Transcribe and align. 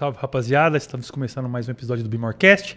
salve, 0.00 0.16
rapaziada. 0.18 0.78
Estamos 0.78 1.10
começando 1.10 1.46
mais 1.46 1.68
um 1.68 1.72
episódio 1.72 2.02
do 2.02 2.08
Bimorcast. 2.08 2.74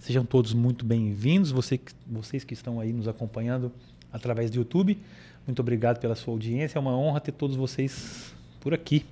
Sejam 0.00 0.24
todos 0.24 0.54
muito 0.54 0.82
bem-vindos. 0.82 1.50
Você, 1.50 1.78
vocês 2.06 2.42
que 2.42 2.54
estão 2.54 2.80
aí 2.80 2.90
nos 2.90 3.06
acompanhando 3.06 3.70
através 4.10 4.50
do 4.50 4.56
YouTube, 4.56 4.98
muito 5.46 5.60
obrigado 5.60 6.00
pela 6.00 6.14
sua 6.14 6.32
audiência. 6.32 6.78
É 6.78 6.80
uma 6.80 6.96
honra 6.96 7.20
ter 7.20 7.32
todos 7.32 7.54
vocês 7.54 8.34
por 8.60 8.72
aqui. 8.72 9.04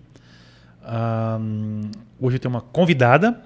Um, 0.82 1.90
hoje 2.18 2.36
eu 2.36 2.40
tenho 2.40 2.54
uma 2.54 2.62
convidada. 2.62 3.38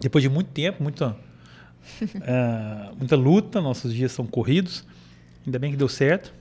Depois 0.00 0.22
de 0.22 0.30
muito 0.30 0.48
tempo, 0.48 0.82
muita, 0.82 1.10
uh, 1.10 2.96
muita 2.96 3.16
luta, 3.16 3.60
nossos 3.60 3.92
dias 3.92 4.12
são 4.12 4.26
corridos. 4.26 4.82
Ainda 5.44 5.58
bem 5.58 5.70
que 5.70 5.76
deu 5.76 5.90
certo. 5.90 6.32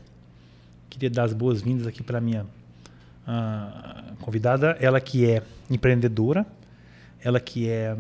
Queria 0.90 1.09
dar 1.09 1.26
as 1.26 1.34
boas-vindas 1.34 1.88
aqui 1.88 2.02
para 2.02 2.22
minha 2.22 2.44
uh, 3.27 4.16
convidada, 4.22 4.77
ela 4.80 5.02
que 5.02 5.30
é 5.30 5.44
empreendedora, 5.70 6.46
ela 7.24 7.40
que 7.40 7.70
é. 7.70 7.96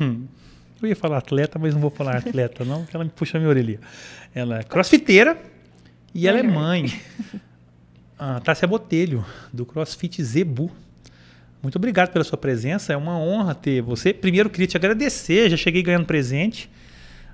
Hum, 0.00 0.26
eu 0.82 0.88
ia 0.88 0.96
falar 0.96 1.18
atleta, 1.18 1.58
mas 1.58 1.74
não 1.74 1.80
vou 1.80 1.90
falar 1.90 2.16
atleta, 2.16 2.64
não, 2.64 2.82
porque 2.82 2.96
ela 2.96 3.04
me 3.04 3.10
puxa 3.10 3.38
a 3.38 3.40
minha 3.40 3.48
orelha. 3.48 3.80
Ela 4.34 4.58
é 4.58 4.62
crossfiteira 4.62 5.40
e 6.14 6.28
ela 6.28 6.38
é 6.38 6.42
mãe. 6.42 6.92
A 8.18 8.40
Tássia 8.40 8.68
Botelho, 8.68 9.24
do 9.52 9.66
CrossFit 9.66 10.22
Zebu. 10.22 10.70
Muito 11.62 11.76
obrigado 11.76 12.12
pela 12.12 12.24
sua 12.24 12.38
presença. 12.38 12.92
É 12.92 12.96
uma 12.96 13.18
honra 13.18 13.54
ter 13.54 13.80
você. 13.82 14.12
Primeiro, 14.12 14.50
queria 14.50 14.66
te 14.66 14.76
agradecer. 14.76 15.50
Já 15.50 15.56
cheguei 15.56 15.82
ganhando 15.82 16.06
presente. 16.06 16.70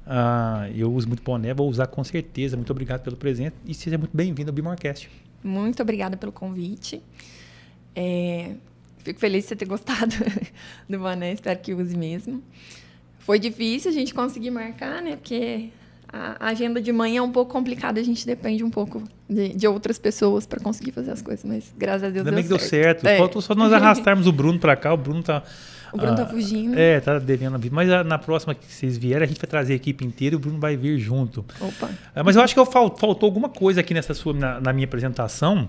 Uh, 0.07 0.73
eu 0.75 0.93
uso 0.93 1.07
muito 1.07 1.23
boné, 1.23 1.53
vou 1.53 1.69
usar 1.69 1.87
com 1.87 2.03
certeza. 2.03 2.57
Muito 2.57 2.71
obrigado 2.71 3.03
pelo 3.03 3.17
presente 3.17 3.55
e 3.67 3.75
seja 3.75 3.99
muito 3.99 4.17
bem-vindo 4.17 4.51
ao 4.51 4.55
Bimorcast. 4.55 5.11
Muito 5.43 5.83
obrigada 5.83 6.17
pelo 6.17 6.33
convite. 6.33 7.03
É, 7.95 8.55
fico 9.05 9.21
feliz 9.21 9.45
de 9.45 9.49
você 9.49 9.57
ter 9.57 9.67
gostado 9.67 10.15
do 10.89 10.99
boné, 10.99 11.33
espero 11.33 11.59
que 11.61 11.75
use 11.75 11.97
mesmo. 11.97 12.43
Foi 13.19 13.39
difícil 13.39 13.91
a 13.91 13.95
gente 13.95 14.15
conseguir 14.15 14.51
marcar, 14.51 15.03
né? 15.03 15.17
Porque 15.17 15.71
a 16.13 16.49
agenda 16.49 16.81
de 16.81 16.93
manhã 16.93 17.19
é 17.19 17.23
um 17.23 17.31
pouco 17.31 17.53
complicada, 17.53 18.01
a 18.01 18.03
gente 18.03 18.27
depende 18.27 18.65
um 18.65 18.71
pouco 18.71 19.03
de, 19.29 19.51
de 19.51 19.69
outras 19.69 19.99
pessoas 19.99 20.45
para 20.45 20.59
conseguir 20.59 20.91
fazer 20.91 21.13
as 21.13 21.23
coisas, 21.23 21.45
mas 21.45 21.73
graças 21.79 22.03
a 22.03 22.07
Deus 22.07 22.27
Ainda 22.27 22.31
deu 22.31 22.35
bem 22.35 22.43
que 22.43 22.49
deu 22.49 22.59
certo. 22.59 23.03
certo. 23.03 23.07
É. 23.07 23.19
Faltou 23.19 23.41
só 23.41 23.55
nós 23.55 23.73
arrastarmos 23.73 24.27
o 24.27 24.33
Bruno 24.33 24.59
para 24.59 24.75
cá, 24.75 24.93
o 24.93 24.97
Bruno 24.97 25.23
tá 25.23 25.45
o 25.93 25.97
Bruno 25.97 26.17
tá 26.17 26.23
ah, 26.23 26.27
tá 26.27 26.33
fugindo. 26.33 26.79
É, 26.79 27.01
tá 27.01 27.19
devendo 27.19 27.55
a 27.55 27.59
vida. 27.59 27.75
Mas 27.75 27.91
a, 27.91 28.05
na 28.05 28.19
próxima 28.19 28.55
que 28.55 28.65
vocês 28.65 28.97
vierem, 28.97 29.25
a 29.25 29.27
gente 29.27 29.41
vai 29.41 29.49
trazer 29.49 29.73
a 29.73 29.77
equipe 29.77 30.05
inteira 30.05 30.35
e 30.35 30.37
o 30.37 30.39
Bruno 30.39 30.59
vai 30.59 30.77
vir 30.77 30.99
junto. 30.99 31.45
Opa. 31.61 31.91
É, 32.15 32.23
mas 32.23 32.37
eu 32.37 32.43
acho 32.43 32.55
que 32.55 32.61
eu 32.61 32.67
fal, 32.67 32.97
faltou 32.97 33.27
alguma 33.27 33.49
coisa 33.49 33.81
aqui 33.81 33.93
nessa 33.93 34.15
sua, 34.15 34.33
na, 34.33 34.61
na 34.61 34.73
minha 34.73 34.85
apresentação, 34.85 35.69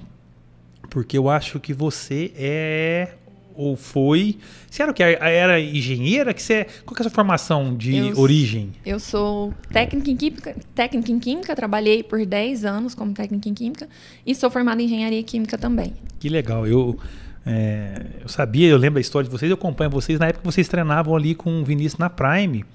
porque 0.89 1.17
eu 1.17 1.29
acho 1.29 1.59
que 1.59 1.73
você 1.73 2.31
é 2.35 3.13
ou 3.55 3.75
foi. 3.75 4.37
Você 4.69 4.81
era 4.81 4.91
o 4.91 4.93
que? 4.93 5.03
Era 5.03 5.59
engenheira? 5.59 6.33
Que 6.33 6.41
você, 6.41 6.65
qual 6.85 6.95
que 6.95 7.01
é 7.01 7.05
a 7.05 7.09
sua 7.09 7.15
formação 7.15 7.75
de 7.75 7.95
eu, 7.95 8.19
origem? 8.19 8.71
Eu 8.85 8.99
sou 8.99 9.53
técnica 9.71 10.11
em, 10.11 10.15
química, 10.15 10.55
técnica 10.73 11.11
em 11.11 11.19
Química, 11.19 11.55
trabalhei 11.55 12.03
por 12.03 12.25
10 12.25 12.65
anos 12.65 12.95
como 12.95 13.13
técnica 13.13 13.49
em 13.49 13.53
Química 13.53 13.87
e 14.25 14.33
sou 14.33 14.49
formada 14.49 14.81
em 14.81 14.85
Engenharia 14.85 15.23
Química 15.23 15.57
também. 15.57 15.93
Que 16.19 16.29
legal. 16.29 16.65
Eu, 16.67 16.97
é, 17.45 18.05
eu 18.21 18.29
sabia, 18.29 18.69
eu 18.69 18.77
lembro 18.77 18.97
a 18.97 19.01
história 19.01 19.27
de 19.27 19.31
vocês, 19.31 19.49
eu 19.49 19.55
acompanho 19.55 19.89
vocês 19.89 20.19
na 20.19 20.27
época 20.27 20.41
que 20.41 20.51
vocês 20.51 20.67
treinavam 20.67 21.15
ali 21.15 21.35
com 21.35 21.61
o 21.61 21.65
Vinícius 21.65 21.97
na 21.97 22.09
Prime. 22.09 22.65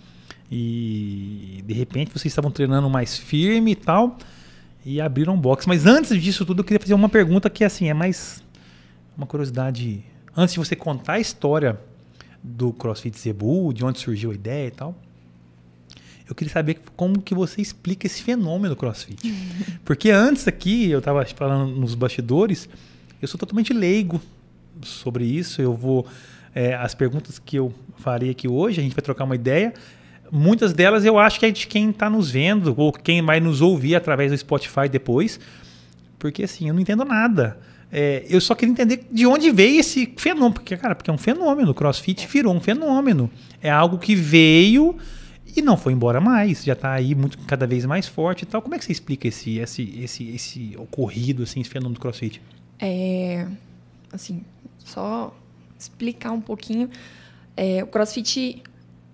E 0.50 1.62
de 1.66 1.74
repente 1.74 2.12
vocês 2.12 2.26
estavam 2.26 2.50
treinando 2.50 2.88
mais 2.88 3.16
firme 3.18 3.72
e 3.72 3.76
tal. 3.76 4.18
E 4.84 5.00
abriram 5.00 5.34
um 5.34 5.40
box. 5.40 5.66
Mas 5.66 5.84
antes 5.84 6.20
disso 6.22 6.46
tudo, 6.46 6.60
eu 6.60 6.64
queria 6.64 6.78
fazer 6.80 6.94
uma 6.94 7.08
pergunta 7.08 7.50
que 7.50 7.64
assim 7.64 7.88
é 7.88 7.94
mais 7.94 8.42
uma 9.16 9.26
curiosidade. 9.26 10.04
Antes 10.36 10.52
de 10.52 10.58
você 10.58 10.76
contar 10.76 11.14
a 11.14 11.20
história 11.20 11.80
do 12.42 12.72
CrossFit 12.72 13.18
Cebu, 13.18 13.72
de 13.72 13.84
onde 13.84 13.98
surgiu 13.98 14.30
a 14.30 14.34
ideia 14.34 14.68
e 14.68 14.70
tal, 14.70 14.94
eu 16.28 16.34
queria 16.34 16.52
saber 16.52 16.78
como 16.96 17.22
que 17.22 17.34
você 17.34 17.62
explica 17.62 18.06
esse 18.06 18.22
fenômeno 18.22 18.74
do 18.74 18.78
CrossFit. 18.78 19.32
Porque 19.84 20.10
antes 20.10 20.46
aqui, 20.46 20.90
eu 20.90 20.98
estava 20.98 21.24
falando 21.24 21.74
nos 21.74 21.94
bastidores, 21.94 22.68
eu 23.22 23.28
sou 23.28 23.38
totalmente 23.38 23.72
leigo 23.72 24.20
sobre 24.82 25.24
isso. 25.24 25.62
Eu 25.62 25.72
vou. 25.72 26.06
É, 26.54 26.74
as 26.74 26.94
perguntas 26.94 27.38
que 27.38 27.56
eu 27.56 27.72
farei 27.98 28.30
aqui 28.30 28.48
hoje, 28.48 28.80
a 28.80 28.82
gente 28.82 28.94
vai 28.94 29.02
trocar 29.02 29.24
uma 29.24 29.34
ideia. 29.34 29.72
Muitas 30.32 30.72
delas 30.72 31.04
eu 31.04 31.18
acho 31.18 31.38
que 31.38 31.46
é 31.46 31.50
de 31.50 31.66
quem 31.66 31.90
está 31.90 32.10
nos 32.10 32.30
vendo 32.30 32.74
ou 32.76 32.92
quem 32.92 33.22
vai 33.22 33.40
nos 33.40 33.60
ouvir 33.60 33.94
através 33.94 34.32
do 34.32 34.38
Spotify 34.38 34.88
depois. 34.90 35.38
Porque 36.18 36.42
assim, 36.42 36.68
eu 36.68 36.74
não 36.74 36.80
entendo 36.80 37.04
nada. 37.04 37.58
É, 37.90 38.24
eu 38.28 38.40
só 38.40 38.54
queria 38.54 38.72
entender 38.72 39.06
de 39.10 39.26
onde 39.26 39.50
veio 39.50 39.80
esse 39.80 40.12
fenômeno. 40.16 40.54
Porque, 40.54 40.76
cara, 40.76 40.94
porque 40.94 41.10
é 41.10 41.12
um 41.12 41.18
fenômeno. 41.18 41.70
O 41.70 41.74
CrossFit 41.74 42.26
virou 42.26 42.54
um 42.54 42.60
fenômeno. 42.60 43.30
É 43.62 43.70
algo 43.70 43.98
que 43.98 44.14
veio 44.14 44.96
e 45.56 45.62
não 45.62 45.76
foi 45.76 45.92
embora 45.92 46.20
mais. 46.20 46.64
Já 46.64 46.74
está 46.74 46.92
aí 46.92 47.14
muito, 47.14 47.38
cada 47.46 47.66
vez 47.66 47.86
mais 47.86 48.06
forte 48.06 48.42
e 48.42 48.46
tal. 48.46 48.60
Como 48.60 48.74
é 48.74 48.78
que 48.78 48.84
você 48.84 48.92
explica 48.92 49.26
esse, 49.26 49.58
esse, 49.58 50.00
esse, 50.02 50.28
esse 50.30 50.76
ocorrido, 50.76 51.44
assim, 51.44 51.60
esse 51.60 51.70
fenômeno 51.70 51.94
do 51.94 52.00
CrossFit? 52.00 52.42
É, 52.78 53.46
assim, 54.12 54.42
só 54.78 55.34
explicar 55.78 56.32
um 56.32 56.40
pouquinho. 56.40 56.90
É, 57.56 57.82
o 57.82 57.86
CrossFit, 57.86 58.62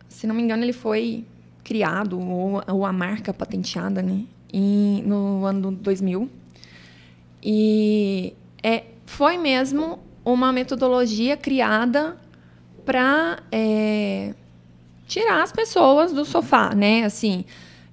se 0.09 0.27
não 0.27 0.35
me 0.35 0.43
engano, 0.43 0.65
ele 0.65 0.73
foi 0.73 1.25
criado, 1.63 2.19
ou, 2.19 2.63
ou 2.67 2.85
a 2.85 2.93
marca 2.93 3.33
patenteada, 3.33 4.03
né, 4.03 4.25
em, 4.53 5.03
no 5.03 5.45
ano 5.45 5.71
2000. 5.71 6.29
E 7.41 8.35
é, 8.63 8.85
foi 9.07 9.37
mesmo 9.37 9.99
uma 10.25 10.53
metodologia 10.53 11.37
criada 11.37 12.17
para 12.85 13.39
é, 13.51 14.35
tirar 15.07 15.43
as 15.43 15.53
pessoas 15.53 16.13
do 16.13 16.25
sofá, 16.25 16.75
né? 16.75 17.05
Assim, 17.05 17.45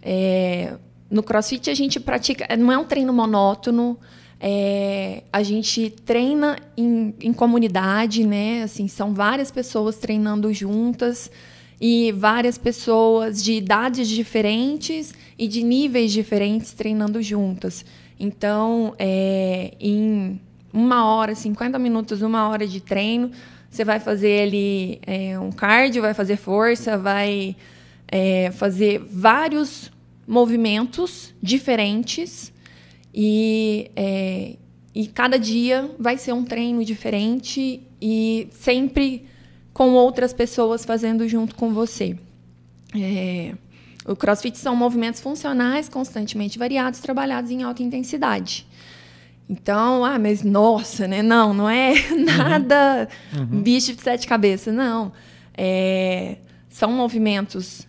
é, 0.02 0.76
no 1.10 1.24
CrossFit 1.24 1.70
a 1.70 1.74
gente 1.74 2.00
pratica, 2.00 2.56
não 2.56 2.72
é 2.72 2.78
um 2.78 2.86
treino 2.86 3.12
monótono, 3.12 3.98
é, 4.40 5.24
a 5.34 5.44
gente 5.44 5.90
treina 5.90 6.58
em, 6.78 7.14
em, 7.20 7.34
comunidade, 7.34 8.26
né? 8.26 8.64
Assim, 8.64 8.88
são 8.88 9.14
várias 9.14 9.52
pessoas 9.52 9.98
treinando 9.98 10.54
juntas 10.54 11.30
e 11.82 12.12
várias 12.14 12.58
pessoas 12.58 13.44
de 13.44 13.54
idades 13.54 14.08
diferentes 14.08 15.14
e 15.38 15.48
de 15.48 15.62
níveis 15.62 16.12
diferentes 16.12 16.72
treinando 16.72 17.22
juntas. 17.22 17.86
Então, 18.18 18.94
é, 18.98 19.74
em 19.80 20.40
uma 20.74 21.06
hora, 21.06 21.36
50 21.36 21.78
minutos, 21.80 22.22
uma 22.22 22.48
hora 22.48 22.68
de 22.68 22.80
treino, 22.80 23.32
você 23.70 23.84
vai 23.84 24.00
fazer 24.00 24.42
ali 24.42 25.00
é, 25.06 25.40
um 25.40 25.52
cardio, 25.52 26.02
vai 26.02 26.14
fazer 26.14 26.38
força, 26.38 26.98
vai 26.98 27.56
é, 28.08 28.52
fazer 28.52 29.00
vários 29.00 29.92
movimentos 30.28 31.34
diferentes 31.42 32.52
e, 33.14 33.92
é, 33.96 34.56
e 34.94 35.08
cada 35.08 35.38
dia 35.38 35.90
vai 36.00 36.18
ser 36.18 36.34
um 36.34 36.44
treino 36.44 36.84
diferente 36.84 37.82
e 38.02 38.48
sempre 38.52 39.26
com 39.74 39.92
outras 39.94 40.34
pessoas 40.34 40.84
fazendo 40.84 41.28
junto 41.28 41.56
com 41.56 41.74
você. 41.74 42.18
É, 42.96 43.54
o 44.06 44.16
CrossFit 44.16 44.58
são 44.58 44.76
movimentos 44.76 45.22
funcionais 45.22 45.88
constantemente 45.88 46.58
variados, 46.58 47.00
trabalhados 47.00 47.52
em 47.52 47.64
alta 47.64 47.84
intensidade. 47.84 48.66
Então, 49.50 50.06
ah, 50.06 50.20
mas 50.20 50.44
nossa, 50.44 51.08
né? 51.08 51.24
Não, 51.24 51.54
não 51.54 51.68
é 51.68 51.94
nada 52.16 53.10
uhum. 53.34 53.40
Uhum. 53.42 53.62
bicho 53.62 53.96
de 53.96 54.02
sete 54.02 54.28
cabeças, 54.28 54.74
não. 54.74 55.12
É, 55.58 56.38
são 56.70 56.92
movimentos 56.92 57.88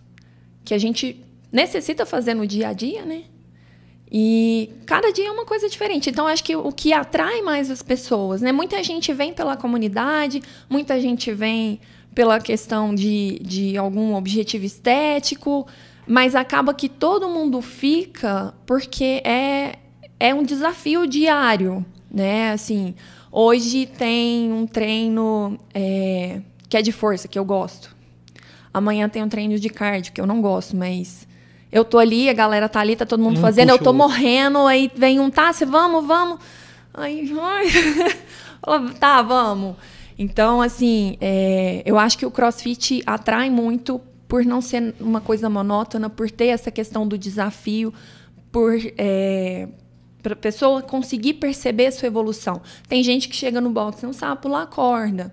que 0.65 0.73
a 0.73 0.79
gente 0.79 1.23
necessita 1.53 2.07
fazer 2.07 2.33
no 2.33 2.47
dia 2.47 2.69
a 2.69 2.73
dia, 2.73 3.05
né? 3.05 3.25
E 4.11 4.71
cada 4.87 5.13
dia 5.13 5.29
é 5.29 5.31
uma 5.31 5.45
coisa 5.45 5.69
diferente. 5.69 6.11
Então, 6.11 6.27
acho 6.27 6.43
que 6.43 6.57
o 6.57 6.73
que 6.73 6.93
atrai 6.93 7.43
mais 7.43 7.71
as 7.71 7.83
pessoas, 7.83 8.41
né? 8.41 8.51
Muita 8.51 8.83
gente 8.83 9.13
vem 9.13 9.33
pela 9.33 9.57
comunidade, 9.57 10.43
muita 10.69 10.99
gente 11.01 11.33
vem 11.33 11.79
pela 12.15 12.41
questão 12.41 12.95
de, 12.95 13.39
de 13.41 13.77
algum 13.77 14.15
objetivo 14.15 14.65
estético, 14.65 15.67
mas 16.07 16.35
acaba 16.35 16.75
que 16.75 16.89
todo 16.89 17.29
mundo 17.29 17.61
fica 17.63 18.53
porque 18.67 19.23
é, 19.25 19.79
é 20.21 20.35
um 20.35 20.43
desafio 20.43 21.07
diário, 21.07 21.85
né? 22.11 22.53
Assim, 22.53 22.95
hoje 23.33 23.87
tem 23.87 24.53
um 24.53 24.67
treino 24.67 25.59
é, 25.73 26.43
que 26.69 26.77
é 26.77 26.83
de 26.83 26.93
força, 26.93 27.27
que 27.27 27.39
eu 27.39 27.45
gosto. 27.45 27.97
Amanhã 28.73 29.09
tem 29.09 29.23
um 29.23 29.29
treino 29.29 29.59
de 29.59 29.71
cardio, 29.71 30.13
que 30.13 30.21
eu 30.21 30.27
não 30.27 30.43
gosto, 30.43 30.77
mas 30.77 31.27
eu 31.73 31.85
tô 31.85 31.99
ali, 31.99 32.29
a 32.29 32.35
galera 32.35 32.69
tá 32.69 32.81
ali, 32.81 32.95
tá 32.95 33.07
todo 33.07 33.23
mundo 33.23 33.39
um 33.39 33.41
fazendo, 33.41 33.71
eu 33.71 33.79
tô 33.79 33.93
morrendo, 33.95 34.59
aí 34.67 34.91
vem 34.95 35.19
um, 35.19 35.31
tá, 35.31 35.53
você 35.53 35.65
vamos, 35.65 36.07
vamos. 36.07 36.39
Aí, 36.93 37.33
tá, 39.01 39.23
vamos. 39.23 39.77
Então, 40.19 40.61
assim, 40.61 41.17
é, 41.19 41.83
eu 41.87 41.99
acho 41.99 42.19
que 42.19 42.27
o 42.27 42.31
crossfit 42.31 43.03
atrai 43.07 43.49
muito 43.49 44.01
por 44.29 44.45
não 44.45 44.61
ser 44.61 44.95
uma 45.01 45.21
coisa 45.21 45.49
monótona, 45.49 46.11
por 46.11 46.31
ter 46.31 46.49
essa 46.49 46.71
questão 46.71 47.09
do 47.09 47.17
desafio, 47.17 47.93
por 48.53 48.77
é, 48.99 49.67
para 50.23 50.35
a 50.35 50.37
pessoa 50.37 50.83
conseguir 50.83 51.35
perceber 51.35 51.87
a 51.87 51.93
sua 51.93 52.07
evolução. 52.07 52.61
Tem 52.89 53.03
gente 53.03 53.29
que 53.29 53.37
chega 53.37 53.61
no 53.61 53.71
box 53.71 54.03
não 54.03 54.13
sabe 54.13 54.43
pular 54.43 54.63
a 54.63 54.67
corda. 54.67 55.33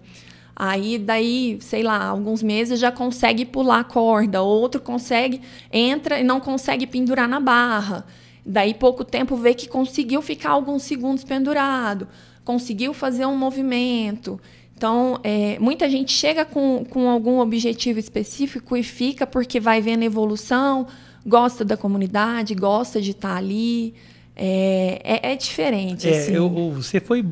Aí, 0.60 0.98
daí, 0.98 1.60
sei 1.62 1.84
lá, 1.84 2.06
alguns 2.06 2.42
meses 2.42 2.80
já 2.80 2.92
consegue 2.92 3.46
pular 3.46 3.82
a 3.82 3.84
corda, 3.84 4.42
outro 4.42 4.82
consegue, 4.82 5.40
entra 5.72 6.20
e 6.20 6.24
não 6.24 6.40
consegue 6.40 6.88
pendurar 6.88 7.30
na 7.30 7.40
barra. 7.40 8.04
Daí, 8.44 8.74
pouco 8.74 9.04
tempo, 9.04 9.36
vê 9.36 9.54
que 9.54 9.68
conseguiu 9.68 10.20
ficar 10.22 10.50
alguns 10.50 10.82
segundos 10.82 11.24
pendurado, 11.24 12.08
conseguiu 12.44 12.92
fazer 12.92 13.28
um 13.28 13.38
movimento. 13.38 14.40
Então, 14.76 15.20
é, 15.24 15.60
muita 15.60 15.90
gente 15.90 16.12
chega 16.12 16.44
com, 16.44 16.86
com 16.90 17.10
algum 17.10 17.40
objetivo 17.40 18.00
específico 18.00 18.76
e 18.76 18.84
fica 18.84 19.28
porque 19.28 19.60
vai 19.60 19.80
vendo 19.80 20.04
evolução, 20.04 20.88
gosta 21.26 21.66
da 21.66 21.76
comunidade, 21.76 22.56
gosta 22.56 23.02
de 23.02 23.12
estar 23.12 23.36
ali. 23.36 23.94
É, 24.40 25.02
é, 25.04 25.32
é 25.34 25.36
diferente. 25.36 26.08
É, 26.08 26.20
assim. 26.20 26.34
eu, 26.34 26.50
você 26.72 27.00
foi 27.00 27.26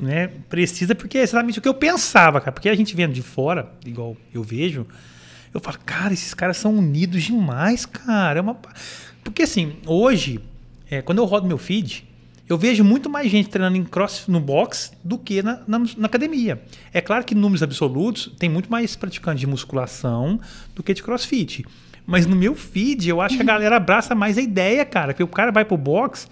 né, 0.00 0.28
precisa, 0.48 0.94
porque 0.94 1.18
é 1.18 1.22
exatamente 1.22 1.58
o 1.58 1.62
que 1.62 1.68
eu 1.68 1.74
pensava, 1.74 2.40
cara. 2.40 2.52
Porque 2.52 2.68
a 2.68 2.74
gente 2.74 2.94
vendo 2.94 3.12
de 3.12 3.22
fora, 3.22 3.72
igual 3.84 4.16
eu 4.32 4.42
vejo, 4.42 4.86
eu 5.52 5.60
falo, 5.60 5.78
cara, 5.84 6.14
esses 6.14 6.32
caras 6.32 6.56
são 6.56 6.74
unidos 6.76 7.24
demais, 7.24 7.84
cara. 7.84 8.38
É 8.38 8.42
uma... 8.42 8.56
Porque 9.24 9.42
assim, 9.42 9.74
hoje, 9.86 10.40
é, 10.88 11.02
quando 11.02 11.18
eu 11.18 11.24
rodo 11.24 11.46
meu 11.46 11.58
feed, 11.58 12.08
eu 12.48 12.56
vejo 12.56 12.84
muito 12.84 13.10
mais 13.10 13.30
gente 13.30 13.48
treinando 13.48 13.76
em 13.76 13.84
cross 13.84 14.24
no 14.28 14.40
box 14.40 14.92
do 15.02 15.18
que 15.18 15.42
na, 15.42 15.60
na, 15.66 15.78
na, 15.78 16.06
academia. 16.06 16.62
É 16.92 17.00
claro 17.00 17.24
que 17.24 17.34
em 17.34 17.38
números 17.38 17.62
absolutos 17.62 18.32
tem 18.38 18.48
muito 18.48 18.70
mais 18.70 18.94
praticantes 18.94 19.40
de 19.40 19.46
musculação 19.46 20.40
do 20.74 20.82
que 20.82 20.94
de 20.94 21.02
crossfit. 21.02 21.64
Mas 22.06 22.26
no 22.26 22.34
meu 22.34 22.54
feed, 22.54 23.08
eu 23.08 23.20
acho 23.20 23.36
que 23.36 23.42
a 23.42 23.46
galera 23.46 23.76
abraça 23.76 24.14
mais 24.14 24.36
a 24.36 24.42
ideia, 24.42 24.84
cara. 24.84 25.12
Porque 25.12 25.22
o 25.22 25.28
cara 25.28 25.50
vai 25.50 25.64
pro 25.64 25.76
box 25.76 26.28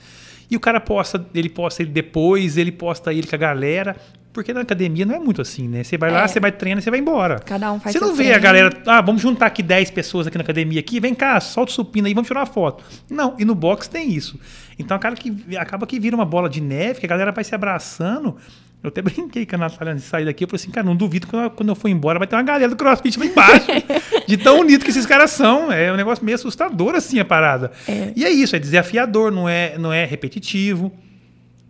e 0.50 0.56
o 0.56 0.60
cara 0.60 0.80
posta, 0.80 1.24
ele 1.34 1.48
posta 1.48 1.82
ele 1.82 1.90
depois, 1.90 2.56
ele 2.56 2.72
posta 2.72 3.12
ele 3.12 3.26
com 3.26 3.36
a 3.36 3.38
galera. 3.38 3.96
Porque 4.32 4.52
na 4.52 4.60
academia 4.60 5.04
não 5.04 5.14
é 5.14 5.18
muito 5.18 5.42
assim, 5.42 5.66
né? 5.66 5.82
Você 5.82 5.98
vai 5.98 6.10
lá, 6.10 6.22
é. 6.22 6.28
você 6.28 6.38
vai 6.38 6.52
treinar, 6.52 6.82
você 6.82 6.90
vai 6.90 7.00
embora. 7.00 7.40
Cada 7.40 7.72
um 7.72 7.80
faz 7.80 7.92
Você 7.92 8.00
não 8.00 8.14
vê 8.14 8.24
treino. 8.24 8.36
a 8.36 8.38
galera, 8.38 8.82
ah, 8.86 9.00
vamos 9.00 9.20
juntar 9.20 9.46
aqui 9.46 9.60
10 9.62 9.90
pessoas 9.90 10.26
aqui 10.26 10.38
na 10.38 10.44
academia 10.44 10.78
aqui, 10.78 11.00
vem 11.00 11.14
cá, 11.14 11.40
solta 11.40 11.72
o 11.72 11.74
supino 11.74 12.06
aí, 12.06 12.14
vamos 12.14 12.28
tirar 12.28 12.40
uma 12.40 12.46
foto. 12.46 12.84
Não, 13.10 13.34
e 13.38 13.44
no 13.44 13.56
box 13.56 13.88
tem 13.88 14.12
isso. 14.12 14.38
Então 14.78 14.96
acaba 14.96 15.16
que, 15.16 15.56
acaba 15.56 15.84
que 15.84 15.98
vira 15.98 16.14
uma 16.14 16.24
bola 16.24 16.48
de 16.48 16.60
neve, 16.60 17.00
que 17.00 17.06
a 17.06 17.08
galera 17.08 17.32
vai 17.32 17.42
se 17.42 17.54
abraçando. 17.54 18.36
Eu 18.82 18.88
até 18.88 19.02
brinquei 19.02 19.44
com 19.44 19.56
a 19.56 19.58
Natália 19.58 19.96
de 19.96 20.00
sair 20.00 20.24
daqui. 20.24 20.44
Eu 20.44 20.48
falei 20.48 20.62
assim, 20.62 20.70
cara, 20.70 20.86
não 20.86 20.94
duvido 20.94 21.26
que 21.26 21.50
quando 21.50 21.68
eu 21.68 21.74
for 21.74 21.88
embora 21.88 22.18
vai 22.18 22.28
ter 22.28 22.36
uma 22.36 22.42
galera 22.42 22.68
do 22.68 22.76
CrossFit 22.76 23.18
lá 23.18 23.26
embaixo. 23.26 23.66
de 24.28 24.36
tão 24.36 24.60
unido 24.60 24.84
que 24.84 24.90
esses 24.90 25.06
caras 25.06 25.32
são. 25.32 25.72
É 25.72 25.92
um 25.92 25.96
negócio 25.96 26.24
meio 26.24 26.36
assustador, 26.36 26.94
assim, 26.94 27.18
a 27.18 27.24
parada. 27.24 27.72
É. 27.88 28.12
E 28.14 28.24
é 28.24 28.30
isso, 28.30 28.54
é 28.54 28.60
desafiador, 28.60 29.32
não 29.32 29.48
é, 29.48 29.76
não 29.76 29.92
é 29.92 30.04
repetitivo. 30.04 30.92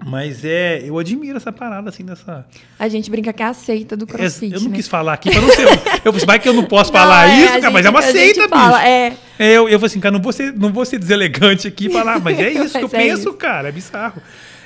Mas 0.05 0.45
é, 0.45 0.83
eu 0.85 0.99
admiro 0.99 1.37
essa 1.37 1.53
parada 1.53 1.89
assim 1.91 2.05
dessa. 2.05 2.47
A 2.79 2.89
gente 2.89 3.11
brinca 3.11 3.33
que 3.33 3.43
é 3.43 3.47
a 3.47 3.53
seita 3.53 3.97
do 3.97 4.07
CrossFit. 4.07 4.55
Eu 4.55 4.61
não 4.61 4.71
né? 4.71 4.77
quis 4.77 4.89
falar 4.89 5.13
aqui 5.13 5.31
para 5.31 5.41
não 5.41 5.49
ser. 5.51 5.67
eu 6.05 6.13
vai 6.27 6.39
que 6.39 6.49
eu 6.49 6.55
não 6.55 6.65
posso 6.65 6.93
Não, 6.93 6.99
falar 7.01 7.29
é, 7.29 7.35
isso, 7.37 7.47
cara, 7.49 7.61
gente- 7.61 7.73
mas 7.73 7.87
é 7.87 7.91
uma 7.91 8.03
seita, 8.03 8.49
fala, 8.49 8.79
bicho. 8.79 8.89
é. 8.89 9.17
É, 9.39 9.53
Eu, 9.53 9.69
eu 9.69 9.79
falei 9.79 9.87
assim, 9.87 10.01
cara, 10.01 10.13
não 10.13 10.23
vou 10.23 10.33
ser, 10.33 10.53
não 10.55 10.73
vou 10.73 10.85
ser 10.85 10.99
deselegante 10.99 11.69
aqui 11.69 11.87
e 11.87 11.91
falar, 11.93 12.19
mas 12.21 12.39
é 12.39 12.51
isso 12.51 12.79
que 12.79 12.85
eu 12.85 12.89
Mas 12.91 12.95
é 12.95 12.99
penso, 12.99 13.21
isso. 13.29 13.33
cara, 13.35 13.69
é 13.69 13.73
bizarro. 13.73 14.23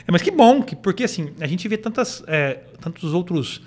É, 0.06 0.12
mas 0.12 0.22
que 0.22 0.30
bom, 0.30 0.62
que, 0.62 0.76
porque 0.76 1.04
assim, 1.04 1.30
a 1.40 1.46
gente 1.46 1.66
vê 1.66 1.76
tantas, 1.76 2.22
é, 2.26 2.60
tantos 2.80 3.12
outros. 3.12 3.60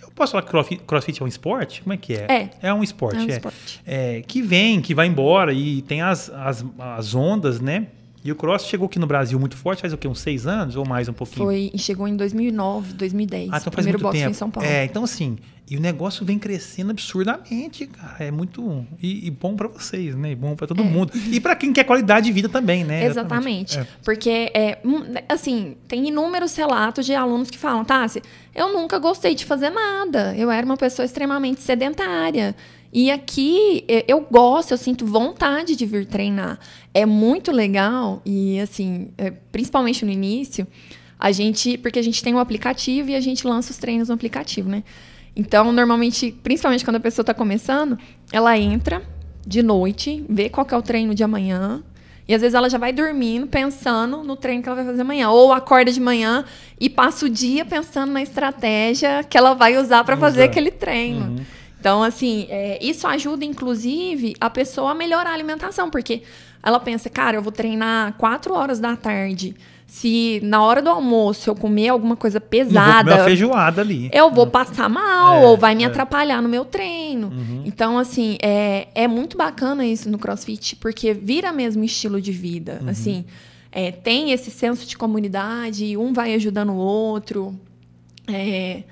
Eu 0.00 0.10
posso 0.12 0.32
falar 0.32 0.42
que 0.44 0.50
crossfit, 0.50 0.82
crossfit 0.86 1.20
é 1.20 1.24
um 1.24 1.28
esporte? 1.28 1.82
Como 1.82 1.92
é 1.92 1.96
que 1.98 2.14
é? 2.14 2.26
É. 2.62 2.68
É 2.68 2.74
um 2.74 2.82
esporte, 2.82 3.18
É 3.18 3.20
um 3.20 3.28
é. 3.28 3.32
esporte. 3.32 3.80
É, 3.86 4.22
que 4.26 4.40
vem, 4.40 4.80
que 4.80 4.94
vai 4.94 5.06
embora 5.06 5.52
e 5.52 5.82
tem 5.82 6.00
as, 6.00 6.30
as, 6.30 6.64
as 6.78 7.14
ondas, 7.14 7.60
né? 7.60 7.88
E 8.26 8.32
o 8.32 8.34
cross 8.34 8.66
chegou 8.66 8.86
aqui 8.86 8.98
no 8.98 9.06
Brasil 9.06 9.38
muito 9.38 9.56
forte, 9.56 9.82
faz 9.82 9.92
o 9.92 9.96
quê? 9.96 10.08
Uns 10.08 10.18
seis 10.18 10.48
anos 10.48 10.74
ou 10.74 10.84
mais 10.84 11.08
um 11.08 11.12
pouquinho? 11.12 11.46
Foi, 11.46 11.70
chegou 11.76 12.08
em 12.08 12.16
2009, 12.16 12.94
2010. 12.94 13.42
Ah, 13.52 13.58
então 13.58 13.60
faz 13.60 13.74
primeiro 13.74 13.98
muito 13.98 14.02
boxe 14.02 14.18
tempo. 14.18 14.30
em 14.32 14.34
São 14.34 14.50
Paulo. 14.50 14.68
É, 14.68 14.84
então 14.84 15.04
assim, 15.04 15.38
e 15.70 15.76
o 15.76 15.80
negócio 15.80 16.26
vem 16.26 16.36
crescendo 16.36 16.90
absurdamente, 16.90 17.86
cara. 17.86 18.24
É 18.24 18.30
muito 18.32 18.84
e, 19.00 19.28
e 19.28 19.30
bom 19.30 19.54
pra 19.54 19.68
vocês, 19.68 20.16
né? 20.16 20.32
E 20.32 20.34
bom 20.34 20.56
pra 20.56 20.66
todo 20.66 20.84
mundo. 20.84 21.12
E 21.30 21.38
pra 21.38 21.54
quem 21.54 21.72
quer 21.72 21.84
qualidade 21.84 22.26
de 22.26 22.32
vida 22.32 22.48
também, 22.48 22.82
né? 22.82 23.04
É. 23.04 23.06
Exatamente. 23.06 23.78
É. 23.78 23.86
Porque, 24.04 24.50
é, 24.54 24.78
assim, 25.28 25.76
tem 25.86 26.08
inúmeros 26.08 26.56
relatos 26.56 27.06
de 27.06 27.14
alunos 27.14 27.48
que 27.48 27.58
falam, 27.58 27.84
Tassi, 27.84 28.22
eu 28.54 28.72
nunca 28.72 28.98
gostei 28.98 29.36
de 29.36 29.44
fazer 29.44 29.70
nada. 29.70 30.34
Eu 30.36 30.50
era 30.50 30.64
uma 30.64 30.76
pessoa 30.76 31.06
extremamente 31.06 31.60
sedentária. 31.60 32.56
E 32.92 33.10
aqui 33.10 33.84
é, 33.88 34.04
eu 34.08 34.26
gosto, 34.30 34.72
eu 34.72 34.78
sinto 34.78 35.06
vontade 35.06 35.76
de 35.76 35.84
vir 35.86 36.06
treinar. 36.06 36.58
É 36.94 37.04
muito 37.04 37.52
legal 37.52 38.22
e, 38.24 38.58
assim, 38.60 39.08
é, 39.18 39.30
principalmente 39.30 40.04
no 40.04 40.10
início, 40.10 40.66
a 41.18 41.32
gente, 41.32 41.78
porque 41.78 41.98
a 41.98 42.02
gente 42.02 42.22
tem 42.22 42.34
um 42.34 42.38
aplicativo 42.38 43.10
e 43.10 43.14
a 43.14 43.20
gente 43.20 43.46
lança 43.46 43.70
os 43.70 43.76
treinos 43.78 44.08
no 44.08 44.14
aplicativo, 44.14 44.68
né? 44.68 44.84
Então, 45.34 45.70
normalmente, 45.72 46.34
principalmente 46.42 46.84
quando 46.84 46.96
a 46.96 47.00
pessoa 47.00 47.22
está 47.22 47.34
começando, 47.34 47.98
ela 48.32 48.56
entra 48.58 49.02
de 49.46 49.62
noite, 49.62 50.24
vê 50.28 50.48
qual 50.48 50.66
é 50.70 50.76
o 50.76 50.82
treino 50.82 51.14
de 51.14 51.22
amanhã, 51.22 51.82
e 52.28 52.34
às 52.34 52.40
vezes 52.40 52.54
ela 52.54 52.68
já 52.68 52.78
vai 52.78 52.92
dormindo 52.92 53.46
pensando 53.46 54.24
no 54.24 54.34
treino 54.34 54.62
que 54.62 54.68
ela 54.68 54.76
vai 54.76 54.84
fazer 54.84 55.02
amanhã. 55.02 55.30
Ou 55.30 55.52
acorda 55.52 55.92
de 55.92 56.00
manhã 56.00 56.44
e 56.80 56.90
passa 56.90 57.26
o 57.26 57.28
dia 57.28 57.64
pensando 57.64 58.10
na 58.12 58.20
estratégia 58.20 59.22
que 59.22 59.38
ela 59.38 59.54
vai 59.54 59.78
usar 59.78 60.02
para 60.02 60.16
fazer 60.16 60.42
aquele 60.42 60.70
treino. 60.72 61.36
Então, 61.78 62.02
assim, 62.02 62.46
é, 62.48 62.78
isso 62.84 63.06
ajuda, 63.06 63.44
inclusive, 63.44 64.34
a 64.40 64.50
pessoa 64.50 64.92
a 64.92 64.94
melhorar 64.94 65.30
a 65.30 65.34
alimentação, 65.34 65.90
porque 65.90 66.22
ela 66.62 66.80
pensa, 66.80 67.08
cara, 67.08 67.36
eu 67.36 67.42
vou 67.42 67.52
treinar 67.52 68.14
quatro 68.14 68.54
horas 68.54 68.80
da 68.80 68.96
tarde. 68.96 69.54
Se 69.86 70.40
na 70.42 70.64
hora 70.64 70.82
do 70.82 70.90
almoço 70.90 71.48
eu 71.48 71.54
comer 71.54 71.90
alguma 71.90 72.16
coisa 72.16 72.40
vou 72.40 72.48
pesada, 72.48 73.14
uma 73.14 73.24
feijoada 73.24 73.82
ali. 73.82 74.10
eu 74.12 74.32
vou 74.32 74.48
passar 74.48 74.88
mal 74.88 75.36
É, 75.36 75.46
ou 75.46 75.56
vai 75.56 75.76
me 75.76 75.84
é. 75.84 75.86
atrapalhar 75.86 76.42
no 76.42 76.48
meu 76.48 76.64
treino. 76.64 77.32
Então, 77.64 77.96
assim, 77.96 78.36
é, 78.42 78.88
é 78.96 79.06
muito 79.06 79.36
bacana 79.36 79.86
isso 79.86 80.10
no 80.10 80.18
CrossFit, 80.18 80.74
porque 80.76 81.14
vira 81.14 81.52
mesmo 81.52 81.84
estilo 81.84 82.20
de 82.20 82.32
vida. 82.32 82.82
Assim, 82.88 83.24
é, 83.70 83.92
tem 83.92 84.32
esse 84.32 84.50
senso 84.50 84.84
de 84.86 84.96
comunidade, 84.96 85.96
um 85.96 86.12
vai 86.12 86.34
ajudando 86.34 86.72
o 86.72 86.76
outro. 86.76 87.54
é, 88.26 88.82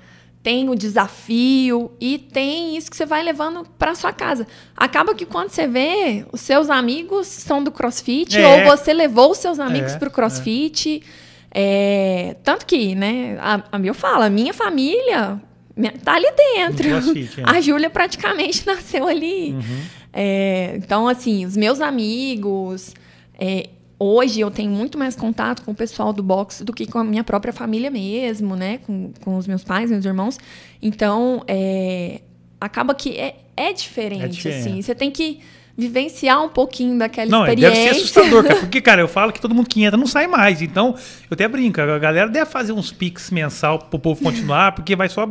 tem 0.45 0.69
o 0.69 0.75
desafio 0.75 1.91
e 1.99 2.19
tem 2.19 2.77
isso 2.77 2.91
que 2.91 2.95
você 2.95 3.03
vai 3.03 3.23
levando 3.23 3.65
para 3.79 3.95
sua 3.95 4.13
casa. 4.13 4.45
Acaba 4.77 5.15
que 5.15 5.25
quando 5.25 5.49
você 5.49 5.67
vê, 5.67 6.23
os 6.31 6.39
seus 6.39 6.69
amigos 6.69 7.25
são 7.25 7.63
do 7.63 7.71
CrossFit 7.71 8.37
É. 8.37 8.45
ou 8.69 8.77
você 8.77 8.93
levou 8.93 9.31
os 9.31 9.39
seus 9.39 9.59
amigos 9.59 9.93
É, 9.93 9.97
para 9.97 10.07
o 10.07 10.11
CrossFit. 10.11 11.01
É, 11.49 12.35
tanto 12.43 12.63
que, 12.67 12.93
né, 12.93 13.37
a, 13.41 13.55
a 13.71 13.79
eu 13.83 13.95
falo, 13.95 14.21
a 14.21 14.29
minha 14.29 14.53
família 14.53 15.41
minha- 15.75 15.93
tá 15.93 16.13
ali 16.13 16.27
dentro. 16.37 16.89
CrossFit, 16.89 17.41
é. 17.41 17.43
A 17.49 17.59
Júlia 17.59 17.89
praticamente 17.89 18.65
nasceu 18.67 19.07
ali. 19.07 19.51
Uhum. 19.53 19.81
É, 20.13 20.73
então, 20.77 21.07
assim, 21.07 21.43
os 21.43 21.57
meus 21.57 21.81
amigos. 21.81 22.93
é, 23.39 23.67
hoje 23.99 24.39
eu 24.39 24.51
tenho 24.51 24.71
muito 24.71 24.97
mais 24.97 25.15
contato 25.15 25.63
com 25.63 25.71
o 25.71 25.75
pessoal 25.75 26.11
do 26.11 26.21
boxe 26.23 26.63
do 26.63 26.73
que 26.73 26.85
com 26.85 26.97
a 26.97 27.03
minha 27.03 27.23
própria 27.23 27.53
família 27.53 27.89
mesmo, 27.89 28.55
né? 28.55 28.79
Com, 28.79 29.11
com 29.21 29.37
os 29.37 29.47
meus 29.47 29.63
pais, 29.63 29.89
meus 29.89 30.05
irmãos. 30.05 30.37
Então, 30.81 31.43
é, 31.47 32.21
acaba 32.59 32.93
que 32.93 33.17
é, 33.17 33.37
é 33.55 33.71
diferente, 33.73 34.23
É 34.23 34.27
diferente. 34.27 34.67
assim. 34.69 34.81
Você 34.81 34.93
tem 34.95 35.11
que 35.11 35.39
vivenciar 35.77 36.41
um 36.41 36.47
pouquinho 36.47 36.97
daquela 36.97 37.29
Não, 37.29 37.45
é, 37.45 37.55
deve 37.55 37.67
experiência. 37.67 37.93
ser 37.93 37.99
assustador, 37.99 38.43
cara. 38.43 38.59
Porque, 38.61 38.79
cara, 38.79 39.01
eu 39.01 39.07
falo 39.07 39.33
que 39.33 39.41
todo 39.41 39.53
mundo 39.53 39.67
que 39.67 39.83
entra 39.83 39.97
não 39.97 40.07
sai 40.07 40.25
mais. 40.25 40.61
Então, 40.61 40.95
eu 41.29 41.33
até 41.33 41.47
brinco, 41.47 41.81
a 41.81 41.99
galera 41.99 42.29
deve 42.29 42.49
fazer 42.49 42.71
uns 42.71 42.91
piques 42.93 43.29
mensal 43.29 43.79
pro 43.79 43.99
povo 43.99 44.23
continuar, 44.23 44.71
porque 44.73 44.95
vai 44.95 45.09
só. 45.09 45.25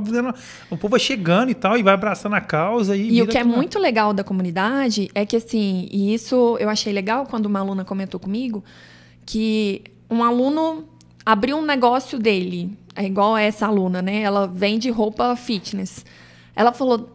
O 0.70 0.76
povo 0.76 0.90
vai 0.90 1.00
chegando 1.00 1.50
e 1.50 1.54
tal, 1.54 1.78
e 1.78 1.82
vai 1.82 1.94
abraçando 1.94 2.34
a 2.34 2.40
causa. 2.40 2.94
E, 2.94 3.16
E 3.16 3.22
o 3.22 3.26
que 3.26 3.38
é 3.38 3.44
muito 3.44 3.78
legal 3.78 4.12
da 4.12 4.22
comunidade 4.22 5.10
é 5.14 5.24
que, 5.24 5.36
assim, 5.36 5.88
e 5.90 6.12
isso 6.12 6.56
eu 6.60 6.68
achei 6.68 6.92
legal 6.92 7.26
quando 7.26 7.46
uma 7.46 7.60
aluna 7.60 7.84
comentou 7.84 8.20
comigo, 8.20 8.62
que 9.24 9.82
um 10.10 10.22
aluno 10.22 10.84
abriu 11.24 11.56
um 11.56 11.64
negócio 11.64 12.18
dele, 12.18 12.76
é 12.94 13.04
igual 13.04 13.34
essa 13.36 13.66
aluna, 13.66 14.02
né? 14.02 14.20
Ela 14.20 14.46
vende 14.46 14.90
roupa 14.90 15.34
fitness. 15.36 16.04
Ela 16.54 16.72
falou, 16.72 17.08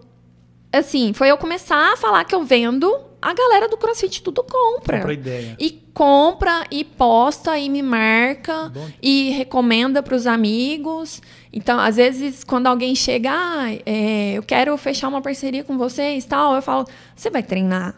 assim, 0.73 1.13
foi 1.13 1.29
eu 1.29 1.37
começar 1.37 1.93
a 1.93 1.95
falar 1.97 2.25
que 2.25 2.33
eu 2.33 2.43
vendo, 2.43 2.91
a 3.21 3.33
galera 3.33 3.67
do 3.67 3.77
CrossFit 3.77 4.21
tudo 4.23 4.43
compra. 4.43 4.97
Compra 4.99 5.13
ideia. 5.13 5.55
E 5.59 5.71
compra 5.93 6.63
e 6.71 6.83
posta 6.83 7.57
e 7.57 7.69
me 7.69 7.81
marca 7.81 8.69
Bom. 8.73 8.87
e 9.01 9.31
recomenda 9.31 10.01
para 10.01 10.15
os 10.15 10.25
amigos. 10.25 11.21
Então, 11.51 11.79
às 11.79 11.95
vezes, 11.97 12.43
quando 12.43 12.67
alguém 12.67 12.95
chega, 12.95 13.31
ah, 13.31 13.71
é, 13.85 14.33
eu 14.33 14.43
quero 14.43 14.75
fechar 14.77 15.07
uma 15.07 15.21
parceria 15.21 15.63
com 15.63 15.77
vocês, 15.77 16.23
tal, 16.25 16.55
eu 16.55 16.61
falo, 16.61 16.85
você 17.15 17.29
vai 17.29 17.43
treinar 17.43 17.95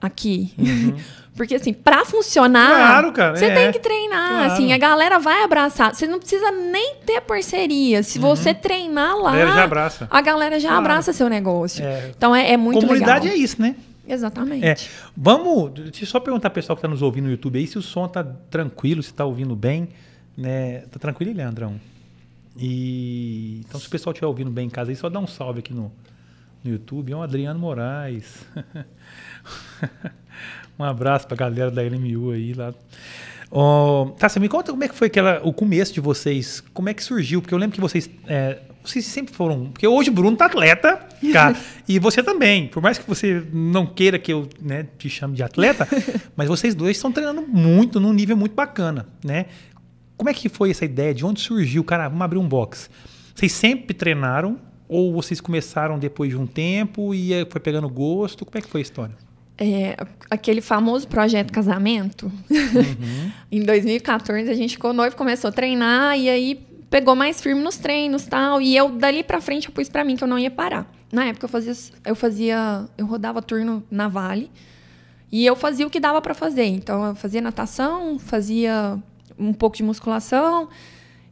aqui? 0.00 0.52
Porque 1.36 1.56
assim, 1.56 1.72
para 1.72 2.04
funcionar, 2.04 2.70
Uhum. 2.70 2.76
Claro, 2.76 3.12
cara, 3.12 3.36
você 3.36 3.46
é. 3.46 3.54
tem 3.54 3.72
que 3.72 3.80
treinar. 3.80 4.28
Claro. 4.28 4.52
Assim, 4.52 4.72
a 4.72 4.78
galera 4.78 5.18
vai 5.18 5.42
abraçar. 5.42 5.92
Você 5.92 6.06
não 6.06 6.20
precisa 6.20 6.48
nem 6.52 6.94
ter 7.04 7.20
parceria. 7.22 8.04
Se 8.04 8.20
você 8.20 8.54
treinar 8.54 9.16
lá, 9.16 9.30
A 9.30 9.32
galera 9.32 9.52
já 9.52 9.64
abraça. 9.64 10.08
galera 10.22 10.60
já 10.60 10.68
Claro. 10.68 10.84
abraça 10.84 11.12
seu 11.12 11.28
negócio. 11.28 11.84
É. 11.84 12.12
Então 12.16 12.34
é, 12.36 12.52
é 12.52 12.56
muito 12.56 12.80
Comunidade 12.80 13.24
legal. 13.24 13.36
é 13.36 13.42
isso, 13.42 13.60
né? 13.60 13.74
Exatamente. 14.06 14.66
É. 14.66 14.76
Vamos. 15.16 15.72
Deixa 15.72 16.04
eu 16.04 16.08
só 16.08 16.20
perguntar 16.20 16.50
pro 16.50 16.56
pessoal 16.56 16.76
que 16.76 16.80
está 16.80 16.88
nos 16.88 17.02
ouvindo 17.02 17.24
no 17.24 17.30
YouTube 17.30 17.58
aí 17.58 17.66
se 17.66 17.78
o 17.78 17.82
som 17.82 18.06
tá 18.06 18.22
tranquilo, 18.22 19.02
se 19.02 19.12
tá 19.12 19.24
ouvindo 19.24 19.56
bem. 19.56 19.88
Né? 20.36 20.80
Tá 20.90 20.98
tranquilo, 20.98 21.32
Leandrão? 21.32 21.80
E 22.56 23.62
então, 23.66 23.80
se 23.80 23.86
o 23.86 23.90
pessoal 23.90 24.12
estiver 24.12 24.26
ouvindo 24.26 24.50
bem 24.50 24.66
em 24.66 24.70
casa 24.70 24.90
aí, 24.90 24.96
só 24.96 25.08
dá 25.08 25.18
um 25.18 25.26
salve 25.26 25.60
aqui 25.60 25.72
no, 25.72 25.90
no 26.62 26.70
YouTube. 26.70 27.12
É 27.12 27.16
o 27.16 27.22
Adriano 27.22 27.58
Moraes. 27.58 28.44
um 30.78 30.84
abraço 30.84 31.26
pra 31.26 31.36
galera 31.36 31.70
da 31.70 31.82
LMU 31.82 32.30
aí 32.30 32.52
lá. 32.52 32.72
Oh, 33.50 34.12
tá, 34.18 34.28
você 34.28 34.40
me 34.40 34.48
conta 34.48 34.72
como 34.72 34.82
é 34.82 34.88
que 34.88 34.94
foi 34.94 35.06
aquela, 35.06 35.40
o 35.44 35.52
começo 35.52 35.94
de 35.94 36.00
vocês, 36.00 36.60
como 36.72 36.88
é 36.88 36.94
que 36.94 37.04
surgiu? 37.04 37.40
Porque 37.40 37.54
eu 37.54 37.58
lembro 37.58 37.74
que 37.74 37.80
vocês, 37.80 38.10
é, 38.26 38.60
vocês 38.84 39.06
sempre 39.06 39.34
foram. 39.34 39.70
Porque 39.70 39.86
hoje 39.86 40.10
o 40.10 40.12
Bruno 40.12 40.36
tá 40.36 40.44
atleta, 40.44 41.00
cara, 41.32 41.56
e 41.88 41.98
você 41.98 42.22
também. 42.22 42.68
Por 42.68 42.82
mais 42.82 42.98
que 42.98 43.08
você 43.08 43.42
não 43.52 43.86
queira 43.86 44.18
que 44.18 44.32
eu 44.32 44.48
né, 44.60 44.86
te 44.98 45.08
chame 45.08 45.34
de 45.34 45.42
atleta, 45.42 45.88
mas 46.36 46.48
vocês 46.48 46.74
dois 46.74 46.96
estão 46.96 47.10
treinando 47.10 47.42
muito, 47.42 47.98
num 47.98 48.12
nível 48.12 48.36
muito 48.36 48.54
bacana, 48.54 49.08
né? 49.24 49.46
Como 50.16 50.28
é 50.28 50.34
que 50.34 50.48
foi 50.48 50.70
essa 50.70 50.84
ideia? 50.84 51.14
De 51.14 51.24
onde 51.24 51.40
surgiu? 51.40 51.82
Cara, 51.82 52.08
vamos 52.08 52.22
abrir 52.22 52.38
um 52.38 52.46
box. 52.46 52.90
Vocês 53.34 53.52
sempre 53.52 53.94
treinaram? 53.94 54.60
Ou 54.86 55.12
vocês 55.12 55.40
começaram 55.40 55.98
depois 55.98 56.30
de 56.30 56.36
um 56.36 56.46
tempo 56.46 57.14
e 57.14 57.30
foi 57.50 57.60
pegando 57.60 57.88
gosto? 57.88 58.44
Como 58.44 58.58
é 58.58 58.60
que 58.60 58.68
foi 58.68 58.80
a 58.80 58.82
história? 58.82 59.16
É, 59.56 59.96
aquele 60.30 60.60
famoso 60.60 61.08
projeto 61.08 61.52
casamento. 61.52 62.30
Uhum. 62.50 63.30
em 63.50 63.62
2014 63.62 64.50
a 64.50 64.54
gente 64.54 64.72
ficou 64.72 64.92
noivo, 64.92 65.16
começou 65.16 65.48
a 65.48 65.52
treinar 65.52 66.18
e 66.18 66.28
aí 66.28 66.73
pegou 66.94 67.16
mais 67.16 67.40
firme 67.40 67.60
nos 67.60 67.76
treinos 67.76 68.24
tal. 68.24 68.62
E 68.62 68.76
eu 68.76 68.88
dali 68.88 69.24
para 69.24 69.40
frente 69.40 69.66
eu 69.66 69.74
pus 69.74 69.88
para 69.88 70.04
mim 70.04 70.14
que 70.14 70.22
eu 70.22 70.28
não 70.28 70.38
ia 70.38 70.48
parar. 70.48 70.88
Na 71.10 71.24
época 71.24 71.46
eu 71.46 71.48
fazia, 71.48 71.72
eu 72.06 72.14
fazia, 72.14 72.84
eu 72.96 73.04
rodava 73.04 73.42
turno 73.42 73.82
na 73.90 74.06
Vale 74.06 74.48
e 75.32 75.44
eu 75.44 75.56
fazia 75.56 75.84
o 75.84 75.90
que 75.90 75.98
dava 75.98 76.22
para 76.22 76.34
fazer. 76.34 76.66
Então 76.66 77.04
eu 77.04 77.14
fazia 77.16 77.40
natação, 77.40 78.16
fazia 78.16 78.96
um 79.36 79.52
pouco 79.52 79.76
de 79.76 79.82
musculação, 79.82 80.68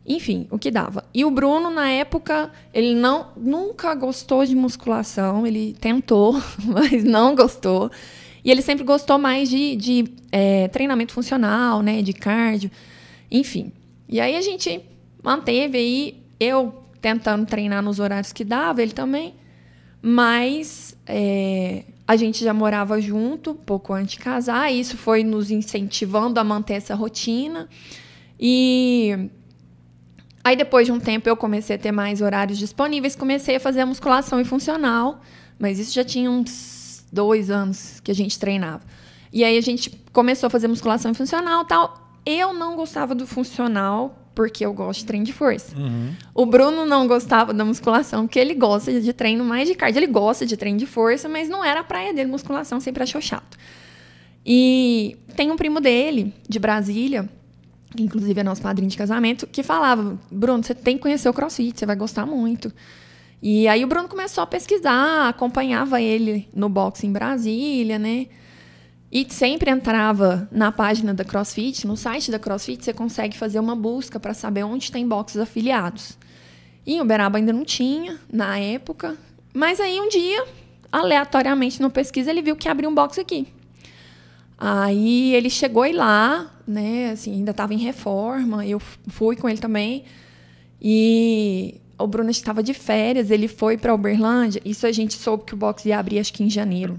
enfim, 0.05 0.49
o 0.51 0.59
que 0.59 0.69
dava. 0.69 1.05
E 1.15 1.25
o 1.25 1.31
Bruno, 1.31 1.71
na 1.71 1.89
época, 1.89 2.51
ele 2.75 2.93
não 2.97 3.29
nunca 3.37 3.95
gostou 3.95 4.45
de 4.45 4.57
musculação, 4.57 5.47
ele 5.47 5.77
tentou, 5.81 6.43
mas 6.67 7.05
não 7.05 7.37
gostou. 7.37 7.89
E 8.45 8.51
ele 8.51 8.63
sempre 8.63 8.83
gostou 8.83 9.17
mais 9.17 9.49
de, 9.49 9.77
de 9.77 10.05
é, 10.33 10.67
treinamento 10.67 11.13
funcional, 11.13 11.83
né? 11.83 12.03
De 12.03 12.13
cardio, 12.13 12.69
enfim. 13.31 13.73
E 14.09 14.21
aí 14.21 14.37
a 14.37 14.41
gente 14.41 14.92
manteve 15.23 15.79
aí, 15.79 16.23
eu 16.39 16.83
tentando 17.01 17.45
treinar 17.47 17.83
nos 17.83 17.99
horários 17.99 18.33
que 18.33 18.45
dava, 18.45 18.83
ele 18.83 18.93
também. 18.93 19.35
Mas 20.01 20.97
é, 21.07 21.85
a 22.07 22.17
gente 22.17 22.43
já 22.43 22.53
morava 22.53 23.01
junto, 23.01 23.55
pouco 23.55 23.93
antes 23.93 24.15
de 24.15 24.19
casar, 24.19 24.73
isso 24.73 24.97
foi 24.97 25.23
nos 25.23 25.51
incentivando 25.51 26.41
a 26.41 26.45
manter 26.45 26.75
essa 26.75 26.95
rotina. 26.95 27.69
E 28.39 29.31
aí, 30.43 30.57
depois 30.57 30.87
de 30.87 30.93
um 30.93 30.99
tempo, 30.99 31.29
eu 31.29 31.37
comecei 31.37 31.77
a 31.77 31.79
ter 31.79 31.93
mais 31.93 32.21
horários 32.21 32.59
disponíveis, 32.59 33.15
comecei 33.15 33.57
a 33.57 33.61
fazer 33.61 33.81
a 33.81 33.87
musculação 33.87 34.41
e 34.41 34.45
funcional, 34.45 35.21
mas 35.59 35.79
isso 35.79 35.93
já 35.93 36.05
tinha 36.05 36.31
uns 36.31 37.05
dois 37.13 37.51
anos 37.51 38.01
que 38.01 38.11
a 38.11 38.15
gente 38.15 38.39
treinava. 38.39 38.83
E 39.33 39.45
aí 39.45 39.57
a 39.57 39.61
gente 39.61 39.91
começou 40.13 40.49
a 40.49 40.51
fazer 40.51 40.69
musculação 40.69 41.13
e 41.13 41.15
funcional 41.15 41.65
tal. 41.65 41.99
Eu 42.27 42.53
não 42.53 42.77
gostava 42.77 43.15
do 43.15 43.27
funcional 43.27 44.22
porque 44.35 44.65
eu 44.65 44.73
gosto 44.73 45.01
de 45.01 45.07
treino 45.07 45.27
de 45.27 45.33
força. 45.33 45.77
Uhum. 45.77 46.15
O 46.35 46.47
Bruno 46.47 46.87
não 46.87 47.07
gostava 47.07 47.53
da 47.53 47.65
musculação, 47.65 48.27
porque 48.27 48.39
ele 48.39 48.55
gosta 48.55 49.01
de 49.01 49.13
treino 49.13 49.45
mais 49.45 49.69
de 49.69 49.75
cardio. 49.75 49.99
Ele 49.99 50.07
gosta 50.07 50.47
de 50.47 50.57
treino 50.57 50.79
de 50.79 50.87
força, 50.87 51.29
mas 51.29 51.49
não 51.49 51.65
era 51.65 51.81
a 51.81 51.85
praia 51.85 52.13
dele. 52.15 52.31
Musculação 52.31 52.81
sempre 52.81 53.03
achou 53.03 53.21
chato. 53.21 53.59
E 54.45 55.17
tem 55.37 55.51
um 55.51 55.57
primo 55.57 55.81
dele, 55.81 56.35
de 56.49 56.59
Brasília, 56.59 57.29
que 57.95 58.03
inclusive 58.03 58.41
é 58.41 58.43
nosso 58.43 58.63
padrinho 58.63 58.91
de 58.91 58.97
casamento, 58.97 59.47
que 59.47 59.63
falava: 59.63 60.19
Bruno, 60.31 60.63
você 60.63 60.75
tem 60.75 60.97
que 60.97 61.03
conhecer 61.03 61.29
o 61.29 61.35
crossfit, 61.35 61.79
você 61.79 61.87
vai 61.87 61.97
gostar 61.97 62.27
muito. 62.27 62.73
E 63.43 63.67
aí 63.69 63.85
o 63.85 63.89
Bruno 63.89 64.09
começou 64.09 64.43
a 64.43 64.47
pesquisar, 64.47 65.29
acompanhava 65.29 66.01
ele 66.01 66.49
no 66.55 66.69
boxe 66.69 67.07
em 67.07 67.13
Brasília, 67.13 67.99
né? 67.99 68.27
E 69.13 69.27
sempre 69.29 69.71
entrava 69.71 70.49
na 70.51 70.73
página 70.73 71.13
da 71.13 71.23
CrossFit, 71.23 71.87
no 71.87 71.99
site 71.99 72.31
da 72.31 72.39
CrossFit, 72.39 72.83
você 72.83 72.95
consegue 72.95 73.37
fazer 73.37 73.61
uma 73.61 73.77
busca 73.77 74.19
para 74.19 74.33
saber 74.33 74.63
onde 74.63 74.91
tem 74.91 75.07
boxes 75.07 75.37
afiliados. 75.37 76.17
E 76.87 76.95
em 76.95 77.01
Uberaba 77.03 77.37
ainda 77.37 77.53
não 77.53 77.63
tinha, 77.63 78.19
na 78.33 78.59
época. 78.59 79.19
Mas 79.53 79.79
aí 79.81 80.01
um 80.01 80.09
dia, 80.09 80.47
aleatoriamente 80.91 81.83
no 81.83 81.91
pesquisa, 81.91 82.31
ele 82.31 82.41
viu 82.41 82.57
que 82.57 82.71
abriu 82.71 82.89
um 82.89 82.95
box 82.95 83.21
aqui. 83.21 83.47
Aí 84.57 85.35
ele 85.35 85.51
chegou 85.51 85.83
aí 85.83 85.93
lá, 85.93 86.51
né? 86.67 87.11
Assim, 87.11 87.35
ainda 87.35 87.51
estava 87.51 87.75
em 87.75 87.79
reforma, 87.79 88.67
eu 88.67 88.81
fui 89.09 89.37
com 89.37 89.47
ele 89.47 89.59
também. 89.59 90.05
E 90.81 91.83
o 91.99 92.07
Bruno 92.07 92.31
estava 92.31 92.63
de 92.63 92.73
férias, 92.73 93.31
ele 93.31 93.47
foi 93.47 93.77
para 93.77 93.95
Uberlândia. 93.95 94.63
Isso 94.65 94.87
a 94.87 94.93
gente 94.93 95.19
soube 95.19 95.45
que 95.45 95.53
o 95.53 95.57
box 95.57 95.85
ia 95.85 95.99
abrir 95.99 96.19
acho 96.19 96.33
que 96.33 96.43
em 96.43 96.49
janeiro. 96.49 96.97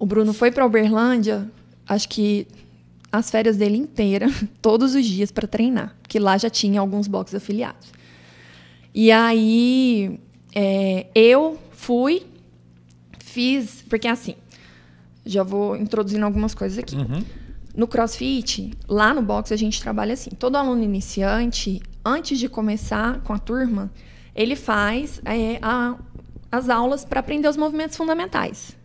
O 0.00 0.06
Bruno 0.06 0.32
foi 0.32 0.50
para 0.50 0.64
Uberlândia, 0.64 1.46
acho 1.86 2.08
que 2.08 2.48
as 3.12 3.30
férias 3.30 3.58
dele 3.58 3.76
inteira, 3.76 4.28
todos 4.62 4.94
os 4.94 5.04
dias 5.04 5.30
para 5.30 5.46
treinar, 5.46 5.94
porque 6.00 6.18
lá 6.18 6.38
já 6.38 6.48
tinha 6.48 6.80
alguns 6.80 7.06
boxes 7.06 7.34
afiliados. 7.34 7.92
E 8.94 9.12
aí 9.12 10.18
é, 10.54 11.06
eu 11.14 11.58
fui, 11.72 12.26
fiz, 13.18 13.84
porque 13.90 14.08
assim, 14.08 14.36
já 15.24 15.42
vou 15.42 15.76
introduzindo 15.76 16.24
algumas 16.24 16.54
coisas 16.54 16.78
aqui. 16.78 16.96
Uhum. 16.96 17.22
No 17.76 17.86
CrossFit, 17.86 18.72
lá 18.88 19.12
no 19.12 19.20
box 19.20 19.52
a 19.52 19.56
gente 19.56 19.82
trabalha 19.82 20.14
assim. 20.14 20.30
Todo 20.30 20.56
aluno 20.56 20.82
iniciante, 20.82 21.82
antes 22.02 22.38
de 22.38 22.48
começar 22.48 23.20
com 23.20 23.34
a 23.34 23.38
turma, 23.38 23.92
ele 24.34 24.56
faz 24.56 25.20
é, 25.26 25.58
a, 25.60 25.96
as 26.50 26.70
aulas 26.70 27.04
para 27.04 27.20
aprender 27.20 27.48
os 27.48 27.58
movimentos 27.58 27.98
fundamentais. 27.98 28.79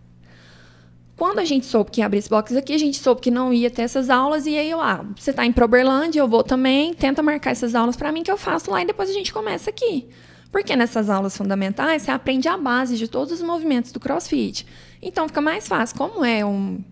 Quando 1.18 1.40
a 1.40 1.46
gente 1.46 1.66
soube 1.66 1.92
que 1.92 2.02
ia 2.02 2.06
abrir 2.06 2.18
esse 2.18 2.30
box 2.30 2.56
aqui, 2.56 2.74
a 2.74 2.78
gente 2.78 2.98
soube 3.00 3.22
que 3.22 3.32
não 3.32 3.54
ia 3.54 3.70
ter 3.70 3.84
essas 3.84 4.10
aulas. 4.10 4.46
E 4.46 4.58
aí 4.58 4.70
eu, 4.70 4.82
ah, 4.82 5.06
você 5.16 5.30
está 5.30 5.46
em 5.46 5.52
Proberlândia, 5.52 6.20
eu 6.20 6.28
vou 6.28 6.44
também. 6.44 6.94
Tenta 6.94 7.24
marcar 7.24 7.52
essas 7.52 7.74
aulas 7.74 7.96
para 7.96 8.12
mim 8.12 8.22
que 8.22 8.32
eu 8.32 8.38
faço 8.38 8.70
lá 8.70 8.82
e 8.82 8.86
depois 8.86 9.10
a 9.10 9.14
gente 9.14 9.32
começa 9.32 9.70
aqui. 9.70 10.08
Porque 10.52 10.76
nessas 10.76 11.10
aulas 11.10 11.36
fundamentais 11.36 12.02
você 12.02 12.12
aprende 12.12 12.48
a 12.48 12.58
base 12.58 12.98
de 12.98 13.08
todos 13.08 13.34
os 13.34 13.42
movimentos 13.42 13.92
do 13.92 14.00
CrossFit. 14.00 14.66
Então 15.02 15.28
fica 15.28 15.40
mais 15.40 15.68
fácil. 15.68 15.98
Como 15.98 16.24
é 16.26 16.46
um, 16.46 16.84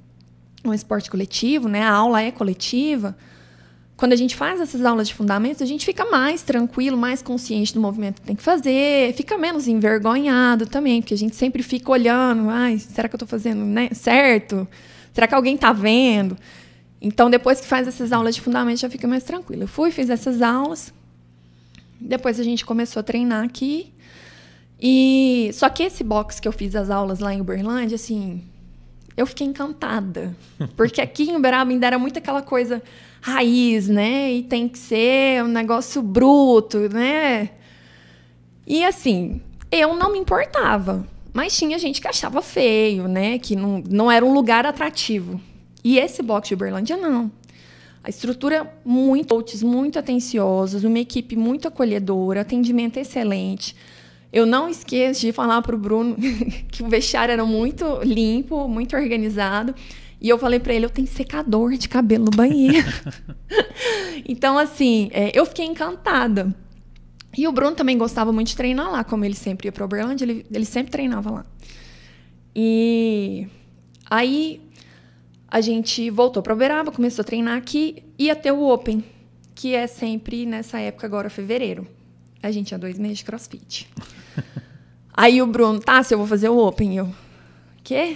um 0.63 0.73
esporte 0.73 1.11
coletivo, 1.11 1.67
né? 1.67 1.83
A 1.83 1.91
aula 1.91 2.21
é 2.21 2.31
coletiva 2.31 3.15
quando 4.03 4.12
a 4.12 4.17
gente 4.17 4.36
faz 4.36 4.60
essas 4.60 4.83
aulas 4.83 5.07
de 5.07 5.13
fundamentos, 5.13 5.62
a 5.62 5.65
gente 5.65 5.86
fica 5.86 6.03
mais 6.03 6.43
tranquilo, 6.43 6.98
mais 6.98 7.22
consciente 7.22 7.74
do 7.74 7.79
movimento 7.79 8.19
que 8.19 8.27
tem 8.27 8.36
que 8.36 8.43
fazer, 8.43 9.13
fica 9.13 9.38
menos 9.38 9.65
envergonhado 9.65 10.65
também, 10.65 11.01
porque 11.01 11.13
a 11.13 11.17
gente 11.17 11.38
sempre 11.38 11.63
fica 11.63 11.89
olhando, 11.89 12.50
ai, 12.50 12.77
será 12.79 13.07
que 13.07 13.15
eu 13.15 13.15
estou 13.15 13.29
fazendo 13.29 13.63
né, 13.63 13.88
certo? 13.93 14.67
Será 15.13 15.25
que 15.25 15.33
alguém 15.33 15.55
está 15.55 15.72
vendo? 15.72 16.38
Então, 17.01 17.29
depois 17.29 17.62
que 17.62 17.65
faz 17.65 17.88
essas 17.88 18.12
aulas 18.12 18.36
de 18.36 18.41
fundamentos, 18.41 18.81
já 18.81 18.89
fica 18.89 19.07
mais 19.07 19.24
tranquilo. 19.24 19.63
Eu 19.63 19.69
fui, 19.69 19.89
fiz 19.89 20.10
essas 20.10 20.41
aulas, 20.41 20.93
depois 21.98 22.41
a 22.41 22.43
gente 22.43 22.65
começou 22.65 23.00
a 23.00 23.03
treinar 23.03 23.45
aqui. 23.45 23.93
E 24.81 25.50
só 25.53 25.69
que 25.69 25.81
esse 25.81 26.03
box 26.03 26.41
que 26.41 26.48
eu 26.50 26.51
fiz 26.51 26.75
as 26.75 26.89
aulas 26.89 27.19
lá 27.19 27.33
em 27.33 27.39
Uberlândia, 27.39 27.95
assim, 27.95 28.43
eu 29.15 29.25
fiquei 29.25 29.48
encantada. 29.48 30.36
Porque 30.75 31.00
aqui 31.00 31.24
em 31.31 31.38
Uberaba 31.38 31.72
ainda 31.72 31.88
era 31.88 31.98
muito 31.98 32.19
aquela 32.19 32.41
coisa 32.41 32.83
raiz, 33.23 33.87
né? 33.87 34.33
E 34.33 34.43
tem 34.43 34.67
que 34.67 34.77
ser 34.77 35.41
um 35.43 35.47
negócio 35.47 36.01
bruto, 36.01 36.89
né? 36.89 37.51
E 38.67 38.83
assim, 38.83 39.41
eu 39.71 39.95
não 39.95 40.11
me 40.11 40.19
importava. 40.19 41.07
Mas 41.31 41.57
tinha 41.57 41.79
gente 41.79 42.01
que 42.01 42.07
achava 42.07 42.41
feio, 42.41 43.07
né? 43.07 43.39
Que 43.39 43.55
não, 43.55 43.81
não 43.89 44.11
era 44.11 44.25
um 44.25 44.33
lugar 44.33 44.65
atrativo. 44.65 45.39
E 45.81 45.97
esse 45.97 46.21
box 46.21 46.49
de 46.49 46.53
Uberlândia, 46.53 46.97
não. 46.97 47.31
A 48.03 48.09
estrutura 48.09 48.71
muito 48.83 49.33
coaches, 49.33 49.63
muito 49.63 49.97
atenciosos, 49.97 50.83
uma 50.83 50.99
equipe 50.99 51.37
muito 51.37 51.65
acolhedora, 51.69 52.41
atendimento 52.41 52.97
excelente. 52.97 53.73
Eu 54.33 54.45
não 54.45 54.67
esqueço 54.67 55.21
de 55.21 55.31
falar 55.31 55.61
para 55.61 55.75
o 55.75 55.79
Bruno 55.79 56.17
que 56.69 56.83
o 56.83 56.89
vestiário 56.89 57.31
era 57.31 57.45
muito 57.45 58.01
limpo, 58.03 58.67
muito 58.67 58.97
organizado. 58.97 59.73
E 60.23 60.29
eu 60.29 60.39
falei 60.39 60.57
para 60.57 60.73
ele, 60.73 60.85
eu 60.85 60.89
tenho 60.89 61.05
secador 61.05 61.73
de 61.73 61.89
cabelo 61.89 62.23
no 62.23 62.31
banheiro. 62.31 62.87
então, 64.25 64.57
assim, 64.57 65.09
é, 65.11 65.37
eu 65.37 65.45
fiquei 65.45 65.65
encantada. 65.65 66.55
E 67.37 67.45
o 67.45 67.51
Bruno 67.51 67.75
também 67.75 67.97
gostava 67.97 68.31
muito 68.31 68.47
de 68.47 68.55
treinar 68.55 68.89
lá, 68.89 69.03
como 69.03 69.25
ele 69.25 69.35
sempre 69.35 69.67
ia 69.67 69.71
para 69.73 69.83
Uberlândia, 69.83 70.23
ele, 70.23 70.45
ele 70.49 70.63
sempre 70.63 70.93
treinava 70.93 71.29
lá. 71.29 71.45
E 72.55 73.49
aí 74.09 74.61
a 75.49 75.59
gente 75.59 76.09
voltou 76.09 76.41
para 76.41 76.53
Uberaba, 76.53 76.89
começou 76.89 77.21
a 77.21 77.25
treinar 77.25 77.57
aqui, 77.57 78.01
ia 78.17 78.35
ter 78.35 78.53
o 78.53 78.63
Open, 78.63 79.03
que 79.53 79.75
é 79.75 79.87
sempre 79.87 80.45
nessa 80.45 80.79
época 80.79 81.05
agora, 81.05 81.29
fevereiro. 81.29 81.85
A 82.41 82.49
gente 82.49 82.67
tinha 82.67 82.79
dois 82.79 82.97
meses 82.97 83.17
de 83.17 83.25
crossfit. 83.25 83.89
aí 85.13 85.41
o 85.41 85.47
Bruno, 85.47 85.81
tá, 85.81 86.01
se 86.01 86.13
eu 86.13 86.17
vou 86.17 86.27
fazer 86.27 86.47
o 86.47 86.57
Open, 86.57 86.95
eu, 86.95 87.13
quê? 87.83 88.15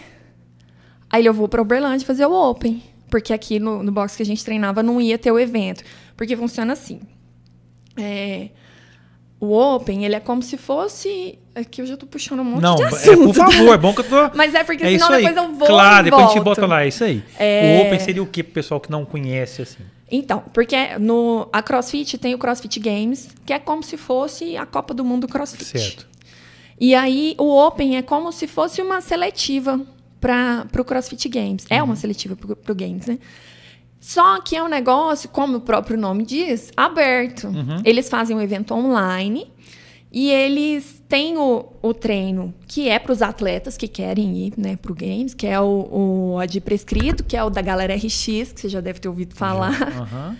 Aí 1.09 1.25
eu 1.25 1.33
vou 1.33 1.47
para 1.47 1.61
Uberlândia 1.61 2.05
fazer 2.05 2.25
o 2.25 2.33
Open. 2.33 2.81
Porque 3.09 3.31
aqui 3.31 3.59
no, 3.59 3.81
no 3.83 3.91
box 3.91 4.15
que 4.17 4.23
a 4.23 4.25
gente 4.25 4.43
treinava 4.43 4.83
não 4.83 4.99
ia 4.99 5.17
ter 5.17 5.31
o 5.31 5.39
evento. 5.39 5.83
Porque 6.15 6.35
funciona 6.35 6.73
assim. 6.73 6.99
É, 7.95 8.49
o 9.39 9.53
Open, 9.53 10.03
ele 10.03 10.15
é 10.15 10.19
como 10.19 10.41
se 10.41 10.57
fosse. 10.57 11.37
Aqui 11.55 11.81
eu 11.81 11.85
já 11.85 11.95
tô 11.95 12.05
puxando 12.05 12.39
um 12.39 12.43
monte 12.43 12.61
Não, 12.61 12.75
de 12.75 12.83
é, 12.83 12.87
assunto. 12.87 13.23
por 13.23 13.35
favor, 13.35 13.73
é 13.73 13.77
bom 13.77 13.93
que 13.93 14.01
eu 14.01 14.03
tô. 14.03 14.29
Mas 14.35 14.53
é 14.53 14.63
porque 14.63 14.83
é 14.83 14.89
senão 14.91 15.09
depois 15.09 15.37
eu 15.37 15.53
vou 15.53 15.67
Claro, 15.67 16.07
e 16.07 16.09
depois 16.09 16.23
a 16.23 16.27
gente 16.27 16.43
volto. 16.43 16.61
bota 16.61 16.67
lá, 16.67 16.83
é 16.83 16.87
isso 16.87 17.03
aí. 17.03 17.23
É. 17.39 17.79
O 17.79 17.87
Open 17.87 17.99
seria 17.99 18.21
o 18.21 18.27
que 18.27 18.43
pro 18.43 18.53
pessoal 18.53 18.79
que 18.79 18.91
não 18.91 19.05
conhece, 19.05 19.61
assim? 19.61 19.83
Então, 20.09 20.43
porque 20.53 20.97
no, 20.99 21.47
a 21.51 21.61
CrossFit 21.61 22.17
tem 22.17 22.33
o 22.33 22.37
CrossFit 22.37 22.79
Games, 22.79 23.29
que 23.45 23.53
é 23.53 23.59
como 23.59 23.83
se 23.83 23.97
fosse 23.97 24.55
a 24.55 24.65
Copa 24.65 24.93
do 24.93 25.03
Mundo 25.03 25.27
CrossFit. 25.27 25.65
Certo. 25.65 26.07
E 26.79 26.93
aí 26.93 27.35
o 27.37 27.57
Open 27.57 27.97
é 27.97 28.01
como 28.01 28.31
se 28.31 28.47
fosse 28.47 28.81
uma 28.81 29.01
seletiva 29.01 29.79
para 30.19 30.67
o 30.77 30.83
CrossFit 30.83 31.29
Games. 31.29 31.65
É 31.69 31.81
uma 31.81 31.95
seletiva 31.95 32.35
para 32.35 32.71
o 32.71 32.75
Games, 32.75 33.05
né? 33.07 33.19
Só 33.99 34.39
que 34.41 34.55
é 34.55 34.63
um 34.63 34.67
negócio, 34.67 35.27
como 35.29 35.57
o 35.57 35.61
próprio 35.61 35.97
nome 35.97 36.23
diz, 36.23 36.71
aberto. 36.77 37.47
Eles 37.83 38.09
fazem 38.09 38.35
um 38.35 38.41
evento 38.41 38.73
online 38.73 39.51
e 40.11 40.29
eles 40.29 41.03
têm 41.09 41.37
o, 41.37 41.65
o 41.81 41.93
treino 41.93 42.53
que 42.67 42.87
é 42.87 42.99
para 42.99 43.11
os 43.11 43.21
atletas 43.21 43.75
que 43.75 43.87
querem 43.87 44.37
ir 44.37 44.53
né, 44.55 44.75
para 44.77 44.91
o 44.91 44.95
Games, 44.95 45.33
que 45.33 45.45
é 45.47 45.59
o, 45.59 46.33
o 46.33 46.39
AD 46.39 46.61
prescrito, 46.61 47.23
que 47.23 47.35
é 47.35 47.43
o 47.43 47.49
da 47.49 47.61
galera 47.61 47.95
RX, 47.95 48.53
que 48.53 48.61
você 48.61 48.69
já 48.69 48.79
deve 48.79 48.99
ter 48.99 49.09
ouvido 49.09 49.35
falar. 49.35 49.73
Aham. 49.81 50.37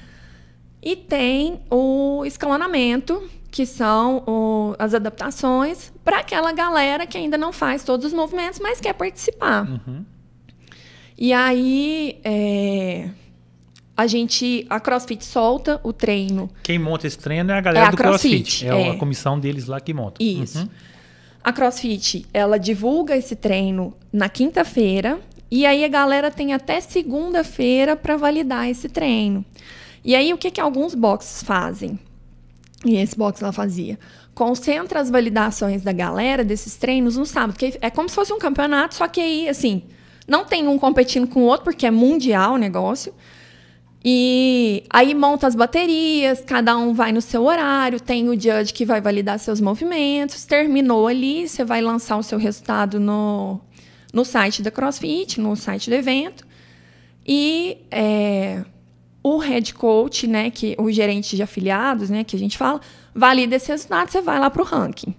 E 0.81 0.95
tem 0.95 1.59
o 1.71 2.23
escalonamento, 2.25 3.21
que 3.49 3.65
são 3.65 4.23
o- 4.27 4.75
as 4.77 4.93
adaptações 4.93 5.91
para 6.03 6.19
aquela 6.19 6.51
galera 6.51 7.05
que 7.07 7.17
ainda 7.17 7.37
não 7.37 7.51
faz 7.51 7.83
todos 7.83 8.05
os 8.07 8.13
movimentos, 8.13 8.59
mas 8.59 8.79
quer 8.79 8.93
participar. 8.93 9.67
Uhum. 9.67 10.05
E 11.17 11.33
aí, 11.33 12.19
é, 12.23 13.09
a 13.95 14.05
gente, 14.05 14.65
a 14.69 14.79
CrossFit 14.79 15.25
solta 15.25 15.81
o 15.83 15.91
treino. 15.91 16.49
Quem 16.61 16.77
monta 16.77 17.07
esse 17.07 17.17
treino 17.17 17.51
é 17.51 17.55
a 17.57 17.61
galera 17.61 17.85
É 17.85 17.87
a 17.87 17.91
do 17.91 17.97
CrossFit. 17.97 18.43
CrossFit, 18.43 18.67
É, 18.67 18.87
é. 18.87 18.91
a 18.91 18.95
comissão 18.97 19.39
deles 19.39 19.65
lá 19.65 19.79
que 19.81 19.93
monta. 19.93 20.21
Isso. 20.23 20.59
Uhum. 20.59 20.69
A 21.43 21.51
CrossFit, 21.51 22.25
ela 22.33 22.59
divulga 22.59 23.15
esse 23.17 23.35
treino 23.35 23.95
na 24.13 24.29
quinta-feira 24.29 25.19
e 25.49 25.65
aí 25.65 25.83
a 25.83 25.87
galera 25.87 26.29
tem 26.29 26.53
até 26.53 26.79
segunda-feira 26.81 27.95
para 27.95 28.15
validar 28.17 28.69
esse 28.69 28.87
treino. 28.89 29.43
E 30.07 30.15
aí 30.15 30.33
o 30.33 30.37
que 30.37 30.49
que 30.49 30.61
alguns 30.61 30.95
boxes 30.95 31.43
fazem? 31.43 31.99
E 32.85 32.95
esse 32.95 33.17
box 33.17 33.43
ela 33.43 33.51
fazia. 33.51 33.99
Concentra 34.33 35.01
as 35.01 35.09
validações 35.09 35.83
da 35.83 35.91
galera 35.91 36.45
desses 36.45 36.77
treinos 36.77 37.17
no 37.17 37.25
sábado, 37.25 37.51
porque 37.51 37.77
é 37.81 37.89
como 37.89 38.07
se 38.07 38.15
fosse 38.15 38.31
um 38.31 38.39
campeonato, 38.39 38.95
só 38.95 39.05
que 39.09 39.19
aí 39.19 39.49
assim, 39.49 39.83
não 40.25 40.45
tem 40.45 40.65
um 40.65 40.79
competindo 40.79 41.27
com 41.27 41.41
o 41.41 41.43
outro 41.43 41.65
porque 41.65 41.85
é 41.85 41.91
mundial 41.91 42.53
o 42.53 42.57
negócio. 42.57 43.13
E 44.05 44.85
aí 44.89 45.13
monta 45.13 45.45
as 45.45 45.55
baterias, 45.55 46.39
cada 46.39 46.77
um 46.77 46.93
vai 46.93 47.11
no 47.11 47.21
seu 47.21 47.43
horário, 47.43 47.99
tem 47.99 48.29
o 48.29 48.33
judge 48.33 48.71
que 48.71 48.85
vai 48.85 49.01
validar 49.01 49.37
seus 49.39 49.59
movimentos, 49.59 50.45
terminou 50.45 51.07
ali, 51.07 51.49
você 51.49 51.65
vai 51.65 51.81
lançar 51.81 52.15
o 52.15 52.23
seu 52.23 52.39
resultado 52.39 52.97
no, 52.97 53.59
no 54.13 54.23
site 54.23 54.61
da 54.61 54.71
CrossFit, 54.71 55.41
no 55.41 55.53
site 55.57 55.89
do 55.89 55.95
evento. 55.97 56.47
E 57.27 57.79
é, 57.91 58.63
o 59.23 59.37
head 59.37 59.73
coach, 59.73 60.27
né, 60.27 60.49
que 60.49 60.75
o 60.77 60.91
gerente 60.91 61.35
de 61.35 61.43
afiliados, 61.43 62.09
né, 62.09 62.23
que 62.23 62.35
a 62.35 62.39
gente 62.39 62.57
fala, 62.57 62.79
valida 63.13 63.55
esse 63.55 63.69
resultado, 63.69 64.09
você 64.09 64.21
vai 64.21 64.39
lá 64.39 64.49
para 64.49 64.61
o 64.61 64.65
ranking. 64.65 65.13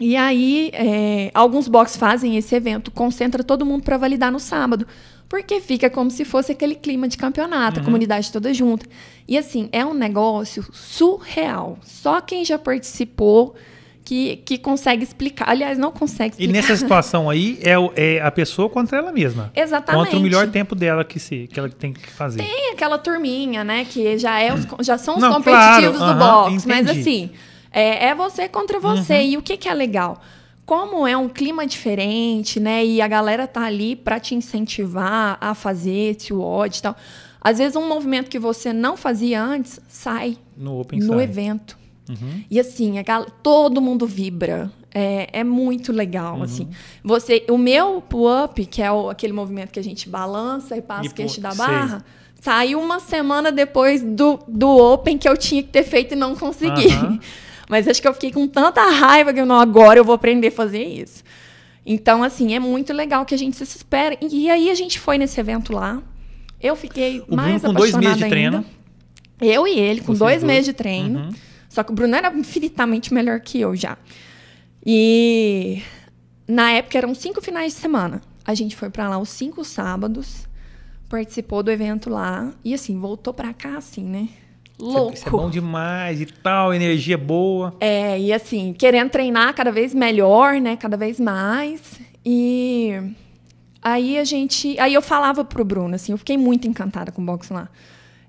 E 0.00 0.14
aí, 0.14 0.70
é, 0.72 1.30
alguns 1.34 1.66
boxes 1.66 1.96
fazem 1.96 2.36
esse 2.36 2.54
evento, 2.54 2.90
concentra 2.90 3.42
todo 3.42 3.66
mundo 3.66 3.82
para 3.82 3.96
validar 3.96 4.30
no 4.30 4.38
sábado, 4.38 4.86
porque 5.28 5.60
fica 5.60 5.90
como 5.90 6.10
se 6.10 6.24
fosse 6.24 6.52
aquele 6.52 6.74
clima 6.74 7.08
de 7.08 7.16
campeonato, 7.16 7.80
a 7.80 7.84
comunidade 7.84 8.32
toda 8.32 8.54
junta. 8.54 8.86
E 9.26 9.36
assim, 9.36 9.68
é 9.72 9.84
um 9.84 9.92
negócio 9.92 10.64
surreal. 10.72 11.78
Só 11.82 12.20
quem 12.20 12.44
já 12.44 12.58
participou 12.58 13.54
que, 14.08 14.36
que 14.36 14.56
consegue 14.56 15.04
explicar. 15.04 15.50
Aliás, 15.50 15.76
não 15.76 15.92
consegue 15.92 16.34
E 16.38 16.44
explicar. 16.46 16.52
nessa 16.52 16.76
situação 16.78 17.28
aí, 17.28 17.58
é, 17.62 17.78
o- 17.78 17.92
é 17.94 18.22
a 18.22 18.30
pessoa 18.30 18.70
contra 18.70 18.96
ela 18.96 19.12
mesma. 19.12 19.52
Exatamente. 19.54 20.02
Contra 20.04 20.18
o 20.18 20.22
melhor 20.22 20.48
tempo 20.48 20.74
dela 20.74 21.04
que, 21.04 21.20
se, 21.20 21.46
que 21.52 21.60
ela 21.60 21.68
tem 21.68 21.92
que 21.92 22.08
fazer. 22.08 22.38
Tem 22.42 22.72
aquela 22.72 22.96
turminha, 22.96 23.62
né? 23.62 23.84
Que 23.84 24.16
já, 24.16 24.40
é 24.40 24.54
os, 24.54 24.66
já 24.80 24.96
são 24.96 25.16
os 25.16 25.20
Não, 25.20 25.34
competitivos 25.34 25.98
claro, 25.98 26.14
do 26.14 26.22
aham, 26.22 26.44
box. 26.50 26.66
Mas 26.66 26.88
assim, 26.88 27.28
é, 27.70 28.06
é 28.06 28.14
você 28.14 28.48
contra 28.48 28.80
você. 28.80 29.14
Uhum. 29.18 29.22
E 29.26 29.36
o 29.36 29.42
que, 29.42 29.58
que 29.58 29.68
é 29.68 29.74
legal? 29.74 30.22
Como 30.64 31.06
é 31.06 31.14
um 31.14 31.28
clima 31.28 31.66
diferente, 31.66 32.58
né? 32.58 32.84
E 32.86 33.02
a 33.02 33.08
galera 33.08 33.46
tá 33.46 33.62
ali 33.64 33.94
para 33.94 34.18
te 34.18 34.34
incentivar 34.34 35.36
a 35.40 35.54
fazer 35.54 36.16
esse 36.16 36.32
WOD 36.32 36.78
e 36.78 36.82
tal. 36.82 36.96
Às 37.42 37.58
vezes 37.58 37.76
um 37.76 37.86
movimento 37.86 38.28
que 38.30 38.38
você 38.38 38.72
não 38.72 38.96
fazia 38.96 39.42
antes 39.42 39.78
sai 39.86 40.36
No 40.56 40.80
Open 40.80 40.98
no 41.00 41.20
evento. 41.20 41.77
Uhum. 42.08 42.42
E 42.50 42.58
assim, 42.60 42.98
a 42.98 43.22
todo 43.42 43.80
mundo 43.80 44.06
vibra. 44.06 44.70
É, 44.94 45.28
é 45.40 45.44
muito 45.44 45.92
legal, 45.92 46.36
Uhum. 46.36 46.42
assim. 46.42 46.68
Você, 47.04 47.44
o 47.50 47.58
meu 47.58 48.00
pull-up, 48.00 48.64
que 48.64 48.80
é 48.82 48.90
o- 48.90 49.10
aquele 49.10 49.34
movimento 49.34 49.70
que 49.70 49.78
a 49.78 49.84
gente 49.84 50.08
balança 50.08 50.76
e 50.76 50.80
passa 50.82 51.04
E 51.04 51.08
o 51.08 51.12
queixo 51.14 51.40
da 51.42 51.50
sei. 51.50 51.64
barra, 51.66 52.04
saiu 52.40 52.80
uma 52.80 52.98
semana 52.98 53.52
depois 53.52 54.02
do, 54.02 54.38
do 54.48 54.68
Open 54.68 55.18
que 55.18 55.28
eu 55.28 55.36
tinha 55.36 55.62
que 55.62 55.68
ter 55.68 55.82
feito 55.84 56.12
e 56.12 56.16
não 56.16 56.34
consegui. 56.34 56.86
Aham. 56.88 57.20
Mas 57.68 57.86
acho 57.86 58.00
que 58.00 58.08
eu 58.08 58.14
fiquei 58.14 58.32
com 58.32 58.48
tanta 58.48 58.80
raiva 58.90 59.32
que 59.34 59.38
eu 59.40 59.44
não, 59.46 59.60
agora 59.60 60.00
eu 60.00 60.04
vou 60.04 60.14
aprender 60.14 60.48
a 60.48 60.52
fazer 60.52 60.82
isso. 60.84 61.22
Então, 61.84 62.22
assim, 62.22 62.54
é 62.54 62.58
muito 62.58 62.92
legal 62.94 63.26
que 63.26 63.34
a 63.34 63.38
gente 63.38 63.56
se 63.58 63.64
espera. 63.64 64.16
E 64.22 64.50
aí 64.50 64.70
a 64.70 64.74
gente 64.74 64.98
foi 64.98 65.18
nesse 65.18 65.38
evento 65.38 65.72
lá. 65.74 66.02
Eu 66.60 66.74
fiquei 66.74 67.22
O 67.28 67.36
mais 67.36 67.60
Bruno 67.60 67.74
com 67.74 67.80
dois 67.80 67.94
meses 67.94 68.16
de 68.16 68.26
treino. 68.28 68.56
ainda. 68.58 68.68
Eu 69.54 69.66
e 69.66 69.78
ele, 69.78 70.00
com 70.00 70.06
Vocês 70.06 70.18
dois 70.18 70.40
dois. 70.40 70.44
meses 70.44 70.64
de 70.64 70.72
treino. 70.72 71.18
Uhum. 71.20 71.30
Só 71.68 71.82
que 71.82 71.92
o 71.92 71.94
Bruno 71.94 72.16
era 72.16 72.32
infinitamente 72.34 73.12
melhor 73.12 73.40
que 73.40 73.60
eu 73.60 73.76
já. 73.76 73.98
E 74.84 75.82
na 76.46 76.70
época 76.72 76.96
eram 76.96 77.14
cinco 77.14 77.42
finais 77.42 77.74
de 77.74 77.80
semana. 77.80 78.22
A 78.44 78.54
gente 78.54 78.74
foi 78.74 78.88
pra 78.88 79.08
lá 79.08 79.18
os 79.18 79.28
cinco 79.28 79.64
sábados, 79.64 80.48
participou 81.08 81.62
do 81.62 81.70
evento 81.70 82.08
lá 82.08 82.50
e 82.64 82.72
assim, 82.72 82.98
voltou 82.98 83.34
pra 83.34 83.52
cá 83.52 83.76
assim, 83.76 84.04
né? 84.04 84.28
Louco. 84.80 85.14
Isso 85.14 85.28
é 85.28 85.30
bom 85.30 85.50
demais 85.50 86.20
e 86.20 86.26
tal, 86.26 86.72
energia 86.72 87.18
boa. 87.18 87.74
É, 87.80 88.18
e 88.18 88.32
assim, 88.32 88.72
querendo 88.72 89.10
treinar 89.10 89.52
cada 89.54 89.72
vez 89.72 89.92
melhor, 89.92 90.60
né? 90.60 90.76
Cada 90.76 90.96
vez 90.96 91.18
mais. 91.18 92.00
E 92.24 92.92
aí 93.82 94.18
a 94.18 94.24
gente. 94.24 94.78
Aí 94.78 94.94
eu 94.94 95.02
falava 95.02 95.44
pro 95.44 95.64
Bruno, 95.64 95.96
assim, 95.96 96.12
eu 96.12 96.18
fiquei 96.18 96.38
muito 96.38 96.68
encantada 96.68 97.10
com 97.10 97.20
o 97.20 97.24
boxe 97.24 97.52
lá. 97.52 97.68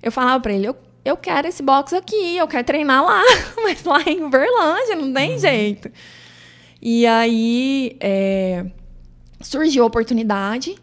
Eu 0.02 0.12
falava 0.12 0.42
pra 0.42 0.52
ele, 0.52 0.66
eu, 0.66 0.76
eu 1.10 1.18
quero 1.18 1.48
esse 1.48 1.64
box 1.64 1.94
aqui, 1.94 2.38
eu 2.38 2.48
quero 2.48 2.64
treinar 2.64 3.04
lá, 3.04 3.22
mas 3.64 3.84
lá 3.84 4.02
em 4.04 4.24
Uberlândia, 4.24 4.96
não 4.96 5.14
tem 5.14 5.38
jeito. 5.40 5.92
E 6.82 7.06
aí 7.06 7.98
é, 8.00 8.66
surgiu 9.42 9.84
a 9.84 9.88
oportunidade, 9.88 10.76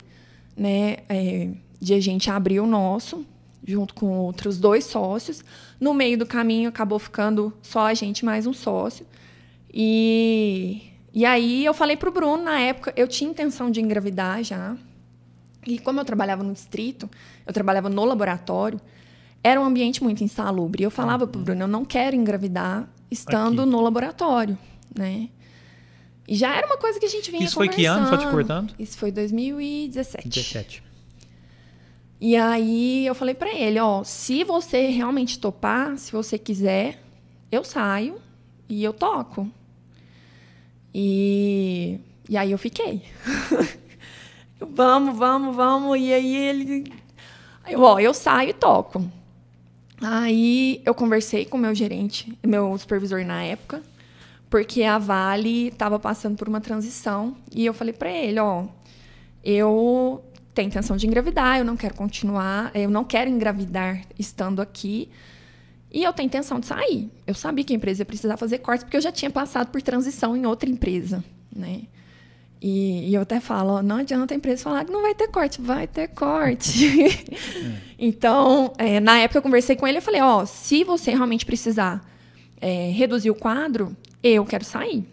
né, 0.56 0.98
é, 1.08 1.50
de 1.80 1.94
a 1.94 2.00
gente 2.00 2.30
abrir 2.30 2.60
o 2.60 2.66
nosso, 2.66 3.24
junto 3.66 3.94
com 3.94 4.18
outros 4.18 4.58
dois 4.58 4.84
sócios. 4.84 5.44
No 5.80 5.94
meio 5.94 6.18
do 6.18 6.26
caminho 6.26 6.68
acabou 6.68 6.98
ficando 6.98 7.52
só 7.62 7.86
a 7.86 7.94
gente 7.94 8.24
mais 8.24 8.46
um 8.46 8.52
sócio. 8.52 9.06
E, 9.72 10.82
e 11.12 11.24
aí 11.24 11.64
eu 11.64 11.74
falei 11.74 11.96
pro 11.96 12.10
Bruno, 12.10 12.42
na 12.42 12.58
época, 12.60 12.92
eu 12.96 13.06
tinha 13.06 13.30
intenção 13.30 13.70
de 13.70 13.80
engravidar 13.80 14.42
já. 14.42 14.76
E 15.66 15.78
como 15.78 16.00
eu 16.00 16.04
trabalhava 16.04 16.42
no 16.42 16.52
distrito, 16.52 17.10
eu 17.44 17.52
trabalhava 17.52 17.88
no 17.88 18.04
laboratório, 18.04 18.80
era 19.46 19.61
um 19.61 19.64
ambiente 19.64 20.02
muito 20.02 20.24
insalubre. 20.24 20.82
Eu 20.82 20.90
falava 20.90 21.24
pro 21.24 21.40
Bruno, 21.40 21.62
eu 21.62 21.68
não 21.68 21.85
quero 21.85 22.16
engravidar 22.16 22.88
estando 23.09 23.62
Aqui. 23.62 23.70
no 23.70 23.80
laboratório, 23.80 24.59
né? 24.92 25.28
E 26.26 26.35
já 26.35 26.56
era 26.56 26.66
uma 26.66 26.76
coisa 26.76 26.98
que 26.98 27.06
a 27.06 27.09
gente 27.09 27.30
vinha 27.30 27.44
Isso 27.44 27.54
foi 27.54 27.68
que 27.68 27.85
ano, 27.85 28.09
só 28.09 28.16
te 28.16 28.26
cortando? 28.26 28.74
Isso 28.76 28.98
foi 28.98 29.12
2017. 29.12 30.28
17. 30.28 30.82
E 32.20 32.35
aí 32.35 33.06
eu 33.06 33.14
falei 33.14 33.35
pra 33.35 33.54
ele, 33.54 33.78
ó, 33.78 34.02
se 34.02 34.42
você 34.42 34.88
realmente 34.88 35.38
topar, 35.38 35.96
se 35.96 36.11
você 36.11 36.37
quiser, 36.37 37.00
eu 37.52 37.62
saio 37.62 38.16
e 38.68 38.82
eu 38.82 38.92
toco. 38.92 39.48
E, 40.92 42.00
e 42.28 42.37
aí 42.37 42.50
eu 42.50 42.59
fiquei. 42.59 43.04
Eu, 44.59 44.66
vamos, 44.74 45.16
vamos, 45.16 45.54
vamos. 45.54 46.00
E 46.00 46.12
aí 46.12 46.35
ele. 46.35 46.92
Eu, 47.68 47.82
ó, 47.82 48.00
eu 48.00 48.12
saio 48.12 48.50
e 48.50 48.54
toco. 48.54 49.09
Aí 50.00 50.82
eu 50.85 50.94
conversei 50.94 51.44
com 51.44 51.56
meu 51.56 51.74
gerente, 51.74 52.37
meu 52.46 52.76
supervisor 52.78 53.24
na 53.24 53.42
época, 53.42 53.82
porque 54.50 54.82
a 54.82 54.98
Vale 54.98 55.68
estava 55.68 55.98
passando 55.98 56.37
por 56.37 56.48
uma 56.48 56.61
transição. 56.61 57.37
E 57.54 57.64
eu 57.64 57.72
falei 57.72 57.92
pra 57.92 58.11
ele, 58.11 58.38
ó, 58.38 58.66
eu 59.42 60.22
tenho 60.54 60.68
intenção 60.68 60.96
de 60.96 61.06
engravidar, 61.06 61.59
eu 61.59 61.64
não 61.64 61.76
quero 61.76 61.94
continuar, 61.94 62.70
eu 62.74 62.90
não 62.90 63.04
quero 63.04 63.30
engravidar 63.30 64.02
estando 64.18 64.61
aqui. 64.61 65.09
E 65.90 66.02
eu 66.02 66.12
tenho 66.12 66.26
intenção 66.26 66.61
de 66.61 66.66
sair. 66.66 67.11
Eu 67.26 67.35
sabia 67.35 67.64
que 67.64 67.72
a 67.72 67.76
empresa 67.76 68.02
ia 68.02 68.06
precisar 68.06 68.37
fazer 68.37 68.59
cortes, 68.59 68.85
porque 68.85 68.96
eu 68.96 69.00
já 69.00 69.12
tinha 69.12 69.30
passado 69.30 69.68
por 69.68 69.80
transição 69.80 70.37
em 70.37 70.44
outra 70.44 70.68
empresa, 70.68 71.24
né? 71.54 71.82
E, 72.68 73.11
e 73.11 73.14
eu 73.14 73.22
até 73.22 73.38
falo, 73.38 73.74
ó, 73.74 73.83
não 73.83 73.98
adianta 73.98 74.35
a 74.35 74.37
empresa 74.37 74.64
falar 74.64 74.85
que 74.85 74.90
não 74.90 75.00
vai 75.00 75.14
ter 75.14 75.29
corte, 75.29 75.61
vai 75.61 75.87
ter 75.87 76.09
corte. 76.09 76.90
então, 77.96 78.72
é, 78.76 78.98
na 78.98 79.18
época 79.20 79.38
eu 79.38 79.42
conversei 79.42 79.76
com 79.76 79.87
ele, 79.87 79.98
eu 79.98 80.02
falei, 80.02 80.20
ó, 80.20 80.44
se 80.44 80.83
você 80.83 81.12
realmente 81.12 81.46
precisar 81.46 82.05
é, 82.61 82.90
reduzir 82.90 83.31
o 83.31 83.37
quadro, 83.37 83.96
eu 84.20 84.44
quero 84.44 84.64
sair. 84.64 85.05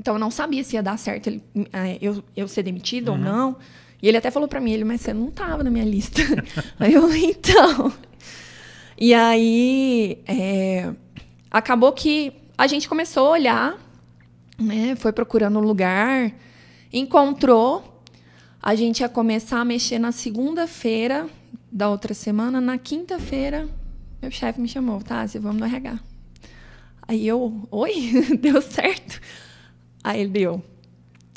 Então 0.00 0.14
eu 0.14 0.18
não 0.18 0.30
sabia 0.30 0.64
se 0.64 0.74
ia 0.74 0.82
dar 0.82 0.98
certo 0.98 1.26
ele, 1.26 1.42
é, 1.70 1.98
eu, 2.00 2.24
eu 2.34 2.48
ser 2.48 2.62
demitida 2.62 3.12
Uhum. 3.12 3.18
ou 3.18 3.22
não. 3.22 3.56
E 4.02 4.08
ele 4.08 4.16
até 4.16 4.30
falou 4.30 4.48
pra 4.48 4.58
mim, 4.58 4.72
ele, 4.72 4.84
mas 4.84 5.02
você 5.02 5.12
não 5.12 5.30
tava 5.30 5.62
na 5.62 5.70
minha 5.70 5.84
lista. 5.84 6.22
aí 6.80 6.94
eu, 6.94 7.14
então. 7.14 7.92
E 8.98 9.12
aí 9.12 10.18
é, 10.26 10.90
acabou 11.50 11.92
que 11.92 12.32
a 12.56 12.66
gente 12.66 12.88
começou 12.88 13.26
a 13.26 13.30
olhar, 13.32 13.78
né? 14.58 14.96
Foi 14.96 15.12
procurando 15.12 15.58
um 15.58 15.62
lugar, 15.62 16.32
encontrou. 16.94 18.00
A 18.62 18.74
gente 18.74 19.00
ia 19.00 19.08
começar 19.08 19.60
a 19.60 19.64
mexer 19.64 19.98
na 19.98 20.12
segunda-feira 20.12 21.28
da 21.70 21.90
outra 21.90 22.14
semana. 22.14 22.60
Na 22.60 22.78
quinta-feira, 22.78 23.68
meu 24.22 24.30
chefe 24.30 24.60
me 24.60 24.68
chamou, 24.68 25.00
tá? 25.02 25.26
Vamos 25.40 25.60
no 25.60 25.66
RH. 25.66 25.98
Aí 27.06 27.26
eu, 27.26 27.68
oi, 27.70 27.92
deu 28.40 28.62
certo. 28.62 29.20
Aí 30.02 30.20
ele 30.20 30.30
deu. 30.30 30.62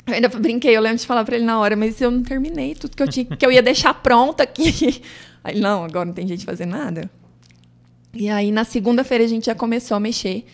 Eu 0.06 0.14
ainda 0.14 0.28
brinquei, 0.28 0.74
eu 0.74 0.80
lembro 0.80 0.98
de 0.98 1.06
falar 1.06 1.24
pra 1.24 1.36
ele 1.36 1.44
na 1.44 1.58
hora, 1.58 1.76
mas 1.76 2.00
eu 2.00 2.10
não 2.10 2.22
terminei 2.22 2.74
tudo 2.74 2.96
que 2.96 3.02
eu 3.02 3.08
tinha, 3.08 3.26
que 3.26 3.44
eu 3.44 3.52
ia 3.52 3.62
deixar 3.62 3.92
pronto 3.92 4.40
aqui. 4.40 5.02
Aí, 5.44 5.54
ele, 5.54 5.60
não, 5.60 5.84
agora 5.84 6.06
não 6.06 6.14
tem 6.14 6.26
jeito 6.26 6.40
de 6.40 6.46
fazer 6.46 6.66
nada. 6.66 7.10
E 8.12 8.28
aí, 8.28 8.50
na 8.50 8.64
segunda-feira, 8.64 9.22
a 9.22 9.28
gente 9.28 9.46
já 9.46 9.54
começou 9.54 9.96
a 9.96 10.00
mexer 10.00 10.44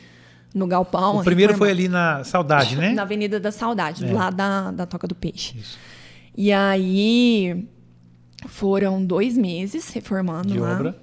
no 0.55 0.67
galpão. 0.67 1.19
O 1.19 1.25
primeiro 1.25 1.55
foi 1.57 1.71
ali 1.71 1.89
na 1.89 2.23
Saudade, 2.25 2.77
né? 2.77 2.93
Na 2.95 3.03
Avenida 3.03 3.41
da 3.41 3.51
Saudade, 3.51 4.05
É. 4.05 4.09
do 4.09 4.15
lado 4.15 4.37
da, 4.37 4.71
da 4.71 4.87
Toca 4.87 5.07
do 5.09 5.15
Peixe. 5.15 5.59
Isso. 5.59 5.77
E 6.37 6.53
aí, 6.53 7.67
foram 8.47 9.05
dois 9.05 9.37
meses 9.37 9.89
reformando 9.91 10.53
De 10.53 10.59
lá. 10.61 10.75
obra. 10.75 10.99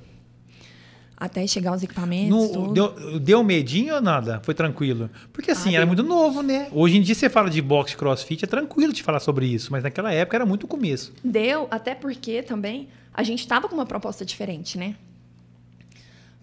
Até 1.17 1.45
chegar 1.45 1.75
os 1.75 1.83
equipamentos, 1.83 2.51
No- 2.51 2.73
deu, 2.73 3.19
deu 3.19 3.43
medinho 3.43 3.93
ou 3.93 4.01
nada? 4.01 4.39
Foi 4.43 4.55
tranquilo? 4.55 5.07
Porque 5.31 5.51
assim, 5.51 5.69
Ah, 5.75 5.77
era 5.77 5.85
deu. 5.85 5.95
muito 5.95 6.01
novo, 6.03 6.41
né? 6.41 6.67
Hoje 6.71 6.97
em 6.97 7.01
dia 7.01 7.13
você 7.13 7.29
fala 7.29 7.47
de 7.47 7.61
boxe 7.61 7.95
crossfit, 7.95 8.43
é 8.43 8.47
tranquilo 8.47 8.91
de 8.91 9.03
falar 9.03 9.19
sobre 9.19 9.45
isso, 9.45 9.71
mas 9.71 9.83
naquela 9.83 10.11
época 10.11 10.37
era 10.37 10.45
muito 10.47 10.65
começo. 10.67 11.13
Deu, 11.23 11.67
até 11.69 11.93
porque 11.93 12.41
também 12.41 12.87
a 13.13 13.21
gente 13.21 13.39
estava 13.41 13.69
com 13.69 13.75
uma 13.75 13.85
proposta 13.85 14.25
diferente, 14.25 14.79
né? 14.79 14.95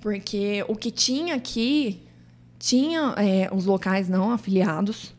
Porque 0.00 0.64
o 0.68 0.76
que 0.76 0.90
tinha 0.92 1.34
aqui 1.34 2.00
tinha 2.58 3.14
é, 3.16 3.48
os 3.52 3.64
locais 3.64 4.08
não 4.08 4.30
afiliados. 4.30 5.14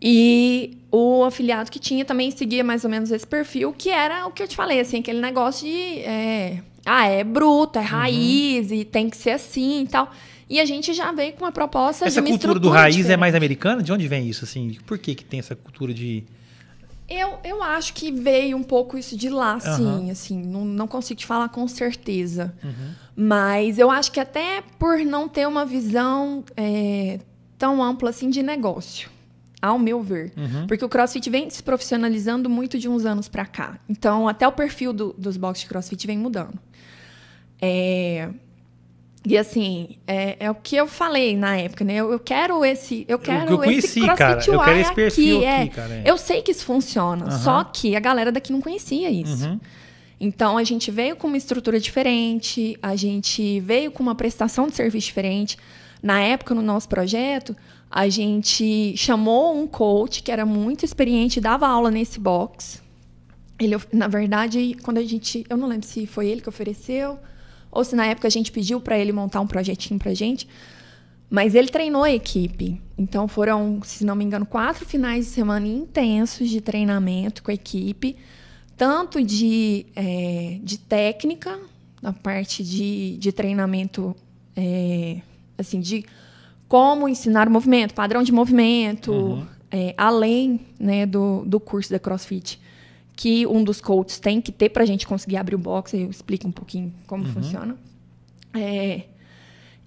E 0.00 0.78
o 0.90 1.24
afiliado 1.24 1.70
que 1.70 1.78
tinha 1.78 2.04
também 2.04 2.30
seguia 2.30 2.62
mais 2.62 2.84
ou 2.84 2.90
menos 2.90 3.10
esse 3.10 3.26
perfil, 3.26 3.72
que 3.72 3.88
era 3.88 4.26
o 4.26 4.30
que 4.30 4.42
eu 4.42 4.48
te 4.48 4.54
falei, 4.54 4.78
assim, 4.78 4.98
aquele 4.98 5.20
negócio 5.20 5.66
de. 5.66 6.00
é, 6.00 6.62
ah, 6.84 7.06
é 7.06 7.24
bruto, 7.24 7.78
é 7.80 7.82
raiz, 7.82 8.70
e 8.70 8.84
tem 8.84 9.10
que 9.10 9.16
ser 9.16 9.30
assim 9.30 9.82
e 9.82 9.88
tal. 9.88 10.10
E 10.48 10.60
a 10.60 10.64
gente 10.64 10.94
já 10.94 11.10
veio 11.10 11.32
com 11.32 11.44
uma 11.44 11.50
proposta 11.50 12.06
Essa 12.06 12.22
de 12.22 12.28
uma 12.28 12.38
cultura 12.38 12.60
do 12.60 12.68
raiz 12.68 12.94
é 12.94 12.98
diferente. 12.98 13.18
mais 13.18 13.34
americana? 13.34 13.82
De 13.82 13.92
onde 13.92 14.06
vem 14.06 14.28
isso, 14.28 14.44
assim? 14.44 14.78
Por 14.86 14.96
que 14.96 15.14
que 15.14 15.24
tem 15.24 15.40
essa 15.40 15.56
cultura 15.56 15.92
de... 15.92 16.22
Eu, 17.08 17.38
eu 17.42 17.62
acho 17.62 17.94
que 17.94 18.12
veio 18.12 18.56
um 18.56 18.62
pouco 18.62 18.96
isso 18.96 19.16
de 19.16 19.28
lá, 19.28 19.58
sim. 19.58 19.68
Aham. 19.68 20.10
Assim, 20.10 20.40
não, 20.40 20.64
não 20.64 20.86
consigo 20.86 21.18
te 21.18 21.26
falar 21.26 21.48
com 21.48 21.66
certeza. 21.66 22.54
Uhum. 22.62 22.90
Mas 23.16 23.78
eu 23.78 23.90
acho 23.90 24.12
que 24.12 24.20
até 24.20 24.62
por 24.78 24.98
não 24.98 25.26
ter 25.28 25.48
uma 25.48 25.64
visão 25.64 26.44
é, 26.56 27.18
tão 27.56 27.82
ampla 27.82 28.10
assim 28.10 28.28
de 28.28 28.42
negócio, 28.42 29.08
ao 29.62 29.78
meu 29.78 30.02
ver. 30.02 30.32
Uhum. 30.36 30.66
Porque 30.66 30.84
o 30.84 30.88
CrossFit 30.88 31.30
vem 31.30 31.48
se 31.48 31.62
profissionalizando 31.62 32.50
muito 32.50 32.78
de 32.78 32.88
uns 32.88 33.06
anos 33.06 33.26
pra 33.26 33.46
cá. 33.46 33.78
Então, 33.88 34.28
até 34.28 34.46
o 34.46 34.52
perfil 34.52 34.92
do- 34.92 35.14
dos 35.16 35.36
boxes 35.38 35.62
de 35.62 35.68
CrossFit 35.70 36.06
vem 36.06 36.18
mudando. 36.18 36.58
É, 37.60 38.28
E 39.28 39.36
assim, 39.36 39.96
é, 40.06 40.36
é 40.38 40.50
o 40.50 40.54
que 40.54 40.76
eu 40.76 40.86
falei 40.86 41.36
na 41.36 41.56
época, 41.56 41.84
né? 41.84 41.94
Eu, 41.94 42.12
eu 42.12 42.20
quero 42.20 42.64
esse, 42.64 43.04
eu 43.08 43.18
quero 43.18 43.50
eu 43.54 43.58
conheci, 43.58 43.78
esse 43.98 44.00
CrossFit 44.00 44.16
cara. 44.18 44.44
Eu 44.46 44.60
quero 44.60 44.78
esse 44.78 44.94
perfil 44.94 45.42
é. 45.42 45.62
aqui, 45.62 45.70
cara, 45.74 45.94
é. 45.94 46.02
Eu 46.06 46.16
sei 46.18 46.42
que 46.42 46.52
isso 46.52 46.64
funciona, 46.64 47.24
Aham. 47.24 47.38
só 47.38 47.64
que 47.64 47.96
a 47.96 48.00
galera 48.00 48.30
daqui 48.30 48.52
não 48.52 48.60
conhecia 48.60 49.10
isso. 49.10 49.46
Uhum. 49.46 49.58
Então 50.18 50.56
a 50.56 50.64
gente 50.64 50.90
veio 50.90 51.16
com 51.16 51.26
uma 51.26 51.36
estrutura 51.36 51.78
diferente, 51.78 52.76
a 52.82 52.96
gente 52.96 53.60
veio 53.60 53.90
com 53.90 54.02
uma 54.02 54.14
prestação 54.14 54.66
de 54.66 54.74
serviço 54.74 55.06
diferente. 55.06 55.58
Na 56.02 56.20
época, 56.20 56.54
no 56.54 56.62
nosso 56.62 56.88
projeto, 56.88 57.54
a 57.90 58.08
gente 58.08 58.96
chamou 58.96 59.60
um 59.60 59.66
coach 59.66 60.22
que 60.22 60.32
era 60.32 60.46
muito 60.46 60.84
experiente, 60.84 61.40
dava 61.40 61.66
aula 61.68 61.90
nesse 61.90 62.18
box. 62.18 62.82
Ele, 63.58 63.76
na 63.92 64.08
verdade, 64.08 64.76
quando 64.82 64.98
a 64.98 65.02
gente, 65.02 65.44
eu 65.48 65.56
não 65.56 65.68
lembro 65.68 65.86
se 65.86 66.06
foi 66.06 66.28
ele 66.28 66.40
que 66.40 66.48
ofereceu 66.48 67.18
ou 67.70 67.84
se 67.84 67.94
na 67.94 68.06
época 68.06 68.26
a 68.26 68.30
gente 68.30 68.50
pediu 68.50 68.80
para 68.80 68.98
ele 68.98 69.12
montar 69.12 69.40
um 69.40 69.46
projetinho 69.46 69.98
pra 69.98 70.14
gente, 70.14 70.48
mas 71.28 71.54
ele 71.54 71.68
treinou 71.68 72.04
a 72.04 72.10
equipe. 72.10 72.80
Então 72.96 73.28
foram, 73.28 73.80
se 73.82 74.04
não 74.04 74.14
me 74.14 74.24
engano, 74.24 74.46
quatro 74.46 74.86
finais 74.86 75.26
de 75.26 75.32
semana 75.32 75.66
intensos 75.66 76.48
de 76.48 76.60
treinamento 76.60 77.42
com 77.42 77.50
a 77.50 77.54
equipe, 77.54 78.16
tanto 78.76 79.22
de, 79.22 79.86
eh, 79.96 80.58
de 80.62 80.78
técnica, 80.78 81.58
na 82.02 82.12
parte 82.12 82.62
de, 82.62 83.16
de 83.16 83.32
treinamento, 83.32 84.14
eh, 84.54 85.20
assim, 85.56 85.80
de 85.80 86.04
como 86.68 87.08
ensinar 87.08 87.48
o 87.48 87.50
movimento, 87.50 87.94
padrão 87.94 88.22
de 88.22 88.32
movimento, 88.32 89.46
eh, 89.70 89.94
além 89.96 90.60
né, 90.78 91.06
do, 91.06 91.44
do 91.46 91.58
curso 91.58 91.90
da 91.90 91.98
CrossFit, 91.98 92.60
que 93.14 93.46
um 93.46 93.64
dos 93.64 93.80
coaches 93.80 94.20
tem 94.20 94.40
que 94.40 94.52
ter 94.52 94.68
para 94.68 94.82
a 94.82 94.86
gente 94.86 95.06
conseguir 95.06 95.38
abrir 95.38 95.54
o 95.54 95.58
box, 95.58 95.94
eu 95.94 96.10
explico 96.10 96.46
um 96.46 96.52
pouquinho 96.52 96.92
como 97.06 97.24
funciona. 97.24 97.76
É, 98.52 99.04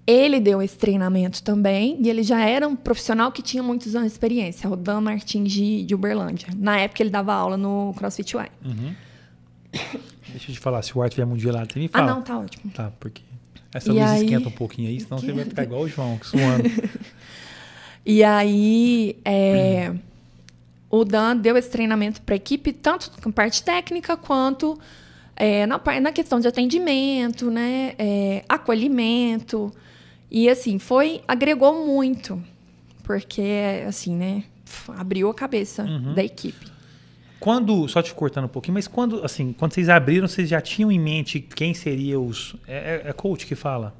ele 0.06 0.40
deu 0.40 0.60
esse 0.62 0.76
treinamento 0.76 1.42
também, 1.42 1.96
e 2.00 2.08
ele 2.08 2.22
já 2.22 2.40
era 2.44 2.66
um 2.66 2.74
profissional 2.74 3.30
que 3.30 3.42
tinha 3.42 3.62
muitos 3.62 3.94
anos 3.94 4.08
de 4.08 4.12
experiência, 4.14 4.68
o 4.68 4.74
Dan 4.76 5.00
Martins 5.00 5.52
de, 5.52 5.84
de 5.84 5.94
Uberlândia. 5.94 6.48
Na 6.56 6.78
época, 6.80 7.02
ele 7.02 7.10
dava 7.10 7.32
aula 7.32 7.56
no 7.56 7.94
CrossFit 7.96 8.34
Y. 8.36 8.48
Deixa 10.30 10.50
eu 10.50 10.54
te 10.54 10.60
falar, 10.60 10.82
se 10.82 10.96
o 10.96 11.02
ar 11.02 11.08
estiver 11.08 11.24
muito 11.26 11.40
gelado, 11.42 11.72
você 11.72 11.78
me 11.78 11.86
Ah, 11.92 11.98
fala. 11.98 12.14
não, 12.14 12.22
tá 12.22 12.38
ótimo. 12.38 12.70
Tá, 12.72 12.92
porque 13.00 13.22
essa 13.74 13.88
E 13.88 13.92
luz 13.92 14.02
aí- 14.10 14.24
esquenta 14.24 14.48
um 14.48 14.52
pouquinho 14.52 14.88
aí, 14.88 15.00
senão 15.00 15.18
você 15.18 15.32
vai 15.32 15.44
ficar 15.44 15.62
igual 15.64 15.82
o 15.82 15.88
João, 15.88 16.18
suando. 16.22 16.64
E 18.04 18.24
aí, 18.24 19.18
é, 19.26 19.92
o 20.88 21.04
Dan 21.04 21.36
deu 21.36 21.54
esse 21.58 21.68
treinamento 21.68 22.22
para 22.22 22.34
a 22.34 22.36
equipe, 22.36 22.72
tanto 22.72 23.10
com 23.22 23.30
parte 23.30 23.62
técnica 23.62 24.16
quanto 24.16 24.78
é, 25.36 25.66
na, 25.66 25.78
na 26.00 26.10
questão 26.10 26.40
de 26.40 26.48
atendimento, 26.48 27.50
né, 27.50 27.92
é, 27.98 28.42
acolhimento. 28.48 29.70
E 30.30 30.48
assim, 30.48 30.78
foi, 30.78 31.20
agregou 31.26 31.84
muito, 31.86 32.40
porque, 33.02 33.82
assim, 33.86 34.14
né, 34.14 34.44
abriu 34.96 35.28
a 35.28 35.34
cabeça 35.34 35.84
da 36.14 36.22
equipe. 36.22 36.66
Quando, 37.40 37.88
só 37.88 38.02
te 38.02 38.12
cortando 38.14 38.44
um 38.44 38.48
pouquinho, 38.48 38.74
mas 38.74 38.86
quando, 38.86 39.24
assim, 39.24 39.52
quando 39.52 39.72
vocês 39.72 39.88
abriram, 39.88 40.28
vocês 40.28 40.48
já 40.48 40.60
tinham 40.60 40.92
em 40.92 40.98
mente 41.00 41.40
quem 41.40 41.72
seria 41.72 42.20
os. 42.20 42.54
É, 42.68 43.02
é- 43.06 43.08
é 43.08 43.12
coach 43.14 43.46
que 43.46 43.54
fala? 43.54 43.94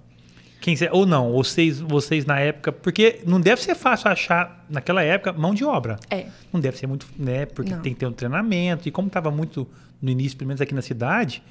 Quem 0.60 0.76
se- 0.76 0.90
ou 0.92 1.06
não, 1.06 1.32
ou 1.32 1.42
vocês, 1.42 1.80
vocês 1.80 2.26
na 2.26 2.38
época. 2.38 2.70
Porque 2.70 3.20
não 3.26 3.40
deve 3.40 3.62
ser 3.62 3.74
fácil 3.74 4.10
achar, 4.10 4.66
naquela 4.68 5.02
época, 5.02 5.32
mão 5.32 5.54
de 5.54 5.64
obra. 5.64 5.98
É. 6.10 6.26
Não 6.52 6.60
deve 6.60 6.76
ser 6.76 6.86
muito, 6.86 7.06
né? 7.18 7.46
Porque 7.46 7.70
Não. 7.74 7.80
tem 7.80 7.94
que 7.94 8.00
ter 8.00 8.06
um 8.06 8.12
treinamento. 8.12 8.86
E 8.86 8.90
como 8.92 9.08
estava 9.08 9.30
muito 9.30 9.66
no 10.02 10.10
início, 10.10 10.36
pelo 10.36 10.48
menos 10.48 10.60
aqui 10.60 10.74
na 10.74 10.82
cidade, 10.82 11.42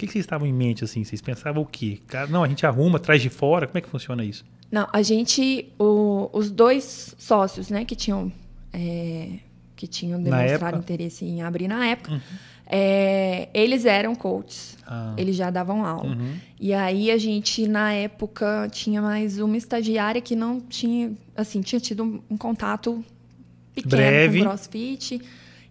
que, 0.00 0.06
que 0.06 0.12
vocês 0.12 0.24
estavam 0.24 0.46
em 0.46 0.52
mente, 0.52 0.82
assim? 0.84 1.04
Vocês 1.04 1.20
pensavam 1.20 1.62
o 1.62 1.66
quê? 1.66 2.00
Não, 2.28 2.42
a 2.42 2.48
gente 2.48 2.64
arruma, 2.66 2.98
traz 2.98 3.20
de 3.22 3.28
fora. 3.30 3.66
Como 3.66 3.78
é 3.78 3.80
que 3.80 3.88
funciona 3.88 4.24
isso? 4.24 4.44
Não, 4.70 4.88
a 4.92 5.02
gente, 5.02 5.68
o- 5.78 6.30
os 6.32 6.50
dois 6.50 7.14
sócios, 7.18 7.68
né, 7.70 7.84
que 7.84 7.94
tinham, 7.96 8.32
é, 8.72 9.30
que 9.76 9.86
tinham 9.86 10.22
demonstrado? 10.22 10.76
Uhum. 10.76 10.80
interesse 10.82 11.24
em 11.24 11.42
abrir 11.42 11.66
na 11.68 11.84
época, 11.86 12.20
é, 12.66 13.48
eles 13.52 13.84
eram 13.84 14.14
coaches, 14.14 14.76
Ah. 14.86 15.12
eles 15.16 15.34
já 15.36 15.50
davam 15.50 15.84
aula. 15.84 16.14
Uhum. 16.14 16.34
E 16.58 16.72
aí 16.72 17.10
a 17.10 17.18
gente, 17.18 17.66
na 17.66 17.92
época, 17.92 18.68
tinha 18.70 19.02
mais 19.02 19.38
uma 19.40 19.56
estagiária 19.56 20.20
que 20.20 20.36
não 20.36 20.60
tinha, 20.60 21.12
assim, 21.36 21.60
tinha 21.62 21.80
tido 21.80 22.04
um, 22.04 22.20
um 22.30 22.36
contato 22.36 23.04
pequeno 23.74 23.90
Breve. 23.96 24.38
com 24.38 24.44
crossfit. 24.44 25.20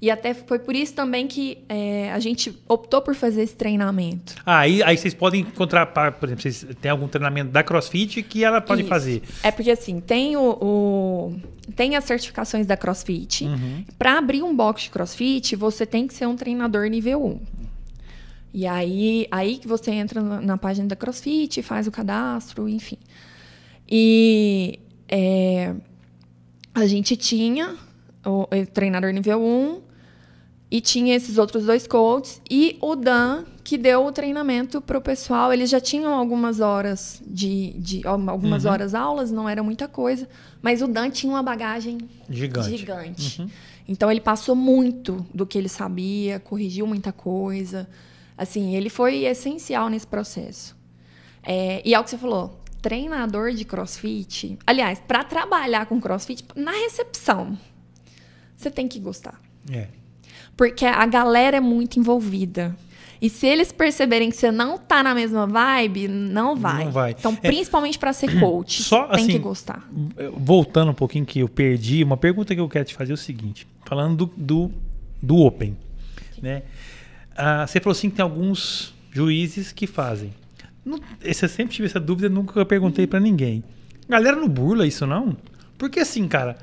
E 0.01 0.09
até 0.09 0.33
foi 0.33 0.59
por 0.59 0.73
isso 0.75 0.93
também 0.93 1.27
que 1.27 1.57
é, 1.67 2.09
a 2.13 2.19
gente 2.19 2.57
optou 2.69 3.01
por 3.01 3.13
fazer 3.15 3.41
esse 3.41 3.55
treinamento. 3.55 4.33
Ah, 4.45 4.59
aí, 4.59 4.81
aí 4.81 4.95
vocês 4.95 5.13
podem 5.13 5.41
encontrar, 5.41 5.87
por 5.87 6.29
exemplo, 6.29 6.41
vocês 6.41 6.65
têm 6.79 6.89
algum 6.89 7.07
treinamento 7.07 7.51
da 7.51 7.61
CrossFit 7.63 8.23
que 8.23 8.43
ela 8.45 8.61
pode 8.61 8.81
Isso. 8.83 8.89
fazer. 8.89 9.21
É 9.43 9.51
porque 9.51 9.69
assim, 9.71 9.99
tem 9.99 10.37
o, 10.37 10.51
o- 10.61 11.35
tem 11.75 11.97
as 11.97 12.05
certificações 12.05 12.65
da 12.65 12.77
CrossFit. 12.77 13.43
Uhum. 13.43 13.83
Para 13.97 14.17
abrir 14.17 14.41
um 14.41 14.55
box 14.55 14.83
de 14.83 14.89
CrossFit, 14.89 15.57
você 15.57 15.85
tem 15.85 16.07
que 16.07 16.13
ser 16.13 16.27
um 16.27 16.35
treinador 16.37 16.85
nível 16.87 17.25
1. 17.25 17.39
E 18.53 18.65
aí, 18.65 19.27
aí 19.29 19.57
que 19.57 19.67
você 19.67 19.91
entra 19.91 20.21
na, 20.21 20.39
na 20.41 20.57
página 20.57 20.87
da 20.87 20.95
CrossFit, 20.95 21.61
faz 21.61 21.87
o 21.87 21.91
cadastro, 21.91 22.69
enfim. 22.69 22.97
E 23.87 24.79
é, 25.09 25.73
a 26.73 26.85
gente 26.87 27.17
tinha 27.17 27.75
o, 28.25 28.43
o 28.43 28.65
treinador 28.73 29.11
nível 29.11 29.41
1 29.41 29.88
E 30.71 30.79
tinha 30.81 31.15
esses 31.15 31.37
outros 31.39 31.65
dois 31.65 31.87
coaches 31.87 32.39
e 32.49 32.77
o 32.79 32.95
Dan, 32.95 33.43
que 33.63 33.75
deu 33.77 34.05
o 34.05 34.11
treinamento 34.11 34.79
para 34.79 34.97
o 34.97 35.01
pessoal. 35.01 35.51
Eles 35.51 35.69
já 35.69 35.79
tinham 35.81 36.13
algumas 36.13 36.59
horas 36.59 37.21
de, 37.25 37.73
de 37.73 38.05
algumas 38.07 38.65
Uhum. 38.65 38.71
horas 38.71 38.93
aulas, 38.93 39.31
não 39.31 39.49
era 39.49 39.63
muita 39.63 39.87
coisa, 39.87 40.29
mas 40.61 40.81
o 40.83 40.87
Dan 40.87 41.09
tinha 41.09 41.31
uma 41.33 41.41
bagagem 41.41 41.97
Gigante. 42.29 42.77
gigante. 42.77 43.47
Então 43.87 44.11
ele 44.11 44.21
passou 44.21 44.55
muito 44.55 45.25
do 45.33 45.45
que 45.47 45.57
ele 45.57 45.69
sabia, 45.69 46.39
corrigiu 46.39 46.85
muita 46.85 47.11
coisa. 47.11 47.89
Assim, 48.37 48.75
ele 48.75 48.89
foi 48.89 49.25
essencial 49.25 49.89
nesse 49.89 50.05
processo. 50.05 50.77
É, 51.41 51.81
e 51.83 51.95
é 51.95 51.99
o 51.99 52.03
que 52.03 52.11
você 52.11 52.17
falou, 52.17 52.59
treinador 52.79 53.51
de 53.53 53.65
CrossFit. 53.65 54.57
Aliás, 54.67 54.99
para 54.99 55.23
trabalhar 55.23 55.87
com 55.87 55.99
CrossFit 55.99 56.45
na 56.55 56.71
recepção, 56.71 57.57
você 58.55 58.69
tem 58.69 58.87
que 58.87 58.99
gostar, 58.99 59.41
É. 59.71 59.87
porque 60.57 60.85
a 60.85 61.05
galera 61.05 61.57
é 61.57 61.59
muito 61.59 61.99
envolvida. 61.99 62.75
E 63.21 63.29
se 63.29 63.45
eles 63.45 63.69
perceberem 63.71 64.29
que 64.29 64.37
você 64.37 64.49
não 64.49 64.77
tá 64.77 65.03
na 65.03 65.13
mesma 65.13 65.45
vibe, 65.45 66.07
não 66.07 66.55
vai. 66.55 66.85
Não 66.85 66.91
vai. 66.91 67.11
Então, 67.11 67.37
É. 67.43 67.47
principalmente 67.49 67.99
para 67.99 68.13
ser 68.13 68.39
coach, 68.39 68.81
Só, 68.81 69.07
tem 69.07 69.25
que 69.25 69.31
assim, 69.33 69.41
gostar. 69.41 69.89
Voltando 70.37 70.91
um 70.91 70.93
pouquinho 70.93 71.25
que 71.25 71.39
eu 71.39 71.49
perdi, 71.49 72.01
uma 72.03 72.15
pergunta 72.15 72.55
que 72.55 72.61
eu 72.61 72.69
quero 72.69 72.85
te 72.85 72.93
fazer 72.95 73.11
é 73.11 73.15
o 73.15 73.17
seguinte: 73.17 73.67
falando 73.85 74.25
do, 74.25 74.33
do, 74.37 74.71
do 75.21 75.37
Open, 75.39 75.75
né? 76.41 76.63
Ah, 77.35 77.67
você 77.67 77.79
falou 77.81 77.91
assim 77.91 78.09
que 78.09 78.15
tem 78.15 78.23
alguns 78.23 78.93
juízes 79.11 79.73
que 79.73 79.85
fazem. 79.85 80.33
Não, 80.85 80.97
eu 81.21 81.33
sempre 81.33 81.75
tive 81.75 81.87
essa 81.87 81.99
dúvida, 81.99 82.29
nunca 82.29 82.65
perguntei 82.65 83.05
pra 83.05 83.19
ninguém. 83.19 83.63
Galera 84.07 84.37
não 84.37 84.47
burla 84.47 84.87
isso, 84.87 85.05
não? 85.05 85.35
Porque 85.77 85.99
assim, 85.99 86.25
cara. 86.27 86.57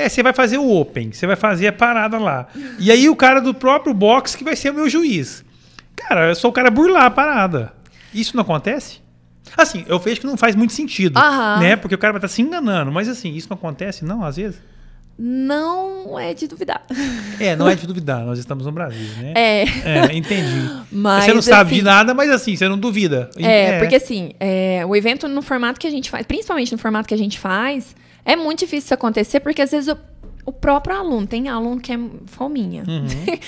É, 0.00 0.08
você 0.08 0.22
vai 0.22 0.32
fazer 0.32 0.56
o 0.56 0.70
Open, 0.70 1.12
você 1.12 1.26
vai 1.26 1.36
fazer 1.36 1.66
a 1.66 1.72
parada 1.72 2.16
lá. 2.18 2.48
E 2.78 2.90
aí 2.90 3.06
o 3.08 3.14
cara 3.14 3.38
do 3.38 3.52
próprio 3.52 3.92
box 3.92 4.34
que 4.34 4.42
vai 4.42 4.56
ser 4.56 4.70
o 4.70 4.74
meu 4.74 4.88
juiz. 4.88 5.44
Cara, 5.94 6.28
eu 6.28 6.34
sou 6.34 6.50
o 6.50 6.52
cara 6.54 6.70
burlar 6.70 7.04
a 7.04 7.10
parada. 7.10 7.74
Isso 8.14 8.34
não 8.34 8.42
acontece? 8.42 9.00
Assim, 9.56 9.84
eu 9.86 9.98
vejo 9.98 10.22
que 10.22 10.26
não 10.26 10.38
faz 10.38 10.56
muito 10.56 10.72
sentido, 10.72 11.18
Aham. 11.18 11.60
né? 11.60 11.76
Porque 11.76 11.94
o 11.94 11.98
cara 11.98 12.14
vai 12.14 12.18
estar 12.18 12.28
se 12.28 12.40
enganando. 12.40 12.90
Mas 12.90 13.08
assim, 13.08 13.34
isso 13.34 13.48
não 13.50 13.56
acontece, 13.56 14.02
não, 14.02 14.24
às 14.24 14.36
vezes? 14.36 14.58
Não 15.18 16.18
é 16.18 16.32
de 16.32 16.46
duvidar. 16.46 16.82
É, 17.38 17.54
não 17.54 17.68
é 17.68 17.74
de 17.74 17.84
duvidar. 17.86 18.24
Nós 18.24 18.38
estamos 18.38 18.64
no 18.64 18.72
Brasil, 18.72 19.06
né? 19.18 19.34
É. 19.36 19.64
É, 19.84 20.16
entendi. 20.16 20.66
Mas, 20.90 21.24
você 21.26 21.34
não 21.34 21.42
sabe 21.42 21.70
de 21.70 21.76
assim, 21.76 21.84
nada, 21.84 22.14
mas 22.14 22.30
assim, 22.30 22.56
você 22.56 22.66
não 22.66 22.78
duvida. 22.78 23.28
É, 23.36 23.78
porque 23.78 23.96
assim, 23.96 24.32
é, 24.40 24.82
o 24.86 24.96
evento 24.96 25.28
no 25.28 25.42
formato 25.42 25.78
que 25.78 25.86
a 25.86 25.90
gente 25.90 26.08
faz, 26.08 26.24
principalmente 26.24 26.72
no 26.72 26.78
formato 26.78 27.06
que 27.06 27.12
a 27.12 27.18
gente 27.18 27.38
faz, 27.38 27.94
é 28.32 28.36
muito 28.36 28.60
difícil 28.60 28.86
isso 28.86 28.94
acontecer, 28.94 29.40
porque 29.40 29.62
às 29.62 29.70
vezes 29.70 29.92
o, 29.92 29.98
o 30.46 30.52
próprio 30.52 30.96
aluno, 30.96 31.26
tem 31.26 31.48
aluno 31.48 31.80
que 31.80 31.92
é 31.92 31.98
fominha. 32.26 32.84
Uhum. 32.86 33.06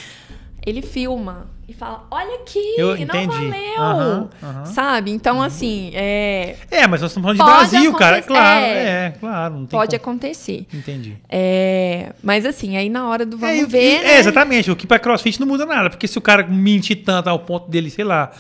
Ele 0.65 0.81
filma 0.81 1.49
e 1.69 1.73
fala, 1.73 2.07
olha 2.09 2.37
aqui, 2.37 2.75
Eu 2.79 2.89
não 2.89 2.95
entendi. 2.95 3.27
valeu. 3.27 3.81
Aham, 3.81 4.31
aham. 4.41 4.67
Sabe? 4.67 5.11
Então, 5.11 5.43
assim, 5.43 5.91
é, 5.93 6.55
É, 6.71 6.87
mas 6.87 7.01
nós 7.01 7.11
estamos 7.11 7.37
falando 7.37 7.39
de 7.39 7.45
Brasil, 7.71 7.93
cara. 7.95 8.19
acontecer, 8.19 8.29
Claro, 8.33 8.65
é. 8.65 9.07
é, 9.07 9.15
claro. 9.19 9.67
Pode 9.69 9.99
como. 9.99 10.13
acontecer. 10.15 10.67
Entendi. 10.73 11.17
É, 11.29 12.13
mas 12.23 12.47
assim, 12.47 12.77
aí 12.77 12.89
na 12.89 13.09
hora 13.09 13.27
do 13.27 13.37
vamos 13.37 13.59
é, 13.61 13.67
ver, 13.67 14.03
né? 14.03 14.13
é, 14.13 14.19
exatamente. 14.21 14.71
O 14.71 14.77
que 14.77 14.87
para 14.87 15.01
CrossFit 15.01 15.41
não 15.41 15.49
muda 15.49 15.67
nada. 15.67 15.91
Porque 15.91 16.07
se 16.07 16.17
o 16.17 16.21
cara 16.21 16.47
mentir 16.47 17.03
tanto 17.05 17.29
ao 17.29 17.41
ponto 17.41 17.69
dele, 17.69 17.91
sei 17.91 18.05
lá, 18.05 18.31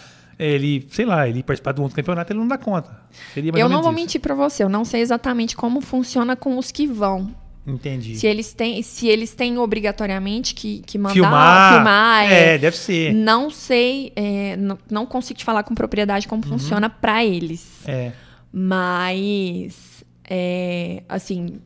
ele, 0.45 0.87
sei 0.91 1.05
lá, 1.05 1.29
ele 1.29 1.43
participar 1.43 1.73
do 1.73 1.83
outro 1.83 1.97
campeonato, 1.97 2.33
ele 2.33 2.41
não 2.41 2.49
dá 2.49 2.59
conta. 2.59 3.01
Eu 3.37 3.69
não 3.69 3.83
vou 3.83 3.93
isso. 3.93 4.01
mentir 4.01 4.21
pra 4.21 4.35
você, 4.35 4.63
eu 4.65 4.69
não 4.69 4.85
sei 4.85 5.01
exatamente 5.01 5.57
como 5.57 5.81
funciona 5.81 6.35
com 6.37 6.59
os 6.59 6.71
que 6.71 6.87
vão. 6.87 7.35
Entendi. 7.67 8.17
Se 8.17 8.27
eles 8.27 8.53
têm, 8.53 8.83
se 8.83 9.07
eles 9.07 9.35
têm 9.35 9.57
obrigatoriamente 9.57 10.53
que, 10.53 10.83
que 10.85 10.99
mandar 10.99 11.15
filmar. 11.15 11.75
filmar, 11.75 12.33
é, 12.33 12.55
é, 12.55 12.59
deve 12.59 12.77
ser. 12.77 13.15
não 13.15 13.51
sei, 13.51 14.13
é, 14.17 14.57
não, 14.57 14.77
não 14.91 15.07
consigo 15.07 15.39
te 15.39 15.45
falar 15.45 15.63
com 15.63 15.75
propriedade 15.75 16.27
como 16.27 16.45
funciona 16.45 16.91
pra 16.91 17.25
eles. 17.25 17.87
É. 17.87 18.11
Mas, 18.53 20.05
é, 20.29 21.05
assim, 21.09 21.61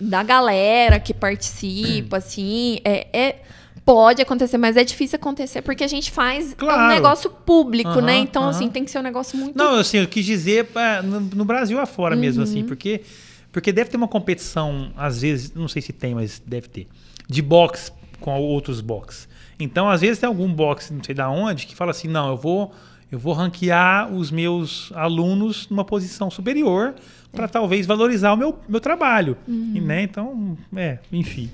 da 0.00 0.24
galera 0.24 0.98
que 0.98 1.14
participa, 1.14 2.16
assim, 2.18 2.80
é, 2.84 3.06
é- 3.12 3.42
pode 3.84 4.22
acontecer, 4.22 4.58
mas 4.58 4.76
é 4.76 4.84
difícil 4.84 5.16
acontecer 5.16 5.62
porque 5.62 5.82
a 5.82 5.88
gente 5.88 6.10
faz 6.10 6.54
Claro. 6.54 6.82
um 6.84 6.88
negócio 6.88 7.28
público, 7.30 7.90
Aham, 7.90 8.02
né? 8.02 8.16
Então, 8.18 8.42
aham. 8.42 8.50
assim, 8.50 8.68
tem 8.70 8.84
que 8.84 8.90
ser 8.90 8.98
um 8.98 9.02
negócio 9.02 9.36
muito 9.38 9.56
Não, 9.56 9.76
assim, 9.76 9.98
eu 9.98 10.06
quis 10.06 10.24
dizer 10.24 10.68
é, 10.74 11.02
no, 11.02 11.20
no 11.20 11.44
Brasil 11.44 11.80
afora 11.80 12.14
mesmo, 12.14 12.42
Uhum. 12.42 12.48
assim, 12.48 12.62
porque, 12.64 13.02
porque 13.50 13.72
deve 13.72 13.90
ter 13.90 13.96
uma 13.96 14.08
competição, 14.08 14.92
às 14.96 15.20
vezes, 15.22 15.52
não 15.54 15.66
sei 15.68 15.82
se 15.82 15.92
tem, 15.92 16.14
mas 16.14 16.40
deve 16.46 16.68
ter, 16.68 16.86
de 17.28 17.42
boxe 17.42 17.90
com 18.20 18.38
outros 18.40 18.80
box. 18.80 19.28
Então, 19.58 19.88
às 19.90 20.00
vezes 20.00 20.18
tem 20.18 20.26
algum 20.28 20.52
boxe, 20.52 20.92
não 20.94 21.02
sei 21.02 21.14
da 21.14 21.28
onde, 21.28 21.66
que 21.66 21.74
fala 21.74 21.90
assim, 21.90 22.06
não, 22.08 22.28
eu 22.28 22.36
vou, 22.36 22.72
eu 23.10 23.18
vou 23.18 23.32
ranquear 23.32 24.12
os 24.12 24.30
meus 24.30 24.92
alunos 24.94 25.68
numa 25.68 25.84
posição 25.84 26.30
superior 26.30 26.94
para 27.32 27.48
talvez 27.48 27.84
valorizar 27.86 28.32
o 28.32 28.36
meu, 28.36 28.58
meu 28.68 28.80
trabalho. 28.80 29.36
Uhum. 29.48 29.80
Né? 29.84 30.02
Então, 30.02 30.56
é, 30.76 30.98
enfim. 31.12 31.50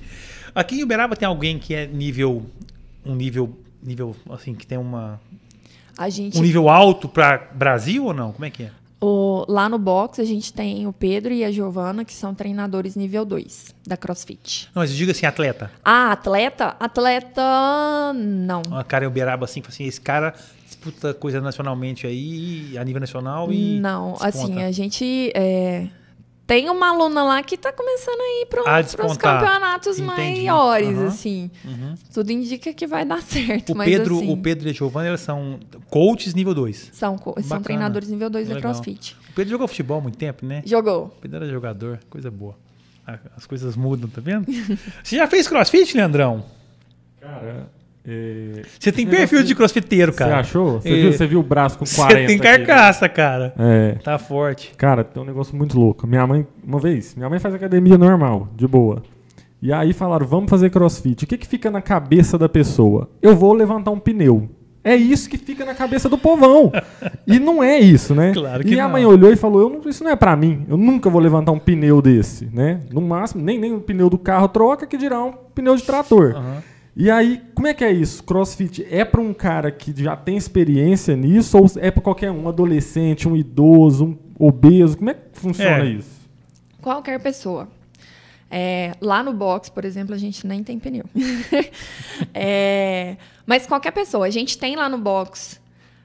Aqui 0.59 0.81
em 0.81 0.83
Uberaba 0.83 1.15
tem 1.15 1.29
alguém 1.29 1.57
que 1.57 1.73
é 1.73 1.87
nível, 1.87 2.45
um 3.07 3.15
nível, 3.15 3.57
nível 3.81 4.17
assim, 4.31 4.55
que 4.57 4.67
tem 4.67 4.77
uma, 4.77 5.21
gente 6.09 6.37
um 6.37 6.43
nível 6.43 6.69
alto 6.69 7.09
para 7.09 7.39
Brasil 7.55 8.07
ou 8.07 8.13
não? 8.13 8.33
Como 8.33 8.45
é 8.45 8.51
que 8.51 8.65
é? 8.65 8.71
O- 9.01 9.45
lá 9.49 9.69
no 9.69 9.79
box 9.79 10.21
a 10.21 10.25
gente 10.25 10.53
tem 10.53 10.85
o 10.89 10.93
Pedro 10.93 11.33
e 11.33 11.45
a 11.45 11.53
Giovana, 11.53 12.05
que 12.05 12.13
são 12.13 12.35
treinadores 12.35 12.97
nível 12.97 13.25
2 13.25 13.73
da 13.87 13.97
CrossFit. 13.97 14.69
Não, 14.75 14.83
mas 14.83 14.93
diga 14.93 15.13
assim, 15.13 15.25
atleta. 15.27 15.71
Ah, 15.85 16.11
atleta? 16.11 16.75
Atleta, 16.81 18.13
não. 18.17 18.63
Uma 18.67 18.83
cara 18.83 19.05
em 19.05 19.07
Uberaba 19.09 19.45
assim, 19.45 19.63
assim, 19.69 19.85
esse 19.85 20.01
cara 20.01 20.35
disputa 20.67 21.15
coisa 21.15 21.41
nacionalmente 21.41 22.05
aí, 22.05 22.77
a 22.77 22.83
nível 22.85 23.01
nacional 23.01 23.53
e 23.53 23.79
não, 23.79 24.17
assim, 24.21 24.63
a 24.63 24.73
gente 24.73 25.31
é, 25.35 25.87
tem 26.49 26.69
uma 26.71 26.89
aluna 26.89 27.23
lá 27.23 27.43
que 27.43 27.59
tá 27.59 27.71
começando 27.71 28.19
a 28.21 28.41
ir 28.43 28.47
para 28.47 28.81
os 29.07 29.17
campeonatos 29.19 29.99
Entendi. 29.99 30.43
maiores, 30.47 30.97
Aham. 30.97 31.07
assim. 31.07 31.51
Uhum. 31.63 31.95
Tudo 32.13 32.33
indica 32.33 32.73
que 32.73 32.87
vai 32.87 33.05
dar 33.05 33.21
certo, 33.23 33.75
O 33.75 33.77
mas 33.77 33.87
Pedro, 33.89 34.17
assim, 34.17 34.33
o 34.33 34.37
Pedro 34.39 34.67
e 34.67 34.71
a 34.71 34.73
Giovanna, 34.75 35.09
eles 35.09 35.21
são 35.21 35.61
coaches 35.91 36.33
nível 36.35 36.55
2. 36.55 36.89
são, 36.93 37.19
co- 37.19 37.35
são 37.35 37.43
Bacana. 37.43 37.61
treinadores 37.65 38.09
nível 38.09 38.31
2 38.31 38.49
da 38.49 38.55
Legal. 38.55 38.73
CrossFit. 38.73 39.15
O 39.29 39.33
Pedro 39.35 39.51
jogou 39.51 39.69
futebol 39.69 39.99
há 39.99 40.01
muito 40.01 40.17
tempo, 40.19 40.45
né? 40.47 40.63
Jogou. 40.65 41.05
O 41.05 41.21
Pedro 41.21 41.37
era 41.37 41.47
jogador, 41.53 42.01
coisa 42.11 42.31
boa. 42.31 42.57
As 43.37 43.47
coisas 43.47 43.77
mudam, 43.77 44.09
tá 44.09 44.21
vendo? 44.21 44.47
Você 45.05 45.17
já 45.17 45.27
fez 45.27 45.47
crossfit, 45.47 45.95
Leandrão? 45.97 46.45
Cara, 47.21 47.69
é... 48.09 48.63
Você 48.79 48.91
tem 48.91 49.07
perfil 49.07 49.43
de 49.43 49.55
crossfiteiro, 49.55 50.13
Você 50.13 50.19
cara. 50.19 50.39
achou? 50.39 50.81
Você, 50.81 50.89
É. 50.89 50.95
viu, 51.03 51.13
você 51.13 51.27
viu 51.27 51.41
o 51.41 51.43
braço 51.43 51.79
com 51.79 51.85
40 51.85 52.15
Você 52.21 52.27
tem 52.27 52.37
aqui, 52.37 52.45
né? 52.61 52.65
carcaça, 52.67 53.09
cara. 53.09 53.53
É. 53.59 53.93
Tá 54.03 54.19
forte. 54.19 54.73
Cara, 54.77 55.05
tem 55.05 55.23
um 55.23 55.27
negócio 55.27 55.55
muito 55.57 55.79
louco. 55.79 56.07
Minha 56.07 56.27
mãe, 56.27 56.47
uma 56.67 56.79
vez, 56.79 57.15
minha 57.15 57.29
mãe 57.29 57.39
faz 57.39 57.55
academia 57.55 57.99
normal, 57.99 58.49
de 58.57 58.67
boa. 58.67 59.03
E 59.61 59.73
aí 59.73 59.93
falaram, 59.93 60.27
vamos 60.27 60.49
fazer 60.49 60.71
crossfit. 60.71 61.25
O 61.25 61.27
que, 61.27 61.37
que 61.37 61.47
fica 61.47 61.71
na 61.71 61.83
cabeça 61.83 62.39
da 62.39 62.49
pessoa? 62.49 63.11
Eu 63.21 63.35
vou 63.37 63.53
levantar 63.53 63.91
um 63.91 63.99
pneu. 63.99 64.49
É 64.85 64.95
isso 64.95 65.29
que 65.29 65.37
fica 65.37 65.65
na 65.67 65.75
cabeça 65.75 66.09
do 66.09 66.17
povão. 66.17 66.73
E 67.27 67.39
não 67.41 67.63
é 67.63 67.79
isso, 67.79 68.15
né? 68.15 68.31
Claro 68.39 68.63
e 68.63 68.65
que 68.65 68.71
minha 68.71 68.85
não. 68.85 68.93
mãe 68.93 69.05
olhou 69.05 69.31
e 69.33 69.37
falou: 69.37 69.61
eu 69.63 69.69
não- 69.69 69.91
Isso 69.91 70.03
não 70.05 70.13
é 70.13 70.17
pra 70.17 70.35
mim. 70.37 70.65
Eu 70.69 70.77
nunca 70.77 71.11
vou 71.11 71.21
levantar 71.21 71.51
um 71.53 71.59
pneu 71.59 72.01
desse, 72.01 72.49
né? 72.55 72.81
No 72.91 73.01
máximo, 73.01 73.43
nem, 73.45 73.59
nem 73.59 73.75
o 73.75 73.81
pneu 73.81 74.09
do 74.09 74.17
carro 74.17 74.47
troca, 74.49 74.87
que 74.87 74.97
dirá 74.97 75.23
um 75.23 75.33
pneu 75.55 75.75
de 75.77 75.83
trator. 75.83 76.35
Aham. 76.37 76.63
E 77.01 77.09
aí, 77.13 77.41
como 77.55 77.69
é 77.69 77.73
que 77.75 77.85
é 77.85 77.93
isso? 77.93 78.25
Crossfit 78.25 78.85
é 78.91 79.05
pra 79.05 79.21
um 79.21 79.33
cara 79.33 79.71
que 79.71 79.95
já 80.03 80.17
tem 80.17 80.37
experiência 80.37 81.15
nisso 81.15 81.57
ou 81.57 81.67
é 81.77 81.93
pra 81.93 82.03
qualquer 82.03 82.33
um, 82.33 82.43
um 82.43 82.49
adolescente, 82.49 83.29
um 83.29 83.37
idoso, 83.37 84.05
um 84.05 84.47
obeso? 84.49 84.99
Como 84.99 85.09
é 85.11 85.15
que 85.15 85.21
funciona 85.33 85.85
É. 85.85 85.91
isso? 85.91 86.11
Qualquer 86.83 87.21
pessoa. 87.21 87.69
É, 88.51 88.97
lá 89.01 89.23
no 89.23 89.33
box, 89.33 89.71
por 89.71 89.85
exemplo, 89.85 90.13
a 90.13 90.19
gente 90.19 90.45
nem 90.45 90.65
tem 90.65 90.77
pneu. 90.77 91.05
É, 92.35 93.17
mas 93.47 93.65
qualquer 93.65 93.93
pessoa. 93.93 94.27
A 94.27 94.31
gente 94.31 94.59
tem 94.59 94.75
lá 94.75 94.89
no 94.89 94.99
box 94.99 95.61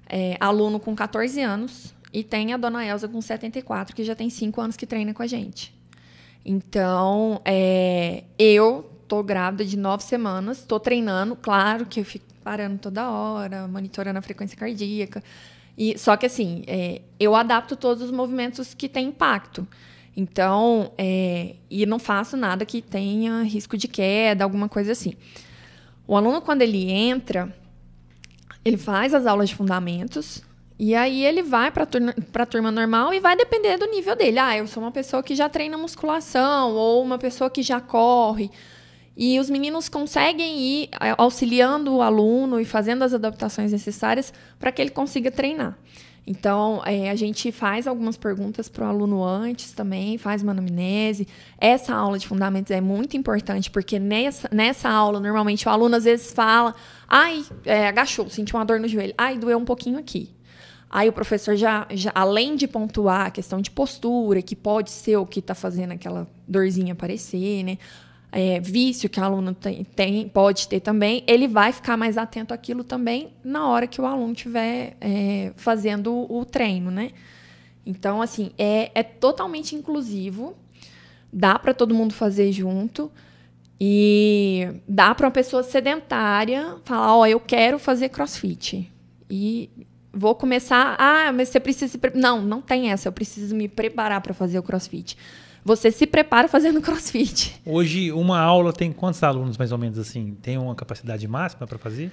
é, 0.08 0.38
aluno 0.40 0.80
com 0.80 0.94
14 0.96 1.42
anos 1.42 1.92
e 2.14 2.24
tem 2.24 2.54
a 2.54 2.58
dona 2.58 2.86
Elza 2.86 3.08
com 3.08 3.20
74, 3.20 3.96
que 3.96 4.04
já 4.04 4.14
tem 4.14 4.30
5 4.30 4.62
anos 4.62 4.78
que 4.78 4.86
treina 4.86 5.12
com 5.12 5.24
a 5.24 5.28
gente. 5.28 5.74
Então, 6.46 7.42
é, 7.46 8.26
eu 8.38 8.93
tô 9.08 9.24
grávida 9.24 9.66
de 9.66 9.78
9 9.78 10.04
semanas, 10.04 10.63
tô 10.63 10.80
treinando. 10.80 11.36
Claro 11.36 11.86
que 11.86 12.00
eu 12.00 12.06
fico 12.06 12.26
parando 12.44 12.78
toda 12.78 13.10
hora, 13.10 13.68
monitorando 13.68 14.20
a 14.20 14.22
frequência 14.22 14.58
cardíaca. 14.58 15.24
E, 15.78 15.98
só 15.98 16.16
que 16.18 16.26
assim, 16.26 16.63
é, 16.68 17.02
eu 17.20 17.36
adapto 17.36 17.76
todos 17.76 18.04
os 18.04 18.12
movimentos 18.12 18.74
que 18.74 18.88
têm 18.88 19.08
impacto. 19.08 19.68
Então, 20.16 20.92
é, 20.98 21.56
e 21.70 21.86
não 21.86 21.98
faço 21.98 22.38
nada 22.38 22.66
que 22.66 22.82
tenha 22.82 23.42
risco 23.44 23.76
de 23.78 23.88
queda, 23.88 24.44
alguma 24.44 24.70
coisa 24.70 24.92
assim. 24.92 25.13
O 26.06 26.16
aluno, 26.16 26.42
quando 26.42 26.62
ele 26.62 26.92
entra, 26.92 27.54
ele 28.63 28.78
faz 28.78 29.13
as 29.13 29.26
aulas 29.26 29.50
de 29.50 29.56
fundamentos 29.56 30.44
e 30.78 30.96
aí 30.96 31.24
ele 31.24 31.42
vai 31.44 31.72
para 31.72 31.84
a 31.84 32.46
turma 32.46 32.72
normal 32.72 33.13
e 33.13 33.20
vai 33.20 33.36
depender 33.36 33.78
do 33.78 33.86
nível 33.86 34.16
dele. 34.16 34.39
Ah, 34.39 34.58
eu 34.58 34.68
sou 34.68 34.84
uma 34.84 34.92
pessoa 34.92 35.24
que 35.24 35.36
já 35.36 35.48
treina 35.48 35.78
musculação 35.78 36.74
ou 36.74 37.02
uma 37.04 37.18
pessoa 37.18 37.50
que 37.50 37.62
já 37.62 37.80
corre. 37.80 38.50
E 39.15 39.39
os 39.39 39.49
meninos 39.49 39.88
conseguem 39.89 40.60
ir 40.60 40.89
é, 40.99 41.13
auxiliando 41.17 41.95
o 41.95 42.02
aluno 42.02 42.60
e 42.60 42.65
fazendo 42.65 43.04
as 43.04 43.13
adaptações 43.13 43.71
necessárias 43.71 44.34
para 44.60 44.71
que 44.71 44.82
ele 44.82 44.91
consiga 44.91 45.30
treinar. 45.30 45.78
Então, 46.26 46.82
é, 46.86 47.10
a 47.10 47.15
gente 47.15 47.52
faz 47.52 47.86
algumas 47.86 48.15
perguntas 48.15 48.69
para 48.69 48.86
o 48.86 48.88
aluno 48.88 49.23
antes 49.23 49.73
também, 49.73 50.17
faz 50.17 50.41
uma 50.41 50.54
anamnese. 50.54 51.28
Essa 51.60 51.93
aula 51.93 52.17
de 52.17 52.26
fundamentos 52.26 52.71
é 52.71 52.80
muito 52.80 53.17
importante, 53.17 53.69
porque 53.69 53.99
nessa, 53.99 54.49
nessa 54.52 54.89
aula, 54.89 55.19
normalmente, 55.19 55.67
o 55.67 55.71
aluno 55.71 55.97
às 55.97 56.06
vezes 56.06 56.32
fala: 56.32 56.73
ai, 57.10 57.43
é, 57.65 57.88
agachou, 57.88 58.30
sentiu 58.30 58.58
uma 58.58 58.65
dor 58.65 58.80
no 58.80 58.88
joelho, 58.88 59.13
ai, 59.17 59.38
doeu 59.38 59.58
um 59.58 59.65
pouquinho 59.65 59.99
aqui. 59.99 60.34
Aí 60.89 61.10
o 61.10 61.13
professor 61.13 61.56
já, 61.56 61.88
já, 61.91 62.12
além 62.13 62.56
de 62.56 62.67
pontuar 62.67 63.26
a 63.26 63.32
questão 63.32 63.60
de 63.60 63.71
postura, 63.71 64.43
que 64.43 64.56
pode 64.56 64.91
ser 64.91 65.17
o 65.17 65.26
que 65.26 65.39
está 65.39 65.56
fazendo 65.56 65.91
aquela 65.91 66.28
dorzinha 66.47 66.93
aparecer, 66.93 67.63
né? 67.63 67.80
É, 68.34 68.60
vício 68.60 69.08
que 69.08 69.19
o 69.19 69.24
aluno 69.24 69.54
tem, 69.54 69.84
tem, 69.84 70.28
pode 70.28 70.67
ter 70.67 70.80
também, 70.80 71.24
ele 71.28 71.48
vai 71.48 71.72
ficar 71.72 71.96
mais 71.96 72.17
atento 72.17 72.52
àquilo 72.52 72.84
também 72.84 73.30
na 73.43 73.67
hora 73.67 73.86
que 73.86 74.02
o 74.02 74.08
aluno 74.08 74.34
estiver 74.34 74.98
é, 75.00 75.54
fazendo 75.56 76.26
o 76.28 76.43
treino, 76.43 76.89
né? 76.89 77.12
Então, 77.86 78.24
assim, 78.24 78.52
é, 78.58 78.89
é 78.96 79.04
totalmente 79.04 79.76
inclusivo, 79.76 80.56
dá 81.32 81.60
para 81.60 81.76
todo 81.76 81.93
mundo 81.93 82.12
fazer 82.13 82.52
junto 82.52 83.12
e 83.80 84.67
dá 84.88 85.13
para 85.13 85.28
uma 85.28 85.32
pessoa 85.32 85.62
sedentária 85.62 86.78
falar, 86.84 87.15
ó, 87.15 87.19
oh, 87.19 87.26
eu 87.28 87.39
quero 87.39 87.78
fazer 87.78 88.10
crossfit 88.10 88.91
e 89.30 89.69
vou 90.12 90.34
começar, 90.34 90.96
ah, 90.98 91.32
mas 91.32 91.50
você 91.50 91.60
precisa... 91.60 92.00
Não, 92.15 92.41
não 92.41 92.62
tem 92.62 92.89
essa, 92.91 93.10
eu 93.10 93.12
preciso 93.12 93.56
me 93.56 93.67
preparar 93.67 94.22
para 94.22 94.34
fazer 94.34 94.58
o 94.58 94.63
crossfit 94.63 95.17
você 95.63 95.91
se 95.91 96.06
prepara 96.06 96.47
fazendo 96.47 96.82
crossfit. 96.82 97.60
Hoje, 97.65 98.12
uma 98.12 98.39
aula 98.39 98.73
tem 98.73 98.91
quantos 98.91 99.23
alunos, 99.23 99.58
mais 99.58 99.71
ou 99.71 99.78
menos 99.78 99.97
assim? 99.97 100.36
Tem 100.41 100.58
uma 100.58 100.76
capacidade 100.76 101.28
máxima 101.28 101.65
para 101.65 101.78
fazer? 101.78 102.12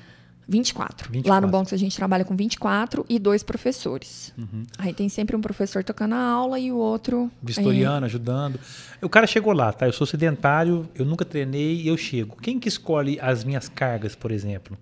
24. 0.50 1.12
24. 1.12 1.30
Lá 1.30 1.40
no 1.40 1.46
Box 1.46 1.72
a 1.72 1.78
gente 1.78 1.96
trabalha 1.96 2.24
com 2.24 2.34
24 2.34 3.06
e 3.08 3.20
dois 3.20 3.42
professores. 3.44 4.34
Uhum. 4.36 4.64
Aí 4.78 4.92
tem 4.92 5.08
sempre 5.08 5.36
um 5.36 5.40
professor 5.40 5.84
tocando 5.84 6.16
a 6.16 6.20
aula 6.20 6.58
e 6.58 6.72
o 6.72 6.76
outro. 6.76 7.30
Vistoriano, 7.40 8.04
é... 8.04 8.08
ajudando. 8.08 8.58
O 9.00 9.08
cara 9.08 9.28
chegou 9.28 9.52
lá, 9.52 9.72
tá? 9.72 9.86
Eu 9.86 9.92
sou 9.92 10.06
sedentário, 10.06 10.88
eu 10.92 11.04
nunca 11.04 11.24
treinei 11.24 11.82
e 11.82 11.86
eu 11.86 11.96
chego. 11.96 12.36
Quem 12.42 12.58
que 12.58 12.68
escolhe 12.68 13.16
as 13.20 13.44
minhas 13.44 13.68
cargas, 13.68 14.16
por 14.16 14.32
exemplo? 14.32 14.76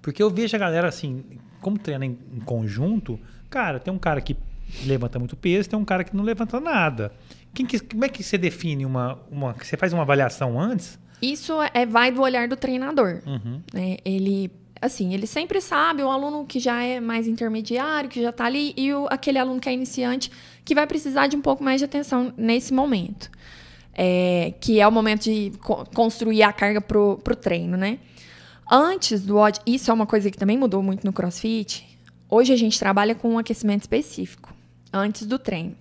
Porque 0.00 0.20
eu 0.20 0.28
vejo 0.28 0.56
a 0.56 0.58
galera 0.58 0.88
assim, 0.88 1.22
como 1.60 1.78
treina 1.78 2.04
em, 2.04 2.18
em 2.34 2.40
conjunto, 2.40 3.18
cara, 3.48 3.78
tem 3.78 3.94
um 3.94 3.98
cara 3.98 4.20
que 4.20 4.36
levanta 4.84 5.20
muito 5.20 5.36
peso, 5.36 5.68
tem 5.68 5.78
um 5.78 5.84
cara 5.84 6.02
que 6.02 6.16
não 6.16 6.24
levanta 6.24 6.58
nada. 6.58 7.12
Quem 7.54 7.66
que, 7.66 7.78
como 7.80 8.04
é 8.04 8.08
que 8.08 8.22
você 8.22 8.38
define 8.38 8.86
uma, 8.86 9.18
uma. 9.30 9.52
Você 9.52 9.76
faz 9.76 9.92
uma 9.92 10.02
avaliação 10.02 10.58
antes? 10.58 10.98
Isso 11.20 11.52
é, 11.74 11.86
vai 11.86 12.10
do 12.10 12.20
olhar 12.22 12.48
do 12.48 12.56
treinador. 12.56 13.22
Uhum. 13.26 13.60
Né? 13.72 13.98
Ele, 14.04 14.50
assim, 14.80 15.14
ele 15.14 15.26
sempre 15.26 15.60
sabe, 15.60 16.02
o 16.02 16.10
aluno 16.10 16.44
que 16.44 16.58
já 16.58 16.82
é 16.82 16.98
mais 16.98 17.28
intermediário, 17.28 18.10
que 18.10 18.20
já 18.20 18.30
está 18.30 18.46
ali, 18.46 18.74
e 18.76 18.92
o, 18.92 19.06
aquele 19.08 19.38
aluno 19.38 19.60
que 19.60 19.68
é 19.68 19.72
iniciante, 19.72 20.32
que 20.64 20.74
vai 20.74 20.86
precisar 20.86 21.28
de 21.28 21.36
um 21.36 21.40
pouco 21.40 21.62
mais 21.62 21.80
de 21.80 21.84
atenção 21.84 22.32
nesse 22.36 22.74
momento. 22.74 23.30
É, 23.94 24.54
que 24.58 24.80
é 24.80 24.88
o 24.88 24.90
momento 24.90 25.24
de 25.24 25.52
co 25.62 25.84
construir 25.94 26.42
a 26.42 26.52
carga 26.52 26.80
para 26.80 26.98
o 26.98 27.36
treino, 27.38 27.76
né? 27.76 27.98
Antes 28.70 29.20
do 29.22 29.36
odd, 29.36 29.60
isso 29.66 29.90
é 29.90 29.94
uma 29.94 30.06
coisa 30.06 30.30
que 30.30 30.38
também 30.38 30.56
mudou 30.56 30.82
muito 30.82 31.04
no 31.04 31.12
CrossFit. 31.12 31.86
Hoje 32.26 32.54
a 32.54 32.56
gente 32.56 32.78
trabalha 32.78 33.14
com 33.14 33.34
um 33.34 33.38
aquecimento 33.38 33.82
específico, 33.82 34.54
antes 34.90 35.26
do 35.26 35.38
treino. 35.38 35.76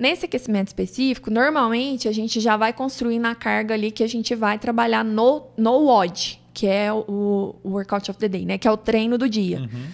Nesse 0.00 0.24
aquecimento 0.24 0.68
específico, 0.68 1.30
normalmente 1.30 2.08
a 2.08 2.12
gente 2.12 2.40
já 2.40 2.56
vai 2.56 2.72
construir 2.72 3.18
na 3.18 3.34
carga 3.34 3.74
ali 3.74 3.90
que 3.90 4.02
a 4.02 4.06
gente 4.06 4.34
vai 4.34 4.58
trabalhar 4.58 5.04
no, 5.04 5.48
no 5.58 5.72
WOD, 5.72 6.40
que 6.54 6.66
é 6.66 6.90
o, 6.90 7.54
o 7.62 7.68
Workout 7.68 8.10
of 8.10 8.18
the 8.18 8.26
Day, 8.26 8.46
né? 8.46 8.56
Que 8.56 8.66
é 8.66 8.70
o 8.70 8.78
treino 8.78 9.18
do 9.18 9.28
dia. 9.28 9.58
Uhum. 9.58 9.86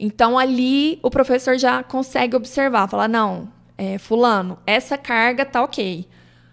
Então 0.00 0.38
ali 0.38 0.98
o 1.02 1.10
professor 1.10 1.58
já 1.58 1.82
consegue 1.82 2.34
observar, 2.34 2.88
falar, 2.88 3.08
não, 3.08 3.46
é, 3.76 3.98
fulano, 3.98 4.56
essa 4.66 4.96
carga 4.96 5.44
tá 5.44 5.62
ok. 5.62 6.08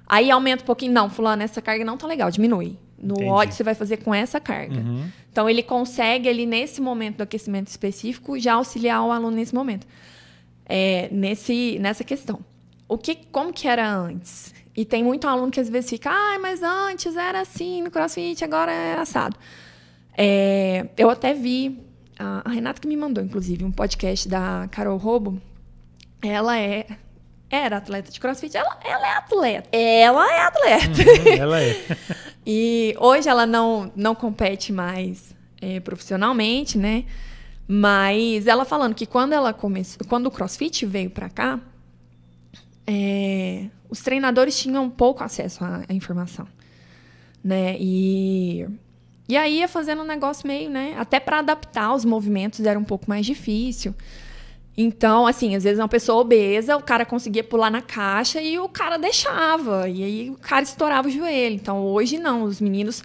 Aí 0.06 0.30
aumenta 0.30 0.64
um 0.64 0.66
pouquinho, 0.66 0.92
não, 0.92 1.10
fulano, 1.10 1.42
essa 1.42 1.62
carga 1.62 1.86
não 1.86 1.98
tá 1.98 2.06
legal, 2.06 2.30
diminui. 2.30 2.78
No 3.02 3.14
Entendi. 3.14 3.30
WOD 3.30 3.56
você 3.56 3.64
vai 3.64 3.76
fazer 3.76 3.96
com 4.04 4.14
essa 4.14 4.42
carga. 4.42 4.78
Uhum. 4.78 5.08
Então 5.32 5.50
ele 5.50 5.64
consegue 5.64 6.28
ali 6.28 6.46
nesse 6.46 6.82
momento 6.82 7.16
do 7.16 7.24
aquecimento 7.24 7.68
específico 7.68 8.38
já 8.38 8.56
auxiliar 8.56 9.02
o 9.06 9.12
aluno 9.14 9.38
nesse 9.38 9.56
momento. 9.56 9.88
É, 10.66 11.08
nesse, 11.14 11.80
nessa 11.80 12.04
questão 12.04 12.42
o 12.90 12.98
que, 12.98 13.16
como 13.32 13.54
que 13.54 13.68
era 13.68 13.90
antes? 13.90 14.54
E 14.76 14.84
tem 14.84 15.04
muito 15.04 15.28
aluno 15.28 15.52
que 15.52 15.60
às 15.60 15.70
vezes 15.70 15.90
fica, 15.90 16.10
ah, 16.10 16.40
mas 16.42 16.64
antes 16.64 17.16
era 17.16 17.42
assim 17.42 17.84
no 17.84 17.92
CrossFit, 17.92 18.44
agora 18.44 18.72
é 18.72 18.96
assado. 18.96 19.38
É, 20.18 20.90
eu 20.98 21.10
até 21.10 21.34
vi, 21.34 21.80
a, 22.18 22.42
a, 22.44 22.52
Renata 22.52 22.82
que 22.82 22.88
me 22.88 22.98
mandou, 22.98 23.24
inclusive, 23.24 23.64
um 23.64 23.72
podcast 23.72 24.28
da 24.28 24.68
Carol 24.72 24.98
Robo. 24.98 25.40
Ela 26.22 26.60
é 26.60 26.88
era 27.50 27.78
atleta 27.78 28.12
de 28.12 28.20
CrossFit, 28.20 28.56
ela, 28.56 28.78
ela 28.84 29.08
é 29.08 29.18
atleta. 29.18 29.70
Ela 29.72 30.34
é 30.34 30.42
atleta. 30.42 31.02
Uhum, 31.02 31.38
ela 31.38 31.62
é. 31.62 31.76
e 32.46 32.96
hoje 33.00 33.28
ela 33.28 33.46
não, 33.46 33.92
não 33.96 34.14
compete 34.14 34.72
mais 34.72 35.36
é, 35.62 35.80
profissionalmente, 35.80 36.78
né? 36.78 37.06
Mas 37.68 38.48
ela 38.48 38.66
falando 38.66 38.94
que 38.96 39.06
quando 39.06 39.34
ela 39.34 39.52
começou, 39.54 40.06
quando 40.08 40.28
o 40.28 40.32
CrossFit 40.32 40.86
veio 40.86 41.10
para 41.10 41.30
cá, 41.30 41.60
é, 42.92 43.68
os 43.88 44.02
treinadores 44.02 44.60
tinham 44.60 44.90
pouco 44.90 45.24
acesso 45.24 45.64
à, 45.64 45.84
à, 45.88 45.94
informação, 45.94 46.48
né? 47.44 47.78
E 47.80 48.68
e 49.28 49.38
aí 49.38 49.60
ia 49.60 49.68
fazendo 49.68 50.02
um 50.02 50.06
negócio 50.06 50.48
meio, 50.48 50.72
né? 50.72 50.96
Até 50.98 51.20
para 51.20 51.38
adaptar 51.38 51.94
os 51.94 52.04
movimentos 52.04 52.62
era 52.62 52.80
um 52.80 52.84
pouco 52.84 53.06
mais 53.08 53.28
difícil. 53.28 53.94
Então, 54.76 55.28
assim, 55.28 55.56
às 55.56 55.64
vezes 55.64 55.78
uma 55.78 55.88
pessoa 55.88 56.20
obesa, 56.20 56.76
o 56.76 56.82
cara 56.82 57.06
conseguia 57.06 57.44
pular 57.44 57.70
na 57.70 57.82
caixa 57.82 58.42
e 58.42 58.58
o 58.58 58.68
cara 58.68 58.98
deixava. 58.98 59.88
E 59.88 60.04
aí 60.04 60.30
o 60.32 60.36
cara 60.36 60.64
estourava 60.64 61.08
o 61.08 61.12
joelho. 61.12 61.54
Então, 61.54 61.86
hoje 61.86 62.18
não, 62.18 62.42
os 62.42 62.60
meninos, 62.60 63.04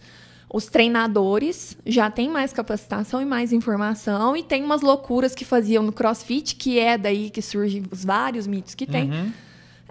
os 0.51 0.64
treinadores 0.64 1.77
já 1.85 2.11
têm 2.11 2.31
mais 2.31 2.55
capacitação 2.55 3.20
e 3.20 3.27
mais 3.27 3.53
informação 3.53 4.35
e 4.35 4.42
tem 4.42 4.64
umas 4.64 4.81
loucuras 4.81 5.35
que 5.35 5.44
faziam 5.44 5.83
no 5.83 5.92
CrossFit, 5.92 6.57
que 6.57 6.79
é 6.79 6.97
daí 6.97 7.29
que 7.29 7.42
surgem 7.42 7.83
os 7.90 8.03
vários 8.03 8.47
mitos 8.47 8.75
que 8.75 8.87
tem. 8.87 9.11
Uhum 9.11 9.33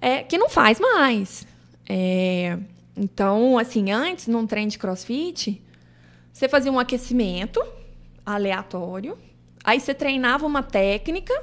é, 0.04 0.22
que 0.22 0.38
não 0.38 0.50
faz 0.50 0.82
mais. 0.82 1.48
É, 1.88 2.58
então, 2.96 3.58
assim, 3.58 3.90
antes, 3.90 4.28
num 4.28 4.46
treino 4.46 4.70
de 4.70 4.78
crossfit, 4.78 5.64
você 6.32 6.50
fazia 6.50 6.70
um 6.70 6.78
aquecimento 6.78 7.64
aleatório, 8.26 9.18
aí 9.64 9.80
você 9.80 9.94
treinava 9.94 10.46
uma 10.46 10.62
técnica, 10.62 11.34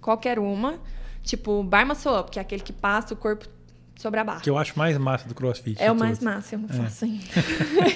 qualquer 0.00 0.40
uma, 0.40 0.80
tipo 1.22 1.62
bar 1.62 1.86
muscle 1.86 2.18
up, 2.18 2.30
que 2.30 2.40
é 2.40 2.42
aquele 2.42 2.62
que 2.62 2.72
passa 2.72 3.14
o 3.14 3.16
corpo 3.16 3.46
sobre 3.94 4.18
a 4.18 4.24
barra. 4.24 4.40
Que 4.40 4.50
eu 4.50 4.58
acho 4.58 4.76
mais 4.76 4.98
massa 4.98 5.28
do 5.28 5.34
crossfit. 5.34 5.80
É 5.80 5.92
o 5.92 5.94
mais 5.94 6.18
massa, 6.18 6.56
eu 6.56 6.58
não 6.58 6.68
é. 6.68 6.72
faço 6.72 7.04
ainda. 7.04 7.24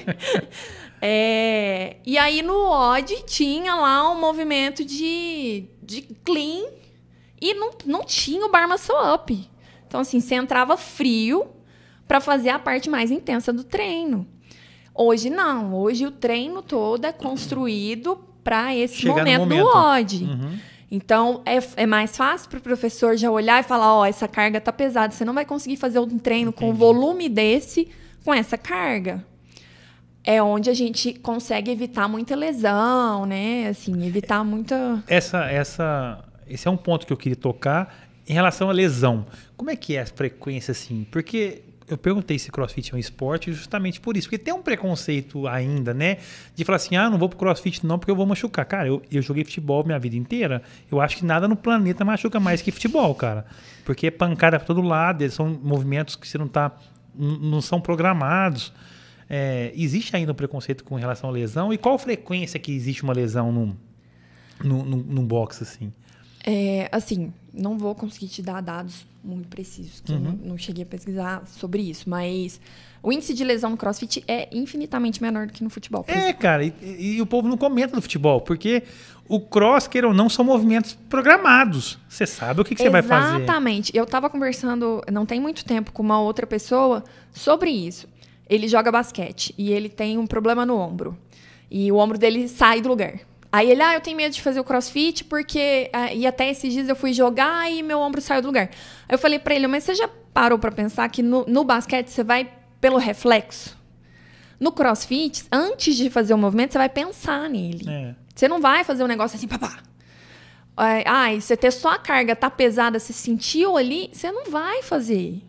é, 1.02 1.96
e 2.06 2.16
aí 2.16 2.42
no 2.42 2.70
odd 2.70 3.24
tinha 3.26 3.74
lá 3.74 4.08
um 4.08 4.20
movimento 4.20 4.84
de, 4.84 5.64
de 5.82 6.02
clean 6.24 6.68
e 7.40 7.54
não, 7.54 7.72
não 7.84 8.04
tinha 8.04 8.46
o 8.46 8.50
bar 8.50 8.68
muscle 8.68 8.94
up. 9.14 9.49
Então, 9.90 10.02
assim, 10.02 10.20
você 10.20 10.36
entrava 10.36 10.76
frio 10.76 11.48
para 12.06 12.20
fazer 12.20 12.50
a 12.50 12.60
parte 12.60 12.88
mais 12.88 13.10
intensa 13.10 13.52
do 13.52 13.64
treino. 13.64 14.24
Hoje 14.94 15.28
não. 15.28 15.74
Hoje 15.74 16.06
o 16.06 16.12
treino 16.12 16.62
todo 16.62 17.04
é 17.06 17.12
construído 17.12 18.16
para 18.44 18.72
esse 18.72 19.04
momento, 19.04 19.40
momento, 19.40 19.64
do 19.64 19.76
OD. 19.76 20.24
Uhum. 20.24 20.58
Então, 20.92 21.42
é, 21.44 21.58
é 21.82 21.86
mais 21.86 22.16
fácil 22.16 22.48
para 22.48 22.60
o 22.60 22.62
professor 22.62 23.16
já 23.16 23.28
olhar 23.28 23.58
e 23.58 23.64
falar: 23.64 23.92
ó, 23.92 24.02
oh, 24.02 24.04
essa 24.04 24.28
carga 24.28 24.60
tá 24.60 24.72
pesada, 24.72 25.12
você 25.12 25.24
não 25.24 25.34
vai 25.34 25.44
conseguir 25.44 25.76
fazer 25.76 25.98
um 25.98 26.18
treino 26.20 26.50
Entendi. 26.50 26.72
com 26.72 26.72
volume 26.72 27.28
desse, 27.28 27.88
com 28.24 28.32
essa 28.32 28.56
carga. 28.56 29.24
É 30.22 30.40
onde 30.40 30.70
a 30.70 30.74
gente 30.74 31.14
consegue 31.14 31.68
evitar 31.68 32.06
muita 32.06 32.36
lesão, 32.36 33.26
né? 33.26 33.66
Assim, 33.66 34.06
evitar 34.06 34.44
muita. 34.44 35.02
Essa, 35.08 35.46
essa, 35.46 36.24
esse 36.46 36.68
é 36.68 36.70
um 36.70 36.76
ponto 36.76 37.04
que 37.04 37.12
eu 37.12 37.16
queria 37.16 37.34
tocar 37.34 38.08
em 38.30 38.32
relação 38.32 38.70
à 38.70 38.72
lesão, 38.72 39.26
como 39.56 39.70
é 39.70 39.76
que 39.76 39.96
é 39.96 40.02
a 40.02 40.06
frequência 40.06 40.70
assim? 40.70 41.04
Porque 41.10 41.64
eu 41.88 41.98
perguntei 41.98 42.38
se 42.38 42.48
crossfit 42.48 42.92
é 42.92 42.96
um 42.96 42.98
esporte 42.98 43.52
justamente 43.52 44.00
por 44.00 44.16
isso. 44.16 44.28
Porque 44.28 44.38
tem 44.38 44.54
um 44.54 44.62
preconceito 44.62 45.48
ainda, 45.48 45.92
né? 45.92 46.18
De 46.54 46.64
falar 46.64 46.76
assim, 46.76 46.94
ah, 46.94 47.10
não 47.10 47.18
vou 47.18 47.28
pro 47.28 47.36
crossfit 47.36 47.84
não 47.84 47.98
porque 47.98 48.12
eu 48.12 48.14
vou 48.14 48.24
machucar. 48.24 48.64
Cara, 48.66 48.86
eu, 48.86 49.02
eu 49.10 49.20
joguei 49.20 49.42
futebol 49.42 49.82
minha 49.82 49.98
vida 49.98 50.14
inteira. 50.14 50.62
Eu 50.88 51.00
acho 51.00 51.16
que 51.16 51.24
nada 51.24 51.48
no 51.48 51.56
planeta 51.56 52.04
machuca 52.04 52.38
mais 52.38 52.62
que 52.62 52.70
futebol, 52.70 53.12
cara. 53.16 53.44
Porque 53.84 54.06
é 54.06 54.10
pancada 54.12 54.60
pra 54.60 54.64
todo 54.64 54.80
lado, 54.80 55.28
são 55.28 55.48
movimentos 55.60 56.14
que 56.14 56.28
você 56.28 56.38
não 56.38 56.46
tá. 56.46 56.70
não 57.12 57.60
são 57.60 57.80
programados. 57.80 58.72
É, 59.28 59.72
existe 59.74 60.14
ainda 60.14 60.30
um 60.30 60.36
preconceito 60.36 60.84
com 60.84 60.94
relação 60.94 61.30
à 61.30 61.32
lesão? 61.32 61.72
E 61.72 61.78
qual 61.78 61.98
frequência 61.98 62.60
que 62.60 62.70
existe 62.70 63.02
uma 63.02 63.12
lesão 63.12 63.50
num, 63.50 63.76
num, 64.62 64.84
num, 64.84 64.96
num 64.98 65.26
box 65.26 65.64
assim? 65.64 65.92
É, 66.44 66.88
assim, 66.90 67.32
não 67.52 67.78
vou 67.78 67.94
conseguir 67.94 68.28
te 68.28 68.42
dar 68.42 68.60
dados 68.60 69.06
muito 69.22 69.48
precisos, 69.48 70.00
que 70.00 70.12
eu 70.12 70.20
não, 70.20 70.32
não 70.32 70.58
cheguei 70.58 70.84
a 70.84 70.86
pesquisar 70.86 71.46
sobre 71.46 71.82
isso, 71.82 72.08
mas 72.08 72.60
o 73.02 73.12
índice 73.12 73.34
de 73.34 73.44
lesão 73.44 73.70
no 73.70 73.76
crossfit 73.76 74.24
é 74.26 74.48
infinitamente 74.52 75.22
menor 75.22 75.46
do 75.46 75.52
que 75.52 75.62
no 75.62 75.70
futebol. 75.70 76.04
É, 76.08 76.16
exemplo. 76.16 76.40
cara, 76.40 76.64
e, 76.64 76.74
e 77.16 77.22
o 77.22 77.26
povo 77.26 77.48
não 77.48 77.56
comenta 77.56 77.94
no 77.94 78.00
futebol, 78.00 78.40
porque 78.40 78.82
o 79.28 79.40
cross, 79.40 79.86
queira 79.86 80.08
ou 80.08 80.14
não, 80.14 80.28
são 80.28 80.44
movimentos 80.44 80.98
programados. 81.08 81.98
Você 82.08 82.26
sabe 82.26 82.60
o 82.60 82.64
que, 82.64 82.74
que 82.74 82.82
você 82.82 82.90
vai 82.90 83.02
fazer. 83.02 83.36
Exatamente. 83.36 83.96
Eu 83.96 84.04
tava 84.04 84.28
conversando, 84.28 85.02
não 85.10 85.24
tem 85.24 85.38
muito 85.38 85.64
tempo, 85.64 85.92
com 85.92 86.02
uma 86.02 86.20
outra 86.20 86.46
pessoa 86.46 87.04
sobre 87.30 87.70
isso. 87.70 88.08
Ele 88.48 88.66
joga 88.66 88.90
basquete 88.90 89.54
e 89.56 89.70
ele 89.70 89.88
tem 89.88 90.18
um 90.18 90.26
problema 90.26 90.66
no 90.66 90.76
ombro. 90.76 91.16
E 91.70 91.92
o 91.92 91.96
ombro 91.96 92.18
dele 92.18 92.48
sai 92.48 92.80
do 92.80 92.88
lugar. 92.88 93.20
Aí 93.52 93.70
ele, 93.70 93.82
ah, 93.82 93.94
eu 93.94 94.00
tenho 94.00 94.16
medo 94.16 94.32
de 94.32 94.40
fazer 94.42 94.60
o 94.60 94.64
crossfit 94.64 95.24
porque. 95.24 95.90
ah, 95.92 96.12
e 96.12 96.26
até 96.26 96.50
esses 96.50 96.72
dias 96.72 96.88
eu 96.88 96.96
fui 96.96 97.12
jogar 97.12 97.70
e 97.70 97.82
meu 97.82 97.98
ombro 97.98 98.20
saiu 98.20 98.42
do 98.42 98.46
lugar. 98.46 98.70
Aí 99.08 99.14
eu 99.14 99.18
falei 99.18 99.38
pra 99.38 99.54
ele, 99.54 99.66
mas 99.66 99.84
você 99.84 99.94
já 99.94 100.08
parou 100.32 100.58
pra 100.58 100.70
pensar 100.70 101.08
que 101.08 101.22
no, 101.22 101.44
no 101.46 101.64
basquete 101.64 102.08
você 102.08 102.22
vai 102.22 102.50
pelo 102.80 102.96
reflexo? 102.96 103.76
No 104.58 104.72
crossfit, 104.72 105.44
antes 105.50 105.96
de 105.96 106.10
fazer 106.10 106.34
o 106.34 106.38
movimento, 106.38 106.72
você 106.72 106.78
vai 106.78 106.88
pensar 106.88 107.48
nele. 107.48 107.88
É. 107.88 108.14
Você 108.34 108.46
não 108.46 108.60
vai 108.60 108.84
fazer 108.84 109.02
um 109.02 109.06
negócio 109.06 109.36
assim, 109.36 109.48
papá. 109.48 109.78
Ai, 110.76 111.40
você 111.40 111.56
ter 111.56 111.70
só 111.70 111.90
a 111.90 111.98
carga 111.98 112.34
tá 112.36 112.48
pesada, 112.48 112.98
você 112.98 113.12
sentiu 113.12 113.76
ali, 113.76 114.10
você 114.12 114.30
não 114.30 114.50
vai 114.50 114.82
fazer. 114.82 115.42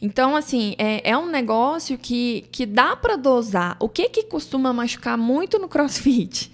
Então, 0.00 0.36
assim, 0.36 0.74
é, 0.78 1.10
é 1.10 1.16
um 1.16 1.26
negócio 1.26 1.96
que, 1.96 2.46
que 2.50 2.66
dá 2.66 2.96
para 2.96 3.16
dosar. 3.16 3.76
O 3.80 3.88
que 3.88 4.08
que 4.08 4.24
costuma 4.24 4.72
machucar 4.72 5.16
muito 5.16 5.58
no 5.58 5.68
crossfit? 5.68 6.50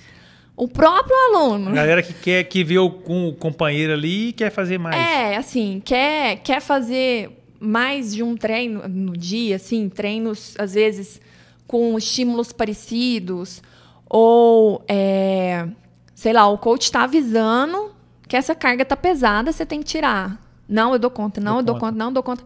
O 0.56 0.68
próprio 0.68 1.16
aluno. 1.28 1.70
A 1.70 1.74
galera 1.74 2.02
que 2.02 2.12
quer 2.12 2.44
que 2.44 2.62
vê 2.62 2.78
o, 2.78 2.90
com 2.90 3.28
o 3.28 3.34
companheiro 3.34 3.92
ali 3.92 4.28
e 4.28 4.32
quer 4.32 4.50
fazer 4.50 4.78
mais. 4.78 4.94
É, 4.96 5.36
assim, 5.36 5.80
quer, 5.84 6.36
quer 6.36 6.60
fazer 6.60 7.38
mais 7.58 8.14
de 8.14 8.22
um 8.22 8.36
treino 8.36 8.86
no 8.88 9.16
dia, 9.16 9.56
assim, 9.56 9.88
treinos, 9.88 10.54
às 10.58 10.74
vezes, 10.74 11.20
com 11.66 11.96
estímulos 11.96 12.52
parecidos, 12.52 13.62
ou, 14.08 14.84
é, 14.88 15.66
sei 16.14 16.32
lá, 16.32 16.46
o 16.48 16.58
coach 16.58 16.82
está 16.82 17.04
avisando 17.04 17.92
que 18.28 18.36
essa 18.36 18.54
carga 18.54 18.84
tá 18.84 18.96
pesada, 18.96 19.52
você 19.52 19.64
tem 19.64 19.78
que 19.80 19.86
tirar. 19.86 20.40
Não, 20.68 20.92
eu 20.92 20.98
dou 20.98 21.10
conta, 21.10 21.40
não, 21.40 21.52
Dou 21.52 21.60
eu 21.60 21.64
dou 21.64 21.74
conta. 21.74 21.86
conta, 21.86 21.98
não, 21.98 22.06
eu 22.06 22.12
dou 22.12 22.22
conta. 22.22 22.44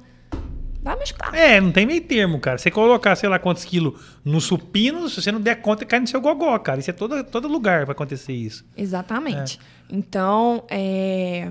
Vai 0.86 0.96
machucar. 0.96 1.34
É, 1.34 1.60
não 1.60 1.72
tem 1.72 1.84
meio 1.84 2.00
termo, 2.02 2.38
cara. 2.38 2.58
Você 2.58 2.70
colocar, 2.70 3.16
sei 3.16 3.28
lá, 3.28 3.38
quantos 3.40 3.64
quilos 3.64 4.00
no 4.24 4.40
supino, 4.40 5.08
se 5.08 5.20
você 5.20 5.32
não 5.32 5.40
der 5.40 5.56
conta, 5.60 5.84
cai 5.84 5.98
no 5.98 6.06
seu 6.06 6.20
gogó, 6.20 6.56
cara. 6.60 6.78
Isso 6.78 6.88
é 6.90 6.92
todo, 6.92 7.24
todo 7.24 7.48
lugar 7.48 7.84
vai 7.84 7.92
acontecer 7.92 8.32
isso. 8.32 8.64
Exatamente. 8.76 9.58
Então, 9.90 10.62
é, 10.70 11.50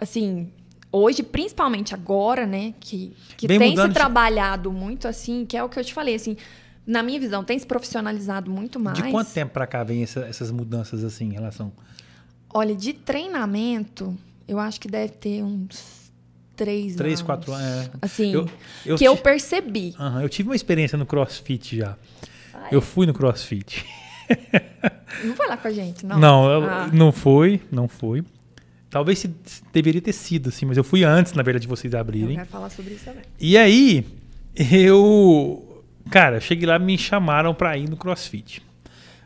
assim, 0.00 0.50
hoje, 0.90 1.22
principalmente 1.22 1.94
agora, 1.94 2.46
né, 2.46 2.74
que, 2.80 3.12
que 3.36 3.46
tem 3.46 3.76
se 3.76 3.86
de- 3.88 3.94
trabalhado 3.94 4.72
muito 4.72 5.06
assim, 5.06 5.46
que 5.46 5.56
é 5.56 5.62
o 5.62 5.68
que 5.68 5.78
eu 5.78 5.84
te 5.84 5.94
falei, 5.94 6.16
assim, 6.16 6.36
na 6.86 7.00
minha 7.02 7.18
visão, 7.20 7.44
tem 7.44 7.56
se 7.58 7.64
profissionalizado 7.66 8.50
muito 8.50 8.80
mais. 8.80 8.96
De 8.98 9.08
quanto 9.10 9.30
tempo 9.32 9.52
pra 9.52 9.66
cá 9.68 9.84
vem 9.84 10.02
essa- 10.02 10.26
essas 10.26 10.50
mudanças 10.50 11.04
assim 11.04 11.26
em 11.26 11.32
relação? 11.32 11.72
Olha, 12.52 12.74
de 12.74 12.92
treinamento, 12.92 14.16
eu 14.46 14.58
acho 14.58 14.80
que 14.80 14.88
deve 14.88 15.12
ter 15.12 15.42
uns 15.42 16.03
três, 16.56 16.94
Três, 16.96 17.14
anos. 17.14 17.22
quatro 17.22 17.52
anos. 17.52 17.86
É. 17.86 17.90
Assim, 18.02 18.32
Eu- 18.32 18.48
eu 18.86 18.96
que 18.96 19.04
eu 19.04 19.16
percebi. 19.16 19.94
Eu 20.22 20.28
tive 20.28 20.48
uma 20.48 20.56
experiência 20.56 20.96
no 20.98 21.06
CrossFit 21.06 21.76
já. 21.78 21.96
Eu 22.70 22.80
fui 22.80 23.06
no 23.06 23.12
CrossFit. 23.14 23.84
Não 25.24 25.34
vai 25.34 25.48
lá 25.48 25.56
com 25.56 25.68
a 25.68 25.70
gente, 25.70 26.04
não? 26.06 26.18
Não, 26.18 26.50
eu- 26.50 26.64
Ah. 26.70 26.90
não 26.92 27.12
foi, 27.12 27.60
não 27.70 27.86
foi. 27.88 28.24
Talvez 28.90 29.18
se- 29.18 29.34
deveria 29.72 30.00
ter 30.00 30.12
sido 30.12 30.48
assim, 30.48 30.64
mas 30.64 30.76
eu 30.76 30.84
fui 30.84 31.02
antes, 31.04 31.32
na 31.32 31.42
verdade, 31.42 31.62
de 31.62 31.68
vocês 31.68 31.92
Eu 31.92 31.98
abrirem. 32.00 32.36
quero 32.36 32.46
falar 32.48 32.70
sobre 32.70 32.94
isso 32.94 33.04
também. 33.04 33.22
E 33.40 33.58
aí, 33.58 34.06
eu. 34.56 35.82
Cara, 36.10 36.40
cheguei 36.40 36.66
lá, 36.66 36.78
me 36.78 36.96
chamaram 36.98 37.54
pra 37.54 37.76
ir 37.76 37.88
no 37.88 37.96
crossfit. 37.96 38.62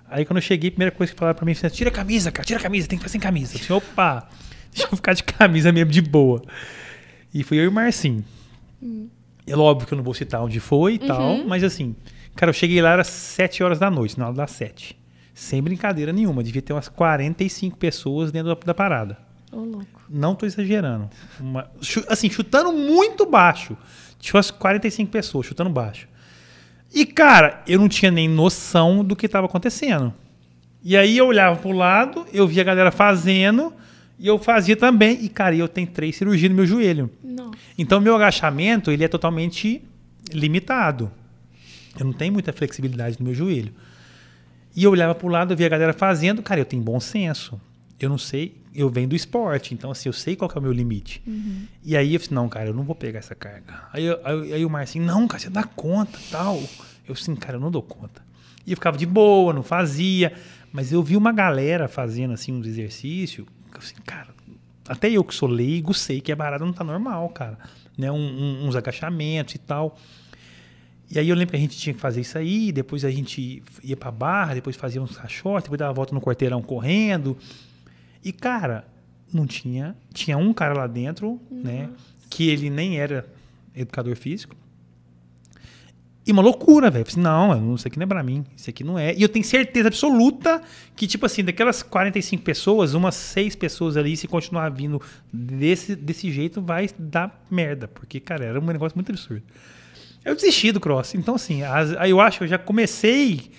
Aí 0.08 0.24
quando 0.24 0.38
eu 0.38 0.42
cheguei, 0.42 0.68
a 0.68 0.72
primeira 0.72 0.90
coisa 0.94 1.12
que 1.12 1.18
falaram 1.18 1.36
pra 1.36 1.44
mim 1.44 1.54
foi: 1.54 1.68
tira 1.70 1.90
a 1.90 1.92
camisa, 1.92 2.30
cara, 2.32 2.46
tira 2.46 2.58
a 2.58 2.62
camisa, 2.62 2.88
tem 2.88 2.98
que 2.98 3.02
fazer 3.04 3.12
sem 3.12 3.20
camisa. 3.20 3.54
Eu 3.54 3.58
disse, 3.58 3.72
opa, 3.72 4.28
deixa 4.72 4.88
eu 4.90 4.96
ficar 4.96 5.12
de 5.12 5.22
camisa 5.24 5.70
mesmo 5.72 5.90
de 5.90 6.00
boa. 6.00 6.42
E 7.32 7.42
fui 7.42 7.58
eu 7.58 7.64
e 7.64 7.68
o 7.68 7.72
Marcinho. 7.72 8.24
É 9.46 9.56
óbvio 9.56 9.86
que 9.86 9.94
eu 9.94 9.96
não 9.96 10.04
vou 10.04 10.14
citar 10.14 10.42
onde 10.42 10.60
foi 10.60 10.94
e 10.94 10.98
tal, 10.98 11.38
mas 11.46 11.64
assim, 11.64 11.94
cara, 12.36 12.50
eu 12.50 12.54
cheguei 12.54 12.80
lá, 12.82 12.90
era 12.92 13.04
7 13.04 13.62
horas 13.62 13.78
da 13.78 13.90
noite, 13.90 14.18
na 14.18 14.26
hora 14.26 14.34
das 14.34 14.50
7. 14.52 14.96
Sem 15.34 15.62
brincadeira 15.62 16.12
nenhuma, 16.12 16.42
devia 16.42 16.60
ter 16.62 16.72
umas 16.72 16.88
45 16.88 17.76
pessoas 17.78 18.30
dentro 18.32 18.54
da, 18.54 18.60
da 18.66 18.74
parada. 18.74 19.16
Ô, 19.52 19.58
louco. 19.60 19.86
Não 20.08 20.34
tô 20.34 20.44
exagerando. 20.44 21.08
Uma- 21.40 21.70
assim, 22.08 22.28
chutando 22.28 22.72
muito 22.72 23.24
baixo. 23.24 23.76
Tinha 24.18 24.34
umas 24.36 24.50
45 24.50 25.10
pessoas 25.10 25.46
chutando 25.46 25.70
baixo. 25.70 26.08
E, 26.92 27.06
cara, 27.06 27.62
eu 27.66 27.78
não 27.78 27.88
tinha 27.88 28.10
nem 28.10 28.28
noção 28.28 29.04
do 29.04 29.14
que 29.16 29.26
estava 29.26 29.46
acontecendo. 29.46 30.12
E 30.82 30.96
aí 30.96 31.16
eu 31.18 31.26
olhava 31.26 31.56
pro 31.56 31.72
lado, 31.72 32.26
eu 32.32 32.46
via 32.46 32.62
a 32.62 32.64
galera 32.64 32.90
fazendo, 32.90 33.72
e 34.18 34.26
eu 34.26 34.38
fazia 34.38 34.76
também. 34.76 35.24
E, 35.24 35.28
cara, 35.28 35.54
eu 35.54 35.68
tenho 35.68 35.86
três 35.86 36.16
cirurgias 36.16 36.50
no 36.50 36.56
meu 36.56 36.66
joelho. 36.66 37.10
Não. 37.22 37.50
Então, 37.76 38.00
meu 38.00 38.14
agachamento, 38.16 38.90
ele 38.90 39.04
é 39.04 39.08
totalmente 39.08 39.82
limitado. 40.32 41.10
Eu 41.98 42.04
não 42.06 42.12
tenho 42.12 42.32
muita 42.32 42.52
flexibilidade 42.52 43.16
no 43.18 43.24
meu 43.24 43.34
joelho. 43.34 43.72
E 44.74 44.84
eu 44.84 44.90
olhava 44.90 45.14
pro 45.14 45.28
lado, 45.28 45.52
eu 45.52 45.56
via 45.56 45.66
a 45.66 45.70
galera 45.70 45.92
fazendo. 45.92 46.42
Cara, 46.42 46.60
eu 46.60 46.64
tenho 46.64 46.82
bom 46.82 47.00
senso. 47.00 47.60
Eu 48.00 48.08
não 48.08 48.18
sei, 48.18 48.54
eu 48.72 48.88
venho 48.88 49.08
do 49.08 49.16
esporte, 49.16 49.74
então 49.74 49.90
assim, 49.90 50.08
eu 50.08 50.12
sei 50.12 50.36
qual 50.36 50.48
é 50.54 50.58
o 50.60 50.62
meu 50.62 50.70
limite. 50.70 51.20
E 51.84 51.96
aí 51.96 52.14
eu 52.14 52.20
falei, 52.20 52.34
não, 52.36 52.48
cara, 52.48 52.68
eu 52.68 52.74
não 52.74 52.84
vou 52.84 52.94
pegar 52.94 53.18
essa 53.18 53.34
carga. 53.34 53.74
Aí, 53.92 54.04
eu- 54.04 54.20
aí, 54.24 54.52
aí 54.52 54.64
o 54.64 54.70
Marcinho, 54.70 55.04
não, 55.04 55.26
cara, 55.26 55.40
você 55.42 55.50
dá 55.50 55.64
conta, 55.64 56.16
tal. 56.30 56.62
Eu 57.08 57.14
assim, 57.14 57.34
cara, 57.34 57.56
eu 57.56 57.60
não 57.60 57.72
dou 57.72 57.82
conta. 57.82 58.22
E 58.64 58.70
eu 58.70 58.76
ficava 58.76 58.96
de 58.96 59.04
boa, 59.04 59.52
não 59.52 59.64
fazia. 59.64 60.32
Mas 60.72 60.92
eu 60.92 61.02
vi 61.02 61.16
uma 61.16 61.32
galera 61.32 61.88
fazendo 61.88 62.34
assim 62.34 62.52
uns 62.52 62.68
exercícios, 62.68 63.48
assim, 63.78 63.94
cara, 64.04 64.28
até 64.88 65.10
eu 65.10 65.22
que 65.24 65.34
sou 65.34 65.48
leigo 65.48 65.92
sei 65.94 66.20
que 66.20 66.32
a 66.32 66.36
barada 66.36 66.64
não 66.64 66.72
tá 66.72 66.82
normal, 66.84 67.28
cara. 67.30 67.58
Né? 67.96 68.10
Um- 68.10 68.16
um- 68.16 68.66
uns 68.68 68.76
agachamentos 68.76 69.54
e 69.54 69.58
tal. 69.58 69.96
E 71.10 71.18
aí 71.18 71.28
eu 71.28 71.34
lembro 71.34 71.52
que 71.52 71.56
a 71.56 71.60
gente 71.60 71.76
tinha 71.78 71.94
que 71.94 72.00
fazer 72.00 72.20
isso 72.20 72.36
aí, 72.36 72.70
depois 72.70 73.04
a 73.04 73.10
gente 73.10 73.62
ia 73.82 73.96
pra 73.96 74.10
barra, 74.10 74.54
depois 74.54 74.76
fazia 74.76 75.00
uns 75.02 75.16
caixotes, 75.16 75.64
depois 75.64 75.78
dava 75.78 75.90
a 75.90 75.94
volta 75.94 76.14
no 76.14 76.20
quarteirão 76.20 76.60
correndo. 76.62 77.36
E, 78.22 78.30
cara, 78.32 78.86
não 79.32 79.46
tinha. 79.46 79.96
Tinha 80.12 80.36
um 80.36 80.52
cara 80.52 80.74
lá 80.74 80.86
dentro, 80.86 81.40
né? 81.50 81.88
Que 82.28 82.48
ele 82.50 82.68
nem 82.68 82.98
era 83.00 83.26
educador 83.74 84.14
físico. 84.16 84.54
E 86.28 86.32
uma 86.32 86.42
loucura, 86.42 86.90
velho. 86.90 87.04
Assim, 87.08 87.20
não, 87.20 87.74
isso 87.74 87.88
aqui 87.88 87.98
não 87.98 88.04
é 88.04 88.06
pra 88.06 88.22
mim. 88.22 88.44
Isso 88.54 88.68
aqui 88.68 88.84
não 88.84 88.98
é. 88.98 89.14
E 89.14 89.22
eu 89.22 89.28
tenho 89.28 89.44
certeza 89.44 89.88
absoluta 89.88 90.60
que, 90.94 91.06
tipo 91.06 91.24
assim, 91.24 91.42
daquelas 91.42 91.82
45 91.82 92.42
pessoas, 92.44 92.92
umas 92.94 93.14
seis 93.14 93.56
pessoas 93.56 93.96
ali, 93.96 94.16
se 94.16 94.28
continuar 94.28 94.68
vindo 94.70 95.00
desse, 95.32 95.96
desse 95.96 96.30
jeito, 96.30 96.60
vai 96.60 96.88
dar 96.98 97.42
merda. 97.50 97.88
Porque, 97.88 98.20
cara, 98.20 98.44
era 98.44 98.60
um 98.60 98.64
negócio 98.66 98.96
muito 98.96 99.10
absurdo. 99.10 99.42
Eu 100.24 100.34
desisti 100.34 100.70
do 100.70 100.78
cross. 100.80 101.14
Então, 101.14 101.34
assim, 101.36 101.62
as- 101.62 101.96
aí 101.96 102.10
eu 102.10 102.20
acho 102.20 102.38
que 102.38 102.44
eu 102.44 102.48
já 102.48 102.58
comecei 102.58 103.50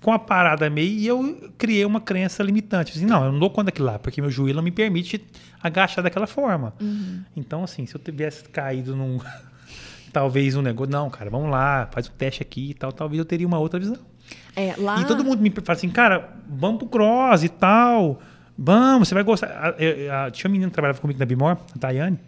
com 0.00 0.12
a 0.12 0.18
parada 0.18 0.70
meio 0.70 0.88
e 0.98 1.06
eu 1.06 1.50
criei 1.58 1.84
uma 1.84 2.00
crença 2.00 2.42
limitante. 2.42 2.92
Assim, 2.96 3.04
não, 3.04 3.24
eu 3.26 3.32
não 3.32 3.38
dou 3.38 3.50
conta 3.50 3.64
daquilo 3.66 3.86
lá, 3.88 3.98
porque 3.98 4.20
meu 4.22 4.30
joelho 4.30 4.56
não 4.56 4.62
me 4.62 4.70
permite 4.70 5.22
agachar 5.62 6.02
daquela 6.02 6.26
forma. 6.26 6.72
Então, 7.36 7.62
assim, 7.64 7.84
se 7.86 7.94
eu 7.94 8.00
tivesse 8.00 8.44
caído 8.44 8.96
num. 8.96 9.18
Talvez 10.16 10.56
um 10.56 10.62
negócio. 10.62 10.90
Não, 10.90 11.10
cara, 11.10 11.28
vamos 11.28 11.50
lá, 11.50 11.88
faz 11.92 12.06
o 12.06 12.10
teste 12.12 12.40
aqui 12.40 12.70
e 12.70 12.74
tal. 12.74 12.90
Talvez 12.90 13.18
eu 13.18 13.24
teria 13.26 13.46
uma 13.46 13.58
outra 13.58 13.78
visão. 13.78 13.98
É, 14.56 14.74
lá... 14.78 14.98
E 15.02 15.04
todo 15.04 15.22
mundo 15.22 15.42
me 15.42 15.50
fala 15.50 15.76
assim, 15.76 15.90
cara, 15.90 16.30
vamos 16.48 16.78
pro 16.78 16.88
cross 16.88 17.44
e 17.44 17.50
tal. 17.50 18.18
Vamos, 18.56 19.08
você 19.08 19.14
vai 19.14 19.22
gostar. 19.22 19.48
A- 19.48 19.68
a- 19.68 20.26
a- 20.26 20.30
tinha 20.30 20.48
uma 20.48 20.52
menina 20.52 20.70
que 20.70 20.72
trabalhava 20.74 20.98
comigo 20.98 21.20
na 21.20 21.26
Bimor, 21.26 21.58
a 21.74 21.78
Tayane. 21.78 22.18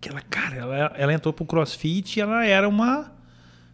Que 0.00 0.08
ela, 0.10 0.20
cara, 0.30 0.54
ela, 0.54 0.92
ela 0.96 1.12
entrou 1.12 1.32
pro 1.34 1.44
crossfit 1.44 2.16
e 2.18 2.20
ela 2.22 2.46
era 2.46 2.68
uma. 2.68 3.10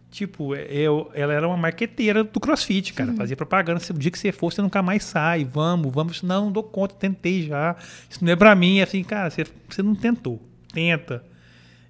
Tipo, 0.09 0.55
eu, 0.55 1.11
ela 1.13 1.33
era 1.33 1.47
uma 1.47 1.57
marqueteira 1.57 2.23
do 2.23 2.39
crossfit, 2.39 2.93
cara. 2.93 3.13
Fazia 3.13 3.35
propaganda. 3.35 3.79
Se 3.79 3.91
o 3.91 3.95
dia 3.95 4.09
que 4.09 4.17
você 4.17 4.31
for, 4.31 4.51
você 4.51 4.61
nunca 4.61 4.81
mais 4.81 5.03
sai. 5.03 5.43
Vamos, 5.45 5.93
vamos. 5.93 6.23
Não, 6.23 6.45
não 6.45 6.51
dou 6.51 6.63
conta, 6.63 6.95
tentei 6.95 7.43
já. 7.43 7.75
Isso 8.09 8.23
não 8.25 8.31
é 8.31 8.35
pra 8.35 8.55
mim. 8.55 8.79
É 8.79 8.83
assim, 8.83 9.03
cara, 9.03 9.29
você, 9.29 9.45
você 9.69 9.83
não 9.83 9.93
tentou. 9.93 10.41
Tenta. 10.73 11.23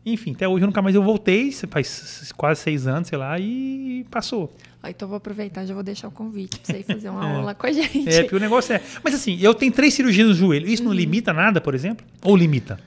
Enfim, 0.06 0.32
até 0.34 0.48
hoje 0.48 0.64
eu 0.64 0.68
nunca 0.68 0.82
mais 0.82 0.96
eu 0.96 1.04
voltei. 1.04 1.52
Faz 1.52 2.32
quase 2.36 2.62
seis 2.62 2.88
anos, 2.88 3.08
sei 3.08 3.18
lá, 3.18 3.40
e 3.40 4.06
passou. 4.12 4.52
Ó, 4.84 4.88
Então 4.88 5.06
eu 5.06 5.10
vou 5.10 5.18
aproveitar, 5.18 5.66
já 5.66 5.74
vou 5.74 5.84
deixar 5.84 6.10
o 6.10 6.12
convite 6.12 6.60
pra 6.60 6.74
você 6.74 6.80
ir 6.82 6.84
fazer 6.94 7.10
uma 7.10 7.26
aula 7.38 7.56
com 7.56 7.66
a 7.68 7.72
gente. 7.72 8.10
É, 8.10 8.24
porque 8.24 8.36
o 8.36 8.40
negócio 8.40 8.74
é. 8.76 8.82
Mas 9.04 9.14
assim, 9.16 9.38
eu 9.40 9.54
tenho 9.54 9.72
três 9.72 9.94
cirurgias 9.94 10.28
no 10.28 10.34
joelho. 10.34 10.68
Isso 10.68 10.84
não 10.84 10.92
limita 10.94 11.32
nada, 11.32 11.62
por 11.62 11.74
exemplo? 11.74 12.06
Ou 12.22 12.36
limita? 12.36 12.78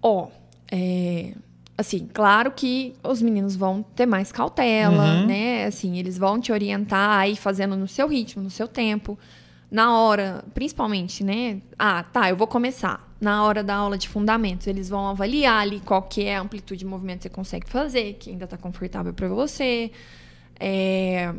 Ó, 0.00 0.28
é, 0.70 1.34
assim, 1.76 2.08
claro 2.12 2.50
que 2.52 2.94
os 3.04 3.20
meninos 3.20 3.54
vão 3.54 3.82
ter 3.94 4.06
mais 4.06 4.32
cautela, 4.32 5.20
Uhum. 5.20 5.26
né? 5.26 5.66
Assim, 5.66 5.98
eles 5.98 6.16
vão 6.16 6.40
te 6.40 6.50
orientar 6.52 7.18
aí 7.18 7.36
fazendo 7.36 7.76
no 7.76 7.86
seu 7.86 8.08
ritmo, 8.08 8.42
no 8.42 8.50
seu 8.50 8.66
tempo. 8.66 9.18
Na 9.72 9.98
hora, 9.98 10.44
principalmente, 10.52 11.24
né? 11.24 11.62
Ah, 11.78 12.02
tá, 12.04 12.28
eu 12.28 12.36
vou 12.36 12.46
começar. 12.46 13.10
Na 13.18 13.42
hora 13.42 13.64
da 13.64 13.74
aula 13.74 13.96
de 13.96 14.06
fundamentos, 14.06 14.66
eles 14.66 14.86
vão 14.86 15.08
avaliar 15.08 15.62
ali 15.62 15.80
qual 15.80 16.02
que 16.02 16.24
é 16.24 16.36
a 16.36 16.42
amplitude 16.42 16.80
de 16.80 16.84
movimento 16.84 17.20
que 17.20 17.28
você 17.28 17.30
consegue 17.30 17.70
fazer, 17.70 18.14
que 18.14 18.28
ainda 18.28 18.44
está 18.44 18.58
confortável 18.58 19.14
para 19.14 19.28
você. 19.28 19.90
É... 20.60 21.32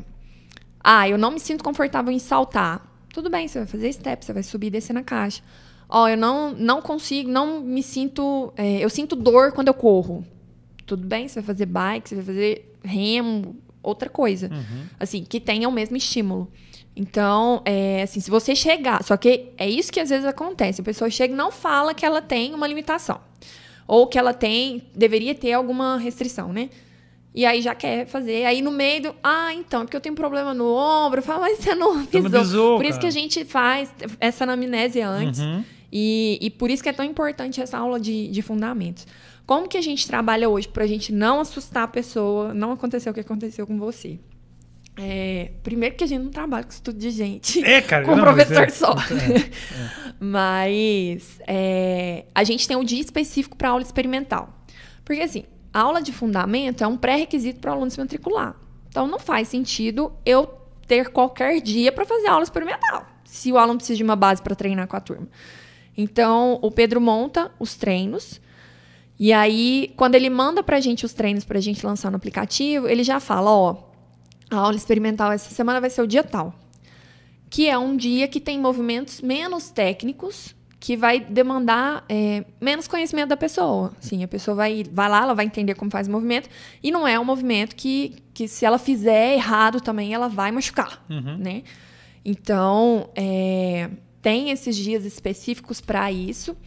Ah, 0.84 1.08
eu 1.08 1.16
não 1.16 1.30
me 1.30 1.40
sinto 1.40 1.64
confortável 1.64 2.12
em 2.12 2.18
saltar. 2.18 2.84
Tudo 3.14 3.30
bem, 3.30 3.48
você 3.48 3.60
vai 3.60 3.68
fazer 3.68 3.94
step, 3.94 4.26
você 4.26 4.34
vai 4.34 4.42
subir 4.42 4.68
e 4.68 4.72
descer 4.72 4.94
na 4.94 5.04
caixa. 5.04 5.44
Ó, 5.88 6.06
oh, 6.06 6.08
eu 6.08 6.18
não, 6.18 6.54
não 6.54 6.82
consigo, 6.82 7.30
não 7.30 7.62
me 7.62 7.84
sinto. 7.84 8.52
É, 8.58 8.84
eu 8.84 8.90
sinto 8.90 9.16
dor 9.16 9.52
quando 9.52 9.68
eu 9.68 9.76
corro. 9.76 10.26
Tudo 10.88 11.06
bem, 11.06 11.28
você 11.28 11.40
vai 11.40 11.44
fazer 11.44 11.68
bike, 11.68 12.10
você 12.10 12.16
vai 12.16 12.26
fazer 12.26 12.76
remo, 12.84 13.56
outra 13.84 14.10
coisa. 14.10 14.50
Uhum. 14.52 14.86
Assim, 15.00 15.24
que 15.24 15.40
tenha 15.40 15.68
o 15.68 15.72
mesmo 15.72 15.98
estímulo. 15.98 16.50
Então, 16.96 17.62
é, 17.66 18.04
assim, 18.04 18.20
se 18.20 18.32
você 18.32 18.56
chegar. 18.56 19.04
Só 19.04 19.18
que 19.18 19.50
é 19.58 19.70
isso 19.70 19.92
que 19.92 20.00
às 20.00 20.10
vezes 20.10 20.26
acontece. 20.26 20.82
A 20.82 20.84
pessoa 20.84 21.10
chega 21.10 21.34
e 21.34 21.38
não 21.38 21.52
fala 21.52 21.94
que 21.94 22.06
ela 22.06 22.22
tem 22.22 22.54
uma 22.54 22.68
limitação. 22.68 23.20
Ou 23.88 24.08
que 24.08 24.18
ela 24.18 24.34
tem. 24.34 24.84
Deveria 24.96 25.36
ter 25.36 25.54
alguma 25.54 25.98
restrição, 25.98 26.54
né? 26.54 26.70
E 27.36 27.46
aí 27.46 27.62
já 27.62 27.74
quer 27.74 28.06
fazer. 28.06 28.46
Aí 28.46 28.62
no 28.62 28.72
meio 28.72 29.04
do. 29.04 29.16
Ah, 29.24 29.54
então, 29.54 29.82
é 29.82 29.84
porque 29.86 29.98
eu 29.98 30.02
tenho 30.02 30.14
um 30.14 30.16
problema 30.16 30.54
no 30.54 30.72
ombro. 30.74 31.22
Fala, 31.22 31.42
mas 31.42 31.58
você 31.58 31.74
não 31.74 32.00
avisou. 32.00 32.30
Não 32.30 32.40
avisou 32.40 32.78
por 32.78 32.86
isso 32.86 33.00
que 33.00 33.08
a 33.08 33.12
gente 33.12 33.44
faz 33.44 33.94
essa 34.20 34.44
anamnésia 34.44 35.08
antes. 35.08 35.40
Uhum. 35.40 35.64
E, 35.92 36.40
e 36.42 36.50
por 36.50 36.70
isso 36.72 36.82
que 36.82 36.90
é 36.90 36.94
tão 36.94 37.06
importante 37.06 37.62
essa 37.62 37.78
aula 37.78 38.00
de, 38.00 38.28
de 38.28 38.42
fundamentos. 38.42 39.06
Como 39.46 39.68
que 39.68 39.78
a 39.78 39.82
gente 39.82 40.08
trabalha 40.08 40.50
hoje 40.50 40.68
para 40.68 40.84
a 40.84 40.88
gente 40.88 41.12
não 41.12 41.40
assustar 41.40 41.84
a 41.84 41.88
pessoa, 41.88 42.54
não 42.54 42.72
acontecer 42.72 43.10
o 43.10 43.14
que 43.14 43.20
aconteceu 43.20 43.68
com 43.68 43.78
você? 43.78 44.20
É, 44.96 45.52
primeiro 45.64 45.96
que 45.96 46.04
a 46.04 46.08
gente 46.08 46.24
não 46.24 46.32
trabalha 46.32 46.64
com 46.64 46.70
estudo 46.70 46.98
de 46.98 47.10
gente. 47.10 47.64
É, 47.66 47.82
cara. 47.82 48.06
Com 48.06 48.16
não, 48.16 48.24
professor 48.24 48.64
é, 48.64 48.70
só. 48.70 48.94
É, 48.94 49.38
é. 49.38 50.14
mas 50.20 51.42
é, 51.48 52.26
a 52.34 52.44
gente 52.44 52.68
tem 52.68 52.78
um 52.78 52.84
dia 52.84 53.02
específico 53.02 53.58
para 53.58 53.70
aula 53.70 53.82
experimental. 53.82 54.54
Porque 55.04 55.22
assim, 55.22 55.46
a 55.74 55.82
aula 55.82 56.02
de 56.02 56.14
fundamento 56.14 56.84
é 56.84 56.88
um 56.88 56.96
pré-requisito 56.96 57.60
para 57.60 57.72
o 57.72 57.74
aluno 57.74 57.90
se 57.90 58.00
matricular. 58.00 58.56
Então 58.88 59.08
não 59.08 59.18
faz 59.18 59.48
sentido 59.48 60.14
eu 60.24 60.46
ter 60.88 61.10
qualquer 61.10 61.60
dia 61.60 61.92
para 61.92 62.06
fazer 62.06 62.28
aula 62.28 62.44
experimental, 62.44 63.08
se 63.26 63.52
o 63.52 63.58
aluno 63.58 63.78
precisa 63.78 63.98
de 63.98 64.04
uma 64.04 64.16
base 64.16 64.42
para 64.42 64.54
treinar 64.54 64.88
com 64.88 64.96
a 64.96 65.00
turma. 65.00 65.28
Então, 65.98 66.60
o 66.62 66.72
Pedro 66.72 67.00
monta 67.00 67.52
os 67.60 67.76
treinos 67.76 68.42
e 69.20 69.32
aí, 69.32 69.94
quando 69.96 70.16
ele 70.16 70.30
manda 70.30 70.64
para 70.64 70.78
a 70.78 70.80
gente 70.80 71.06
os 71.06 71.14
treinos 71.14 71.44
para 71.44 71.58
a 71.58 71.62
gente 71.62 71.86
lançar 71.86 72.10
no 72.10 72.18
aplicativo, 72.18 72.88
ele 72.88 73.04
já 73.04 73.20
fala, 73.20 73.52
ó, 73.52 73.78
a 74.50 74.58
aula 74.58 74.76
experimental 74.76 75.32
essa 75.32 75.54
semana 75.54 75.80
vai 75.80 75.90
ser 75.90 76.02
o 76.02 76.08
dia 76.08 76.24
tal. 76.24 76.54
Que 77.50 77.70
é 77.70 77.78
um 77.78 77.96
dia 77.96 78.28
que 78.28 78.40
tem 78.40 78.60
movimentos 78.60 79.22
menos 79.22 79.70
técnicos, 79.70 80.56
que 80.80 80.98
vai 80.98 81.20
demandar 81.20 82.04
é, 82.10 82.44
menos 82.60 82.88
conhecimento 82.88 83.30
da 83.30 83.38
pessoa. 83.38 83.94
Sim, 84.00 84.24
a 84.24 84.28
pessoa 84.28 84.56
vai, 84.56 84.84
vai 84.92 85.08
lá, 85.08 85.22
ela 85.22 85.34
vai 85.34 85.46
entender 85.46 85.76
como 85.76 85.90
faz 85.90 86.08
o 86.08 86.12
movimento, 86.12 86.50
e 86.82 86.92
não 86.92 87.08
é 87.08 87.18
um 87.18 87.24
movimento 87.24 87.76
que, 87.76 88.16
que 88.34 88.48
se 88.48 88.66
ela 88.66 88.78
fizer 88.78 89.36
errado 89.36 89.80
também, 89.80 90.14
ela 90.14 90.28
vai 90.28 90.52
machucar, 90.52 91.06
uhum. 91.10 91.38
né? 91.38 91.64
Então, 92.26 93.10
é, 93.16 93.90
tem 94.22 94.50
esses 94.50 94.76
dias 94.76 95.06
específicos 95.06 95.80
para 95.80 96.12
isso. 96.12 96.58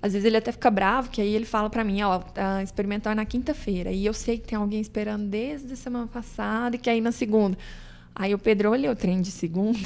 Às 0.00 0.12
vezes 0.12 0.26
ele 0.26 0.36
até 0.36 0.52
fica 0.52 0.70
bravo, 0.70 1.10
que 1.10 1.20
aí 1.20 1.34
ele 1.34 1.46
fala 1.46 1.70
para 1.70 1.82
mim, 1.82 2.02
ó, 2.02 2.18
tá 2.18 2.62
experimental 2.62 3.12
é 3.12 3.14
na 3.14 3.24
quinta-feira. 3.24 3.90
E 3.90 4.04
eu 4.04 4.12
sei 4.12 4.38
que 4.38 4.46
tem 4.46 4.58
alguém 4.58 4.80
esperando 4.80 5.26
desde 5.26 5.72
a 5.72 5.76
semana 5.76 6.06
passada 6.06 6.76
e 6.76 6.78
que 6.78 6.90
aí 6.90 7.00
na 7.00 7.12
segunda. 7.12 7.56
Aí 8.18 8.34
o 8.34 8.38
Pedro 8.38 8.70
olhou 8.70 8.92
o 8.92 8.96
trem 8.96 9.20
de 9.20 9.30
segunda. 9.30 9.78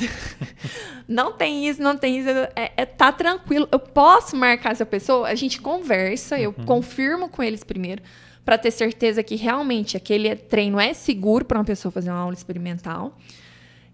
não 1.09 1.33
tem 1.33 1.67
isso, 1.67 1.83
não 1.83 1.97
tem 1.97 2.21
isso. 2.21 2.29
É, 2.55 2.73
é, 2.77 2.87
tá 2.87 3.11
tranquilo. 3.11 3.69
Eu 3.73 3.81
posso 3.81 4.37
marcar 4.37 4.71
essa 4.71 4.87
pessoa? 4.87 5.27
A 5.27 5.35
gente 5.35 5.61
conversa, 5.61 6.39
eu 6.39 6.55
uhum. 6.57 6.65
confirmo 6.65 7.29
com 7.29 7.43
eles 7.43 7.65
primeiro, 7.65 8.03
para 8.45 8.57
ter 8.57 8.71
certeza 8.71 9.23
que 9.23 9.35
realmente 9.35 9.97
aquele 9.97 10.37
treino 10.37 10.79
é 10.79 10.95
seguro 10.95 11.45
para 11.45 11.59
uma 11.59 11.65
pessoa 11.65 11.91
fazer 11.91 12.11
uma 12.11 12.21
aula 12.21 12.35
experimental. 12.35 13.17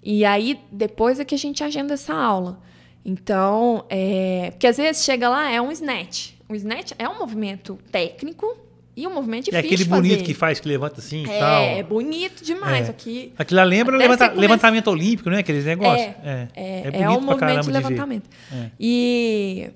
E 0.03 0.23
aí, 0.25 0.61
depois 0.71 1.19
é 1.19 1.25
que 1.25 1.35
a 1.35 1.39
gente 1.39 1.65
agenda 1.65 1.95
essa 1.95 2.15
aula. 2.15 2.61
Então, 3.09 3.85
é, 3.89 4.49
porque 4.51 4.67
às 4.67 4.77
vezes 4.77 5.05
chega 5.05 5.29
lá, 5.29 5.49
é 5.49 5.63
um 5.63 5.71
snatch. 5.71 6.33
O 6.49 6.57
snatch 6.57 6.91
é 6.99 7.09
um 7.09 7.21
movimento 7.21 7.79
técnico 7.93 8.59
e 8.97 9.07
um 9.07 9.15
movimento 9.15 9.45
difícil. 9.45 9.63
É 9.63 9.65
aquele 9.65 9.85
bonito 9.85 10.13
fazer. 10.15 10.25
que 10.25 10.35
faz, 10.35 10.59
que 10.59 10.67
levanta 10.67 10.99
assim 10.99 11.19
é, 11.19 11.37
e 11.37 11.39
tal. 11.39 11.63
É, 11.63 11.83
bonito 11.85 12.45
demais. 12.45 12.89
É. 12.89 12.91
Aqui, 12.91 13.33
Aquilo 13.39 13.59
lá 13.59 13.65
lembra 13.65 13.97
levanta, 13.97 14.33
levantamento 14.33 14.89
olímpico, 14.89 15.31
né? 15.31 15.39
Aqueles 15.39 15.65
negócios. 15.65 16.01
É, 16.01 16.17
é, 16.25 16.49
é, 16.57 16.91
é, 16.95 17.03
é 17.03 17.09
um 17.09 17.21
movimento 17.21 17.63
de 17.63 17.71
levantamento. 17.71 18.29
De 18.29 18.57
é. 18.57 18.71
e, 18.81 19.71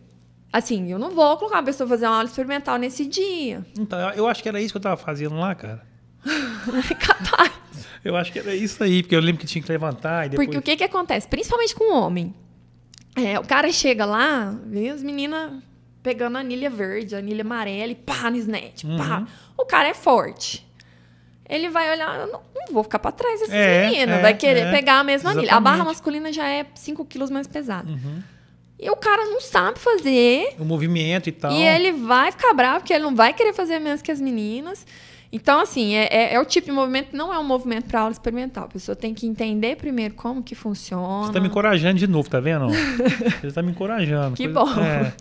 assim, 0.52 0.90
eu 0.90 0.98
não 0.98 1.10
vou 1.10 1.36
colocar 1.36 1.58
uma 1.58 1.62
pessoa 1.62 1.88
fazer 1.88 2.06
uma 2.06 2.16
aula 2.16 2.28
experimental 2.28 2.78
nesse 2.78 3.06
dia. 3.06 3.64
Então, 3.78 3.96
eu 4.10 4.26
acho 4.26 4.42
que 4.42 4.48
era 4.48 4.60
isso 4.60 4.72
que 4.72 4.78
eu 4.78 4.82
tava 4.82 4.96
fazendo 4.96 5.36
lá, 5.36 5.54
cara. 5.54 5.86
Capaz. 6.98 7.52
Eu 8.04 8.16
acho 8.16 8.32
que 8.32 8.40
era 8.40 8.56
isso 8.56 8.82
aí, 8.82 9.04
porque 9.04 9.14
eu 9.14 9.20
lembro 9.20 9.40
que 9.40 9.46
tinha 9.46 9.62
que 9.62 9.70
levantar 9.70 10.26
e 10.26 10.30
depois... 10.30 10.48
Porque 10.48 10.58
o 10.58 10.62
que 10.62 10.76
que 10.76 10.84
acontece? 10.84 11.28
Principalmente 11.28 11.76
com 11.76 11.94
o 11.94 11.96
homem. 11.96 12.34
É, 13.26 13.38
o 13.38 13.44
cara 13.44 13.70
chega 13.72 14.04
lá, 14.04 14.56
vê 14.66 14.88
as 14.88 15.02
meninas 15.02 15.52
pegando 16.02 16.36
a 16.36 16.40
anilha 16.40 16.70
verde, 16.70 17.14
a 17.14 17.18
anilha 17.18 17.42
amarela 17.42 17.92
e 17.92 17.94
pá 17.94 18.30
no 18.30 18.36
snatch, 18.36 18.84
uhum. 18.84 18.96
pá. 18.96 19.26
O 19.56 19.64
cara 19.64 19.88
é 19.88 19.94
forte. 19.94 20.66
Ele 21.48 21.68
vai 21.68 21.90
olhar, 21.92 22.20
eu 22.20 22.26
não, 22.28 22.40
não 22.54 22.72
vou 22.72 22.82
ficar 22.84 23.00
para 23.00 23.10
trás 23.10 23.40
dessas 23.40 23.54
é, 23.54 23.86
meninas, 23.86 24.18
é, 24.18 24.22
vai 24.22 24.34
querer 24.34 24.66
é, 24.66 24.70
pegar 24.70 25.00
a 25.00 25.04
mesma 25.04 25.30
exatamente. 25.30 25.50
anilha. 25.50 25.56
A 25.56 25.60
barra 25.60 25.84
masculina 25.84 26.32
já 26.32 26.48
é 26.48 26.64
5 26.74 27.04
quilos 27.06 27.28
mais 27.28 27.46
pesada. 27.46 27.90
Uhum. 27.90 28.22
E 28.78 28.88
o 28.88 28.96
cara 28.96 29.26
não 29.26 29.40
sabe 29.40 29.78
fazer. 29.78 30.54
O 30.58 30.64
movimento 30.64 31.28
e 31.28 31.32
tal. 31.32 31.52
E 31.52 31.62
ele 31.62 31.92
vai 31.92 32.32
ficar 32.32 32.54
bravo, 32.54 32.80
porque 32.80 32.94
ele 32.94 33.02
não 33.02 33.14
vai 33.14 33.34
querer 33.34 33.52
fazer 33.52 33.78
menos 33.78 34.00
que 34.00 34.10
as 34.10 34.20
meninas. 34.20 34.86
Então, 35.32 35.60
assim, 35.60 35.94
é, 35.94 36.08
é, 36.10 36.34
é, 36.34 36.40
o 36.40 36.44
tipo 36.44 36.66
de 36.66 36.72
movimento, 36.72 37.16
não 37.16 37.32
é 37.32 37.38
um 37.38 37.44
movimento 37.44 37.86
para 37.86 38.00
aula 38.00 38.12
experimental. 38.12 38.64
A 38.64 38.68
pessoa 38.68 38.96
tem 38.96 39.14
que 39.14 39.26
entender 39.26 39.76
primeiro 39.76 40.14
como 40.14 40.42
que 40.42 40.56
funciona. 40.56 41.22
Você 41.22 41.28
está 41.30 41.40
me 41.40 41.46
encorajando 41.46 41.98
de 41.98 42.06
novo, 42.08 42.28
tá 42.28 42.40
vendo? 42.40 42.66
Você 43.40 43.46
está 43.46 43.62
me 43.62 43.70
encorajando. 43.70 44.36
que 44.36 44.48
coisa... 44.48 44.74
bom. 44.74 44.80
É. 44.80 45.14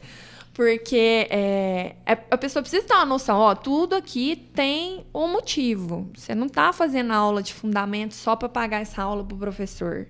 Porque 0.60 1.28
é, 1.30 1.96
é, 2.06 2.18
a 2.30 2.38
pessoa 2.38 2.62
precisa 2.62 2.86
ter 2.86 2.94
uma 2.94 3.06
noção, 3.06 3.38
ó, 3.38 3.56
tudo 3.56 3.96
aqui 3.96 4.50
tem 4.54 5.06
um 5.14 5.28
motivo. 5.32 6.10
Você 6.14 6.36
não 6.36 6.48
está 6.48 6.74
fazendo 6.74 7.14
aula 7.14 7.42
de 7.42 7.54
fundamentos 7.54 8.18
só 8.18 8.36
para 8.36 8.50
pagar 8.50 8.82
essa 8.82 9.02
aula 9.02 9.24
para 9.24 9.36
o 9.36 9.38
professor. 9.38 10.08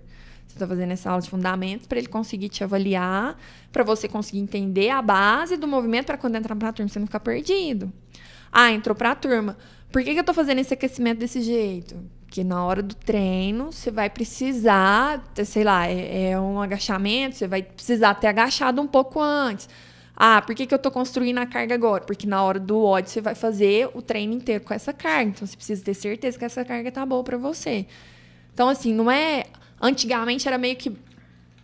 Você 0.48 0.56
está 0.56 0.66
fazendo 0.66 0.92
essa 0.92 1.12
aula 1.12 1.22
de 1.22 1.30
fundamentos 1.30 1.86
para 1.86 2.00
ele 2.00 2.08
conseguir 2.08 2.50
te 2.50 2.64
avaliar, 2.64 3.38
para 3.72 3.84
você 3.84 4.08
conseguir 4.08 4.40
entender 4.40 4.90
a 4.90 5.02
base 5.04 5.56
do 5.56 5.68
movimento 5.68 6.08
para 6.08 6.18
quando 6.18 6.36
entrar 6.36 6.56
para 6.56 6.70
a 6.70 6.74
turma 6.74 6.90
você 6.90 6.98
não 6.98 7.06
ficar 7.06 7.20
perdido. 7.20 7.94
Ah, 8.52 8.72
entrou 8.72 8.96
para 8.96 9.12
a 9.12 9.16
turma. 9.16 9.56
Por 9.92 10.04
que, 10.04 10.12
que 10.12 10.18
eu 10.18 10.22
estou 10.22 10.36
fazendo 10.36 10.60
esse 10.60 10.74
aquecimento 10.74 11.20
desse 11.20 11.42
jeito? 11.42 11.96
Porque 12.26 12.44
na 12.44 12.64
hora 12.64 12.84
do 12.84 12.94
treino, 12.94 13.72
você 13.72 13.90
vai 13.90 14.10
precisar, 14.10 15.24
sei 15.44 15.64
lá, 15.64 15.88
é, 15.88 16.32
é 16.32 16.40
um 16.40 16.62
agachamento, 16.62 17.36
você 17.36 17.48
vai 17.48 17.64
precisar 17.64 18.14
ter 18.14 18.28
agachado 18.28 18.80
um 18.82 18.88
pouco 18.88 19.20
antes. 19.20 19.68
Ah, 20.16 20.42
por 20.42 20.54
que, 20.54 20.68
que 20.68 20.74
eu 20.74 20.76
estou 20.76 20.92
construindo 20.92 21.38
a 21.38 21.46
carga 21.46 21.74
agora? 21.74 22.04
Porque 22.04 22.28
na 22.28 22.44
hora 22.44 22.60
do 22.60 22.84
ódio 22.84 23.10
você 23.10 23.22
vai 23.22 23.34
fazer 23.34 23.90
o 23.94 24.02
treino 24.02 24.34
inteiro 24.34 24.64
com 24.64 24.74
essa 24.74 24.92
carga. 24.92 25.32
Então 25.32 25.48
você 25.48 25.56
precisa 25.56 25.84
ter 25.84 25.94
certeza 25.94 26.38
que 26.38 26.44
essa 26.44 26.64
carga 26.66 26.92
tá 26.92 27.06
boa 27.06 27.24
para 27.24 27.38
você. 27.38 27.86
Então, 28.54 28.68
assim, 28.68 28.94
não 28.94 29.10
é. 29.10 29.46
Antigamente 29.82 30.46
era 30.46 30.58
meio 30.58 30.76
que 30.76 30.94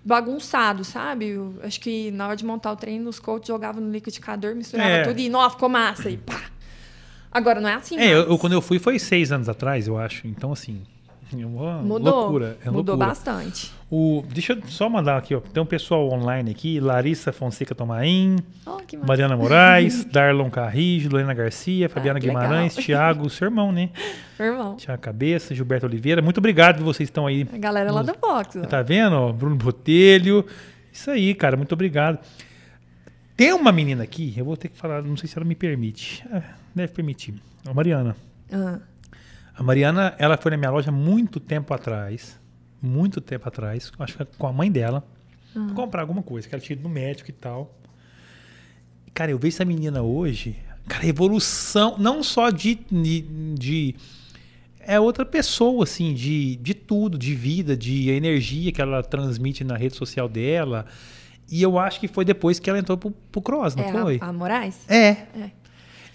bagunçado, 0.06 0.86
sabe? 0.86 1.30
Eu 1.30 1.60
acho 1.64 1.82
que 1.82 2.12
na 2.12 2.28
hora 2.28 2.36
de 2.38 2.46
montar 2.46 2.72
o 2.72 2.78
treino, 2.78 3.10
os 3.10 3.20
coaches 3.20 3.48
jogavam 3.50 3.84
no 3.84 3.92
liquidificador, 3.92 4.56
misturava 4.56 4.90
é. 4.90 5.04
tudo 5.04 5.20
e, 5.20 5.28
nossa, 5.28 5.56
ficou 5.56 5.68
massa. 5.68 6.10
E 6.10 6.16
pá, 6.16 6.42
Agora 7.36 7.60
não 7.60 7.68
é 7.68 7.74
assim. 7.74 7.98
É, 7.98 8.14
eu, 8.14 8.38
quando 8.38 8.54
eu 8.54 8.62
fui 8.62 8.80
foi 8.80 8.98
seis 8.98 9.30
anos 9.30 9.50
atrás, 9.50 9.88
eu 9.88 9.98
acho. 9.98 10.26
Então, 10.26 10.54
assim. 10.54 10.82
É 11.38 11.46
uma 11.46 11.82
mudou, 11.82 12.22
loucura. 12.22 12.58
É 12.64 12.70
mudou 12.70 12.96
loucura. 12.96 13.08
bastante. 13.08 13.74
O, 13.92 14.24
deixa 14.32 14.54
eu 14.54 14.62
só 14.68 14.88
mandar 14.88 15.18
aqui, 15.18 15.36
ó. 15.36 15.42
Tem 15.42 15.62
um 15.62 15.66
pessoal 15.66 16.08
online 16.10 16.52
aqui: 16.52 16.80
Larissa 16.80 17.34
Fonseca 17.34 17.76
Tomain, 17.76 18.38
oh, 18.66 18.78
Mariana 19.06 19.36
Moraes, 19.36 20.06
Darlon 20.10 20.50
Carrijo, 20.50 21.10
Lorena 21.12 21.34
Garcia, 21.34 21.90
Fabiana 21.90 22.20
ah, 22.20 22.22
Guimarães, 22.22 22.76
Thiago, 22.76 23.30
seu 23.30 23.48
irmão, 23.48 23.72
né? 23.72 23.90
Meu 24.40 24.54
irmão. 24.54 24.76
Tiago 24.78 25.02
Cabeça, 25.02 25.54
Gilberto 25.54 25.88
Oliveira. 25.88 26.22
Muito 26.22 26.38
obrigado 26.38 26.78
que 26.78 26.84
vocês 26.84 27.10
estão 27.10 27.28
aí. 27.28 27.46
A 27.52 27.58
galera 27.58 27.92
nos, 27.92 27.96
lá 27.96 28.14
do 28.14 28.18
Fox. 28.18 28.56
Tá 28.70 28.82
vendo? 28.82 29.34
Bruno 29.34 29.58
Botelho. 29.58 30.46
Isso 30.94 31.12
aí, 31.12 31.34
cara. 31.34 31.58
Muito 31.58 31.74
obrigado. 31.74 32.20
Tem 33.36 33.52
uma 33.52 33.74
menina 33.74 34.04
aqui, 34.04 34.34
eu 34.38 34.46
vou 34.46 34.56
ter 34.56 34.70
que 34.70 34.78
falar, 34.78 35.02
não 35.02 35.18
sei 35.18 35.28
se 35.28 35.38
ela 35.38 35.46
me 35.46 35.56
permite. 35.56 36.24
É, 36.32 36.42
deve 36.76 36.94
permitir. 36.94 37.36
A 37.66 37.74
Mariana. 37.74 38.16
Uhum. 38.52 38.80
A 39.58 39.64
Mariana, 39.64 40.14
ela 40.18 40.38
foi 40.38 40.52
na 40.52 40.58
minha 40.58 40.70
loja 40.70 40.92
muito 40.92 41.40
tempo 41.40 41.74
atrás. 41.74 42.40
Muito 42.82 43.22
tempo 43.22 43.48
atrás. 43.48 43.92
Acho 43.98 44.18
que 44.18 44.26
com 44.38 44.48
a 44.48 44.54
mãe 44.54 44.72
dela. 44.72 45.04
Uhum. 45.56 45.74
comprar 45.74 46.02
alguma 46.02 46.22
coisa, 46.22 46.50
que 46.50 46.54
ela 46.54 46.62
tinha 46.62 46.76
ido 46.76 46.84
no 46.84 46.90
médico 46.90 47.30
e 47.30 47.34
tal. 47.34 47.74
Cara, 49.14 49.32
eu 49.32 49.40
vejo 49.40 49.56
essa 49.56 49.64
menina 49.64 50.02
hoje. 50.02 50.58
Cara, 50.86 51.08
evolução, 51.08 51.96
não 51.98 52.22
só 52.22 52.50
de, 52.50 52.76
de, 52.92 53.22
de 53.58 53.96
é 54.82 55.00
outra 55.00 55.26
pessoa, 55.26 55.84
assim, 55.84 56.14
de, 56.14 56.58
de 56.58 56.74
tudo, 56.74 57.18
de 57.18 57.34
vida, 57.34 57.76
de 57.76 58.10
energia 58.10 58.72
que 58.72 58.82
ela 58.82 59.02
transmite 59.02 59.64
na 59.64 59.78
rede 59.78 59.96
social 59.96 60.28
dela. 60.28 60.86
E 61.50 61.62
eu 61.62 61.80
acho 61.80 62.00
que 62.00 62.08
foi 62.08 62.26
depois 62.26 62.60
que 62.60 62.70
ela 62.70 62.78
entrou 62.78 62.98
pro, 62.98 63.12
pro 63.12 63.42
cross, 63.42 63.76
não 63.76 63.84
é 63.86 63.92
foi? 63.92 64.20
A, 64.22 64.28
a 64.28 64.34
Moraes? 64.34 64.78
É. 64.90 65.08
É. 65.10 65.52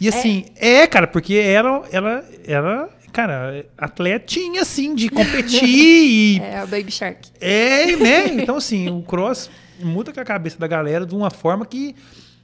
E 0.01 0.09
assim, 0.09 0.47
é, 0.57 0.87
cara, 0.87 1.07
porque 1.07 1.35
ela, 1.35 1.83
ela, 1.93 2.25
ela, 2.47 2.89
cara, 3.13 3.67
atletinha, 3.77 4.63
assim, 4.63 4.95
de 4.95 5.09
competir 5.11 6.41
É 6.43 6.59
a 6.59 6.67
Baby 6.67 6.91
Shark. 6.91 7.29
é, 7.41 7.97
né? 7.97 8.27
Então, 8.29 8.57
assim, 8.57 8.89
o 8.89 9.03
cross 9.03 9.51
muda 9.83 10.13
com 10.13 10.21
a 10.21 10.25
cabeça 10.25 10.59
da 10.59 10.67
galera 10.67 11.05
de 11.05 11.15
uma 11.15 11.31
forma 11.31 11.65
que 11.67 11.95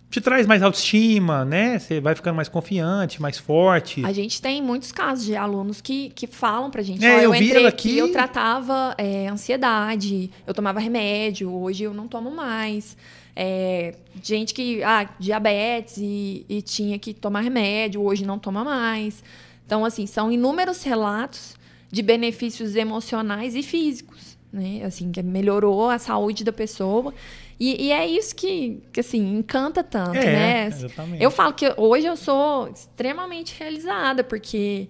te 0.09 0.21
traz 0.21 0.47
mais 0.47 0.63
autoestima, 0.63 1.45
né? 1.45 1.79
Você 1.79 2.01
vai 2.01 2.15
ficando 2.15 2.37
mais 2.37 2.49
confiante, 2.49 3.21
mais 3.21 3.39
forte. 3.39 4.05
A 4.05 4.13
gente 4.13 4.41
tem 4.41 4.63
muitos 4.63 4.93
casos 4.93 5.25
de 5.25 5.35
alunos 5.35 5.81
que, 5.81 6.11
que 6.15 6.27
falam 6.27 6.71
pra 6.71 6.81
gente, 6.83 7.05
É, 7.05 7.17
ó, 7.17 7.19
eu 7.19 7.23
eu, 7.25 7.33
vi 7.33 7.47
entrei 7.47 7.61
ela 7.61 7.69
aqui, 7.69 7.89
aqui. 7.91 7.99
eu 7.99 8.13
tratava 8.13 8.95
é, 8.99 9.27
ansiedade, 9.29 10.31
eu 10.47 10.55
tomava 10.55 10.79
remédio, 10.79 11.53
hoje 11.53 11.85
eu 11.85 11.93
não 11.93 12.07
tomo 12.07 12.31
mais. 12.31 12.97
É, 13.39 13.95
gente 14.23 14.55
que, 14.55 14.83
ah, 14.83 15.07
diabetes 15.19 15.99
e, 15.99 16.47
e 16.49 16.63
tinha 16.63 16.99
que 16.99 17.13
tomar 17.13 17.43
remédio, 17.43 18.03
hoje 18.03 18.25
não 18.25 18.39
toma 18.39 18.65
mais. 18.65 19.23
Então, 19.67 19.85
assim, 19.85 20.07
são 20.07 20.33
inúmeros 20.33 20.83
relatos 20.83 21.55
de 21.93 22.01
benefícios 22.03 22.75
emocionais 22.75 23.55
e 23.55 23.63
físicos, 23.63 24.39
né? 24.53 24.83
Assim, 24.85 25.13
que 25.13 25.23
melhorou 25.23 25.91
a 25.91 25.99
saúde 25.99 26.45
da 26.45 26.53
pessoa. 26.53 27.13
E, 27.61 27.87
e 27.87 27.93
é 27.93 28.07
isso 28.07 28.35
que, 28.35 28.81
que, 28.93 29.01
assim, 29.01 29.37
encanta 29.39 29.83
tanto, 29.85 30.17
É, 30.17 30.25
né? 30.25 30.67
exatamente. 30.69 31.23
Eu 31.23 31.31
falo 31.31 31.53
que 31.53 31.73
hoje 31.77 32.07
eu 32.07 32.17
sou 32.17 32.69
extremamente 32.69 33.55
realizada, 33.59 34.25
porque. 34.25 34.89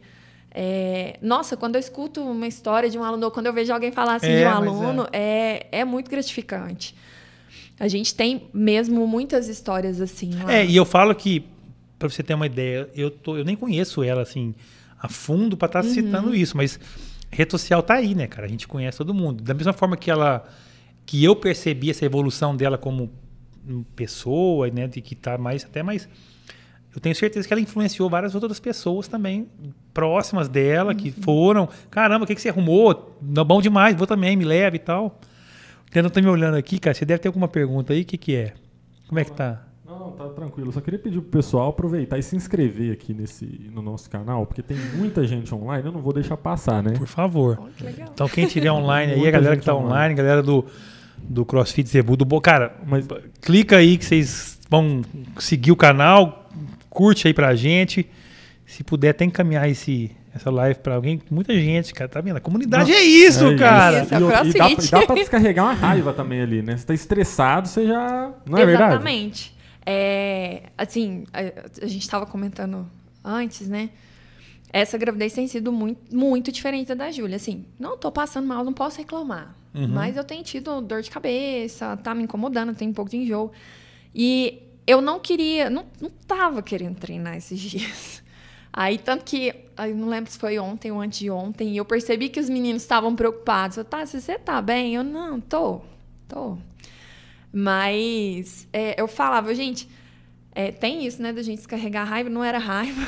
é, 0.55 1.19
nossa, 1.21 1.57
quando 1.57 1.75
eu 1.77 1.81
escuto 1.81 2.23
uma 2.23 2.47
história 2.47 2.89
de 2.89 2.99
um 2.99 3.05
aluno, 3.05 3.25
ou 3.27 3.31
quando 3.31 3.47
eu 3.47 3.53
vejo 3.53 3.73
alguém 3.73 3.91
falar 3.93 4.15
assim 4.17 4.29
É, 4.29 4.39
de 4.39 4.45
um 4.45 4.49
mas 4.61 4.69
aluno, 4.69 5.07
é. 5.13 5.67
É, 5.73 5.85
muito 5.85 6.11
gratificante. 6.11 6.95
A 7.79 7.89
gente 7.89 8.15
tem 8.15 8.49
mesmo 8.55 9.07
muitas 9.07 9.49
histórias 9.49 10.01
assim 10.01 10.31
lá. 10.35 10.53
É, 10.53 10.65
e 10.65 10.75
eu 10.77 10.85
falo 10.85 11.15
que, 11.15 11.45
pra 11.99 12.09
você 12.09 12.23
ter 12.23 12.35
uma 12.35 12.47
ideia, 12.47 12.89
eu, 12.95 13.11
tô, 13.11 13.37
eu 13.37 13.45
nem 13.45 13.55
conheço 13.57 14.03
ela, 14.03 14.23
assim, 14.23 14.55
a 14.99 15.09
fundo 15.09 15.57
pra 15.57 15.67
estar 15.67 15.85
Uhum. 15.85 15.91
citando 15.91 16.35
isso, 16.35 16.57
mas 16.57 16.81
rede 17.31 17.51
social 17.51 17.83
tá 17.83 17.95
aí, 17.95 18.15
né, 18.15 18.27
cara? 18.27 18.47
A 18.47 18.51
gente 18.51 18.67
conhece 18.67 18.97
todo 18.99 19.13
mundo. 19.13 19.43
Da 19.43 19.53
mesma 19.55 19.73
forma 19.73 19.97
que 19.97 20.11
ela. 20.11 20.47
que 21.05 21.23
eu 21.23 21.37
percebi 21.37 21.91
essa 21.91 22.05
evolução 22.05 22.57
dela 22.57 22.77
como 22.79 23.11
pessoa, 23.95 24.69
né? 24.71 24.87
De 24.89 25.01
que 25.01 25.15
tá 25.15 25.37
mais, 25.39 25.65
até 25.65 25.83
mais. 25.83 26.09
Eu 26.95 27.01
tenho 27.01 27.15
certeza 27.15 27.47
que 27.47 27.53
ela 27.53 27.61
influenciou 27.61 28.09
várias 28.09 28.35
outras 28.35 28.59
pessoas 28.59 29.07
também, 29.07 29.47
próximas 29.93 30.49
dela, 30.49 30.95
que 30.95 31.09
Uhum. 31.09 31.23
foram. 31.23 31.69
Caramba, 31.91 32.25
o 32.25 32.27
que, 32.27 32.35
que 32.35 32.41
você 32.41 32.49
arrumou? 32.49 33.17
Não, 33.21 33.45
bom 33.45 33.61
demais, 33.61 33.95
vou 33.95 34.07
também, 34.07 34.35
me 34.37 34.45
leve 34.45 34.77
e 34.77 34.81
tal. 34.81 35.21
Tendo 35.91 36.11
tá 36.11 36.21
me 36.21 36.29
olhando 36.29 36.57
aqui, 36.57 36.79
cara, 36.79 36.95
você 36.95 37.05
deve 37.05 37.21
ter 37.21 37.29
alguma 37.29 37.49
pergunta 37.49 37.93
aí, 37.93 38.03
o 38.03 38.05
que, 38.05 38.19
que 38.19 38.35
é? 38.35 38.55
Como 39.09 39.19
é 39.19 39.25
que 39.25 39.33
tá? 39.33 39.63
Não, 39.87 39.99
não, 39.99 40.11
tá 40.13 40.29
tranquilo. 40.29 40.69
Eu 40.69 40.73
só 40.73 40.81
queria 40.81 40.99
pedir 40.99 41.21
pro 41.21 41.31
pessoal 41.31 41.69
aproveitar 41.69 42.19
e 42.19 42.23
se 42.23 42.35
inscrever 42.35 42.93
aqui 42.93 43.15
nesse, 43.15 43.71
no 43.73 43.81
nosso 43.81 44.11
canal, 44.11 44.45
porque 44.45 44.61
tem 44.61 44.77
muita 44.97 45.25
gente 45.27 45.55
online, 45.55 45.87
eu 45.87 45.93
não 45.93 46.03
vou 46.03 46.13
deixar 46.13 46.37
passar, 46.37 46.83
né? 46.83 46.91
Por 46.91 47.07
favor. 47.07 47.59
Oh, 47.63 47.67
que 47.69 47.85
legal. 47.85 48.09
Então, 48.13 48.29
quem 48.29 48.47
tiver 48.47 48.71
online 48.73 49.13
aí, 49.13 49.29
a 49.29 49.31
galera 49.31 49.57
que 49.57 49.65
tá 49.65 49.75
online. 49.75 49.93
online, 49.93 50.15
a 50.15 50.17
galera 50.17 50.43
do, 50.43 50.65
do 51.19 51.45
CrossFit 51.45 51.89
Zebu, 51.89 52.17
do 52.17 52.25
Bo... 52.25 52.41
Cara, 52.41 52.75
Mas 52.85 53.07
clica 53.41 53.77
aí 53.77 53.97
que 53.97 54.05
vocês 54.05 54.59
vão 54.69 55.03
seguir 55.39 55.71
o 55.71 55.77
canal, 55.77 56.51
curte 56.91 57.29
aí 57.29 57.35
pra 57.35 57.55
gente. 57.55 58.11
Se 58.67 58.83
puder, 58.83 59.15
que 59.15 59.25
encaminhar 59.25 59.71
esse, 59.71 60.11
essa 60.37 60.51
live 60.51 60.79
pra 60.81 60.95
alguém. 60.95 61.21
Muita 61.31 61.55
gente, 61.55 61.93
cara, 61.93 62.09
tá 62.09 62.21
vendo? 62.21 62.37
A 62.37 62.41
comunidade 62.41 62.91
Não, 62.91 62.99
é 62.99 63.03
isso, 63.03 63.47
é 63.47 63.57
cara. 63.57 64.03
Isso. 64.03 64.15
é 64.15 64.19
E, 64.19 64.23
o 64.23 64.29
e 64.29 64.53
dá, 64.53 64.71
e 64.71 64.89
dá 64.89 65.07
pra 65.07 65.15
descarregar 65.17 65.65
uma 65.65 65.75
raiva 65.75 66.13
também 66.13 66.41
ali, 66.41 66.63
né? 66.63 66.77
Você 66.77 66.87
tá 66.87 66.95
estressado, 66.95 67.69
você 67.69 67.87
já. 67.87 68.33
Não 68.47 68.59
é 68.59 68.67
verdade? 68.67 68.95
Exatamente. 68.95 69.57
É, 69.85 70.65
assim, 70.77 71.25
a, 71.33 71.41
a 71.85 71.87
gente 71.87 72.03
estava 72.03 72.27
comentando 72.27 72.87
antes, 73.25 73.69
né? 73.69 73.91
Essa 74.73 74.99
gravidez 74.99 75.33
tem 75.33 75.47
sido 75.49 75.73
muito, 75.73 76.15
muito 76.15 76.53
diferente 76.53 76.95
da 76.95 77.11
Júlia. 77.11 77.37
Assim, 77.37 77.65
não 77.79 77.97
tô 77.97 78.13
passando 78.13 78.47
mal, 78.47 78.65
não 78.65 78.73
posso 78.73 78.99
reclamar. 78.99 79.55
Uhum. 79.75 79.89
Mas 79.89 80.17
eu 80.17 80.25
tenho 80.25 80.43
tido 80.43 80.81
dor 80.81 81.03
de 81.03 81.11
cabeça, 81.11 81.97
tá 81.99 82.15
me 82.15 82.25
incomodando, 82.25 82.75
tenho 82.75 82.91
um 82.91 82.95
pouco 82.95 83.11
de 83.11 83.17
enjoo. 83.17 83.53
E 84.15 84.63
eu 84.87 85.01
não 85.01 85.21
queria, 85.21 85.71
não, 85.71 85.87
não 86.01 86.11
tava 86.27 86.63
querendo 86.63 86.97
treinar 86.97 87.37
esses 87.37 87.59
dias. 87.61 88.23
Aí, 88.77 88.99
tanto 88.99 89.25
que, 89.25 89.55
eu 89.79 89.97
não 89.97 90.07
lembro 90.07 90.31
se 90.31 90.39
foi 90.39 90.59
ontem 90.59 90.93
ou 90.93 91.01
antes 91.01 91.19
de 91.19 91.31
ontem, 91.31 91.73
e 91.73 91.77
eu 91.79 91.85
percebi 91.87 92.29
que 92.29 92.39
os 92.39 92.51
meninos 92.51 92.83
estavam 92.83 93.17
preocupados. 93.17 93.79
Eu, 93.79 93.85
tá, 93.87 94.05
você 94.05 94.39
tá 94.39 94.61
bem? 94.61 94.95
Eu, 94.95 95.03
não, 95.03 95.41
tô, 95.41 95.81
tô. 96.29 96.59
Mas 97.51 98.69
é, 98.75 99.01
eu 99.01 99.09
falava, 99.09 99.55
gente, 99.55 99.89
é, 100.53 100.71
tem 100.71 101.07
isso, 101.07 101.23
né, 101.23 101.33
da 101.33 101.43
gente 101.43 101.57
descarregar 101.57 102.07
raiva, 102.07 102.29
não 102.29 102.45
era 102.45 102.59
raiva. 102.59 103.01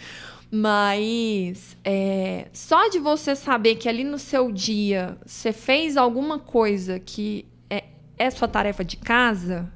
Mas 0.52 1.74
é, 1.82 2.48
só 2.52 2.88
de 2.90 2.98
você 2.98 3.34
saber 3.34 3.76
que 3.76 3.88
ali 3.88 4.04
no 4.04 4.18
seu 4.18 4.52
dia 4.52 5.16
você 5.24 5.52
fez 5.54 5.96
alguma 5.96 6.38
coisa 6.38 7.00
que 7.00 7.46
é, 7.70 7.84
é 8.18 8.30
sua 8.30 8.46
tarefa 8.46 8.84
de 8.84 8.98
casa, 8.98 9.72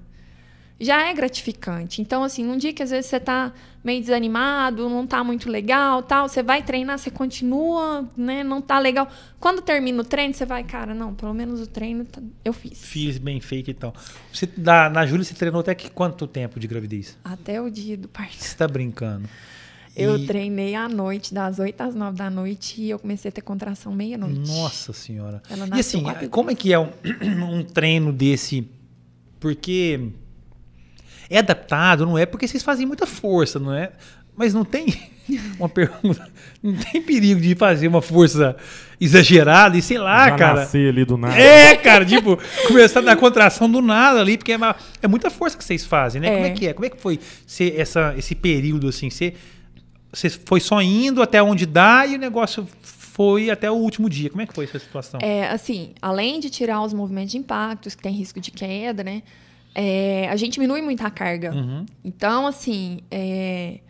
já 0.80 1.08
é 1.08 1.12
gratificante. 1.14 2.00
Então, 2.00 2.22
assim, 2.22 2.44
num 2.44 2.56
dia 2.56 2.72
que 2.72 2.82
às 2.82 2.90
vezes 2.90 3.06
você 3.06 3.18
tá 3.18 3.52
meio 3.82 4.00
desanimado, 4.00 4.88
não 4.88 5.06
tá 5.06 5.24
muito 5.24 5.48
legal, 5.50 6.02
tal, 6.02 6.28
você 6.28 6.42
vai 6.42 6.62
treinar, 6.62 6.98
você 6.98 7.10
continua, 7.10 8.08
né, 8.16 8.44
não 8.44 8.60
tá 8.60 8.78
legal. 8.78 9.08
Quando 9.40 9.60
termina 9.62 10.02
o 10.02 10.04
treino, 10.04 10.34
você 10.34 10.44
vai, 10.46 10.62
cara, 10.62 10.94
não, 10.94 11.14
pelo 11.14 11.32
menos 11.34 11.60
o 11.60 11.66
treino 11.66 12.04
tá- 12.04 12.20
eu 12.44 12.52
fiz. 12.52 12.78
Fiz 12.84 13.18
bem 13.18 13.40
feito 13.40 13.70
e 13.70 13.74
tal. 13.74 13.92
Você, 14.32 14.48
na, 14.56 14.88
na 14.90 15.06
Júlia, 15.06 15.24
você 15.24 15.34
treinou 15.34 15.60
até 15.60 15.74
que 15.74 15.90
quanto 15.90 16.26
tempo 16.26 16.60
de 16.60 16.66
gravidez? 16.66 17.16
Até 17.24 17.60
o 17.60 17.70
dia 17.70 17.96
do 17.96 18.08
parto. 18.08 18.36
Você 18.36 18.56
tá 18.56 18.68
brincando. 18.68 19.28
Eu 19.96 20.16
E- 20.16 20.26
treinei 20.26 20.76
à 20.76 20.88
noite, 20.88 21.34
das 21.34 21.58
8 21.58 21.80
às 21.80 21.94
9 21.96 22.16
da 22.16 22.30
noite, 22.30 22.80
e 22.80 22.88
eu 22.90 23.00
comecei 23.00 23.30
a 23.30 23.32
ter 23.32 23.40
contração 23.40 23.92
meia-noite. 23.92 24.48
Nossa 24.48 24.92
senhora. 24.92 25.42
Ela 25.50 25.66
E 25.76 25.80
assim, 25.80 26.04
como 26.30 26.52
é 26.52 26.54
que 26.54 26.72
é 26.72 26.78
um, 26.78 26.88
um 27.58 27.64
treino 27.64 28.12
desse? 28.12 28.68
Porque 29.40 30.10
é 31.30 31.38
adaptado, 31.38 32.04
não 32.06 32.16
é? 32.18 32.24
Porque 32.26 32.46
vocês 32.48 32.62
fazem 32.62 32.86
muita 32.86 33.06
força, 33.06 33.58
não 33.58 33.72
é? 33.74 33.92
Mas 34.36 34.54
não 34.54 34.64
tem 34.64 34.86
uma 35.58 35.68
pergunta, 35.68 36.28
não 36.62 36.74
tem 36.74 37.02
perigo 37.02 37.40
de 37.40 37.54
fazer 37.56 37.88
uma 37.88 38.00
força 38.00 38.56
exagerada 39.00 39.76
e 39.76 39.82
sei 39.82 39.98
lá, 39.98 40.28
Já 40.30 40.36
cara. 40.36 40.60
nascer 40.60 40.88
ali 40.88 41.04
do 41.04 41.16
nada. 41.16 41.34
É, 41.38 41.76
cara, 41.76 42.04
tipo, 42.04 42.38
começar 42.66 43.02
na 43.02 43.16
contração 43.16 43.70
do 43.70 43.80
nada 43.80 44.20
ali, 44.20 44.36
porque 44.38 44.52
é, 44.52 44.56
uma- 44.56 44.76
é 45.02 45.08
muita 45.08 45.28
força 45.30 45.56
que 45.56 45.64
vocês 45.64 45.84
fazem, 45.84 46.20
né? 46.20 46.28
É. 46.28 46.34
Como 46.34 46.46
é 46.46 46.50
que 46.50 46.66
é? 46.68 46.72
Como 46.72 46.84
é 46.86 46.90
que 46.90 47.00
foi 47.00 47.18
ser 47.46 47.78
essa, 47.78 48.14
esse 48.16 48.34
período 48.34 48.88
assim? 48.88 49.10
Você, 49.10 49.34
você 50.12 50.30
foi 50.30 50.60
só 50.60 50.80
indo 50.80 51.20
até 51.22 51.42
onde 51.42 51.66
dá 51.66 52.06
e 52.06 52.14
o 52.14 52.18
negócio 52.18 52.66
foi 52.82 53.50
até 53.50 53.68
o 53.70 53.74
último 53.74 54.08
dia. 54.08 54.30
Como 54.30 54.40
é 54.42 54.46
que 54.46 54.54
foi 54.54 54.64
essa 54.64 54.78
situação? 54.78 55.18
É, 55.22 55.48
assim, 55.48 55.90
além 56.00 56.38
de 56.38 56.48
tirar 56.50 56.80
os 56.82 56.92
movimentos 56.92 57.32
de 57.32 57.38
impactos, 57.38 57.94
que 57.96 58.02
tem 58.02 58.12
risco 58.12 58.40
de 58.40 58.50
queda, 58.52 59.02
né? 59.02 59.22
É, 59.74 60.28
a 60.28 60.36
gente 60.36 60.54
diminui 60.54 60.82
muito 60.82 61.04
a 61.06 61.10
carga. 61.10 61.52
Uhum. 61.52 61.86
Então, 62.04 62.46
assim, 62.46 63.00
é, 63.10 63.80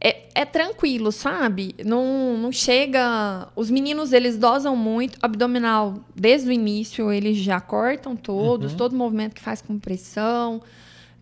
é, 0.00 0.28
é 0.34 0.44
tranquilo, 0.44 1.12
sabe? 1.12 1.74
Não, 1.84 2.38
não 2.38 2.50
chega. 2.50 3.48
Os 3.54 3.70
meninos, 3.70 4.12
eles 4.12 4.38
dosam 4.38 4.74
muito. 4.74 5.18
Abdominal, 5.20 5.94
desde 6.16 6.48
o 6.48 6.52
início, 6.52 7.12
eles 7.12 7.36
já 7.36 7.60
cortam 7.60 8.16
todos, 8.16 8.72
Uhum. 8.72 8.78
todo 8.78 8.96
movimento 8.96 9.34
que 9.34 9.42
faz 9.42 9.60
com 9.60 9.78
pressão. 9.78 10.62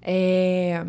É, 0.01 0.87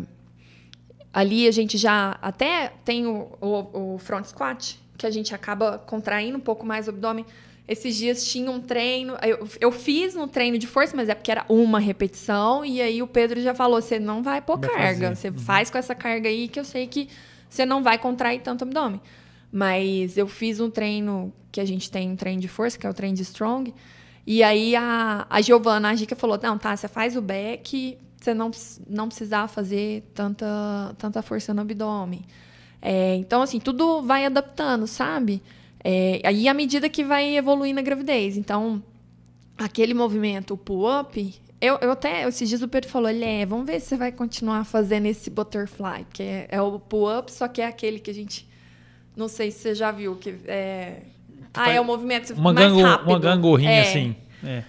ali 1.12 1.48
a 1.48 1.50
gente 1.50 1.76
já 1.76 2.16
até 2.22 2.72
tem 2.84 3.06
o, 3.06 3.28
o, 3.40 3.94
o 3.94 3.98
front 3.98 4.24
squat, 4.26 4.78
que 4.96 5.04
a 5.06 5.10
gente 5.10 5.34
acaba 5.34 5.78
contraindo 5.78 6.36
um 6.38 6.40
pouco 6.40 6.64
mais 6.64 6.86
o 6.86 6.90
abdômen. 6.90 7.26
Esses 7.70 7.94
dias 7.94 8.24
tinha 8.24 8.50
um 8.50 8.60
treino, 8.60 9.16
eu, 9.22 9.48
eu 9.60 9.70
fiz 9.70 10.14
no 10.16 10.26
treino 10.26 10.58
de 10.58 10.66
força, 10.66 10.96
mas 10.96 11.08
é 11.08 11.14
porque 11.14 11.30
era 11.30 11.44
uma 11.48 11.78
repetição, 11.78 12.64
e 12.64 12.82
aí 12.82 13.00
o 13.00 13.06
Pedro 13.06 13.40
já 13.40 13.54
falou: 13.54 13.80
você 13.80 14.00
não 14.00 14.24
vai 14.24 14.40
pôr 14.42 14.58
Vai 14.58 14.68
carga, 14.70 15.14
você 15.14 15.28
Uhum. 15.28 15.38
faz 15.38 15.70
com 15.70 15.78
essa 15.78 15.94
carga 15.94 16.28
aí 16.28 16.48
que 16.48 16.58
eu 16.58 16.64
sei 16.64 16.88
que 16.88 17.08
você 17.48 17.64
não 17.64 17.80
vai 17.80 17.96
contrair 17.96 18.40
tanto 18.40 18.62
o 18.62 18.64
abdômen. 18.64 19.00
Mas 19.52 20.18
eu 20.18 20.26
fiz 20.26 20.58
um 20.58 20.68
treino 20.68 21.32
que 21.52 21.60
a 21.60 21.64
gente 21.64 21.90
tem 21.90 22.10
um 22.10 22.16
treino 22.16 22.40
de 22.40 22.48
força, 22.48 22.76
que 22.76 22.86
é 22.86 22.90
o 22.90 22.94
treino 22.94 23.16
de 23.16 23.22
strong. 23.22 23.72
E 24.26 24.42
aí 24.42 24.74
a, 24.76 25.26
a 25.30 25.40
Giovana, 25.40 25.90
a 25.90 25.94
Gica, 25.94 26.16
falou: 26.16 26.38
não, 26.42 26.58
tá, 26.58 26.76
você 26.76 26.88
faz 26.88 27.16
o 27.16 27.22
back, 27.22 27.96
você 28.20 28.34
não, 28.34 28.50
não 28.88 29.06
precisar 29.08 29.46
fazer 29.48 30.02
tanta, 30.12 30.94
tanta 30.98 31.22
força 31.22 31.54
no 31.54 31.60
abdômen. 31.62 32.22
É, 32.82 33.14
então, 33.16 33.42
assim, 33.42 33.60
tudo 33.60 34.02
vai 34.02 34.24
adaptando, 34.24 34.86
sabe? 34.86 35.40
É, 35.82 36.20
aí, 36.24 36.46
à 36.48 36.54
medida 36.54 36.88
que 36.88 37.02
vai 37.04 37.36
evoluindo 37.36 37.80
a 37.80 37.82
gravidez. 37.82 38.36
Então, 38.36 38.82
aquele 39.56 39.94
movimento, 39.94 40.54
o 40.54 40.56
pull-up, 40.56 41.34
eu, 41.60 41.78
eu 41.80 41.90
até, 41.92 42.26
esses 42.28 42.48
dias 42.48 42.62
o 42.62 42.68
Pedro 42.68 42.88
falou, 42.90 43.08
ele 43.08 43.24
é, 43.24 43.44
vamos 43.46 43.66
ver 43.66 43.80
se 43.80 43.88
você 43.88 43.96
vai 43.96 44.12
continuar 44.12 44.64
fazendo 44.64 45.06
esse 45.06 45.30
butterfly, 45.30 46.06
que 46.12 46.22
é, 46.22 46.48
é 46.50 46.60
o 46.62 46.78
pull-up, 46.78 47.32
só 47.32 47.48
que 47.48 47.60
é 47.62 47.66
aquele 47.66 47.98
que 47.98 48.10
a 48.10 48.14
gente, 48.14 48.48
não 49.16 49.28
sei 49.28 49.50
se 49.50 49.58
você 49.60 49.74
já 49.74 49.90
viu, 49.90 50.16
que 50.16 50.34
é, 50.46 51.02
Ah, 51.54 51.70
é 51.70 51.80
o 51.80 51.84
movimento 51.84 52.32
Uma, 52.34 52.52
mais 52.52 52.68
gango, 52.68 52.82
rápido. 52.82 53.08
uma 53.08 53.18
gangorrinha 53.18 53.70
É. 53.70 53.80
assim. 53.82 54.16
É. 54.44 54.62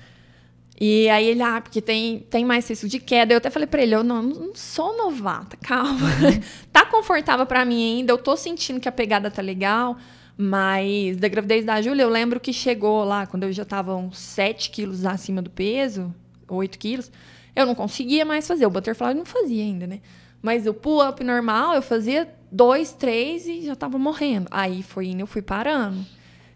E 0.84 1.08
aí 1.10 1.28
ele, 1.28 1.44
ah, 1.44 1.62
porque 1.62 1.80
tem, 1.80 2.20
tem 2.28 2.44
mais 2.44 2.68
risco 2.68 2.88
de 2.88 3.00
queda. 3.00 3.34
Eu 3.34 3.38
até 3.38 3.52
falei 3.52 3.68
pra 3.68 3.84
ele, 3.84 3.94
eu 3.94 4.04
não, 4.04 4.24
não 4.24 4.56
sou 4.56 4.98
novata, 4.98 5.56
calma. 5.58 6.10
tá 6.74 6.84
confortável 6.88 7.46
pra 7.46 7.64
mim 7.64 7.98
ainda, 8.00 8.12
eu 8.14 8.18
tô 8.18 8.36
sentindo 8.36 8.80
que 8.80 8.90
a 8.90 8.92
pegada 8.92 9.30
tá 9.30 9.42
legal. 9.44 9.96
Mas 10.44 11.18
da 11.18 11.28
gravidez 11.28 11.64
da 11.64 11.80
Júlia, 11.84 12.02
eu 12.02 12.10
lembro 12.10 12.40
que 12.40 12.52
chegou 12.52 13.04
lá, 13.04 13.28
quando 13.28 13.44
eu 13.44 13.52
já 13.52 13.64
tava 13.64 13.96
uns 13.96 14.18
7 14.18 14.72
quilos 14.72 15.06
acima 15.06 15.40
do 15.40 15.52
peso, 15.52 16.12
8 16.48 16.80
quilos, 16.80 17.12
eu 17.56 17.64
não 17.68 17.76
conseguia 17.76 18.26
mais 18.26 18.48
fazer. 18.48 18.66
O 18.66 18.70
butterfly 18.72 19.14
não 19.14 19.24
fazia 19.24 19.64
ainda, 19.64 19.86
né? 19.86 20.02
Mas 20.42 20.66
o 20.66 20.74
pull-up 20.74 21.24
normal, 21.24 21.76
eu 21.76 21.82
fazia 21.84 22.28
dois, 22.52 22.92
três 22.92 23.46
e 23.46 23.62
já 23.62 23.76
tava 23.76 24.00
morrendo. 24.00 24.48
Aí 24.50 24.82
foi 24.82 25.10
indo, 25.10 25.20
eu 25.20 25.28
fui 25.28 25.44
parando. 25.44 26.04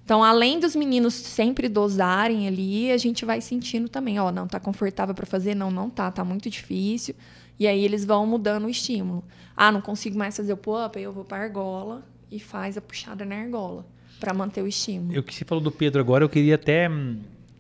Então, 0.04 0.24
além 0.24 0.60
dos 0.60 0.76
meninos 0.76 1.14
sempre 1.14 1.70
dosarem 1.70 2.48
ali, 2.48 2.92
a 2.92 2.98
gente 2.98 3.24
vai 3.24 3.40
sentindo 3.40 3.88
também, 3.88 4.20
ó, 4.20 4.32
não 4.32 4.48
tá 4.48 4.60
confortável 4.60 5.14
para 5.14 5.28
fazer, 5.28 5.54
não, 5.54 5.70
não 5.70 5.92
tá, 5.92 6.10
tá 6.10 6.24
muito 6.24 6.50
difícil. 6.50 7.14
E 7.60 7.68
aí 7.68 7.86
eles 7.86 8.04
vão 8.04 8.26
mudando 8.26 8.66
o 8.66 8.70
estímulo. 8.70 9.24
Ah, 9.56 9.72
não 9.72 9.80
consigo 9.80 10.18
mais 10.18 10.36
fazer 10.36 10.54
o 10.54 10.58
pull-up, 10.58 10.98
aí 10.98 11.04
eu 11.04 11.14
vou 11.14 11.24
para 11.24 11.44
argola 11.44 12.15
e 12.32 12.40
faz 12.40 12.78
a 12.78 12.82
puxada 12.82 13.26
na 13.26 13.36
argola 13.36 13.86
para 14.20 14.34
manter 14.34 14.62
o 14.62 14.68
estímulo. 14.68 15.14
Eu 15.14 15.24
que 15.24 15.34
você 15.34 15.46
falou 15.46 15.64
do 15.64 15.72
Pedro 15.72 16.02
agora, 16.02 16.24
eu 16.24 16.30
queria 16.30 16.56
até 16.56 16.90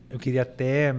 eu 0.09 0.19
queria 0.19 0.43
até 0.43 0.95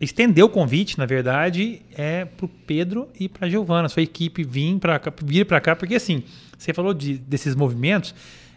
estender 0.00 0.44
o 0.44 0.48
convite, 0.48 0.98
na 0.98 1.06
verdade, 1.06 1.82
é 1.96 2.24
pro 2.24 2.48
Pedro 2.48 3.08
e 3.18 3.28
pra 3.28 3.48
Giovana, 3.48 3.88
sua 3.88 4.02
equipe 4.02 4.42
vir 4.42 4.78
para 4.78 4.98
cá, 4.98 5.12
vir 5.24 5.46
para 5.46 5.60
cá, 5.60 5.76
porque 5.76 5.94
assim, 5.94 6.22
você 6.58 6.72
falou 6.72 6.92
de, 6.92 7.18
desses 7.18 7.54
movimentos, 7.54 8.14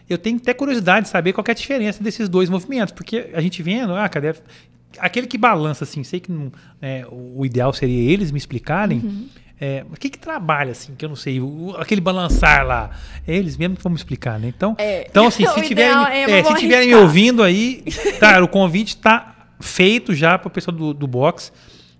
eu 0.10 0.18
tenho 0.18 0.38
até 0.38 0.54
curiosidade 0.54 1.06
de 1.06 1.12
saber 1.12 1.34
qual 1.34 1.44
é 1.48 1.52
a 1.52 1.54
diferença 1.54 2.04
desses 2.04 2.28
dois 2.28 2.50
movimentos, 2.50 2.94
porque 2.94 3.30
a 3.34 3.42
gente 3.42 3.62
vendo, 3.62 3.94
ah, 3.94 4.08
cadê 4.10 4.34
aquele 4.98 5.28
que 5.28 5.38
balança 5.38 5.84
assim, 5.84 6.04
sei 6.04 6.20
que 6.20 6.32
não, 6.32 6.52
é, 6.82 7.06
o 7.12 7.46
ideal 7.46 7.72
seria 7.74 8.12
eles 8.12 8.32
me 8.32 8.38
explicarem. 8.38 9.30
É, 9.60 9.84
o 9.92 9.96
que 9.96 10.10
que 10.10 10.20
trabalha 10.20 10.72
assim, 10.72 10.94
que 10.96 11.04
eu 11.04 11.10
não 11.10 11.16
sei, 11.16 11.40
o- 11.42 11.76
aquele 11.80 12.00
balançar 12.00 12.66
lá, 12.66 12.92
é 13.28 13.36
eles 13.36 13.58
mesmo 13.58 13.76
que 13.76 13.82
vão 13.84 13.92
me 13.92 13.98
explicar, 13.98 14.40
né? 14.40 14.48
Então, 14.56 14.76
É, 14.78 15.08
então 15.10 15.26
assim, 15.28 15.46
o 15.46 15.50
se 15.54 15.62
tiverem, 15.64 15.98
é, 16.14 16.40
é, 16.40 16.44
se 16.44 16.54
tiverem 16.56 16.90
me 16.90 16.96
ouvindo 16.96 17.42
aí, 17.42 17.84
tá, 18.20 18.40
o 18.44 18.48
convite 18.48 18.90
está 18.90 19.36
feito 19.60 20.14
já 20.14 20.38
para 20.38 20.48
o 20.48 20.52
pessoal 20.52 20.78
do, 20.78 20.94
do 20.94 21.08
box, 21.08 21.52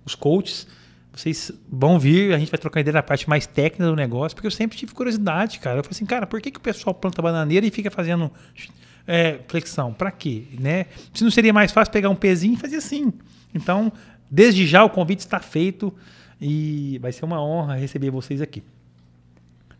os 0.04 0.14
coaches, 0.14 0.68
vocês 1.12 1.50
vão 1.68 1.98
vir, 1.98 2.32
a 2.32 2.38
gente 2.38 2.48
vai 2.48 2.58
trocar 2.58 2.78
ideia 2.80 2.92
na 2.94 3.02
parte 3.02 3.28
mais 3.28 3.44
técnica 3.44 3.84
do 3.86 3.96
negócio, 3.96 4.36
porque 4.36 4.46
eu 4.46 4.52
sempre 4.52 4.78
tive 4.78 4.94
curiosidade, 4.94 5.58
cara. 5.58 5.78
Eu 5.80 5.82
falei 5.82 5.96
assim, 5.96 6.06
cara, 6.06 6.28
por 6.28 6.40
que, 6.40 6.52
que 6.52 6.58
o 6.58 6.62
pessoal 6.62 6.94
planta 6.94 7.20
bananeira 7.20 7.66
e 7.66 7.72
fica 7.72 7.90
fazendo 7.90 8.30
é, 9.04 9.40
flexão? 9.48 9.92
Para 9.92 10.12
quê? 10.12 10.44
Né? 10.60 10.86
Se 11.12 11.24
não 11.24 11.30
seria 11.32 11.52
mais 11.52 11.72
fácil 11.72 11.92
pegar 11.92 12.08
um 12.08 12.14
pezinho 12.14 12.54
e 12.54 12.56
fazer 12.56 12.76
assim. 12.76 13.12
Então, 13.52 13.92
desde 14.30 14.64
já 14.64 14.84
o 14.84 14.90
convite 14.90 15.18
está 15.18 15.40
feito 15.40 15.92
e 16.40 16.98
vai 17.00 17.12
ser 17.12 17.24
uma 17.24 17.42
honra 17.42 17.74
receber 17.76 18.10
vocês 18.10 18.40
aqui. 18.40 18.62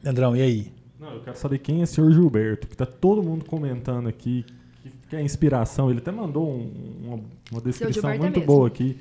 Leandrão, 0.03 0.37
e 0.37 0.43
aí? 0.43 0.73
Não, 0.99 1.13
eu 1.15 1.21
quero 1.21 1.37
saber 1.37 1.59
quem 1.59 1.81
é 1.81 1.85
o 1.85 1.87
senhor 1.87 2.13
Gilberto, 2.13 2.67
que 2.67 2.77
tá 2.77 2.87
todo 2.87 3.23
mundo 3.23 3.45
comentando 3.45 4.09
aqui, 4.09 4.45
que, 4.83 4.91
que 5.11 5.17
é 5.17 5.23
inspiração. 5.23 5.91
Ele 5.91 5.99
até 6.01 6.11
mandou 6.11 6.49
um- 6.49 6.73
uma, 7.05 7.21
uma 7.53 7.61
descrição 7.61 8.11
é 8.11 8.19
muito 8.19 8.41
mesmo. 8.41 8.47
boa 8.47 8.67
aqui. 8.69 8.97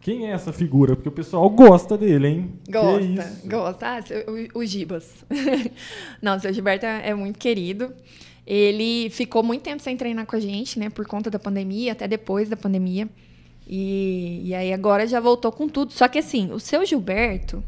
Quem 0.00 0.26
é 0.28 0.30
essa 0.30 0.52
figura? 0.52 0.94
Porque 0.94 1.08
o 1.08 1.12
pessoal 1.12 1.48
gosta 1.50 1.98
dele, 1.98 2.28
hein? 2.28 2.52
Que 2.64 2.72
Gosta, 2.72 3.02
isso? 3.04 3.48
gosta. 3.48 3.86
Ah, 3.96 4.02
seu- 4.02 4.24
o, 4.54 4.58
o 4.60 4.64
Gibas. 4.64 5.24
Não, 6.22 6.36
o 6.36 6.40
seu 6.40 6.52
Gilberto 6.52 6.86
é, 6.86 7.08
é 7.10 7.14
muito 7.14 7.38
querido. 7.38 7.92
Ele 8.46 9.10
ficou 9.10 9.42
muito 9.42 9.62
tempo 9.62 9.82
sem 9.82 9.96
treinar 9.96 10.24
com 10.24 10.36
a 10.36 10.40
gente, 10.40 10.78
né? 10.78 10.88
Por 10.90 11.06
conta 11.06 11.28
da 11.30 11.38
pandemia, 11.38 11.92
até 11.92 12.06
depois 12.06 12.48
da 12.48 12.56
pandemia. 12.56 13.08
E, 13.66 14.42
e 14.44 14.54
aí 14.54 14.72
agora 14.72 15.06
já 15.06 15.18
voltou 15.20 15.50
com 15.50 15.68
tudo. 15.68 15.92
Só 15.92 16.06
que 16.08 16.18
assim, 16.18 16.52
o 16.52 16.60
seu 16.60 16.84
Gilberto 16.84 17.62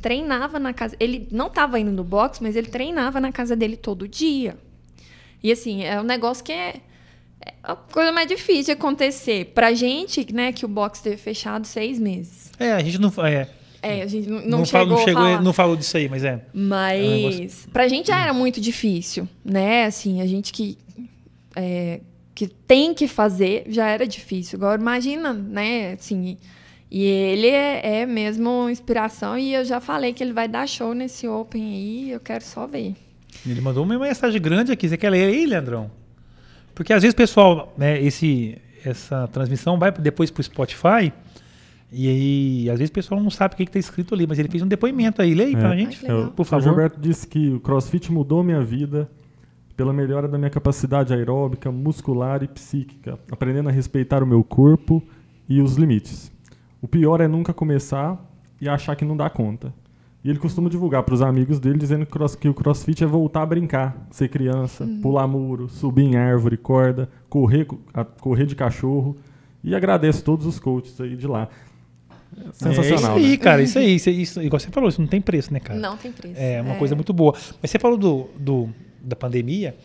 treinava 0.00 0.58
na 0.58 0.72
casa. 0.72 0.96
Ele 1.00 1.28
não 1.30 1.48
estava 1.48 1.78
indo 1.80 1.90
no 1.90 2.04
box, 2.04 2.40
mas 2.42 2.56
ele 2.56 2.68
treinava 2.68 3.20
na 3.20 3.32
casa 3.32 3.56
dele 3.56 3.76
todo 3.76 4.06
dia. 4.06 4.56
E 5.42 5.50
assim, 5.50 5.84
é 5.84 6.00
um 6.00 6.04
negócio 6.04 6.44
que 6.44 6.52
é, 6.52 6.76
é 7.44 7.54
a 7.62 7.74
coisa 7.74 8.12
mais 8.12 8.28
difícil 8.28 8.66
de 8.66 8.70
acontecer. 8.72 9.46
Pra 9.54 9.72
gente, 9.74 10.32
né, 10.32 10.52
que 10.52 10.64
o 10.64 10.68
box 10.68 11.00
teve 11.00 11.16
fechado 11.16 11.66
seis 11.66 11.98
meses. 11.98 12.52
É, 12.58 12.72
a 12.72 12.80
gente 12.80 12.98
não. 13.00 13.12
É, 13.26 13.48
É, 13.82 14.02
a 14.02 14.06
gente 14.06 14.28
não, 14.28 14.40
não, 14.42 14.58
não 14.58 14.64
chegou, 14.64 14.86
não 14.86 15.04
chegou, 15.04 15.40
não 15.42 15.52
falou 15.52 15.74
disso 15.74 15.96
aí, 15.96 16.08
mas 16.08 16.22
é. 16.22 16.40
Mas 16.54 17.66
pra 17.72 17.88
gente 17.88 18.06
já 18.06 18.22
era 18.22 18.32
muito 18.32 18.60
difícil, 18.60 19.28
né? 19.44 19.86
Assim, 19.86 20.20
a 20.20 20.26
gente 20.26 20.52
que, 20.52 20.78
é, 21.56 22.00
que 22.34 22.46
tem 22.48 22.94
que 22.94 23.06
fazer 23.08 23.64
já 23.68 23.86
era 23.88 24.06
difícil. 24.06 24.58
Agora 24.58 24.80
imagina, 24.80 25.32
né? 25.32 25.92
Assim, 25.92 26.36
e 26.90 27.04
ele 27.04 27.48
é, 27.48 28.00
é 28.02 28.06
mesmo 28.06 28.68
inspiração 28.70 29.38
e 29.38 29.54
eu 29.54 29.64
já 29.64 29.80
falei 29.80 30.12
que 30.12 30.22
ele 30.22 30.32
vai 30.32 30.48
dar 30.48 30.66
show 30.68 30.94
nesse 30.94 31.26
Open 31.28 31.62
aí, 31.62 32.10
eu 32.10 32.20
quero 32.20 32.44
só 32.44 32.66
ver. 32.66 32.94
Ele 33.46 33.60
mandou 33.60 33.82
uma 33.84 33.98
mensagem 33.98 34.40
grande 34.40 34.72
aqui. 34.72 34.88
Você 34.88 34.96
quer 34.96 35.10
ler 35.10 35.26
aí, 35.26 35.46
Leandrão? 35.46 35.90
Porque 36.74 36.92
às 36.92 37.02
vezes 37.02 37.12
o 37.12 37.16
pessoal, 37.16 37.74
né, 37.76 38.00
esse, 38.02 38.56
essa 38.84 39.26
transmissão 39.28 39.78
vai 39.78 39.90
depois 39.90 40.30
pro 40.30 40.42
Spotify. 40.42 41.12
E 41.94 42.08
aí, 42.08 42.70
às 42.70 42.78
vezes 42.78 42.90
o 42.90 42.94
pessoal 42.94 43.22
não 43.22 43.30
sabe 43.30 43.52
o 43.54 43.56
que 43.58 43.64
está 43.64 43.78
escrito 43.78 44.14
ali, 44.14 44.26
mas 44.26 44.38
ele 44.38 44.48
fez 44.48 44.62
um 44.62 44.66
depoimento 44.68 45.20
aí. 45.20 45.34
Lê 45.34 45.44
aí 45.44 45.52
pra 45.56 45.74
É. 45.74 45.78
gente, 45.78 45.98
Ai, 46.06 46.10
legal. 46.14 46.30
por 46.32 46.42
O 46.42 46.44
favor. 46.46 46.62
Gilberto 46.64 46.98
disse 46.98 47.26
que 47.26 47.50
o 47.50 47.60
CrossFit 47.60 48.10
mudou 48.10 48.42
minha 48.42 48.62
vida 48.62 49.10
pela 49.76 49.92
melhora 49.92 50.28
da 50.28 50.36
minha 50.38 50.50
capacidade 50.50 51.12
aeróbica, 51.14 51.70
muscular 51.70 52.42
e 52.42 52.48
psíquica, 52.48 53.18
aprendendo 53.30 53.68
a 53.68 53.72
respeitar 53.72 54.22
o 54.22 54.26
meu 54.26 54.42
corpo 54.44 55.02
e 55.48 55.60
os 55.60 55.76
limites. 55.76 56.30
O 56.80 56.88
pior 56.88 57.20
é 57.20 57.28
nunca 57.28 57.52
começar 57.54 58.18
e 58.60 58.68
achar 58.68 58.94
que 58.96 59.04
não 59.04 59.16
dá 59.16 59.28
conta. 59.30 59.72
E 60.24 60.30
ele 60.30 60.38
costuma 60.38 60.68
divulgar 60.70 61.02
para 61.02 61.14
os 61.14 61.22
amigos 61.22 61.58
dele 61.58 61.78
dizendo 61.78 62.06
que, 62.06 62.12
cross- 62.12 62.36
que 62.36 62.48
o 62.48 62.54
CrossFit 62.54 63.02
é 63.02 63.06
voltar 63.06 63.42
a 63.42 63.46
brincar, 63.46 64.06
ser 64.10 64.28
criança, 64.28 64.88
pular 65.02 65.26
muro, 65.26 65.68
subir 65.68 66.04
em 66.04 66.16
árvore, 66.16 66.56
corda, 66.56 67.08
correr, 67.28 67.64
co- 67.64 67.80
a- 67.92 68.04
correr 68.04 68.46
de 68.46 68.54
cachorro. 68.54 69.16
E 69.64 69.74
agradeço 69.74 70.22
todos 70.22 70.46
os 70.46 70.60
coaches 70.60 71.00
aí 71.00 71.16
de 71.16 71.26
lá. 71.26 71.48
É 72.36 72.52
sensacional. 72.52 73.16
É 73.16 73.20
isso 73.20 73.26
aí, 73.26 73.30
né? 73.32 73.36
cara. 73.36 73.62
Isso 73.62 73.78
aí. 73.78 73.94
Isso, 73.96 74.10
isso, 74.10 74.42
igual 74.42 74.60
você 74.60 74.70
falou, 74.70 74.88
isso 74.88 75.00
não 75.00 75.08
tem 75.08 75.20
preço, 75.20 75.52
né, 75.52 75.58
cara? 75.60 75.78
Não 75.78 75.96
tem 75.96 76.12
preço. 76.12 76.40
É 76.40 76.62
uma 76.62 76.76
coisa 76.76 76.94
muito 76.94 77.12
boa. 77.12 77.34
Mas 77.60 77.70
você 77.70 77.78
falou 77.78 77.98
do, 77.98 78.28
do- 78.38 78.68
da 79.02 79.16
pandemia. 79.16 79.76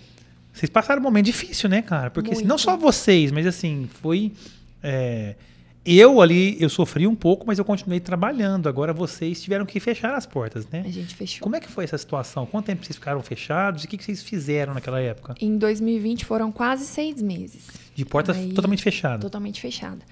Vocês 0.54 0.70
passaram 0.70 1.00
um 1.00 1.04
momento 1.04 1.26
difícil, 1.26 1.70
né, 1.70 1.82
cara? 1.82 2.10
Porque 2.10 2.44
não 2.44 2.58
só 2.58 2.76
vocês, 2.76 3.32
mas 3.32 3.46
assim, 3.46 3.88
foi. 4.02 4.32
é, 4.82 5.36
eu 5.86 6.20
ali, 6.20 6.58
eu 6.60 6.68
sofri 6.70 7.08
um 7.08 7.16
pouco, 7.16 7.48
mas 7.48 7.60
eu 7.60 7.64
continuei 7.64 8.02
trabalhando. 8.02 8.68
Agora 8.68 8.92
vocês 8.92 9.42
tiveram 9.42 9.66
que 9.66 9.80
fechar 9.80 10.16
as 10.16 10.26
portas, 10.26 10.68
né? 10.68 10.84
A 10.86 10.92
gente 10.92 11.16
fechou. 11.16 11.42
Como 11.42 11.56
é 11.56 11.62
que 11.62 11.70
foi 11.70 11.86
essa 11.86 11.98
situação? 11.98 12.46
Quanto 12.46 12.66
tempo 12.66 12.84
vocês 12.84 12.98
ficaram 12.98 13.22
fechados? 13.22 13.84
E 13.84 13.86
o 13.86 13.90
que 13.90 13.98
que 13.98 14.04
vocês 14.04 14.22
fizeram 14.22 14.74
naquela 14.74 15.00
época? 15.00 15.36
Em 15.40 15.58
2020 15.58 16.26
foram 16.26 16.52
quase 16.52 16.86
seis 16.86 17.22
meses. 17.22 17.68
De 17.96 18.04
porta 18.04 18.34
Aí, 18.34 18.52
totalmente 18.52 18.84
fechada. 18.84 19.22
Totalmente 19.22 19.62
fechada. 19.62 20.04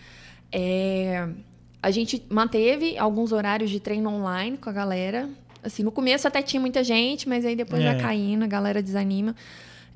É, 0.49 1.27
a 1.83 1.91
gente 1.91 2.23
manteve 2.29 2.97
alguns 2.97 3.33
horários 3.33 3.69
de 3.69 3.79
treino 3.81 4.09
online 4.09 4.57
com 4.57 4.69
a 4.69 4.73
galera. 4.73 5.27
Assim, 5.65 5.83
no 5.83 5.91
começo 5.91 6.27
até 6.27 6.41
tinha 6.41 6.59
muita 6.59 6.83
gente, 6.83 7.27
mas 7.27 7.45
aí 7.45 7.55
depois 7.55 7.81
É. 7.81 7.93
vai 7.93 7.99
caindo, 8.01 8.43
a 8.43 8.47
galera 8.47 8.81
desanima. 8.81 9.35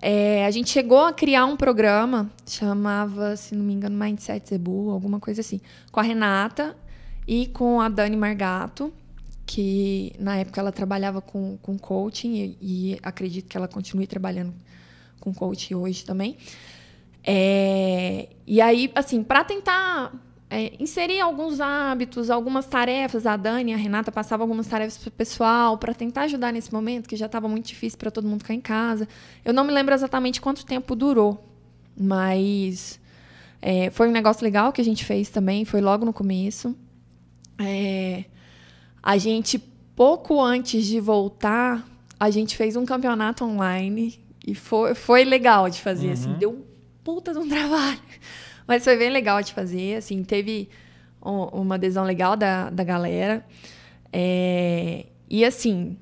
É, 0.01 0.45
a 0.45 0.51
gente 0.51 0.69
chegou 0.69 1.05
a 1.05 1.13
criar 1.13 1.45
um 1.45 1.57
programa, 1.57 2.29
chamava, 2.47 3.35
se 3.35 3.53
não 3.53 3.63
me 3.65 3.73
engano, 3.73 3.97
Mindset 3.97 4.49
Zebu, 4.49 4.89
alguma 4.91 5.19
coisa 5.19 5.41
assim, 5.41 5.59
com 5.91 5.99
a 5.99 6.03
Renata 6.03 6.75
e 7.27 7.47
com 7.47 7.81
a 7.81 7.89
Dani 7.89 8.15
Margato, 8.15 8.93
que 9.45 10.13
na 10.17 10.37
época 10.37 10.61
ela 10.61 10.71
trabalhava 10.71 11.21
com, 11.21 11.57
com 11.61 11.77
coaching 11.77 12.33
e, 12.61 12.93
e 12.93 12.99
acredito 13.03 13.47
que 13.47 13.57
ela 13.57 13.67
continue 13.67 14.07
trabalhando 14.07 14.53
com 15.19 15.33
coaching 15.33 15.75
hoje 15.75 16.05
também. 16.05 16.37
É, 17.23 18.29
e 18.47 18.61
aí, 18.61 18.89
assim, 18.95 19.21
para 19.21 19.43
tentar 19.43 20.13
é, 20.49 20.73
inserir 20.79 21.19
alguns 21.21 21.59
hábitos, 21.59 22.29
algumas 22.31 22.65
tarefas, 22.65 23.27
a 23.27 23.37
Dani 23.37 23.71
e 23.71 23.73
a 23.73 23.77
Renata 23.77 24.11
passavam 24.11 24.45
algumas 24.45 24.67
tarefas 24.67 24.97
para 24.97 25.09
o 25.09 25.11
pessoal 25.11 25.77
para 25.77 25.93
tentar 25.93 26.23
ajudar 26.23 26.51
nesse 26.51 26.73
momento, 26.73 27.07
que 27.07 27.15
já 27.15 27.27
estava 27.27 27.47
muito 27.47 27.67
difícil 27.67 27.99
para 27.99 28.09
todo 28.09 28.27
mundo 28.27 28.41
ficar 28.41 28.55
em 28.55 28.61
casa. 28.61 29.07
Eu 29.45 29.53
não 29.53 29.63
me 29.63 29.71
lembro 29.71 29.93
exatamente 29.93 30.41
quanto 30.41 30.65
tempo 30.65 30.95
durou, 30.95 31.43
mas 31.95 32.99
é, 33.61 33.91
foi 33.91 34.07
um 34.07 34.11
negócio 34.11 34.43
legal 34.43 34.73
que 34.73 34.81
a 34.81 34.83
gente 34.83 35.05
fez 35.05 35.29
também, 35.29 35.65
foi 35.65 35.81
logo 35.81 36.03
no 36.03 36.13
começo. 36.13 36.75
É, 37.59 38.25
a 39.03 39.17
gente, 39.17 39.59
pouco 39.95 40.41
antes 40.41 40.83
de 40.85 40.99
voltar, 40.99 41.87
a 42.19 42.31
gente 42.31 42.57
fez 42.57 42.75
um 42.75 42.85
campeonato 42.85 43.45
online 43.45 44.19
e 44.47 44.55
foi, 44.55 44.95
foi 44.95 45.23
legal 45.23 45.69
de 45.69 45.79
fazer, 45.79 46.11
assim, 46.11 46.33
deu 46.33 46.51
um 46.51 46.63
puta 47.03 47.33
de 47.33 47.37
um 47.37 47.47
trabalho. 47.47 47.99
Mas 48.69 48.83
foi 48.83 48.95
bem 48.95 49.09
legal 49.09 49.41
de 49.41 49.51
fazer, 49.51 49.95
assim, 49.97 50.23
teve 50.23 50.69
um- 51.25 51.61
uma 51.61 51.73
adesão 51.73 52.03
legal 52.03 52.37
da, 52.37 52.69
da 52.69 52.83
galera. 52.83 53.43
É, 54.13 55.07
e 55.27 55.43
assim, 55.43 55.97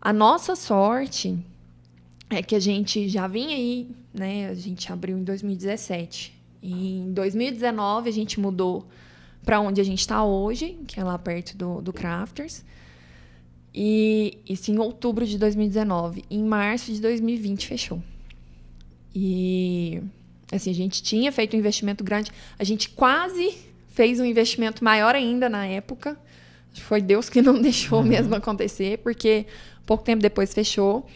a 0.00 0.12
nossa 0.12 0.54
sorte 0.54 1.36
é 2.30 2.40
que 2.44 2.54
a 2.54 2.60
gente 2.60 3.08
já 3.08 3.26
vinha 3.26 3.56
aí, 3.56 3.90
né? 4.14 4.50
A 4.50 4.54
gente 4.54 4.92
abriu 4.92 5.18
em 5.18 5.24
2017. 5.24 6.32
E 6.62 6.98
em 7.00 7.12
2019 7.12 8.08
a 8.08 8.12
gente 8.12 8.38
mudou 8.38 8.86
para 9.44 9.58
onde 9.58 9.80
a 9.80 9.84
gente 9.84 9.98
está 9.98 10.24
hoje, 10.24 10.78
que 10.86 11.00
é 11.00 11.02
lá 11.02 11.18
perto 11.18 11.56
do, 11.56 11.82
do 11.82 11.92
Crafters. 11.92 12.64
E 13.74 14.38
isso 14.48 14.70
em 14.70 14.78
outubro 14.78 15.26
de 15.26 15.36
2019. 15.38 16.22
Em 16.30 16.44
março 16.44 16.92
de 16.92 17.00
2020 17.00 17.66
fechou. 17.66 18.00
E 19.12 20.00
assim, 20.56 20.70
a 20.70 20.74
gente 20.74 21.02
tinha 21.02 21.30
feito 21.32 21.56
um 21.56 21.58
investimento 21.58 22.02
grande. 22.04 22.30
A 22.58 22.64
gente 22.64 22.88
quase 22.90 23.54
fez 23.88 24.18
um 24.20 24.24
investimento 24.24 24.82
maior 24.82 25.14
ainda 25.14 25.48
na 25.48 25.66
época. 25.66 26.16
Foi 26.74 27.00
Deus 27.00 27.28
que 27.28 27.40
não 27.40 27.60
deixou 27.62 28.00
uhum. 28.00 28.06
mesmo 28.06 28.34
acontecer, 28.34 28.98
porque 28.98 29.46
pouco 29.86 30.04
tempo 30.04 30.20
depois 30.22 30.52
fechou. 30.52 31.06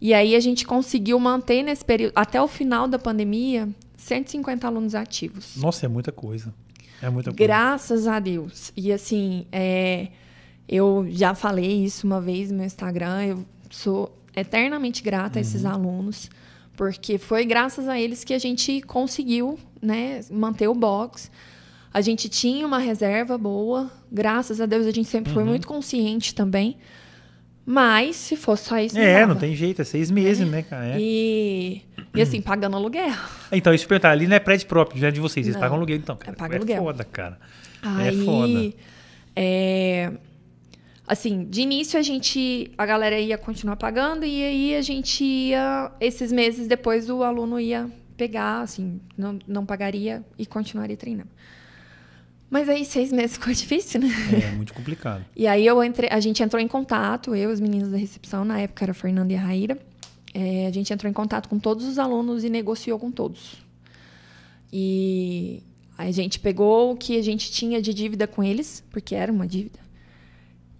E 0.00 0.12
aí 0.12 0.36
a 0.36 0.40
gente 0.40 0.66
conseguiu 0.66 1.18
manter 1.18 1.62
nesse 1.62 1.84
período, 1.84 2.12
até 2.14 2.40
o 2.40 2.46
final 2.46 2.86
da 2.86 2.98
pandemia, 2.98 3.68
150 3.96 4.66
alunos 4.66 4.94
ativos. 4.94 5.56
Nossa, 5.56 5.86
é 5.86 5.88
muita 5.88 6.12
coisa. 6.12 6.54
É 7.00 7.08
muita 7.08 7.30
coisa. 7.30 7.36
Graças 7.36 8.06
a 8.06 8.18
Deus. 8.20 8.72
E 8.76 8.92
assim, 8.92 9.46
é, 9.50 10.08
eu 10.68 11.06
já 11.08 11.34
falei 11.34 11.84
isso 11.84 12.06
uma 12.06 12.20
vez 12.20 12.50
no 12.50 12.58
meu 12.58 12.66
Instagram, 12.66 13.24
eu 13.24 13.46
sou 13.70 14.16
eternamente 14.34 15.02
grata 15.02 15.38
uhum. 15.38 15.38
a 15.38 15.40
esses 15.40 15.64
uhum. 15.64 15.70
alunos, 15.70 16.30
porque 16.76 17.18
foi 17.18 17.44
graças 17.44 17.88
a 17.88 17.98
eles 17.98 18.22
que 18.22 18.34
a 18.34 18.38
gente 18.38 18.82
conseguiu 18.82 19.58
né, 19.80 20.20
manter 20.30 20.68
o 20.68 20.74
box. 20.74 21.30
A 21.92 22.00
gente 22.02 22.28
tinha 22.28 22.66
uma 22.66 22.78
reserva 22.78 23.38
boa, 23.38 23.90
graças 24.12 24.60
a 24.60 24.66
Deus 24.66 24.86
a 24.86 24.90
gente 24.90 25.08
sempre 25.08 25.30
uhum. 25.30 25.34
foi 25.34 25.44
muito 25.44 25.66
consciente 25.66 26.34
também. 26.34 26.76
Mas, 27.68 28.14
se 28.14 28.36
fosse 28.36 28.68
só 28.68 28.78
isso. 28.78 28.96
É, 28.96 29.22
não, 29.22 29.34
não 29.34 29.40
tem 29.40 29.56
jeito, 29.56 29.82
é 29.82 29.84
seis 29.84 30.08
meses, 30.08 30.46
é. 30.46 30.50
né, 30.50 30.62
cara? 30.62 30.86
É. 30.92 31.00
E, 31.00 31.82
e 32.14 32.22
assim, 32.22 32.40
pagando 32.40 32.76
aluguel. 32.76 33.12
Então, 33.50 33.74
isso 33.74 33.88
perguntar, 33.88 34.10
ali 34.10 34.28
não 34.28 34.36
é 34.36 34.38
prédio 34.38 34.68
próprio, 34.68 35.00
já 35.00 35.08
é 35.08 35.10
de 35.10 35.18
vocês, 35.18 35.46
vocês 35.46 35.56
não, 35.56 35.60
pagam 35.60 35.76
aluguel, 35.76 35.96
então. 35.96 36.14
Cara. 36.16 36.32
É, 36.32 36.36
paga 36.36 36.54
é 36.54 36.56
aluguel. 36.58 36.82
foda, 36.84 37.04
cara. 37.04 37.38
É 37.82 37.88
Aí, 37.88 38.08
é 38.08 38.24
foda. 38.24 38.74
É, 39.34 40.12
assim, 41.06 41.44
de 41.44 41.62
início 41.62 41.98
a 41.98 42.02
gente, 42.02 42.70
a 42.76 42.84
galera 42.84 43.18
ia 43.18 43.38
continuar 43.38 43.76
pagando 43.76 44.24
e 44.24 44.42
aí 44.42 44.74
a 44.74 44.82
gente 44.82 45.24
ia, 45.24 45.92
esses 46.00 46.32
meses 46.32 46.66
depois 46.66 47.08
o 47.08 47.22
aluno 47.22 47.60
ia 47.60 47.90
pegar, 48.16 48.62
assim, 48.62 49.00
não, 49.16 49.38
não 49.46 49.64
pagaria 49.64 50.24
e 50.38 50.44
continuaria 50.44 50.96
treinando. 50.96 51.30
Mas 52.48 52.68
aí 52.68 52.84
seis 52.84 53.12
meses 53.12 53.36
ficou 53.36 53.52
difícil, 53.54 54.00
né? 54.00 54.08
É, 54.42 54.52
muito 54.52 54.72
complicado. 54.74 55.24
e 55.34 55.46
aí 55.46 55.66
eu 55.66 55.82
entrei, 55.82 56.08
a 56.10 56.20
gente 56.20 56.42
entrou 56.42 56.60
em 56.60 56.68
contato, 56.68 57.34
eu, 57.34 57.50
os 57.50 57.60
meninos 57.60 57.90
da 57.90 57.96
recepção, 57.96 58.44
na 58.44 58.60
época 58.60 58.84
era 58.84 58.94
Fernanda 58.94 59.32
e 59.32 59.36
a 59.36 59.40
Raíra. 59.40 59.78
É, 60.34 60.66
a 60.66 60.70
gente 60.70 60.92
entrou 60.92 61.10
em 61.10 61.14
contato 61.14 61.48
com 61.48 61.58
todos 61.58 61.86
os 61.86 61.98
alunos 61.98 62.44
e 62.44 62.50
negociou 62.50 62.98
com 62.98 63.10
todos. 63.10 63.56
E 64.72 65.62
a 65.96 66.10
gente 66.10 66.38
pegou 66.38 66.92
o 66.92 66.96
que 66.96 67.18
a 67.18 67.22
gente 67.22 67.50
tinha 67.50 67.80
de 67.80 67.94
dívida 67.94 68.26
com 68.26 68.44
eles, 68.44 68.84
porque 68.90 69.14
era 69.14 69.32
uma 69.32 69.46
dívida, 69.46 69.78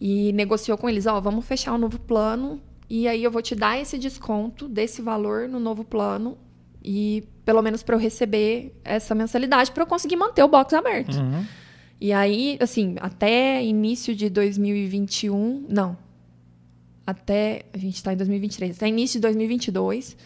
e 0.01 0.33
negociou 0.33 0.77
com 0.77 0.89
eles: 0.89 1.07
Ó, 1.07 1.17
oh, 1.17 1.23
vamos 1.23 1.45
fechar 1.47 1.73
um 1.75 1.79
novo 1.79 1.99
plano, 1.99 2.61
e 2.89 3.09
aí 3.09 3.23
eu 3.23 3.31
vou 3.31 3.43
te 3.43 3.55
dar 3.55 3.79
esse 3.81 3.99
desconto 3.99 4.69
desse 4.69 5.03
valor 5.03 5.49
no 5.49 5.59
novo 5.59 5.85
plano, 5.85 6.37
e 6.83 7.25
pelo 7.45 7.63
menos 7.63 7.83
para 7.83 7.95
eu 7.95 7.99
receber 7.99 8.75
essa 8.85 9.15
mensalidade 9.15 9.71
para 9.71 9.83
eu 9.83 9.87
conseguir 9.87 10.17
manter 10.17 10.43
o 10.43 10.49
box 10.49 10.75
aberto. 10.75 11.17
Uhum. 11.17 11.45
E 12.01 12.13
aí, 12.13 12.59
assim, 12.61 12.97
até 13.01 13.65
início 13.65 14.15
de 14.15 14.29
2021, 14.29 15.67
não. 15.69 15.97
Até 17.07 17.63
a 17.73 17.79
gente 17.79 17.95
está 17.95 18.13
em 18.13 18.17
2023, 18.17 18.77
até 18.77 18.89
início 18.89 19.19
de 19.19 19.23
2022, 19.23 20.17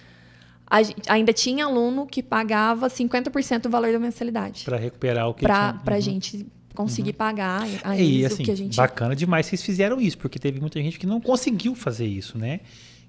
gente, 0.83 1.11
ainda 1.11 1.33
tinha 1.33 1.67
aluno 1.67 2.07
que 2.07 2.23
pagava 2.23 2.89
50% 2.89 3.63
do 3.63 3.71
valor 3.71 3.93
da 3.93 3.99
mensalidade. 3.99 4.65
Para 4.65 4.79
recuperar 4.79 5.29
o 5.29 5.35
que 5.35 5.43
pra, 5.43 5.73
tinha. 5.73 5.85
Para 5.85 5.95
a 5.95 5.99
uhum. 5.99 6.03
gente 6.03 6.47
conseguir 6.75 7.11
uhum. 7.11 7.17
pagar 7.17 7.63
a 7.83 7.97
e, 7.97 8.25
assim, 8.25 8.43
que 8.43 8.51
a 8.51 8.55
gente... 8.55 8.77
Bacana 8.77 9.15
demais 9.15 9.47
vocês 9.47 9.63
fizeram 9.63 10.01
isso, 10.01 10.19
porque 10.19 10.39
teve 10.39 10.61
muita 10.61 10.81
gente 10.81 10.99
que 10.99 11.07
não 11.07 11.21
conseguiu 11.21 11.75
fazer 11.75 12.07
isso, 12.07 12.39
né? 12.39 12.61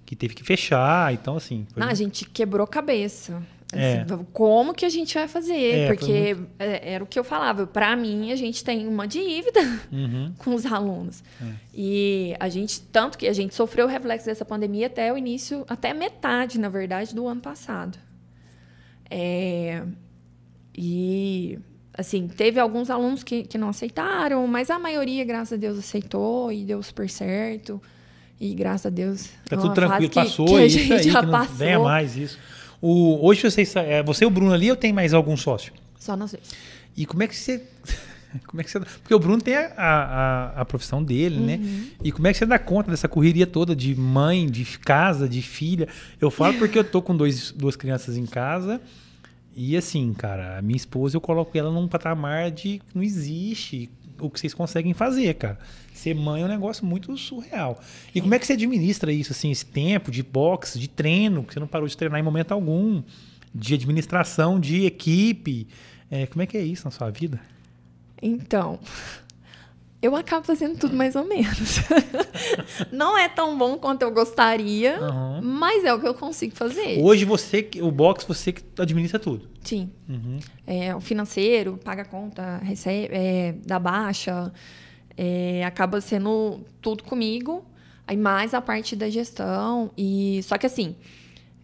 Que 0.05 0.15
teve 0.15 0.33
que 0.33 0.43
fechar, 0.43 1.13
então 1.13 1.37
assim... 1.37 1.65
Não, 1.75 1.87
a 1.87 1.93
gente 1.93 2.25
quebrou 2.25 2.65
cabeça. 2.67 3.41
É. 3.73 4.01
Assim, 4.01 4.25
como 4.33 4.73
que 4.73 4.85
a 4.85 4.89
gente 4.89 5.13
vai 5.13 5.27
fazer? 5.27 5.53
É, 5.53 5.87
Porque 5.87 6.35
muito... 6.35 6.49
É, 6.59 6.93
era 6.93 7.03
o 7.03 7.07
que 7.07 7.17
eu 7.17 7.23
falava. 7.23 7.65
Para 7.65 7.95
mim, 7.95 8.31
a 8.31 8.35
gente 8.35 8.63
tem 8.63 8.87
uma 8.87 9.07
dívida 9.07 9.61
uhum. 9.91 10.33
com 10.37 10.53
os 10.53 10.65
alunos. 10.65 11.23
É. 11.41 11.45
E 11.73 12.35
a 12.39 12.49
gente, 12.49 12.81
tanto 12.81 13.17
que 13.17 13.27
a 13.27 13.33
gente 13.33 13.55
sofreu 13.55 13.85
o 13.85 13.89
reflexo 13.89 14.25
dessa 14.25 14.43
pandemia 14.43 14.87
até 14.87 15.11
o 15.13 15.17
início, 15.17 15.65
até 15.69 15.93
metade, 15.93 16.59
na 16.59 16.67
verdade, 16.67 17.15
do 17.15 17.27
ano 17.27 17.41
passado. 17.41 17.97
É, 19.09 19.83
e, 20.77 21.59
assim, 22.01 22.27
teve 22.27 22.59
alguns 22.59 22.89
alunos 22.89 23.23
que, 23.23 23.43
que 23.43 23.57
não 23.57 23.69
aceitaram, 23.69 24.45
mas 24.47 24.69
a 24.69 24.77
maioria, 24.77 25.23
graças 25.23 25.53
a 25.53 25.55
Deus, 25.57 25.79
aceitou 25.79 26.51
e 26.51 26.63
deu 26.63 26.81
super 26.83 27.09
certo. 27.09 27.81
E 28.39 28.55
graças 28.55 28.87
a 28.87 28.89
Deus. 28.89 29.29
Tá 29.47 29.55
tudo 29.55 29.73
tranquilo, 29.73 30.09
que, 30.09 30.15
passou 30.15 30.47
que 30.47 30.55
a 30.55 30.67
gente 30.67 30.83
isso 30.83 30.93
aí, 30.93 31.03
já 31.03 31.19
que 31.19 31.25
não 31.27 31.31
passou. 31.31 31.55
venha 31.55 31.79
mais 31.79 32.17
isso. 32.17 32.39
O, 32.81 33.23
hoje 33.25 33.43
você, 33.43 33.61
é, 33.75 34.01
você 34.01 34.25
e 34.25 34.27
o 34.27 34.31
Bruno 34.31 34.51
ali 34.51 34.69
ou 34.71 34.75
tem 34.75 34.91
mais 34.91 35.13
algum 35.13 35.37
sócio? 35.37 35.71
Só 35.99 36.17
nós 36.17 36.31
dois. 36.31 36.43
E 36.97 37.05
como 37.05 37.21
é 37.23 37.27
que 37.27 37.35
você. 37.35 37.63
Como 38.47 38.61
é 38.61 38.63
que 38.63 38.71
você. 38.71 38.79
Porque 38.79 39.13
o 39.13 39.19
Bruno 39.19 39.41
tem 39.41 39.57
a, 39.57 39.73
a, 39.75 40.61
a 40.61 40.65
profissão 40.65 41.03
dele, 41.03 41.37
né? 41.37 41.55
uhum. 41.57 41.61
né? 41.61 41.83
E 42.01 42.13
como 42.13 42.27
é 42.27 42.31
que 42.31 42.37
você 42.37 42.45
dá 42.45 42.57
conta 42.57 42.89
dessa 42.89 43.05
correria 43.05 43.45
toda 43.45 43.75
de 43.75 43.93
mãe, 43.93 44.49
de 44.49 44.63
casa, 44.79 45.27
de 45.27 45.41
filha? 45.41 45.89
Eu 46.19 46.31
falo 46.31 46.53
porque 46.53 46.79
eu 46.79 46.83
tô 46.85 47.01
com 47.01 47.13
dois, 47.13 47.51
duas 47.51 47.75
crianças 47.75 48.15
em 48.15 48.25
casa. 48.25 48.79
E 49.55 49.75
assim, 49.75 50.13
cara, 50.13 50.57
a 50.57 50.61
minha 50.61 50.77
esposa 50.77 51.17
eu 51.17 51.21
coloco 51.21 51.57
ela 51.57 51.71
num 51.71 51.87
patamar 51.87 52.51
de 52.51 52.81
não 52.93 53.03
existe 53.03 53.89
o 54.19 54.29
que 54.29 54.39
vocês 54.39 54.53
conseguem 54.53 54.93
fazer, 54.93 55.33
cara. 55.33 55.59
Ser 55.93 56.15
mãe 56.15 56.41
é 56.41 56.45
um 56.45 56.47
negócio 56.47 56.85
muito 56.85 57.15
surreal. 57.17 57.79
E 58.13 58.21
como 58.21 58.33
é 58.33 58.39
que 58.39 58.45
você 58.45 58.53
administra 58.53 59.11
isso, 59.11 59.31
assim, 59.31 59.51
esse 59.51 59.65
tempo 59.65 60.11
de 60.11 60.23
boxe, 60.23 60.79
de 60.79 60.87
treino, 60.87 61.43
que 61.43 61.53
você 61.53 61.59
não 61.59 61.67
parou 61.67 61.87
de 61.87 61.97
treinar 61.97 62.19
em 62.19 62.23
momento 62.23 62.51
algum, 62.51 63.03
de 63.53 63.73
administração, 63.73 64.59
de 64.59 64.85
equipe? 64.85 65.67
É, 66.09 66.27
como 66.27 66.41
é 66.41 66.45
que 66.45 66.57
é 66.57 66.61
isso 66.61 66.85
na 66.85 66.91
sua 66.91 67.09
vida? 67.09 67.39
Então, 68.21 68.79
eu 70.01 70.15
acabo 70.15 70.45
fazendo 70.45 70.77
tudo 70.77 70.95
mais 70.95 71.15
ou 71.15 71.23
menos. 71.23 71.79
não 72.91 73.17
é 73.17 73.29
tão 73.29 73.57
bom 73.57 73.77
quanto 73.77 74.01
eu 74.01 74.11
gostaria, 74.11 74.99
uhum. 74.99 75.41
mas 75.41 75.83
é 75.83 75.93
o 75.93 75.99
que 75.99 76.07
eu 76.07 76.13
consigo 76.13 76.55
fazer. 76.55 76.99
Hoje 77.01 77.23
você, 77.23 77.69
o 77.81 77.91
box, 77.91 78.25
você 78.27 78.51
que 78.51 78.63
administra 78.79 79.19
tudo. 79.19 79.47
Sim. 79.61 79.91
Uhum. 80.09 80.39
É, 80.65 80.95
o 80.95 80.99
financeiro, 80.99 81.79
paga 81.83 82.01
a 82.01 82.05
conta, 82.05 82.57
recebe, 82.57 83.09
é, 83.11 83.55
dá 83.63 83.77
baixa, 83.77 84.51
é, 85.15 85.63
acaba 85.63 86.01
sendo 86.01 86.61
tudo 86.81 87.03
comigo, 87.03 87.63
aí 88.07 88.17
mais 88.17 88.55
a 88.55 88.61
parte 88.61 88.95
da 88.95 89.07
gestão. 89.07 89.91
e 89.95 90.41
Só 90.43 90.57
que 90.57 90.65
assim, 90.65 90.95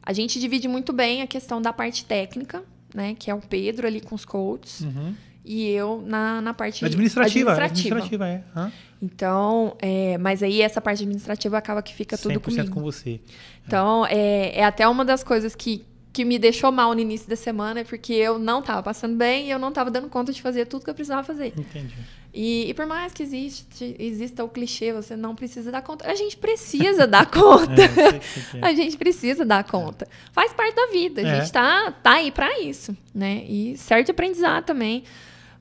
a 0.04 0.14
gente 0.14 0.40
divide 0.40 0.68
muito 0.68 0.94
bem 0.94 1.24
a 1.24 1.28
questão 1.28 1.60
da 1.60 1.74
parte 1.74 2.06
técnica, 2.06 2.64
né? 2.94 3.16
Que 3.18 3.32
é 3.32 3.34
o 3.34 3.42
Pedro 3.42 3.88
ali 3.88 4.00
com 4.00 4.14
os 4.14 4.24
coaches. 4.24 4.82
Uhum. 4.82 5.16
E 5.48 5.70
eu 5.70 6.04
na, 6.06 6.41
na 6.41 6.54
parte 6.54 6.84
administrativa. 6.84 7.52
Administrativa, 7.52 7.98
administrativa 7.98 8.28
é. 8.28 8.72
Então, 9.02 9.78
é, 9.80 10.18
mas 10.18 10.43
aí 10.43 10.62
essa 10.62 10.82
parte 10.82 11.04
administrativa 11.04 11.58
acaba 11.58 11.82
que 11.82 11.93
fica 11.93 12.18
tudo 12.18 12.38
comigo. 12.41 12.70
com 12.70 12.82
você. 12.82 13.22
Então, 13.66 14.06
é, 14.08 14.60
é 14.60 14.66
até 14.66 14.86
uma 14.86 15.06
das 15.06 15.24
coisas 15.24 15.56
que, 15.56 15.86
que 16.12 16.26
me 16.26 16.38
deixou 16.38 16.70
mal 16.70 16.93
no 16.93 17.00
início 17.00 17.30
da 17.30 17.38
semana, 17.38 17.86
porque 17.86 18.12
eu 18.12 18.38
não 18.38 18.60
estava 18.60 18.84
passando 18.84 19.16
bem 19.16 19.48
e 19.48 19.52
eu 19.52 19.60
não 19.60 19.70
estava 19.70 19.89
dando 19.89 20.10
conta 20.10 20.34
de 20.34 20.41
fazer 20.41 20.66
tudo 20.66 20.84
que 20.84 20.89
eu 20.89 20.95
precisava 20.95 21.24
fazer. 21.24 21.54
Entendi. 21.56 21.95
E, 22.34 22.70
e, 22.70 22.74
por 22.74 22.86
mais 22.86 23.14
que 23.14 23.24
existe, 23.24 23.95
exista 23.98 24.43
o 24.43 24.50
clichê, 24.50 24.91
você 24.91 25.16
não 25.16 25.34
precisa 25.34 25.72
dar 25.72 25.82
conta. 25.82 26.10
A 26.10 26.14
gente 26.14 26.36
precisa 26.36 27.08
dar 27.08 27.26
conta. 27.32 27.82
é, 27.82 28.66
a 28.66 28.74
gente 28.74 28.98
precisa 28.98 29.45
dar 29.45 29.64
conta. 29.64 30.06
É. 30.06 30.08
Faz 30.34 30.52
parte 30.54 30.76
da 30.76 30.88
vida. 30.88 31.22
A 31.22 31.26
é. 31.26 31.39
gente 31.39 31.52
tá, 31.54 31.91
tá 31.91 32.12
aí 32.16 32.32
para 32.32 32.60
isso, 32.60 32.95
né? 33.16 33.45
E 33.48 33.78
certo 33.78 34.12
aprendizado 34.12 34.66
também. 34.66 35.04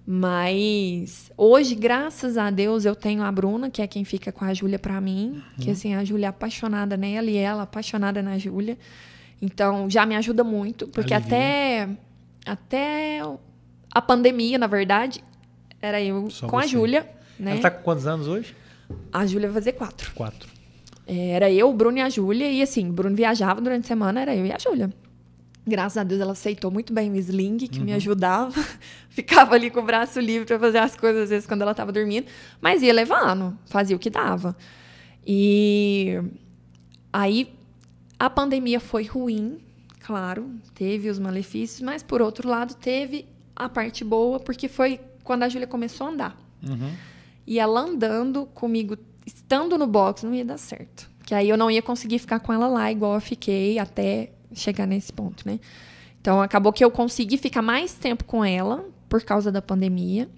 Mas 0.06 1.32
hoje, 1.36 1.74
graças 1.74 2.38
a 2.38 2.48
Deus, 2.48 2.84
eu 2.84 2.94
tenho 2.94 3.24
a 3.24 3.32
Bruna, 3.32 3.68
que 3.68 3.82
é 3.82 3.88
quem 3.88 4.04
fica 4.04 4.30
com 4.30 4.44
a 4.44 4.54
Júlia 4.54 4.78
para 4.78 5.00
mim, 5.00 5.32
uhum. 5.34 5.64
que 5.64 5.70
assim, 5.72 5.94
a 5.94 6.04
Júlia 6.04 6.26
é 6.26 6.28
apaixonada 6.28 6.96
nela 6.96 7.28
e 7.28 7.36
ela 7.36 7.64
apaixonada 7.64 8.22
na 8.22 8.38
Júlia. 8.38 8.78
Então, 9.42 9.90
já 9.90 10.06
me 10.06 10.14
ajuda 10.14 10.44
muito, 10.44 10.86
porque 10.88 11.12
até 11.12 11.88
até 12.46 13.20
a 13.92 14.00
pandemia, 14.00 14.56
na 14.56 14.68
verdade, 14.68 15.24
era 15.82 16.00
eu 16.00 16.30
Só 16.30 16.46
com 16.46 16.56
você. 16.56 16.64
a 16.64 16.68
Júlia. 16.68 17.10
Né? 17.38 17.52
Ela 17.52 17.60
tá 17.60 17.70
com 17.70 17.82
quantos 17.82 18.06
anos 18.06 18.28
hoje? 18.28 18.54
A 19.12 19.26
Júlia 19.26 19.48
vai 19.48 19.54
fazer 19.54 19.72
quatro. 19.72 20.12
Quatro. 20.14 20.48
É, 21.06 21.30
era 21.30 21.50
eu, 21.50 21.68
o 21.68 21.72
Bruno 21.72 21.98
e 21.98 22.00
a 22.00 22.08
Júlia. 22.08 22.48
E 22.50 22.62
assim, 22.62 22.88
o 22.88 22.92
Bruno 22.92 23.16
viajava 23.16 23.60
durante 23.60 23.84
a 23.84 23.88
semana, 23.88 24.20
era 24.20 24.36
eu 24.36 24.46
e 24.46 24.52
a 24.52 24.58
Júlia. 24.58 24.92
Graças 25.66 25.98
a 25.98 26.04
Deus 26.04 26.20
ela 26.20 26.32
aceitou 26.32 26.70
muito 26.70 26.92
bem 26.92 27.10
o 27.10 27.16
sling, 27.16 27.56
que 27.58 27.80
uhum. 27.80 27.86
me 27.86 27.92
ajudava. 27.92 28.54
Ficava 29.10 29.54
ali 29.56 29.68
com 29.70 29.80
o 29.80 29.82
braço 29.82 30.20
livre 30.20 30.46
para 30.46 30.58
fazer 30.58 30.78
as 30.78 30.94
coisas, 30.96 31.24
às 31.24 31.30
vezes, 31.30 31.46
quando 31.46 31.62
ela 31.62 31.72
estava 31.72 31.90
dormindo. 31.90 32.26
Mas 32.60 32.82
ia 32.82 32.92
levando, 32.92 33.58
fazia 33.66 33.96
o 33.96 33.98
que 33.98 34.08
dava. 34.08 34.56
E 35.26 36.20
aí 37.12 37.52
A 38.18 38.30
pandemia 38.30 38.80
foi 38.80 39.04
ruim, 39.04 39.58
claro, 40.00 40.50
teve 40.74 41.10
os 41.10 41.18
malefícios, 41.18 41.82
mas 41.82 42.02
por 42.02 42.22
outro 42.22 42.48
lado 42.48 42.74
teve 42.74 43.26
a 43.54 43.68
parte 43.68 44.04
boa, 44.04 44.40
porque 44.40 44.68
foi 44.68 45.00
quando 45.22 45.42
a 45.42 45.48
Júlia 45.48 45.66
começou 45.66 46.06
a 46.06 46.10
andar. 46.10 46.36
Uhum. 46.62 46.92
E 47.46 47.58
ela 47.58 47.80
andando 47.80 48.46
comigo, 48.46 48.96
estando 49.26 49.76
no 49.76 49.86
box, 49.86 50.24
não 50.24 50.32
ia 50.32 50.44
dar 50.44 50.58
certo. 50.58 51.10
Que 51.26 51.34
aí 51.34 51.48
eu 51.48 51.56
não 51.56 51.70
ia 51.70 51.82
conseguir 51.82 52.18
ficar 52.20 52.40
com 52.40 52.52
ela 52.52 52.68
lá, 52.68 52.90
igual 52.90 53.14
eu 53.14 53.20
fiquei 53.20 53.78
até 53.78 54.30
chegar 54.56 54.86
nesse 54.86 55.12
ponto, 55.12 55.46
né? 55.46 55.60
Então 56.20 56.42
acabou 56.42 56.72
que 56.72 56.84
eu 56.84 56.90
consegui 56.90 57.38
ficar 57.38 57.62
mais 57.62 57.92
tempo 57.94 58.24
com 58.24 58.44
ela 58.44 58.84
por 59.08 59.22
causa 59.22 59.52
da 59.52 59.62
pandemia. 59.62 60.28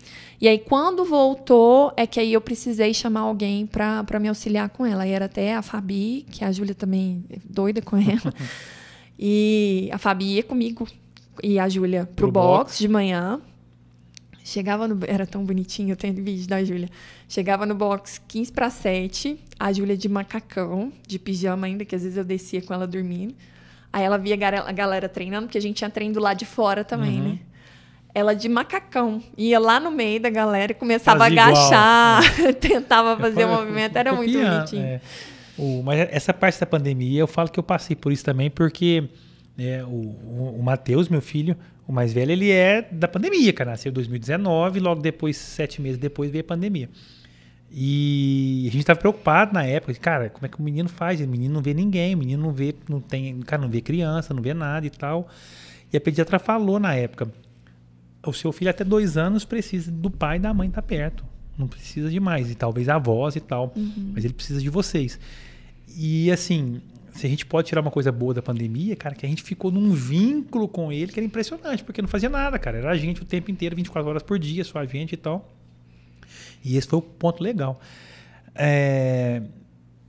E 0.40 0.46
aí 0.46 0.58
quando 0.58 1.04
voltou 1.04 1.92
é 1.96 2.06
que 2.06 2.20
aí 2.20 2.32
eu 2.32 2.40
precisei 2.40 2.92
chamar 2.92 3.20
alguém 3.20 3.66
para 3.66 4.20
me 4.20 4.28
auxiliar 4.28 4.68
com 4.68 4.84
ela. 4.84 5.06
E 5.06 5.10
era 5.10 5.24
até 5.24 5.54
a 5.54 5.62
Fabi, 5.62 6.26
que 6.30 6.44
a 6.44 6.52
Júlia 6.52 6.74
também 6.74 7.24
é 7.30 7.38
doida 7.48 7.80
com 7.80 7.96
ela. 7.96 8.34
e 9.18 9.88
a 9.92 9.98
Fabi 9.98 10.34
ia 10.34 10.42
comigo 10.42 10.86
e 11.42 11.58
a 11.58 11.68
Júlia 11.68 12.04
pro, 12.04 12.26
Pro 12.26 12.32
box, 12.32 12.58
box. 12.58 12.78
de 12.78 12.88
manhã. 12.88 13.40
Chegava 14.44 14.88
no. 14.88 14.98
Era 15.06 15.26
tão 15.26 15.44
bonitinho, 15.44 15.90
eu 15.90 15.96
tenho 15.96 16.14
vídeo 16.14 16.48
da 16.48 16.64
Júlia. 16.64 16.88
Chegava 17.28 17.66
no 17.66 17.74
box 17.74 18.20
15 18.26 18.52
para 18.52 18.70
7, 18.70 19.38
a 19.58 19.72
Júlia 19.72 19.96
de 19.96 20.08
macacão, 20.08 20.90
de 21.06 21.18
pijama 21.18 21.66
ainda, 21.66 21.84
que 21.84 21.94
às 21.94 22.02
vezes 22.02 22.16
eu 22.16 22.24
descia 22.24 22.62
com 22.62 22.72
ela 22.72 22.86
dormindo. 22.86 23.34
Aí 23.92 24.02
ela 24.04 24.18
via 24.18 24.34
a 24.66 24.72
galera 24.72 25.08
treinando, 25.08 25.46
porque 25.46 25.58
a 25.58 25.60
gente 25.60 25.76
tinha 25.76 25.88
treino 25.90 26.14
do 26.14 26.20
lado 26.20 26.38
de 26.38 26.44
fora 26.46 26.84
também, 26.84 27.20
Uhum. 27.20 27.28
né? 27.30 27.38
Ela 28.14 28.34
de 28.34 28.48
macacão. 28.48 29.22
Ia 29.36 29.58
lá 29.60 29.78
no 29.78 29.90
meio 29.90 30.20
da 30.20 30.30
galera 30.30 30.72
e 30.72 30.74
começava 30.74 31.20
Fazia 31.24 31.44
a 31.44 31.46
agachar, 32.18 32.54
tentava 32.60 33.16
fazer 33.16 33.44
o 33.44 33.48
Foi- 33.48 33.56
movimento, 33.56 33.96
era 33.96 34.12
muito 34.12 34.32
copiando, 34.32 34.54
bonitinho. 34.56 34.82
é. 34.84 35.00
O, 35.56 35.82
mas 35.82 36.00
essa 36.10 36.32
parte 36.32 36.58
da 36.60 36.66
pandemia, 36.66 37.20
eu 37.20 37.26
falo 37.26 37.50
que 37.50 37.58
eu 37.58 37.62
passei 37.64 37.94
por 37.96 38.12
isso 38.12 38.24
também, 38.24 38.48
porque 38.50 39.04
é, 39.58 39.82
o, 39.84 39.88
o, 39.88 40.56
o 40.58 40.62
Matheus, 40.62 41.08
meu 41.08 41.20
filho, 41.20 41.56
o 41.86 41.92
mais 41.92 42.12
velho, 42.12 42.30
ele 42.32 42.50
é 42.50 42.82
da 42.92 43.08
pandemia, 43.08 43.52
cara. 43.52 43.70
Nasceu 43.72 43.90
em 43.90 43.92
2019, 43.92 44.78
logo 44.80 45.00
depois, 45.00 45.36
sete 45.36 45.80
meses 45.82 45.98
depois, 45.98 46.30
veio 46.30 46.42
a 46.42 46.46
pandemia. 46.46 46.88
E 47.70 48.64
a 48.66 48.70
gente 48.70 48.80
estava 48.80 48.98
preocupado 48.98 49.52
na 49.52 49.62
época, 49.62 49.94
cara, 49.94 50.30
como 50.30 50.46
é 50.46 50.48
que 50.48 50.58
o 50.58 50.62
menino 50.62 50.88
faz? 50.88 51.20
O 51.20 51.28
menino 51.28 51.54
não 51.54 51.62
vê 51.62 51.74
ninguém, 51.74 52.14
o 52.14 52.18
menino 52.18 52.42
não 52.42 52.52
vê, 52.52 52.74
não 52.88 53.00
tem, 53.00 53.40
cara, 53.40 53.60
não 53.60 53.68
vê 53.68 53.80
criança, 53.80 54.32
não 54.32 54.42
vê 54.42 54.54
nada 54.54 54.86
e 54.86 54.90
tal. 54.90 55.28
E 55.92 55.96
a 55.96 56.00
pediatra 56.00 56.38
falou 56.38 56.78
na 56.78 56.94
época, 56.94 57.30
o 58.26 58.32
seu 58.32 58.52
filho 58.52 58.70
até 58.70 58.84
dois 58.84 59.16
anos 59.16 59.44
precisa 59.44 59.90
do 59.90 60.10
pai 60.10 60.36
e 60.36 60.40
da 60.40 60.52
mãe 60.52 60.68
estar 60.68 60.82
perto. 60.82 61.24
Não 61.56 61.66
precisa 61.66 62.08
de 62.08 62.20
mais. 62.20 62.50
E 62.50 62.54
talvez 62.54 62.88
avós 62.88 63.36
e 63.36 63.40
tal. 63.40 63.72
Mas 64.14 64.24
ele 64.24 64.34
precisa 64.34 64.60
de 64.60 64.70
vocês. 64.70 65.18
E 65.96 66.30
assim, 66.30 66.80
se 67.12 67.26
a 67.26 67.28
gente 67.28 67.44
pode 67.44 67.68
tirar 67.68 67.80
uma 67.80 67.90
coisa 67.90 68.12
boa 68.12 68.32
da 68.32 68.40
pandemia, 68.40 68.94
cara, 68.94 69.14
que 69.14 69.26
a 69.26 69.28
gente 69.28 69.42
ficou 69.42 69.70
num 69.70 69.92
vínculo 69.92 70.68
com 70.68 70.92
ele 70.92 71.12
que 71.12 71.18
era 71.18 71.26
impressionante, 71.26 71.82
porque 71.82 72.00
não 72.00 72.08
fazia 72.08 72.28
nada, 72.28 72.58
cara. 72.58 72.78
Era 72.78 72.90
a 72.90 72.96
gente 72.96 73.22
o 73.22 73.24
tempo 73.24 73.50
inteiro, 73.50 73.74
24 73.74 74.08
horas 74.08 74.22
por 74.22 74.38
dia, 74.38 74.62
só 74.64 74.78
a 74.78 74.86
gente 74.86 75.14
e 75.14 75.16
tal. 75.16 75.52
E 76.68 76.76
esse 76.76 76.86
foi 76.86 76.98
o 76.98 77.02
ponto 77.02 77.42
legal. 77.42 77.80
É... 78.54 79.42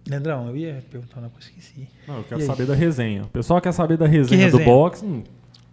Leandrão, 0.08 0.48
eu 0.50 0.58
ia 0.58 0.84
perguntar 0.90 1.20
uma 1.20 1.30
coisa, 1.30 1.48
esqueci. 1.48 1.88
Não, 2.08 2.18
eu 2.18 2.24
quero 2.24 2.42
E 2.42 2.44
aí? 2.44 2.48
saber 2.48 2.66
da 2.66 2.74
resenha. 2.74 3.24
O 3.24 3.28
pessoal 3.28 3.62
quer 3.62 3.72
saber 3.72 3.96
da 3.98 4.08
resenha, 4.08 4.50
do 4.50 4.58
resenha? 4.58 4.66
box. 4.66 5.04
Hum, 5.04 5.22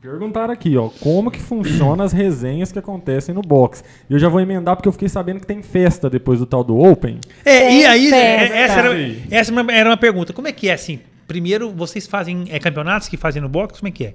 perguntaram 0.02 0.52
aqui, 0.52 0.76
ó, 0.76 0.90
como 1.00 1.30
que 1.30 1.40
funciona 1.40 2.04
as 2.04 2.12
resenhas 2.12 2.70
que 2.70 2.78
acontecem 2.78 3.34
no 3.34 3.40
box. 3.40 3.82
E 4.10 4.12
eu 4.12 4.18
já 4.18 4.28
vou 4.28 4.38
emendar 4.40 4.76
porque 4.76 4.88
eu 4.88 4.92
fiquei 4.92 5.08
sabendo 5.08 5.40
que 5.40 5.46
tem 5.46 5.62
festa 5.62 6.10
depois 6.10 6.38
do 6.38 6.44
tal 6.44 6.62
do 6.62 6.78
Open. 6.78 7.18
É, 7.46 7.64
e 7.64 7.68
Tem 7.78 7.86
aí, 7.86 8.06
é, 8.08 8.10
festa. 8.10 8.54
essa, 8.56 8.78
era, 8.80 9.16
essa 9.30 9.60
era 9.72 9.88
uma- 9.90 9.96
pergunta. 9.96 10.32
Como 10.34 10.46
é 10.46 10.52
que 10.52 10.68
é 10.68 10.74
assim? 10.74 11.00
Primeiro, 11.26 11.70
vocês 11.70 12.06
fazem 12.06 12.44
é, 12.50 12.58
campeonatos 12.58 13.08
que 13.08 13.16
fazem 13.16 13.40
no 13.40 13.48
box? 13.48 13.78
Como 13.80 13.88
é 13.88 13.90
que 13.90 14.04
é? 14.04 14.14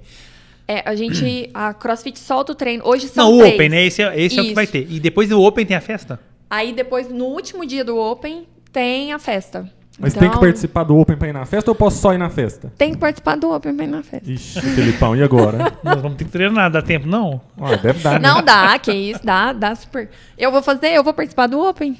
É, 0.68 0.88
a 0.88 0.94
gente. 0.94 1.50
A 1.52 1.74
CrossFit 1.74 2.16
solta 2.18 2.52
o 2.52 2.54
treino. 2.54 2.84
Hoje 2.86 3.08
são 3.08 3.28
Não, 3.28 3.36
o 3.38 3.40
três. 3.40 3.54
Open, 3.54 3.68
né? 3.68 3.84
Esse, 3.84 4.02
é, 4.02 4.20
esse 4.20 4.38
é 4.38 4.42
o 4.42 4.44
que 4.44 4.54
vai 4.54 4.66
ter. 4.68 4.86
E 4.88 5.00
depois 5.00 5.28
do 5.28 5.42
Open 5.42 5.66
tem 5.66 5.76
a 5.76 5.80
festa? 5.80 6.20
Aí 6.52 6.74
depois, 6.74 7.08
no 7.08 7.24
último 7.24 7.64
dia 7.64 7.82
do 7.82 7.96
Open, 7.96 8.46
tem 8.70 9.10
a 9.14 9.18
festa. 9.18 9.70
Mas 9.98 10.12
Então, 10.12 10.20
tem 10.20 10.30
que 10.30 10.38
participar 10.38 10.84
do 10.84 10.98
Open 10.98 11.16
pra 11.16 11.28
ir 11.28 11.32
na 11.32 11.46
festa 11.46 11.70
ou 11.70 11.74
eu 11.74 11.78
posso 11.78 11.96
só 11.96 12.12
ir 12.12 12.18
na 12.18 12.28
festa? 12.28 12.70
Tem 12.76 12.92
que 12.92 12.98
participar 12.98 13.36
do 13.38 13.50
Open 13.50 13.74
pra 13.74 13.86
ir 13.86 13.88
na 13.88 14.02
festa. 14.02 14.30
Ixi, 14.30 14.60
Felipão, 14.60 15.16
e 15.16 15.22
agora? 15.22 15.72
Nós 15.82 16.02
vamos 16.02 16.18
ter 16.18 16.26
que 16.26 16.30
treinar, 16.30 16.70
dá 16.70 16.82
tempo? 16.82 17.08
Não. 17.08 17.40
Ah, 17.58 17.74
deve 17.76 18.00
dar, 18.00 18.20
né? 18.20 18.28
Não 18.28 18.42
dá, 18.42 18.78
que 18.78 18.92
isso, 18.92 19.24
dá, 19.24 19.54
dá 19.54 19.74
super. 19.74 20.10
Eu 20.36 20.52
vou 20.52 20.60
fazer, 20.60 20.88
eu 20.88 21.02
vou 21.02 21.14
participar 21.14 21.46
do 21.46 21.58
Open. 21.58 21.98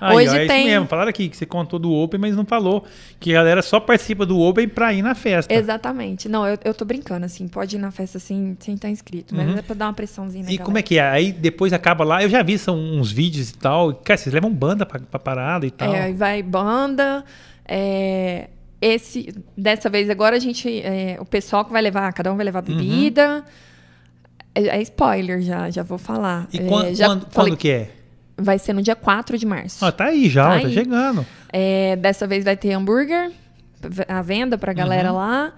Aí, 0.00 0.16
Hoje 0.16 0.28
ó, 0.28 0.34
é 0.36 0.46
tem- 0.46 0.60
isso 0.60 0.70
mesmo. 0.70 0.86
Falaram 0.86 1.08
aqui 1.10 1.28
que 1.28 1.36
você 1.36 1.46
contou 1.46 1.78
do 1.78 1.92
Open, 1.92 2.20
mas 2.20 2.36
não 2.36 2.44
falou 2.44 2.84
que 3.20 3.30
a 3.30 3.34
galera 3.34 3.62
só 3.62 3.78
participa 3.80 4.26
do 4.26 4.38
Open 4.40 4.68
pra 4.68 4.92
ir 4.92 5.02
na 5.02 5.14
festa. 5.14 5.52
Exatamente. 5.54 6.28
Não, 6.28 6.46
eu, 6.46 6.58
eu 6.64 6.74
tô 6.74 6.84
brincando, 6.84 7.24
assim, 7.26 7.46
pode 7.48 7.76
ir 7.76 7.78
na 7.78 7.90
festa 7.90 8.18
assim, 8.18 8.56
sem 8.60 8.74
estar 8.74 8.88
inscrito, 8.90 9.34
mas 9.34 9.48
Uhum. 9.48 9.58
é 9.58 9.62
pra 9.62 9.74
dar 9.74 9.86
uma 9.86 9.92
pressãozinha 9.94 10.42
na 10.44 10.50
E 10.50 10.54
galera. 10.54 10.64
como 10.64 10.78
é 10.78 10.82
que 10.82 10.98
é? 10.98 11.02
Aí 11.08 11.32
depois 11.32 11.72
acaba 11.72 12.04
lá, 12.04 12.22
eu 12.22 12.28
já 12.28 12.42
vi 12.42 12.58
são 12.58 12.76
uns 12.78 13.10
vídeos 13.12 13.50
e 13.50 13.58
tal. 13.58 13.94
Cara, 13.94 14.18
vocês 14.18 14.32
levam 14.34 14.50
banda 14.52 14.84
pra, 14.84 14.98
pra 15.00 15.18
parada 15.20 15.66
e 15.66 15.70
tal. 15.70 15.94
É, 15.94 16.02
aí 16.02 16.12
vai 16.12 16.42
banda. 16.42 17.24
é, 17.66 18.48
esse, 18.80 19.34
dessa 19.56 19.88
vez 19.88 20.10
agora 20.10 20.36
a 20.36 20.38
gente. 20.38 20.68
é, 20.82 21.16
o 21.18 21.24
pessoal 21.24 21.64
que 21.64 21.72
vai 21.72 21.80
levar, 21.80 22.12
cada 22.12 22.30
um 22.32 22.36
vai 22.36 22.44
levar 22.44 22.62
Uhum. 22.68 22.76
bebida. 22.76 23.42
É, 24.54 24.66
é 24.78 24.82
spoiler 24.82 25.40
já, 25.40 25.70
já 25.70 25.82
vou 25.82 25.98
falar. 25.98 26.46
E 26.52 26.58
É, 26.58 26.68
quan- 26.68 26.94
já 26.94 27.06
quando, 27.06 27.20
falei- 27.30 27.50
quando 27.52 27.56
que 27.58 27.70
é? 27.70 27.90
Vai 28.36 28.58
ser 28.58 28.72
no 28.72 28.82
dia 28.82 28.96
4 28.96 29.38
de 29.38 29.46
março. 29.46 29.84
Ah, 29.84 29.92
tá 29.92 30.06
aí 30.06 30.28
já, 30.28 30.44
Tá 30.56 30.60
tá 30.62 30.66
aí. 30.66 30.74
chegando. 30.74 31.24
É, 31.52 31.94
dessa 31.96 32.26
vez 32.26 32.44
vai 32.44 32.56
ter 32.56 32.72
hambúrguer 32.72 33.30
à 34.08 34.22
venda 34.22 34.58
pra 34.58 34.72
galera 34.72 35.10
Uhum. 35.10 35.16
lá. 35.18 35.52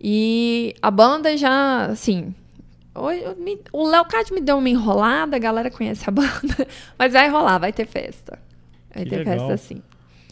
E 0.00 0.74
a 0.80 0.90
banda 0.90 1.36
já, 1.36 1.86
assim. 1.86 2.34
O 3.72 3.86
Léo 3.88 4.04
Cade 4.06 4.32
me 4.32 4.40
deu 4.40 4.56
uma 4.56 4.68
enrolada, 4.68 5.36
a 5.36 5.38
galera 5.38 5.70
conhece 5.70 6.04
a 6.08 6.10
banda. 6.12 6.66
Mas 6.98 7.12
vai 7.12 7.28
rolar, 7.28 7.58
vai 7.58 7.72
ter 7.72 7.86
festa. 7.86 8.38
Vai 8.94 9.04
Que 9.04 9.10
ter 9.10 9.16
legal. 9.18 9.48
festa 9.50 9.56
sim. 9.58 9.82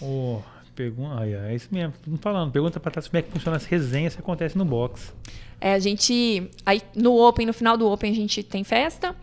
Ô, 0.00 0.40
pergunta, 0.74 1.20
aí, 1.20 1.34
é 1.34 1.54
isso 1.54 1.68
mesmo, 1.70 1.92
tô 2.02 2.16
falando. 2.16 2.50
Pergunta 2.50 2.80
pra 2.80 2.90
trás 2.90 3.06
como 3.08 3.18
é 3.18 3.22
que 3.22 3.30
funciona 3.30 3.56
as 3.58 3.66
resenhas 3.66 4.14
que 4.14 4.20
acontecem 4.20 4.56
no 4.58 4.64
box. 4.64 5.12
É, 5.60 5.74
a 5.74 5.78
gente. 5.78 6.50
Aí 6.64 6.80
no 6.96 7.14
Open, 7.20 7.44
no 7.46 7.52
final 7.52 7.76
do 7.76 7.90
Open, 7.90 8.10
a 8.10 8.14
gente 8.14 8.42
tem 8.42 8.64
festa. 8.64 9.14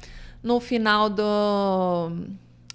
No 0.43 0.59
final 0.59 1.07
do, 1.09 2.12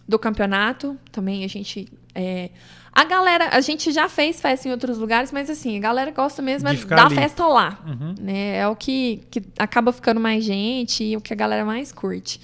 do 0.09 0.19
campeonato, 0.19 0.97
também 1.11 1.45
a 1.45 1.49
gente. 1.49 1.89
é, 2.15 2.51
a 2.93 3.05
galera, 3.05 3.51
a 3.53 3.61
gente 3.61 3.93
já 3.93 4.09
fez 4.09 4.41
festa 4.41 4.67
em 4.69 4.71
outros 4.71 4.97
lugares, 4.97 5.31
mas 5.31 5.51
assim, 5.51 5.77
a 5.77 5.81
galera 5.81 6.11
gosta 6.13 6.41
mesmo 6.41 6.67
De 6.71 6.77
é 6.77 6.79
ficar 6.79 6.97
da 6.97 7.05
ali. 7.07 7.15
festa 7.15 7.47
lá. 7.47 7.79
Uhum. 7.87 8.15
né? 8.19 8.57
É 8.59 8.67
o 8.69 8.75
que, 8.75 9.23
que 9.31 9.43
acaba 9.59 9.93
ficando 9.93 10.19
mais 10.19 10.43
gente 10.45 11.05
e 11.05 11.15
o 11.17 11.21
que 11.21 11.33
a 11.33 11.37
galera 11.37 11.65
mais 11.65 11.93
curte. 11.93 12.41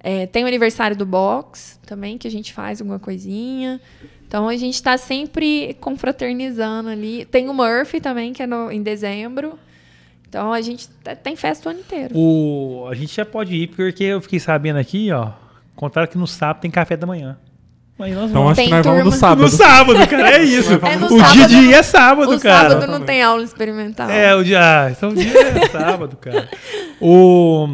É, 0.00 0.26
tem 0.26 0.44
o 0.44 0.46
aniversário 0.46 0.94
do 0.96 1.06
box 1.06 1.80
também, 1.86 2.18
que 2.18 2.28
a 2.28 2.30
gente 2.30 2.52
faz 2.52 2.80
alguma 2.80 2.98
coisinha. 2.98 3.80
Então 4.26 4.46
a 4.46 4.56
gente 4.56 4.74
está 4.74 4.98
sempre 4.98 5.74
confraternizando 5.80 6.90
ali. 6.90 7.24
Tem 7.24 7.48
o 7.48 7.54
Murphy 7.54 7.98
também, 8.00 8.32
que 8.34 8.42
é 8.42 8.46
no- 8.46 8.70
em 8.70 8.82
dezembro. 8.82 9.58
Então 10.28 10.52
a 10.52 10.60
gente 10.60 10.86
t- 10.88 11.16
tem 11.16 11.34
festa 11.34 11.68
o 11.68 11.70
ano 11.72 11.80
inteiro. 11.80 12.14
O, 12.14 12.86
a 12.90 12.94
gente 12.94 13.14
já 13.16 13.24
pode 13.24 13.54
ir, 13.54 13.68
porque 13.68 14.04
eu 14.04 14.20
fiquei 14.20 14.38
sabendo 14.38 14.78
aqui, 14.78 15.10
ó. 15.10 15.32
Contaram 15.78 16.08
que 16.08 16.18
no 16.18 16.26
sábado 16.26 16.60
tem 16.62 16.70
café 16.70 16.96
da 16.96 17.06
manhã. 17.06 17.38
Mas 17.96 18.12
nós 18.14 18.30
Então 18.30 18.42
vamos. 18.42 18.58
acho 18.58 18.68
que 18.68 18.74
nós 18.74 18.84
vamos 18.86 18.98
no 19.04 19.10
turma. 19.10 19.16
sábado. 19.18 19.42
No 19.42 19.48
sábado, 19.48 20.06
cara, 20.08 20.30
é 20.36 20.42
isso. 20.42 20.70
É, 20.82 20.96
o 20.96 21.08
dia 21.08 21.18
sábado- 21.18 21.48
de 21.48 21.72
é 21.74 21.82
sábado, 21.82 22.34
o 22.36 22.40
cara. 22.40 22.70
sábado 22.70 22.90
não 22.90 23.00
tem 23.04 23.22
aula 23.22 23.42
experimental. 23.44 24.10
É, 24.10 24.34
o 24.34 24.42
dia. 24.44 24.60
ah, 24.60 24.90
Então 24.90 25.10
o 25.10 25.14
dia 25.14 25.32
é 25.40 25.66
sábado, 25.70 26.16
cara. 26.16 26.48
O, 27.00 27.66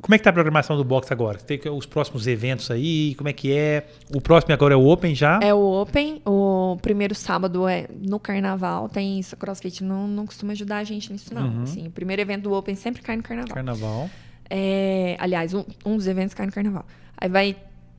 como 0.00 0.14
é 0.14 0.18
que 0.18 0.24
tá 0.24 0.30
a 0.30 0.32
programação 0.32 0.76
do 0.76 0.84
box 0.84 1.12
agora? 1.12 1.38
Tem 1.38 1.60
os 1.70 1.84
próximos 1.86 2.26
eventos 2.26 2.70
aí, 2.70 3.14
como 3.16 3.28
é 3.28 3.32
que 3.34 3.52
é? 3.52 3.86
O 4.14 4.20
próximo 4.20 4.52
agora 4.54 4.72
é 4.74 4.76
o 4.76 4.86
Open 4.86 5.14
já? 5.14 5.38
É 5.42 5.52
o 5.54 5.58
Open, 5.82 6.20
o 6.26 6.76
primeiro 6.82 7.14
sábado 7.14 7.68
é 7.68 7.86
no 8.02 8.18
carnaval, 8.18 8.88
tem 8.88 9.18
isso, 9.18 9.34
a 9.34 9.38
CrossFit 9.38 9.84
não, 9.84 10.06
não 10.08 10.24
costuma 10.26 10.52
ajudar 10.52 10.78
a 10.78 10.84
gente 10.84 11.12
nisso, 11.12 11.34
não. 11.34 11.42
Uhum. 11.48 11.62
Assim, 11.64 11.86
o 11.86 11.90
primeiro 11.90 12.20
evento 12.22 12.42
do 12.44 12.52
Open 12.52 12.74
sempre 12.74 13.02
cai 13.02 13.16
no 13.16 13.22
carnaval. 13.22 13.54
Carnaval. 13.54 14.10
É, 14.48 15.16
aliás, 15.20 15.54
um, 15.54 15.64
um 15.86 15.96
dos 15.96 16.06
eventos 16.06 16.34
cai 16.34 16.44
no 16.46 16.52
carnaval. 16.52 16.84
Aí 17.20 17.28
vai, 17.28 17.56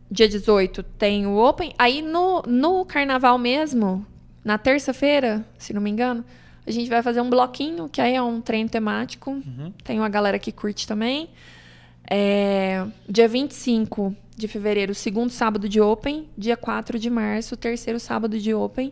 dia 0.09 0.27
18 0.27 0.81
tem 0.83 1.27
o 1.27 1.37
Open. 1.37 1.73
Aí 1.77 2.01
no, 2.01 2.41
no 2.47 2.83
carnaval 2.85 3.37
mesmo, 3.37 4.05
na 4.43 4.57
terça-feira, 4.57 5.45
se 5.57 5.73
não 5.73 5.81
me 5.81 5.89
engano, 5.89 6.23
a 6.65 6.71
gente 6.71 6.89
vai 6.89 7.01
fazer 7.03 7.21
um 7.21 7.29
bloquinho, 7.29 7.87
que 7.89 7.99
aí 8.01 8.15
é 8.15 8.21
um 8.21 8.39
treino 8.41 8.69
temático. 8.69 9.41
Tem 9.83 9.99
uma 9.99 10.09
galera 10.09 10.37
que 10.39 10.51
curte 10.51 10.87
também. 10.87 11.29
É, 12.09 12.85
dia 13.07 13.27
25 13.27 14.15
de 14.35 14.47
fevereiro, 14.47 14.93
segundo 14.95 15.29
sábado 15.29 15.69
de 15.69 15.79
Open. 15.79 16.27
Dia 16.37 16.57
4 16.57 16.97
de 16.99 17.09
março, 17.09 17.55
terceiro 17.55 17.99
sábado 17.99 18.39
de 18.39 18.53
Open. 18.53 18.91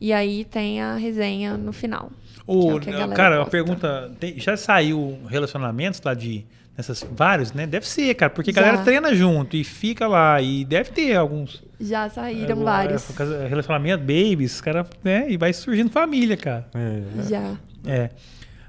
E 0.00 0.12
aí 0.12 0.44
tem 0.44 0.80
a 0.80 0.96
resenha 0.96 1.56
no 1.56 1.72
final. 1.72 2.10
O, 2.46 2.70
é 2.70 2.74
o 2.74 2.76
a 2.76 2.80
galera 2.80 3.14
cara, 3.14 3.34
a 3.34 3.38
gosta. 3.38 3.50
pergunta. 3.50 4.12
tem- 4.20 4.38
já 4.38 4.56
saiu 4.56 5.18
relacionamentos 5.28 6.00
lá 6.02 6.14
de. 6.14 6.44
Nessas, 6.76 7.02
vários, 7.10 7.52
né? 7.54 7.66
Deve 7.66 7.88
ser, 7.88 8.12
cara, 8.14 8.28
porque 8.28 8.50
a 8.50 8.52
galera 8.52 8.78
treina 8.84 9.14
junto 9.14 9.56
e 9.56 9.64
fica 9.64 10.06
lá. 10.06 10.40
E 10.42 10.62
deve 10.64 10.90
ter 10.90 11.16
alguns. 11.16 11.62
Já 11.80 12.08
saíram 12.10 12.60
é, 12.60 12.64
vários. 12.64 13.18
é, 13.18 13.46
Relacionamento, 13.48 14.00
babies, 14.00 14.60
cara, 14.60 14.84
né? 15.02 15.24
E 15.30 15.38
vai 15.38 15.52
surgindo 15.54 15.90
família, 15.90 16.36
cara. 16.36 16.68
É, 16.74 17.22
Já. 17.22 17.56
É. 17.86 18.10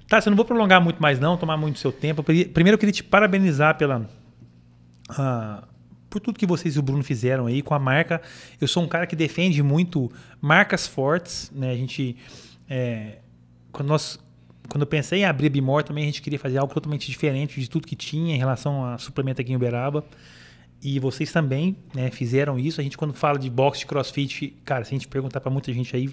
Tá, 0.08 0.20
eu 0.26 0.30
não 0.30 0.38
vou 0.38 0.46
prolongar 0.46 0.80
muito 0.82 1.02
mais, 1.02 1.20
não, 1.20 1.36
tomar 1.36 1.58
muito 1.58 1.80
seu 1.80 1.92
tempo. 1.92 2.24
Pri- 2.24 2.46
Primeiro 2.46 2.76
eu 2.76 2.80
queria 2.80 2.94
te 2.94 3.04
parabenizar 3.04 3.78
pela. 3.78 4.08
ah, 5.10 5.64
por 6.10 6.22
tudo 6.22 6.40
que 6.40 6.46
vocês 6.46 6.78
e 6.78 6.80
o 6.80 6.82
Bruno 6.82 7.04
fizeram 7.04 7.46
aí 7.48 7.62
com 7.62 7.74
a 7.74 7.80
marca. 7.80 8.22
Eu 8.62 8.70
sou 8.70 8.84
um 8.84 8.88
cara 8.88 9.06
que 9.06 9.16
defende 9.18 9.62
muito 9.62 10.10
marcas 10.40 10.88
fortes, 10.88 11.52
né? 11.54 11.72
A 11.72 11.76
gente. 11.76 12.16
é, 12.70 13.18
quando 13.72 13.90
nós. 13.90 14.18
Quando 14.70 14.82
eu 14.82 14.88
pensei 14.88 15.20
em 15.20 15.26
abrir 15.26 15.48
a 15.48 15.50
Bimor 15.50 15.84
também, 15.84 16.04
a 16.04 16.08
gente 16.08 16.22
queria 16.22 16.40
fazer 16.40 16.58
algo 16.58 16.74
totalmente 16.74 17.10
diferente 17.10 17.60
de 17.60 17.70
tudo 17.70 17.88
que 17.88 17.96
tinha 17.96 18.36
em 18.36 18.38
relação 18.38 18.86
a 18.86 18.98
suplemento 18.98 19.42
aqui 19.42 19.52
em 19.52 19.56
Uberaba. 19.56 20.04
E 20.82 21.00
vocês 21.00 21.32
também 21.32 21.76
né, 21.94 22.12
fizeram 22.12 22.60
isso. 22.60 22.80
A 22.80 22.84
gente, 22.84 22.98
quando 22.98 23.14
fala 23.14 23.40
de 23.40 23.50
boxe 23.50 23.80
de 23.80 23.86
crossfit, 23.88 24.56
cara, 24.64 24.84
se 24.84 24.94
a 24.94 24.98
gente 24.98 25.08
perguntar 25.08 25.40
para 25.40 25.52
muita 25.52 25.74
gente 25.74 25.96
aí, 25.96 26.10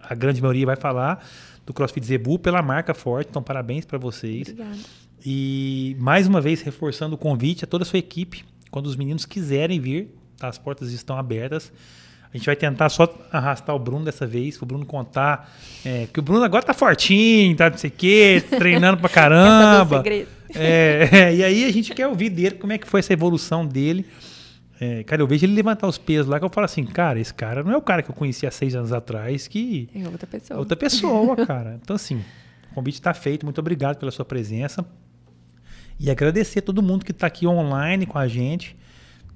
a 0.00 0.14
grande 0.14 0.40
maioria 0.40 0.66
vai 0.66 0.76
falar 0.76 1.26
do 1.64 1.72
CrossFit 1.74 2.06
Zebu 2.06 2.38
pela 2.38 2.62
marca 2.62 2.94
forte. 2.94 3.28
Então, 3.30 3.42
parabéns 3.42 3.84
para 3.84 3.98
vocês. 3.98 4.48
Obrigada. 4.48 4.78
E 5.24 5.96
mais 5.98 6.26
uma 6.26 6.40
vez, 6.40 6.62
reforçando 6.62 7.14
o 7.14 7.18
convite 7.18 7.64
a 7.64 7.66
toda 7.66 7.82
a 7.82 7.86
sua 7.86 7.98
equipe, 7.98 8.44
quando 8.70 8.86
os 8.86 8.96
meninos 8.96 9.26
quiserem 9.26 9.80
vir, 9.80 10.14
tá? 10.36 10.48
as 10.48 10.58
portas 10.58 10.92
estão 10.92 11.18
abertas. 11.18 11.72
A 12.32 12.36
gente 12.36 12.46
vai 12.46 12.56
tentar 12.56 12.88
só 12.90 13.08
arrastar 13.32 13.74
o 13.74 13.78
Bruno 13.78 14.04
dessa 14.04 14.26
vez, 14.26 14.60
o 14.60 14.66
Bruno 14.66 14.84
contar. 14.84 15.50
É, 15.84 16.06
que 16.12 16.20
o 16.20 16.22
Bruno 16.22 16.44
agora 16.44 16.62
tá 16.62 16.74
fortinho, 16.74 17.56
tá 17.56 17.70
não 17.70 17.78
sei 17.78 17.88
o 17.88 17.92
quê, 17.92 18.44
treinando 18.58 18.98
pra 18.98 19.08
é 19.08 19.12
caramba. 19.12 20.02
É, 20.54 21.08
é, 21.12 21.34
e 21.34 21.44
aí 21.44 21.64
a 21.64 21.72
gente 21.72 21.94
quer 21.94 22.06
ouvir 22.06 22.30
dele 22.30 22.56
como 22.56 22.72
é 22.72 22.78
que 22.78 22.86
foi 22.86 23.00
essa 23.00 23.12
evolução 23.12 23.66
dele. 23.66 24.06
É, 24.80 25.02
cara, 25.02 25.22
eu 25.22 25.26
vejo 25.26 25.44
ele 25.44 25.54
levantar 25.54 25.88
os 25.88 25.98
pesos 25.98 26.26
lá 26.26 26.38
que 26.38 26.44
eu 26.44 26.50
falo 26.50 26.66
assim, 26.66 26.84
cara, 26.84 27.18
esse 27.18 27.34
cara 27.34 27.64
não 27.64 27.72
é 27.72 27.76
o 27.76 27.82
cara 27.82 28.02
que 28.02 28.10
eu 28.10 28.14
conheci 28.14 28.46
há 28.46 28.50
seis 28.50 28.76
anos 28.76 28.92
atrás, 28.92 29.48
que 29.48 29.88
Tem 29.92 30.06
outra 30.06 30.24
é 30.24 30.26
pessoa. 30.26 30.60
outra 30.60 30.76
pessoa, 30.76 31.36
cara. 31.46 31.80
Então, 31.82 31.96
assim, 31.96 32.22
o 32.70 32.74
convite 32.74 32.94
está 32.94 33.12
feito. 33.12 33.44
Muito 33.44 33.58
obrigado 33.58 33.96
pela 33.96 34.12
sua 34.12 34.24
presença. 34.24 34.86
E 35.98 36.10
agradecer 36.10 36.60
a 36.60 36.62
todo 36.62 36.80
mundo 36.80 37.04
que 37.04 37.10
está 37.10 37.26
aqui 37.26 37.46
online 37.46 38.06
com 38.06 38.18
a 38.18 38.28
gente. 38.28 38.76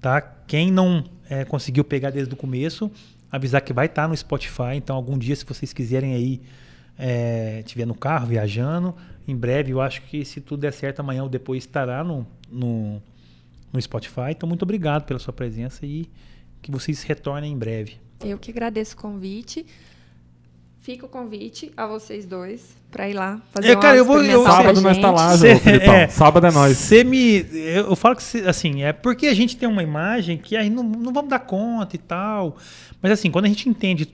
Tá? 0.03 0.21
Quem 0.21 0.71
não 0.71 1.05
é, 1.31 1.45
conseguiu 1.45 1.85
pegar 1.85 2.11
desde 2.11 2.35
o 2.35 2.37
começo, 2.37 2.91
avisar 3.31 3.61
que 3.63 3.73
vai 3.73 3.87
estar 3.87 4.09
no 4.09 4.17
Spotify. 4.17 4.75
Então, 4.75 4.97
algum 4.97 5.17
dia, 5.17 5.37
se 5.37 5.45
vocês 5.45 5.73
quiserem 5.73 6.13
aí, 6.13 6.43
é, 6.99 7.63
tiver 7.63 7.87
no 7.87 7.95
carro, 7.95 8.27
viajando, 8.27 8.95
em 9.27 9.37
breve, 9.37 9.71
eu 9.71 9.81
acho 9.81 10.03
que 10.03 10.25
se 10.25 10.41
tudo 10.41 10.61
der 10.61 10.73
certo, 10.73 11.01
amanhã 11.01 11.23
ou 11.23 11.29
depois 11.29 11.63
estará 11.63 12.03
no, 12.03 12.27
no, 12.51 13.01
no 13.73 13.81
Spotify. 13.81 14.33
Então, 14.33 14.49
muito 14.49 14.65
obrigado 14.65 15.05
pela 15.05 15.21
sua 15.21 15.33
presença 15.33 15.87
e 15.87 16.11
que 16.61 16.73
vocês 16.73 17.05
retornem 17.05 17.53
em 17.53 17.57
breve. 17.57 17.99
Eu 18.21 18.39
que 18.39 18.51
agradeço 18.51 18.95
o 18.95 18.99
convite. 18.99 19.65
Fica 20.83 21.07
o 21.07 21.09
convite 21.09 21.71
a 21.77 21.87
vocês 21.87 22.27
dois 22.27 22.77
para 22.91 23.09
ir 23.09 23.13
lá 23.15 23.41
fazer 23.53 23.69
É, 23.69 23.75
uma 23.75 23.81
cara, 23.81 23.89
aula 23.93 23.99
eu 24.01 24.05
vou- 24.05 24.23
eu- 24.23 24.43
Sábado 24.45 24.81
nós 24.81 24.99
tá 24.99 25.11
lá, 25.13 25.37
Cê- 25.39 25.55
Filipão. 25.57 25.95
é. 25.95 26.09
Sábado 26.09 26.47
é 26.47 26.51
nós. 26.51 26.77
Você 26.77 27.05
me. 27.05 27.47
Eu, 27.53 27.91
eu 27.91 27.97
falo 27.97 28.17
que, 28.17 28.23
cê- 28.23 28.41
assim, 28.49 28.83
é 28.83 28.93
porque 28.93 29.29
a 29.29 29.35
gente 29.35 29.57
tem 29.57 29.69
uma 29.69 29.83
imagem 29.83 30.37
que 30.37 30.57
aí 30.57 30.69
não, 30.69 30.83
não 30.83 31.13
vamos 31.13 31.31
dar 31.31 31.39
conta 31.39 31.95
e 31.95 31.99
tal. 32.01 32.57
Mas, 33.01 33.13
assim, 33.13 33.31
quando 33.31 33.45
a 33.45 33.49
gente 33.49 33.69
entende 33.69 34.07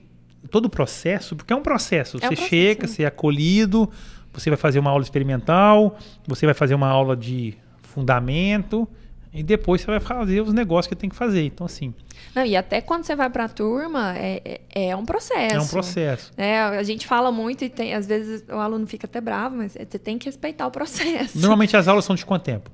todo 0.51 0.65
o 0.65 0.69
processo, 0.69 1.35
porque 1.35 1.51
é 1.51 1.55
um 1.55 1.61
processo. 1.63 2.17
É 2.17 2.19
você 2.21 2.25
um 2.25 2.29
processo, 2.29 2.49
chega, 2.49 2.81
né? 2.83 2.87
você 2.87 3.01
é 3.03 3.07
acolhido, 3.07 3.89
você 4.31 4.51
vai 4.51 4.57
fazer 4.57 4.77
uma 4.77 4.91
aula 4.91 5.01
experimental, 5.03 5.97
você 6.27 6.45
vai 6.45 6.53
fazer 6.53 6.75
uma 6.75 6.87
aula 6.87 7.17
de 7.17 7.55
fundamento. 7.81 8.87
E 9.33 9.43
depois 9.43 9.81
você 9.81 9.87
vai 9.87 9.99
fazer 9.99 10.41
os 10.41 10.53
negócios 10.53 10.87
que 10.87 10.95
tem 10.95 11.09
que 11.09 11.15
fazer. 11.15 11.43
Então, 11.45 11.65
assim, 11.65 11.93
Não, 12.35 12.45
e 12.45 12.55
até 12.55 12.81
quando 12.81 13.03
você 13.03 13.15
vai 13.15 13.29
para 13.29 13.45
a 13.45 13.49
turma, 13.49 14.15
é, 14.17 14.61
é, 14.73 14.89
é 14.89 14.95
um 14.95 15.05
processo. 15.05 15.55
é 15.55 15.59
um 15.59 15.67
processo. 15.67 16.31
É, 16.37 16.59
a 16.59 16.83
gente 16.83 17.07
fala 17.07 17.31
muito 17.31 17.63
e 17.63 17.69
tem, 17.69 17.93
às 17.93 18.05
vezes 18.05 18.43
o 18.47 18.55
aluno 18.55 18.85
fica 18.87 19.07
até 19.07 19.19
bravo, 19.19 19.57
mas 19.57 19.75
é, 19.75 19.85
você 19.89 19.99
tem 19.99 20.17
que 20.17 20.25
respeitar 20.25 20.67
o 20.67 20.71
processo. 20.71 21.37
Normalmente 21.39 21.75
as 21.75 21.87
aulas 21.87 22.05
são 22.05 22.15
de 22.15 22.25
quanto 22.25 22.43
tempo? 22.43 22.69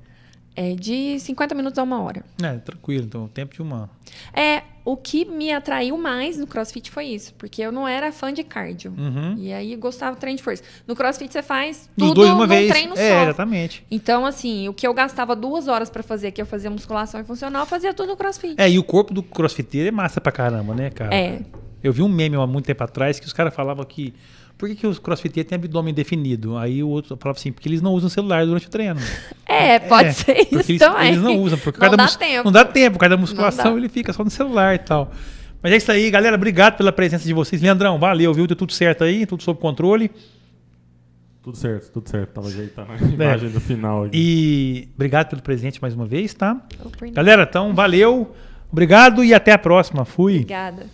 É 0.54 0.74
de 0.74 1.18
50 1.20 1.54
minutos 1.54 1.78
a 1.78 1.82
uma 1.82 2.00
hora. 2.00 2.24
É, 2.42 2.56
tranquilo. 2.58 3.04
Então, 3.04 3.24
o 3.24 3.28
tempo 3.28 3.54
de 3.54 3.60
uma. 3.60 3.90
É, 4.32 4.62
o 4.86 4.96
que 4.96 5.24
me 5.24 5.52
atraiu 5.52 5.98
mais 5.98 6.38
no 6.38 6.46
CrossFit 6.46 6.92
foi 6.92 7.06
isso, 7.06 7.34
porque 7.34 7.60
eu 7.60 7.72
não 7.72 7.88
era 7.88 8.12
fã 8.12 8.32
de 8.32 8.44
cardio. 8.44 8.94
Uhum. 8.96 9.34
E 9.36 9.52
aí 9.52 9.72
eu 9.72 9.78
gostava 9.80 10.14
de 10.14 10.20
treino 10.20 10.36
de 10.36 10.44
força. 10.44 10.62
No 10.86 10.94
CrossFit 10.94 11.32
você 11.32 11.42
faz 11.42 11.90
tudo 11.98 12.14
dois 12.14 12.28
de 12.28 12.34
uma 12.34 12.46
num 12.46 12.48
vez. 12.48 12.70
treino 12.70 12.94
é, 12.96 13.10
só. 13.10 13.22
exatamente. 13.24 13.84
Então, 13.90 14.24
assim, 14.24 14.68
o 14.68 14.72
que 14.72 14.86
eu 14.86 14.94
gastava 14.94 15.34
duas 15.34 15.66
horas 15.66 15.90
pra 15.90 16.04
fazer, 16.04 16.30
que 16.30 16.40
eu 16.40 16.46
fazia 16.46 16.70
musculação 16.70 17.20
e 17.20 17.24
funcional, 17.24 17.62
eu 17.62 17.66
fazia 17.66 17.92
tudo 17.92 18.10
no 18.10 18.16
CrossFit. 18.16 18.54
É, 18.56 18.70
e 18.70 18.78
o 18.78 18.84
corpo 18.84 19.12
do 19.12 19.24
crossfiteiro 19.24 19.88
é 19.88 19.90
massa 19.90 20.20
pra 20.20 20.30
caramba, 20.30 20.72
né, 20.72 20.88
cara? 20.90 21.12
É. 21.12 21.40
Eu 21.82 21.92
vi 21.92 22.02
um 22.02 22.08
meme 22.08 22.36
há 22.36 22.46
muito 22.46 22.66
tempo 22.66 22.84
atrás 22.84 23.18
que 23.18 23.26
os 23.26 23.32
caras 23.32 23.52
falavam 23.52 23.84
que. 23.84 24.14
Por 24.58 24.68
que, 24.70 24.74
que 24.76 24.86
os 24.86 24.98
crossfiteiros 24.98 25.48
têm 25.50 25.56
abdômen 25.56 25.92
definido? 25.92 26.56
Aí 26.56 26.82
o 26.82 26.88
outro 26.88 27.16
falava 27.20 27.38
assim, 27.38 27.52
porque 27.52 27.68
eles 27.68 27.82
não 27.82 27.92
usam 27.92 28.08
celular 28.08 28.44
durante 28.46 28.66
o 28.66 28.70
treino. 28.70 29.00
É, 29.48 29.78
pode 29.78 30.08
É, 30.08 30.12
ser 30.12 30.34
porque 30.46 30.56
isso 30.56 30.70
eles, 30.72 30.78
também. 30.80 31.08
Eles 31.08 31.22
não 31.22 31.38
usam, 31.38 31.58
porque 31.58 31.78
não 31.78 31.84
cada 31.86 31.96
dá 31.96 32.02
mus- 32.02 32.16
tempo. 32.16 32.44
Não 32.44 32.52
dá 32.52 32.64
tempo, 32.64 32.92
por 32.94 32.98
causa 33.00 33.16
da 33.16 33.20
musculação 33.20 33.78
ele 33.78 33.88
fica 33.88 34.12
só 34.12 34.22
no 34.24 34.28
celular 34.30 34.74
e 34.74 34.78
tal. 34.78 35.10
Mas 35.62 35.72
é 35.72 35.76
isso 35.76 35.90
aí, 35.90 36.10
galera. 36.10 36.36
Obrigado 36.36 36.76
pela 36.76 36.92
presença 36.92 37.24
de 37.24 37.32
vocês. 37.32 37.62
Leandrão, 37.62 37.98
valeu, 37.98 38.34
viu? 38.34 38.46
Deu 38.46 38.56
tudo 38.56 38.72
certo 38.72 39.02
aí, 39.04 39.24
tudo 39.24 39.42
sob 39.42 39.58
controle. 39.60 40.10
Tudo 41.42 41.56
certo, 41.56 41.90
tudo 41.92 42.08
certo. 42.08 42.30
Tava 42.32 42.48
ajeitando 42.48 42.92
a 42.92 42.96
imagem 43.06 43.48
do 43.50 43.60
final 43.60 44.04
aqui. 44.04 44.16
E 44.18 44.88
obrigado 44.94 45.28
pelo 45.30 45.40
presente 45.42 45.80
mais 45.80 45.94
uma 45.94 46.04
vez, 46.04 46.34
tá? 46.34 46.60
Galera, 47.12 47.44
então, 47.48 47.72
valeu. 47.74 48.34
Obrigado 48.70 49.22
e 49.24 49.32
até 49.32 49.52
a 49.52 49.58
próxima. 49.58 50.04
Fui. 50.04 50.34
Obrigada. 50.34 50.86